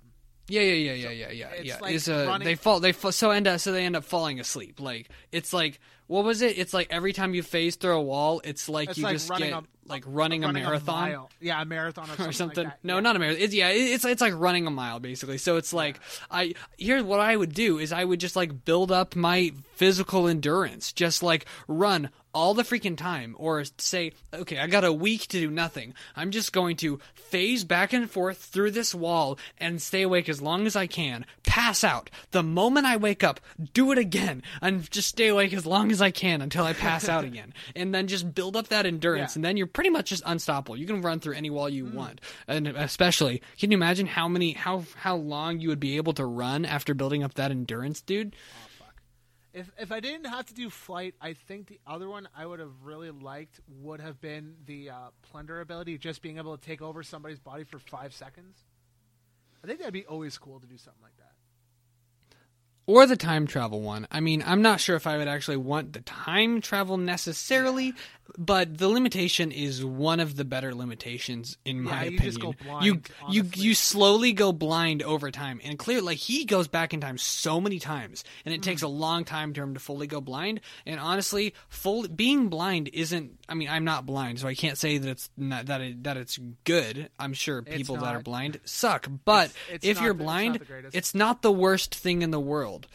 Yeah, 0.48 0.60
yeah, 0.60 0.92
yeah, 0.92 0.92
yeah, 0.92 1.10
yeah, 1.10 1.30
yeah, 1.30 1.48
it's 1.51 1.64
yeah. 1.66 1.78
like 1.80 1.94
Is 1.94 2.09
uh, 2.09 2.24
running- 2.28 2.44
they 2.44 2.55
fall, 2.55 2.78
they 2.80 2.92
fall, 2.92 3.12
so 3.12 3.30
end 3.30 3.46
up, 3.46 3.60
so 3.60 3.72
they 3.72 3.84
end 3.84 3.96
up 3.96 4.05
falling 4.05 4.40
asleep. 4.40 4.78
Like 4.80 5.09
it's 5.32 5.52
like, 5.52 5.80
what 6.06 6.24
was 6.24 6.40
it? 6.42 6.59
It's 6.59 6.72
like 6.74 6.86
every 6.90 7.12
time 7.14 7.34
you 7.34 7.42
phase 7.42 7.76
through 7.76 7.96
a 7.96 8.02
wall, 8.02 8.40
it's 8.44 8.68
like 8.68 8.90
It's 8.90 8.98
you 8.98 9.05
like 9.05 9.14
just 9.14 9.28
running 9.30 9.51
get 9.51 9.59
a- 9.59 9.66
like 9.86 10.05
running, 10.06 10.44
a 10.44 10.52
marathon. 10.52 10.94
mile. 11.11 11.31
Yeah, 11.40 11.61
a 11.61 11.65
marathon 11.65 12.05
or 12.05 12.09
something. 12.09 12.27
or 12.28 12.32
something. 12.32 12.65
Like. 12.65 12.85
No, 12.85 12.94
yeah. 12.97 13.01
not 13.01 13.16
a 13.16 13.19
marathon. 13.19 13.43
It's 13.43 13.55
yeah, 13.55 13.69
it's 13.69 14.05
it's 14.05 14.20
like 14.20 14.35
running 14.36 14.66
a 14.66 14.70
mile 14.70 15.01
basically. 15.01 15.39
So 15.39 15.56
it's 15.56 15.73
like 15.73 16.01
I 16.31 16.55
here's 16.78 17.02
what 17.02 17.20
I 17.20 17.36
would 17.36 17.55
do 17.55 17.78
is 17.78 17.93
I 17.93 18.05
would 18.05 18.20
just 18.20 18.36
like 18.36 18.65
build 18.65 18.90
up 18.93 19.15
my 19.16 19.52
physical 19.77 20.28
endurance, 20.28 20.93
just 20.93 21.23
like 21.23 21.47
run 21.69 22.11
all 22.32 22.52
the 22.52 22.65
freaking 22.65 22.97
time 22.97 23.36
or 23.39 23.62
say, 23.78 24.12
okay, 24.32 24.59
I 24.59 24.66
got 24.66 24.82
a 24.82 24.93
week 24.93 25.23
to 25.28 25.39
do 25.39 25.51
nothing. 25.52 25.94
I'm 26.16 26.32
just 26.32 26.52
going 26.52 26.77
to 26.78 26.98
phase 27.15 27.62
back 27.62 27.93
and 27.93 28.11
forth 28.11 28.39
through 28.39 28.73
this 28.73 28.93
wall 28.93 29.39
and 29.59 29.81
stay 29.81 30.02
awake 30.02 30.28
as 30.28 30.43
long 30.43 30.66
as 30.66 30.74
I 30.74 30.89
can. 30.89 31.27
Pass 31.44 31.85
out. 31.85 32.11
The 32.32 32.43
moment 32.43 32.86
I 32.86 32.97
wake 32.97 33.23
up, 33.23 33.39
do 33.73 33.93
it 33.93 33.98
again 33.98 34.43
and 34.61 34.90
just 34.90 35.09
stay 35.11 35.28
awake 35.28 35.52
as 35.52 35.65
long 35.65 35.93
as 35.93 36.02
I 36.02 36.11
can 36.11 36.43
until 36.43 36.65
I 36.65 36.73
pass 36.73 37.09
out 37.09 37.23
again. 37.31 37.55
And 37.77 37.94
then 37.94 38.09
just 38.09 38.35
build 38.35 38.56
up 38.56 38.66
that 38.69 38.85
endurance 38.85 39.35
Yeah. 39.35 39.39
and 39.39 39.44
then 39.44 39.56
you're 39.56 39.69
pretty 39.74 39.90
much 39.90 40.09
just 40.09 40.22
unstoppable. 40.24 40.78
You 40.78 40.86
can 40.86 41.02
run 41.02 41.20
through 41.20 41.34
any 41.34 41.51
wall 41.51 41.68
you 41.68 41.84
want. 41.84 42.22
And 42.48 42.66
especially, 42.68 43.42
can 43.59 43.70
you 43.70 43.76
imagine 43.76 44.06
how 44.06 44.26
many 44.26 44.52
how 44.52 44.84
how 44.96 45.16
long 45.16 45.60
you 45.60 45.68
would 45.68 45.80
be 45.80 45.98
able 45.98 46.14
to 46.14 46.24
run 46.24 46.64
after 46.64 46.94
building 46.94 47.22
up 47.22 47.34
that 47.34 47.51
endurance, 47.51 48.01
dude? 48.01 48.34
Oh, 48.34 48.68
fuck. 48.78 49.02
If 49.52 49.70
if 49.78 49.92
I 49.92 50.01
didn't 50.01 50.26
have 50.26 50.46
to 50.46 50.55
do 50.55 50.70
flight, 50.70 51.14
I 51.20 51.34
think 51.34 51.66
the 51.66 51.80
other 51.86 52.09
one 52.09 52.26
I 52.34 52.46
would 52.46 52.60
have 52.60 52.72
really 52.82 53.10
liked 53.10 53.60
would 53.82 54.01
have 54.01 54.18
been 54.22 54.55
the 54.64 54.90
uh, 54.90 54.96
plunder 55.22 55.60
ability, 55.60 55.98
just 55.98 56.22
being 56.22 56.38
able 56.38 56.56
to 56.56 56.64
take 56.64 56.80
over 56.80 57.02
somebody's 57.02 57.40
body 57.40 57.64
for 57.64 57.78
five 57.78 58.14
seconds. 58.14 58.64
I 59.62 59.66
think 59.66 59.80
that'd 59.80 59.92
be 59.92 60.06
always 60.06 60.38
cool 60.38 60.60
to 60.60 60.66
do 60.66 60.78
something 60.78 61.02
like 61.02 61.16
that. 61.18 61.24
Or 62.86 63.06
the 63.06 63.16
time 63.16 63.46
travel 63.46 63.80
one. 63.80 64.06
I 64.10 64.20
mean, 64.20 64.42
I'm 64.46 64.60
not 64.60 64.78
sure 64.78 64.94
if 64.94 65.06
I 65.06 65.16
would 65.16 65.28
actually 65.28 65.56
want 65.56 65.94
the 65.94 66.02
time 66.02 66.60
travel 66.60 66.98
necessarily, 66.98 67.94
but 68.38 68.78
the 68.78 68.88
limitation 68.88 69.52
is 69.52 69.84
one 69.84 70.18
of 70.20 70.36
the 70.36 70.44
better 70.44 70.74
limitations 70.74 71.56
in 71.64 71.82
my 71.82 71.90
Yeah, 71.90 72.01
you 72.02 72.06
opinion. 72.16 72.24
just 72.26 72.40
go 72.40 72.55
blind, 72.64 72.84
you 72.86 72.92
you 73.30 73.42
honestly. 73.42 73.62
you 73.62 73.74
slowly 73.74 74.32
go 74.32 74.52
blind 74.52 75.02
over 75.02 75.30
time, 75.30 75.60
and 75.62 75.78
clear 75.78 76.01
like 76.02 76.18
he 76.18 76.44
goes 76.44 76.66
back 76.68 76.94
in 76.94 77.01
time 77.01 77.18
so 77.18 77.60
many 77.60 77.78
times, 77.78 78.24
and 78.44 78.55
it 78.55 78.59
Hmm. 78.59 78.62
takes 78.62 78.82
a 78.82 78.88
long 78.88 79.24
time 79.24 79.52
for 79.55 79.62
him 79.62 79.74
to 79.74 79.80
fully 79.80 80.06
go 80.06 80.20
blind. 80.20 80.60
And 80.86 80.98
honestly, 80.98 81.55
full 81.68 82.09
being 82.09 82.48
blind 82.48 82.88
isn't. 82.92 83.38
I 83.48 83.55
mean, 83.55 83.68
I'm 83.68 83.84
not 83.84 84.06
blind, 84.06 84.40
so 84.40 84.48
I 84.48 84.55
can't 84.55 84.78
say 84.78 84.98
that 84.98 85.09
it's 85.10 85.30
not 85.36 85.66
that 85.66 85.80
it, 85.80 86.02
that 86.05 86.16
it's 86.16 86.38
good. 86.64 87.10
I'm 87.18 87.34
sure 87.34 87.62
people 87.62 87.96
that 87.96 88.14
are 88.14 88.22
blind 88.22 88.60
suck, 88.64 89.09
but 89.24 89.51
It's- 89.51 89.74
it's 89.76 89.86
if 89.86 90.01
you're 90.01 90.14
the- 90.14 90.20
it's 90.24 90.24
not 90.24 90.24
blind, 90.24 90.90
it's 90.94 91.14
not 91.14 91.42
the 91.42 91.52
worst 91.52 91.94
thing 91.94 92.22
in 92.22 92.30
the 92.30 92.40
world. 92.40 92.86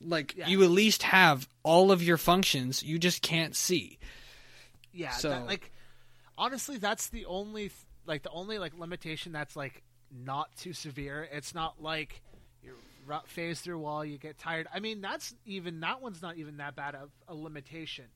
Like 0.00 0.34
Yeah. 0.36 0.48
you 0.48 0.62
at 0.62 0.70
least 0.70 1.02
have 1.04 1.48
all 1.62 1.92
of 1.92 2.02
your 2.02 2.16
functions, 2.16 2.82
you 2.82 2.98
just 2.98 3.22
can't 3.22 3.54
see. 3.54 3.98
Yeah, 4.92 5.10
So- 5.12 5.30
that, 5.30 5.46
like 5.46 5.70
honestly, 6.38 6.78
that's 6.78 7.08
the 7.08 7.26
only 7.26 7.70
like 8.06 8.22
the 8.22 8.30
only 8.30 8.58
like 8.58 8.76
limitation 8.78 9.32
that's 9.32 9.54
like 9.56 9.82
not 10.10 10.54
too 10.56 10.72
severe. 10.72 11.28
It's 11.30 11.54
not 11.54 11.80
like 11.82 12.22
you 12.62 12.74
ru- 13.06 13.18
phase 13.26 13.60
through 13.60 13.78
wall, 13.78 14.04
you 14.04 14.18
get 14.18 14.38
tired. 14.38 14.66
I 14.74 14.80
mean, 14.80 15.00
that's 15.00 15.34
even 15.44 15.80
that 15.80 16.00
one's 16.00 16.22
not 16.22 16.36
even 16.38 16.56
that 16.56 16.74
bad 16.74 16.94
of 16.94 17.10
a 17.28 17.34
limitation. 17.34 18.06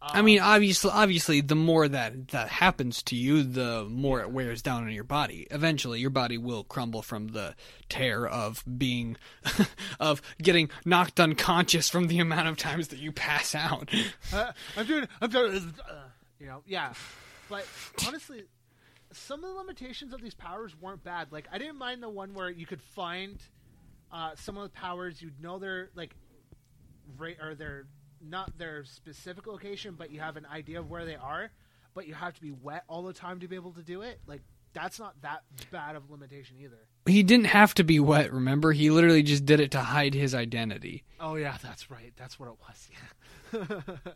I 0.00 0.22
mean, 0.22 0.38
obviously, 0.38 0.90
obviously, 0.92 1.40
the 1.40 1.56
more 1.56 1.88
that 1.88 2.28
that 2.28 2.48
happens 2.48 3.02
to 3.04 3.16
you, 3.16 3.42
the 3.42 3.84
more 3.90 4.20
it 4.20 4.30
wears 4.30 4.62
down 4.62 4.84
on 4.84 4.92
your 4.92 5.04
body. 5.04 5.48
Eventually, 5.50 5.98
your 5.98 6.10
body 6.10 6.38
will 6.38 6.62
crumble 6.62 7.02
from 7.02 7.28
the 7.28 7.56
tear 7.88 8.26
of 8.26 8.62
being, 8.78 9.16
of 10.00 10.22
getting 10.40 10.70
knocked 10.84 11.18
unconscious 11.18 11.88
from 11.88 12.06
the 12.06 12.20
amount 12.20 12.46
of 12.46 12.56
times 12.56 12.88
that 12.88 12.98
you 13.00 13.12
pass 13.12 13.54
out. 13.54 13.90
Uh, 14.32 14.52
I'm 14.76 14.86
doing. 14.86 15.08
I'm 15.22 15.30
doing. 15.30 15.74
Uh, 15.88 15.94
you 16.38 16.46
know, 16.46 16.62
yeah. 16.66 16.92
But 17.48 17.66
honestly, 18.06 18.44
some 19.12 19.42
of 19.42 19.50
the 19.50 19.56
limitations 19.56 20.12
of 20.12 20.20
these 20.20 20.34
powers 20.34 20.74
weren't 20.80 21.02
bad. 21.02 21.32
Like 21.32 21.48
I 21.50 21.58
didn't 21.58 21.76
mind 21.76 22.02
the 22.02 22.08
one 22.08 22.34
where 22.34 22.50
you 22.50 22.66
could 22.66 22.82
find 22.82 23.38
uh, 24.12 24.32
some 24.36 24.56
of 24.56 24.64
the 24.64 24.68
powers. 24.70 25.20
You'd 25.22 25.40
know 25.40 25.58
their 25.58 25.88
like, 25.94 26.14
ra- 27.16 27.40
or 27.40 27.54
their 27.54 27.86
not 28.20 28.56
their 28.58 28.84
specific 28.84 29.46
location, 29.46 29.94
but 29.98 30.10
you 30.10 30.20
have 30.20 30.36
an 30.36 30.46
idea 30.46 30.80
of 30.80 30.90
where 30.90 31.04
they 31.04 31.16
are. 31.16 31.50
But 31.94 32.06
you 32.06 32.14
have 32.14 32.34
to 32.34 32.40
be 32.40 32.52
wet 32.52 32.84
all 32.88 33.02
the 33.02 33.12
time 33.12 33.40
to 33.40 33.48
be 33.48 33.56
able 33.56 33.72
to 33.72 33.82
do 33.82 34.02
it. 34.02 34.20
Like 34.26 34.42
that's 34.72 34.98
not 35.00 35.20
that 35.22 35.42
bad 35.72 35.96
of 35.96 36.08
a 36.08 36.12
limitation 36.12 36.56
either. 36.60 36.78
he 37.06 37.22
didn't 37.22 37.46
have 37.46 37.74
to 37.74 37.82
be 37.84 37.98
wet. 37.98 38.32
Remember, 38.32 38.72
he 38.72 38.90
literally 38.90 39.22
just 39.22 39.44
did 39.46 39.58
it 39.58 39.70
to 39.72 39.80
hide 39.80 40.14
his 40.14 40.34
identity. 40.34 41.02
Oh 41.18 41.34
yeah, 41.36 41.56
that's 41.62 41.90
right. 41.90 42.12
That's 42.16 42.38
what 42.38 42.50
it 42.50 42.56
was. 42.60 42.88
Yeah. 42.92 43.80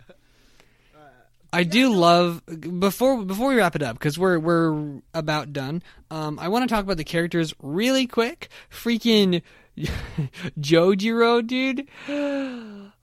I 1.55 1.65
do 1.65 1.93
love 1.93 2.41
before 2.81 3.23
before 3.25 3.49
we 3.51 3.57
wrap 3.57 3.77
it 3.77 3.83
up 3.83 3.99
because 3.99 4.19
we're 4.19 4.39
we're 4.39 5.01
about 5.13 5.53
done. 5.53 5.83
Um, 6.11 6.39
I 6.39 6.49
want 6.49 6.67
to 6.67 6.75
talk 6.75 6.83
about 6.85 6.97
the 6.97 7.05
characters 7.05 7.53
really 7.61 8.07
quick. 8.07 8.49
Freaking 8.71 9.43
Jojiro, 10.59 11.47
dude. 11.47 11.89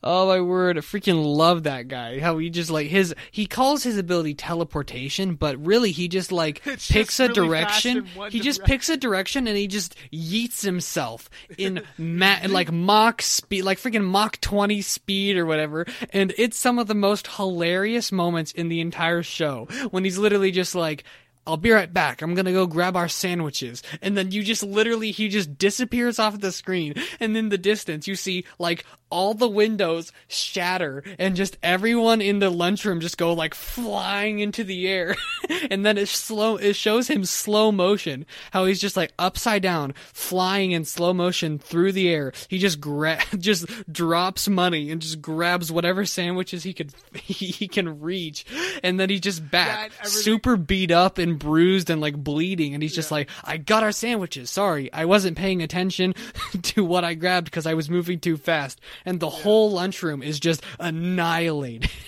Oh 0.01 0.27
my 0.27 0.39
word, 0.39 0.77
I 0.77 0.81
freaking 0.81 1.23
love 1.35 1.63
that 1.63 1.89
guy. 1.89 2.19
How 2.19 2.37
he 2.37 2.49
just 2.49 2.69
like 2.69 2.87
his 2.87 3.13
he 3.31 3.45
calls 3.45 3.83
his 3.83 3.97
ability 3.97 4.33
teleportation, 4.33 5.35
but 5.35 5.57
really 5.63 5.91
he 5.91 6.07
just 6.07 6.31
like 6.31 6.61
It's 6.65 6.89
picks 6.89 7.17
just 7.17 7.37
a 7.37 7.41
really 7.41 7.47
direction. 7.47 8.05
He 8.29 8.39
just 8.39 8.59
direction. 8.59 8.63
picks 8.65 8.89
a 8.89 8.97
direction 8.97 9.47
and 9.47 9.57
he 9.57 9.67
just 9.67 9.95
yeets 10.13 10.63
himself 10.63 11.29
in 11.57 11.83
ma- 11.97 12.37
like 12.47 12.71
Mach 12.71 13.21
speed, 13.21 13.63
like 13.63 13.77
freaking 13.77 14.05
Mach 14.05 14.39
20 14.39 14.81
speed 14.81 15.37
or 15.37 15.45
whatever. 15.45 15.85
And 16.11 16.33
it's 16.37 16.57
some 16.57 16.79
of 16.79 16.87
the 16.87 16.95
most 16.95 17.27
hilarious 17.27 18.11
moments 18.11 18.53
in 18.53 18.69
the 18.69 18.79
entire 18.79 19.23
show 19.23 19.67
when 19.91 20.05
he's 20.05 20.17
literally 20.17 20.51
just 20.51 20.75
like, 20.75 21.03
I'll 21.47 21.57
be 21.57 21.71
right 21.71 21.91
back. 21.91 22.21
I'm 22.21 22.35
gonna 22.35 22.51
go 22.51 22.67
grab 22.67 22.95
our 22.95 23.07
sandwiches. 23.07 23.81
And 24.01 24.17
then 24.17 24.31
you 24.31 24.43
just 24.43 24.63
literally, 24.63 25.11
he 25.11 25.29
just 25.29 25.57
disappears 25.57 26.19
off 26.19 26.39
the 26.39 26.51
screen. 26.51 26.93
And 27.19 27.35
in 27.35 27.49
the 27.49 27.57
distance, 27.57 28.07
you 28.07 28.15
see 28.15 28.45
like 28.59 28.85
all 29.11 29.33
the 29.33 29.49
windows 29.49 30.11
shatter 30.27 31.03
and 31.17 31.35
just 31.35 31.57
everyone 31.63 32.21
in 32.21 32.39
the 32.39 32.49
lunchroom 32.49 32.99
just 32.99 33.17
go 33.17 33.33
like 33.33 33.53
flying 33.53 34.39
into 34.39 34.63
the 34.63 34.87
air. 34.87 35.15
and 35.71 35.85
then 35.85 35.97
it 35.97 36.07
slow, 36.07 36.57
it 36.57 36.75
shows 36.75 37.07
him 37.07 37.25
slow 37.25 37.71
motion, 37.71 38.25
how 38.51 38.65
he's 38.65 38.79
just 38.79 38.97
like 38.97 39.13
upside 39.17 39.61
down, 39.61 39.93
flying 40.13 40.71
in 40.71 40.85
slow 40.85 41.13
motion 41.13 41.57
through 41.57 41.91
the 41.91 42.09
air. 42.09 42.31
He 42.47 42.59
just 42.59 42.79
gra- 42.79 43.19
just 43.37 43.65
drops 43.91 44.47
money 44.47 44.91
and 44.91 45.01
just 45.01 45.21
grabs 45.21 45.71
whatever 45.71 46.05
sandwiches 46.05 46.63
he 46.63 46.73
could, 46.73 46.93
he, 47.13 47.45
he 47.47 47.67
can 47.67 47.99
reach. 47.99 48.45
And 48.83 48.99
then 48.99 49.09
he's 49.09 49.21
just 49.21 49.49
back, 49.49 49.91
and 50.01 50.09
super 50.09 50.55
beat 50.55 50.91
up 50.91 51.17
and 51.17 51.28
bruised 51.37 51.89
and 51.89 52.01
like 52.01 52.15
bleeding, 52.15 52.73
and 52.73 52.81
he's 52.81 52.95
just 52.95 53.11
like, 53.11 53.29
"I 53.43 53.57
got 53.57 53.83
our 53.83 53.91
sandwiches. 53.91 54.49
Sorry, 54.49 54.91
I 54.93 55.05
wasn't 55.05 55.37
paying 55.37 55.61
attention 55.61 56.13
to 56.61 56.83
what 56.83 57.03
I 57.03 57.13
grabbed 57.13 57.45
because 57.45 57.65
I 57.65 57.73
was 57.73 57.89
moving 57.89 58.19
too 58.19 58.37
fast." 58.37 58.79
And 59.05 59.19
the 59.19 59.29
whole 59.29 59.71
lunchroom 59.71 60.23
is 60.23 60.39
just 60.39 60.63
annihilated. 60.79 61.89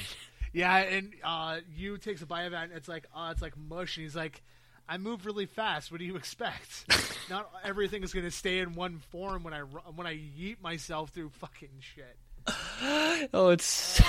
Yeah, 0.54 0.76
and 0.78 1.14
uh, 1.24 1.60
Yu 1.78 1.98
takes 1.98 2.22
a 2.22 2.26
bite 2.26 2.44
of 2.44 2.54
it, 2.54 2.58
and 2.58 2.74
it's 2.74 2.88
like, 2.88 3.06
oh, 3.16 3.30
it's 3.30 3.42
like 3.42 3.58
mush. 3.58 3.96
And 3.98 4.04
he's 4.04 4.16
like, 4.16 4.42
I 4.88 4.98
move 4.98 5.26
really 5.26 5.46
fast. 5.46 5.92
What 5.92 6.00
do 6.00 6.06
you 6.06 6.18
expect? 6.18 6.86
Not 7.30 7.50
everything 7.64 8.04
is 8.04 8.14
going 8.14 8.26
to 8.26 8.32
stay 8.32 8.60
in 8.60 8.74
one 8.74 9.00
form 9.12 9.44
when 9.44 9.54
I 9.54 9.60
when 9.60 10.08
I 10.08 10.16
yeet 10.16 10.62
myself 10.62 11.12
through 11.12 11.30
fucking 11.30 11.70
shit. 11.80 12.18
oh, 13.34 13.50
it's 13.50 14.02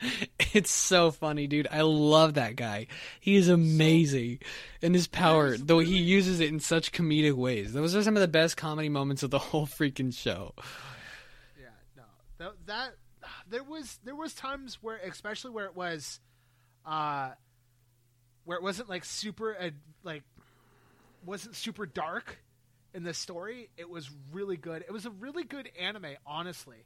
it's 0.52 0.70
so 0.70 1.10
funny, 1.10 1.46
dude. 1.46 1.68
I 1.70 1.82
love 1.82 2.34
that 2.34 2.56
guy. 2.56 2.86
He 3.20 3.36
is 3.36 3.48
amazing, 3.48 4.40
and 4.82 4.94
his 4.94 5.06
power, 5.06 5.56
though 5.56 5.80
he 5.80 5.98
uses 5.98 6.40
it 6.40 6.48
in 6.48 6.60
such 6.60 6.92
comedic 6.92 7.34
ways. 7.34 7.72
Those 7.72 7.94
are 7.96 8.02
some 8.02 8.16
of 8.16 8.20
the 8.20 8.28
best 8.28 8.56
comedy 8.56 8.88
moments 8.88 9.22
of 9.22 9.30
the 9.30 9.38
whole 9.38 9.66
freaking 9.66 10.14
show. 10.14 10.54
Yeah, 11.58 11.68
no, 11.96 12.04
that, 12.38 12.66
that 12.66 12.94
there 13.48 13.64
was 13.64 13.98
there 14.04 14.16
was 14.16 14.34
times 14.34 14.78
where, 14.80 14.98
especially 14.98 15.50
where 15.50 15.66
it 15.66 15.76
was, 15.76 16.20
uh, 16.86 17.30
where 18.44 18.56
it 18.56 18.62
wasn't 18.62 18.88
like 18.88 19.04
super 19.04 19.56
uh, 19.58 19.70
like 20.04 20.22
wasn't 21.24 21.56
super 21.56 21.86
dark 21.86 22.38
in 22.94 23.02
the 23.02 23.14
story. 23.14 23.68
It 23.76 23.88
was 23.88 24.10
really 24.32 24.56
good. 24.56 24.82
It 24.82 24.92
was 24.92 25.06
a 25.06 25.10
really 25.10 25.44
good 25.44 25.70
anime, 25.78 26.16
honestly. 26.26 26.84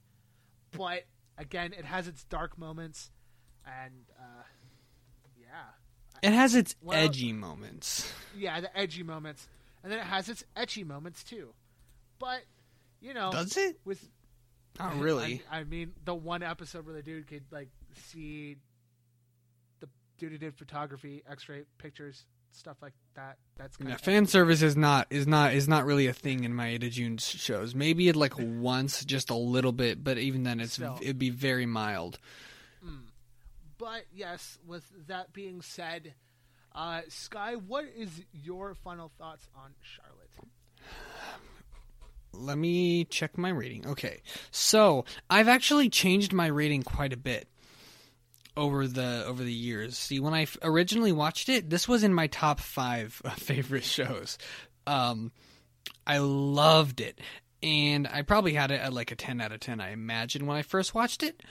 But 0.72 1.02
again, 1.38 1.72
it 1.72 1.84
has 1.84 2.08
its 2.08 2.24
dark 2.24 2.58
moments, 2.58 3.10
and 3.66 3.92
uh, 4.18 4.42
yeah, 5.38 5.70
It 6.28 6.32
has 6.34 6.54
its 6.54 6.74
Well- 6.80 6.96
edgy 6.98 7.32
moments. 7.32 8.12
yeah, 8.36 8.60
the 8.60 8.76
edgy 8.76 9.02
moments, 9.02 9.48
and 9.82 9.90
then 9.92 9.98
it 9.98 10.04
has 10.06 10.28
its 10.28 10.44
etchy 10.56 10.84
moments 10.86 11.22
too. 11.24 11.54
But 12.18 12.42
you 13.00 13.14
know, 13.14 13.32
Does 13.32 13.56
it? 13.56 13.80
with 13.84 14.00
Not 14.78 14.96
really. 15.00 15.42
I, 15.50 15.60
I 15.60 15.64
mean, 15.64 15.92
the 16.04 16.14
one 16.14 16.42
episode 16.42 16.86
where 16.86 16.94
the 16.94 17.02
dude 17.02 17.26
could 17.26 17.44
like 17.50 17.68
see 18.10 18.56
the 19.80 19.88
dude 20.18 20.32
who 20.32 20.38
did 20.38 20.54
photography, 20.56 21.22
X-ray 21.28 21.64
pictures, 21.78 22.24
stuff 22.54 22.76
like 22.82 22.92
that. 23.14 23.36
That's 23.56 23.76
kind 23.76 23.88
Yeah, 23.90 23.94
of 23.96 24.00
fan 24.00 24.26
service 24.26 24.62
is 24.62 24.76
not 24.76 25.06
is 25.10 25.26
not 25.26 25.54
is 25.54 25.68
not 25.68 25.84
really 25.84 26.06
a 26.06 26.12
thing 26.12 26.44
in 26.44 26.52
Maeda 26.54 26.90
Jun 26.90 27.18
shows. 27.18 27.74
Maybe 27.74 28.08
it 28.08 28.16
like 28.16 28.34
once, 28.38 29.04
just 29.04 29.30
a 29.30 29.34
little 29.34 29.72
bit, 29.72 30.02
but 30.04 30.18
even 30.18 30.42
then, 30.44 30.60
it's 30.60 30.74
Still. 30.74 30.98
it'd 31.00 31.18
be 31.18 31.30
very 31.30 31.66
mild. 31.66 32.18
But 33.78 34.04
yes, 34.14 34.58
with 34.64 34.84
that 35.08 35.32
being 35.32 35.60
said, 35.60 36.14
uh, 36.72 37.00
Sky, 37.08 37.54
what 37.56 37.84
is 37.96 38.22
your 38.32 38.74
final 38.74 39.10
thoughts 39.18 39.48
on 39.56 39.72
Charlotte? 39.80 40.30
Let 42.34 42.58
me 42.58 43.04
check 43.04 43.36
my 43.36 43.50
rating. 43.50 43.86
Okay, 43.86 44.22
so 44.50 45.04
I've 45.28 45.48
actually 45.48 45.90
changed 45.90 46.32
my 46.32 46.46
rating 46.46 46.82
quite 46.82 47.12
a 47.12 47.16
bit 47.16 47.48
over 48.56 48.86
the 48.86 49.24
over 49.26 49.42
the 49.42 49.52
years. 49.52 49.96
See, 49.96 50.20
when 50.20 50.34
I 50.34 50.46
originally 50.62 51.12
watched 51.12 51.48
it, 51.48 51.70
this 51.70 51.88
was 51.88 52.04
in 52.04 52.14
my 52.14 52.26
top 52.26 52.60
five 52.60 53.12
favorite 53.36 53.84
shows. 53.84 54.38
Um, 54.86 55.32
I 56.06 56.18
loved 56.18 57.00
it, 57.00 57.20
and 57.62 58.06
I 58.06 58.22
probably 58.22 58.54
had 58.54 58.70
it 58.70 58.80
at 58.80 58.92
like 58.92 59.12
a 59.12 59.16
ten 59.16 59.40
out 59.40 59.52
of 59.52 59.60
ten. 59.60 59.80
I 59.80 59.90
imagine 59.90 60.46
when 60.46 60.56
I 60.56 60.62
first 60.62 60.94
watched 60.94 61.22
it. 61.22 61.42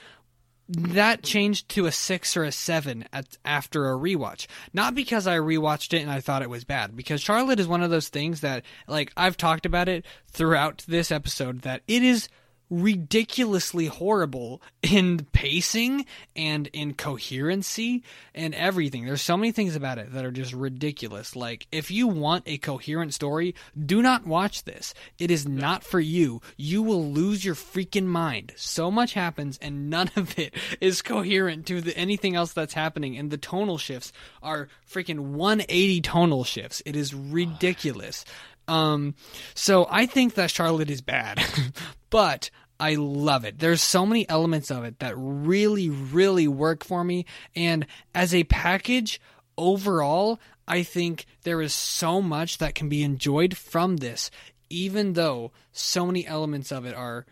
That 0.68 1.22
changed 1.22 1.68
to 1.70 1.86
a 1.86 1.92
six 1.92 2.36
or 2.36 2.44
a 2.44 2.52
seven 2.52 3.04
at, 3.12 3.36
after 3.44 3.90
a 3.90 3.96
rewatch. 3.96 4.46
Not 4.72 4.94
because 4.94 5.26
I 5.26 5.36
rewatched 5.36 5.92
it 5.92 6.00
and 6.02 6.10
I 6.10 6.20
thought 6.20 6.40
it 6.40 6.48
was 6.48 6.64
bad, 6.64 6.96
because 6.96 7.20
Charlotte 7.20 7.60
is 7.60 7.66
one 7.66 7.82
of 7.82 7.90
those 7.90 8.08
things 8.08 8.40
that, 8.40 8.64
like, 8.86 9.12
I've 9.16 9.36
talked 9.36 9.66
about 9.66 9.88
it 9.88 10.06
throughout 10.28 10.84
this 10.86 11.10
episode, 11.10 11.62
that 11.62 11.82
it 11.88 12.02
is 12.02 12.28
ridiculously 12.72 13.84
horrible 13.84 14.62
in 14.82 15.26
pacing 15.32 16.06
and 16.34 16.68
in 16.68 16.94
coherency 16.94 18.02
and 18.34 18.54
everything. 18.54 19.04
There's 19.04 19.20
so 19.20 19.36
many 19.36 19.52
things 19.52 19.76
about 19.76 19.98
it 19.98 20.10
that 20.14 20.24
are 20.24 20.30
just 20.30 20.54
ridiculous. 20.54 21.36
Like, 21.36 21.66
if 21.70 21.90
you 21.90 22.08
want 22.08 22.44
a 22.46 22.56
coherent 22.56 23.12
story, 23.12 23.54
do 23.78 24.00
not 24.00 24.26
watch 24.26 24.64
this. 24.64 24.94
It 25.18 25.30
is 25.30 25.46
not 25.46 25.84
for 25.84 26.00
you. 26.00 26.40
You 26.56 26.82
will 26.82 27.04
lose 27.04 27.44
your 27.44 27.54
freaking 27.54 28.06
mind. 28.06 28.54
So 28.56 28.90
much 28.90 29.12
happens 29.12 29.58
and 29.60 29.90
none 29.90 30.10
of 30.16 30.38
it 30.38 30.54
is 30.80 31.02
coherent 31.02 31.66
to 31.66 31.82
the, 31.82 31.94
anything 31.94 32.34
else 32.34 32.54
that's 32.54 32.72
happening. 32.72 33.18
And 33.18 33.30
the 33.30 33.36
tonal 33.36 33.76
shifts 33.76 34.14
are 34.42 34.68
freaking 34.90 35.18
180 35.18 36.00
tonal 36.00 36.44
shifts. 36.44 36.82
It 36.86 36.96
is 36.96 37.12
ridiculous. 37.14 38.24
Um, 38.68 39.14
so 39.54 39.86
I 39.90 40.06
think 40.06 40.34
that 40.34 40.50
Charlotte 40.50 40.90
is 40.90 41.00
bad, 41.00 41.42
but 42.10 42.50
I 42.82 42.96
love 42.96 43.44
it. 43.44 43.60
There's 43.60 43.80
so 43.80 44.04
many 44.04 44.28
elements 44.28 44.68
of 44.68 44.82
it 44.82 44.98
that 44.98 45.14
really, 45.16 45.88
really 45.88 46.48
work 46.48 46.82
for 46.82 47.04
me. 47.04 47.26
And 47.54 47.86
as 48.12 48.34
a 48.34 48.42
package, 48.42 49.20
overall, 49.56 50.40
I 50.66 50.82
think 50.82 51.26
there 51.44 51.62
is 51.62 51.72
so 51.72 52.20
much 52.20 52.58
that 52.58 52.74
can 52.74 52.88
be 52.88 53.04
enjoyed 53.04 53.56
from 53.56 53.98
this, 53.98 54.32
even 54.68 55.12
though 55.12 55.52
so 55.70 56.04
many 56.04 56.26
elements 56.26 56.72
of 56.72 56.84
it 56.84 56.92
are 56.92 57.24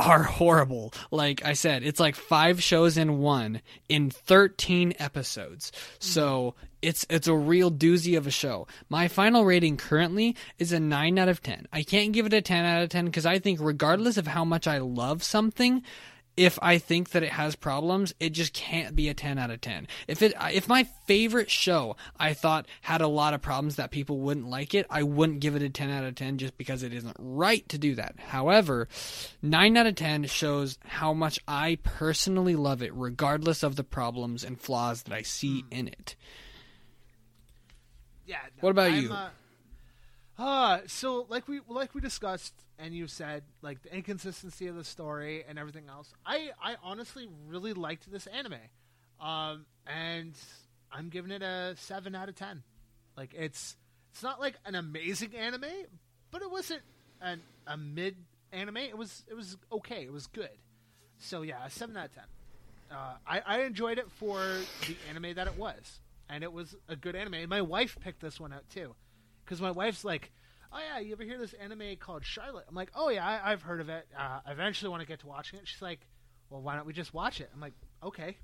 are 0.00 0.22
horrible. 0.22 0.92
Like 1.10 1.44
I 1.44 1.52
said, 1.52 1.82
it's 1.82 2.00
like 2.00 2.16
five 2.16 2.62
shows 2.62 2.96
in 2.96 3.18
one 3.18 3.62
in 3.88 4.10
13 4.10 4.94
episodes. 4.98 5.72
So 5.98 6.54
it's 6.82 7.06
it's 7.08 7.28
a 7.28 7.34
real 7.34 7.70
doozy 7.70 8.16
of 8.16 8.26
a 8.26 8.30
show. 8.30 8.66
My 8.88 9.08
final 9.08 9.44
rating 9.44 9.76
currently 9.76 10.36
is 10.58 10.72
a 10.72 10.80
9 10.80 11.18
out 11.18 11.28
of 11.28 11.42
10. 11.42 11.66
I 11.72 11.82
can't 11.82 12.12
give 12.12 12.26
it 12.26 12.32
a 12.32 12.42
10 12.42 12.64
out 12.64 12.82
of 12.82 12.90
10 12.90 13.06
because 13.06 13.26
I 13.26 13.38
think 13.38 13.58
regardless 13.60 14.16
of 14.16 14.26
how 14.26 14.44
much 14.44 14.66
I 14.66 14.78
love 14.78 15.22
something, 15.22 15.82
if 16.36 16.58
I 16.60 16.78
think 16.78 17.10
that 17.10 17.22
it 17.22 17.30
has 17.30 17.54
problems, 17.54 18.14
it 18.18 18.30
just 18.30 18.52
can't 18.52 18.96
be 18.96 19.08
a 19.08 19.14
10 19.14 19.38
out 19.38 19.50
of 19.50 19.60
10. 19.60 19.86
If 20.08 20.22
it 20.22 20.34
if 20.52 20.68
my 20.68 20.84
favorite 21.06 21.50
show 21.50 21.96
I 22.18 22.34
thought 22.34 22.66
had 22.82 23.00
a 23.00 23.08
lot 23.08 23.34
of 23.34 23.42
problems 23.42 23.76
that 23.76 23.90
people 23.90 24.18
wouldn't 24.18 24.48
like 24.48 24.74
it, 24.74 24.86
I 24.90 25.04
wouldn't 25.04 25.40
give 25.40 25.54
it 25.54 25.62
a 25.62 25.68
10 25.68 25.90
out 25.90 26.04
of 26.04 26.14
10 26.14 26.38
just 26.38 26.58
because 26.58 26.82
it 26.82 26.92
isn't 26.92 27.16
right 27.18 27.68
to 27.68 27.78
do 27.78 27.94
that. 27.94 28.16
However, 28.18 28.88
9 29.42 29.76
out 29.76 29.86
of 29.86 29.94
10 29.94 30.24
shows 30.24 30.78
how 30.84 31.12
much 31.12 31.38
I 31.46 31.78
personally 31.82 32.56
love 32.56 32.82
it 32.82 32.92
regardless 32.94 33.62
of 33.62 33.76
the 33.76 33.84
problems 33.84 34.42
and 34.44 34.60
flaws 34.60 35.04
that 35.04 35.12
I 35.12 35.22
see 35.22 35.64
in 35.70 35.88
it. 35.88 36.16
Yeah. 38.26 38.38
no, 38.56 38.60
What 38.60 38.70
about 38.70 38.90
I'm, 38.90 39.02
you? 39.02 39.12
Uh, 39.12 39.28
uh, 40.38 40.80
so 40.86 41.26
like 41.28 41.46
we 41.48 41.60
like 41.68 41.94
we 41.94 42.00
discussed, 42.00 42.54
and 42.78 42.94
you 42.94 43.06
said 43.06 43.42
like 43.62 43.82
the 43.82 43.94
inconsistency 43.94 44.66
of 44.66 44.76
the 44.76 44.84
story 44.84 45.44
and 45.48 45.58
everything 45.58 45.84
else. 45.88 46.12
I 46.26 46.50
I 46.62 46.76
honestly 46.82 47.28
really 47.46 47.72
liked 47.72 48.10
this 48.10 48.26
anime, 48.26 48.54
um, 49.20 49.66
and 49.86 50.34
I'm 50.92 51.08
giving 51.08 51.30
it 51.30 51.42
a 51.42 51.74
seven 51.76 52.14
out 52.14 52.28
of 52.28 52.34
ten. 52.34 52.62
Like 53.16 53.34
it's 53.34 53.76
it's 54.12 54.22
not 54.22 54.40
like 54.40 54.54
an 54.64 54.74
amazing 54.74 55.34
anime, 55.36 55.66
but 56.30 56.42
it 56.42 56.50
wasn't 56.50 56.82
an 57.20 57.42
a 57.66 57.76
mid 57.76 58.16
anime. 58.52 58.78
It 58.78 58.98
was 58.98 59.24
it 59.28 59.34
was 59.34 59.56
okay. 59.72 60.04
It 60.04 60.12
was 60.12 60.26
good. 60.26 60.48
So 61.18 61.42
yeah, 61.42 61.64
a 61.64 61.70
seven 61.70 61.96
out 61.96 62.06
of 62.06 62.14
ten. 62.14 62.24
Uh, 62.90 63.14
I, 63.26 63.42
I 63.46 63.60
enjoyed 63.62 63.98
it 63.98 64.10
for 64.10 64.38
the 64.86 64.96
anime 65.10 65.34
that 65.34 65.46
it 65.46 65.58
was, 65.58 66.00
and 66.28 66.44
it 66.44 66.52
was 66.52 66.76
a 66.88 66.96
good 66.96 67.16
anime. 67.16 67.48
My 67.48 67.62
wife 67.62 67.96
picked 68.00 68.20
this 68.20 68.38
one 68.38 68.52
out 68.52 68.68
too, 68.68 68.94
because 69.44 69.60
my 69.60 69.70
wife's 69.70 70.04
like, 70.04 70.32
"Oh 70.72 70.78
yeah, 70.78 71.00
you 71.00 71.12
ever 71.12 71.24
hear 71.24 71.38
this 71.38 71.52
anime 71.54 71.96
called 71.98 72.24
Charlotte?" 72.24 72.64
I'm 72.68 72.74
like, 72.74 72.90
"Oh 72.94 73.08
yeah, 73.08 73.26
I, 73.26 73.52
I've 73.52 73.62
heard 73.62 73.80
of 73.80 73.88
it. 73.88 74.06
Uh, 74.18 74.40
I 74.46 74.52
eventually 74.52 74.90
want 74.90 75.02
to 75.02 75.06
get 75.06 75.20
to 75.20 75.26
watching 75.26 75.58
it." 75.58 75.68
She's 75.68 75.82
like, 75.82 76.00
"Well, 76.50 76.60
why 76.62 76.76
don't 76.76 76.86
we 76.86 76.92
just 76.92 77.14
watch 77.14 77.40
it?" 77.40 77.50
I'm 77.54 77.60
like, 77.60 77.74
"Okay." 78.02 78.36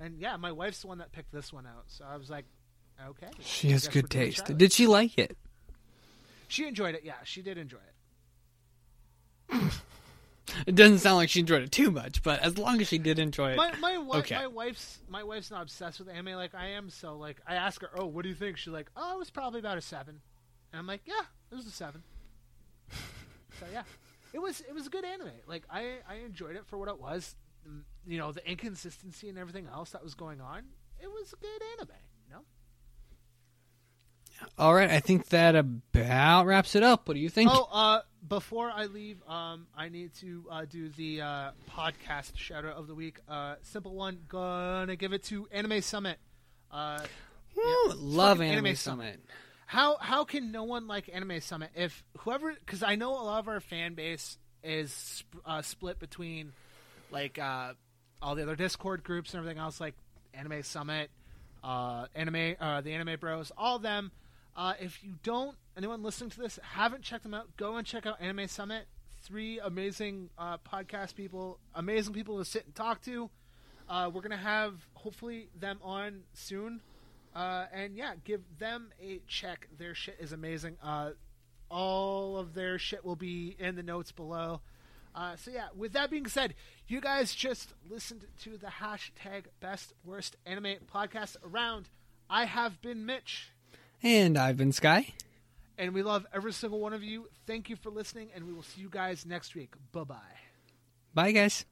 And 0.00 0.18
yeah, 0.18 0.36
my 0.36 0.52
wife's 0.52 0.80
the 0.80 0.88
one 0.88 0.98
that 0.98 1.12
picked 1.12 1.32
this 1.32 1.52
one 1.52 1.66
out, 1.66 1.84
so 1.86 2.04
I 2.04 2.16
was 2.16 2.30
like, 2.30 2.44
"Okay." 3.08 3.30
She 3.40 3.70
has 3.70 3.88
good 3.88 4.10
taste. 4.10 4.38
Charlotte. 4.38 4.58
Did 4.58 4.72
she 4.72 4.86
like 4.86 5.18
it? 5.18 5.36
She 6.48 6.66
enjoyed 6.66 6.94
it. 6.94 7.02
Yeah, 7.04 7.14
she 7.24 7.42
did 7.42 7.58
enjoy 7.58 7.78
it. 9.48 9.72
It 10.66 10.74
doesn't 10.74 10.98
sound 10.98 11.16
like 11.16 11.30
she 11.30 11.40
enjoyed 11.40 11.62
it 11.62 11.72
too 11.72 11.90
much, 11.90 12.22
but 12.22 12.40
as 12.40 12.58
long 12.58 12.80
as 12.80 12.88
she 12.88 12.98
did 12.98 13.18
enjoy 13.18 13.52
it. 13.52 13.56
my 13.56 13.72
my, 13.76 13.94
wi- 13.94 14.18
okay. 14.18 14.34
my 14.34 14.46
wife's 14.46 14.98
my 15.08 15.22
wife's 15.22 15.50
not 15.50 15.62
obsessed 15.62 15.98
with 15.98 16.08
anime 16.08 16.34
like 16.34 16.54
I 16.54 16.68
am, 16.70 16.90
so 16.90 17.16
like 17.16 17.40
I 17.46 17.54
ask 17.54 17.80
her, 17.80 17.90
"Oh, 17.94 18.06
what 18.06 18.22
do 18.22 18.28
you 18.28 18.34
think?" 18.34 18.58
She's 18.58 18.72
like, 18.72 18.90
"Oh, 18.96 19.14
it 19.14 19.18
was 19.18 19.30
probably 19.30 19.60
about 19.60 19.78
a 19.78 19.80
7. 19.80 20.20
And 20.72 20.78
I'm 20.80 20.86
like, 20.86 21.02
"Yeah, 21.06 21.22
it 21.50 21.54
was 21.54 21.66
a 21.66 21.70
7. 21.70 22.02
so 23.60 23.66
yeah, 23.72 23.82
it 24.32 24.40
was 24.40 24.60
it 24.60 24.74
was 24.74 24.86
a 24.86 24.90
good 24.90 25.04
anime. 25.04 25.30
Like 25.46 25.64
I 25.70 25.96
I 26.08 26.16
enjoyed 26.24 26.56
it 26.56 26.66
for 26.66 26.78
what 26.78 26.88
it 26.88 26.98
was. 27.00 27.34
Mm, 27.68 27.82
You 28.06 28.18
know, 28.18 28.32
the 28.32 28.48
inconsistency 28.48 29.28
and 29.28 29.38
everything 29.38 29.66
else 29.72 29.90
that 29.90 30.02
was 30.02 30.14
going 30.14 30.40
on. 30.40 30.64
It 31.00 31.08
was 31.10 31.32
a 31.32 31.36
good 31.36 31.62
anime. 31.78 31.94
You 32.28 32.34
know. 32.34 32.42
All 34.58 34.74
right, 34.74 34.90
I 34.90 35.00
think 35.00 35.28
that 35.28 35.54
about 35.54 36.46
wraps 36.46 36.74
it 36.74 36.82
up. 36.82 37.06
What 37.06 37.14
do 37.14 37.20
you 37.20 37.28
think? 37.28 37.50
Oh, 37.52 37.68
uh, 37.70 38.00
before 38.26 38.70
I 38.70 38.86
leave, 38.86 39.22
um, 39.28 39.66
I 39.76 39.88
need 39.88 40.14
to 40.16 40.44
uh, 40.50 40.64
do 40.68 40.88
the 40.88 41.20
uh, 41.20 41.50
podcast 41.70 42.36
shout 42.36 42.64
out 42.64 42.76
of 42.76 42.86
the 42.88 42.94
week. 42.94 43.18
Uh, 43.28 43.56
simple 43.62 43.94
one. 43.94 44.18
Gonna 44.28 44.96
give 44.96 45.12
it 45.12 45.22
to 45.24 45.46
Anime 45.52 45.80
Summit. 45.82 46.18
Uh, 46.70 47.00
Woo, 47.54 47.92
love 47.94 48.38
fucking 48.38 48.50
Anime, 48.52 48.66
Anime 48.66 48.76
Summit. 48.76 49.20
How 49.72 49.96
how 49.96 50.24
can 50.24 50.52
no 50.52 50.64
one 50.64 50.86
like 50.86 51.08
Anime 51.10 51.40
Summit 51.40 51.70
if 51.74 52.04
whoever? 52.18 52.52
Because 52.52 52.82
I 52.82 52.96
know 52.96 53.12
a 53.12 53.24
lot 53.24 53.38
of 53.38 53.48
our 53.48 53.58
fan 53.58 53.94
base 53.94 54.36
is 54.62 54.92
sp- 54.92 55.40
uh, 55.46 55.62
split 55.62 55.98
between 55.98 56.52
like 57.10 57.38
uh, 57.38 57.72
all 58.20 58.34
the 58.34 58.42
other 58.42 58.54
Discord 58.54 59.02
groups 59.02 59.32
and 59.32 59.38
everything 59.38 59.58
else, 59.58 59.80
like 59.80 59.94
Anime 60.34 60.62
Summit, 60.62 61.10
uh, 61.64 62.04
Anime, 62.14 62.56
uh, 62.60 62.82
the 62.82 62.92
Anime 62.92 63.18
Bros, 63.18 63.50
all 63.56 63.76
of 63.76 63.82
them. 63.82 64.10
Uh, 64.54 64.74
if 64.78 65.02
you 65.02 65.14
don't, 65.22 65.56
anyone 65.74 66.02
listening 66.02 66.28
to 66.28 66.40
this 66.40 66.58
haven't 66.62 67.00
checked 67.00 67.22
them 67.22 67.32
out, 67.32 67.56
go 67.56 67.76
and 67.76 67.86
check 67.86 68.04
out 68.04 68.20
Anime 68.20 68.48
Summit. 68.48 68.84
Three 69.22 69.58
amazing 69.58 70.28
uh, 70.36 70.58
podcast 70.58 71.14
people, 71.14 71.58
amazing 71.74 72.12
people 72.12 72.36
to 72.36 72.44
sit 72.44 72.66
and 72.66 72.74
talk 72.74 73.00
to. 73.04 73.30
We're 73.88 74.20
gonna 74.20 74.36
have 74.36 74.74
hopefully 74.92 75.48
them 75.58 75.78
on 75.82 76.24
soon, 76.34 76.82
uh, 77.34 77.66
and 77.72 77.96
yeah, 77.96 78.14
give 78.24 78.42
them 78.58 78.90
a 79.02 79.20
check. 79.26 79.68
Their 79.78 79.94
shit 79.94 80.16
is 80.20 80.32
amazing. 80.32 80.76
Uh, 80.82 81.10
all 81.70 82.36
of 82.36 82.54
their 82.54 82.78
shit 82.78 83.04
will 83.04 83.16
be 83.16 83.56
in 83.58 83.76
the 83.76 83.82
notes 83.82 84.12
below. 84.12 84.60
Uh, 85.14 85.36
so 85.36 85.50
yeah, 85.50 85.68
with 85.76 85.92
that 85.92 86.10
being 86.10 86.26
said, 86.26 86.54
you 86.88 87.00
guys 87.00 87.34
just 87.34 87.72
listened 87.90 88.26
to 88.42 88.56
the 88.56 88.66
hashtag 88.68 89.44
best 89.60 89.92
worst 90.04 90.36
anime 90.46 90.76
podcast 90.92 91.36
around. 91.44 91.88
I 92.30 92.44
have 92.46 92.80
been 92.80 93.04
Mitch, 93.04 93.50
And 94.02 94.38
I've 94.38 94.56
been 94.56 94.72
Sky. 94.72 95.12
and 95.76 95.92
we 95.92 96.02
love 96.02 96.26
every 96.32 96.52
single 96.52 96.80
one 96.80 96.92
of 96.94 97.02
you. 97.02 97.28
Thank 97.46 97.68
you 97.68 97.76
for 97.76 97.90
listening, 97.90 98.30
and 98.34 98.44
we 98.46 98.52
will 98.54 98.62
see 98.62 98.80
you 98.80 98.88
guys 98.88 99.26
next 99.26 99.54
week. 99.54 99.74
Bye 99.92 100.04
bye. 100.04 100.16
Bye, 101.14 101.32
guys. 101.32 101.66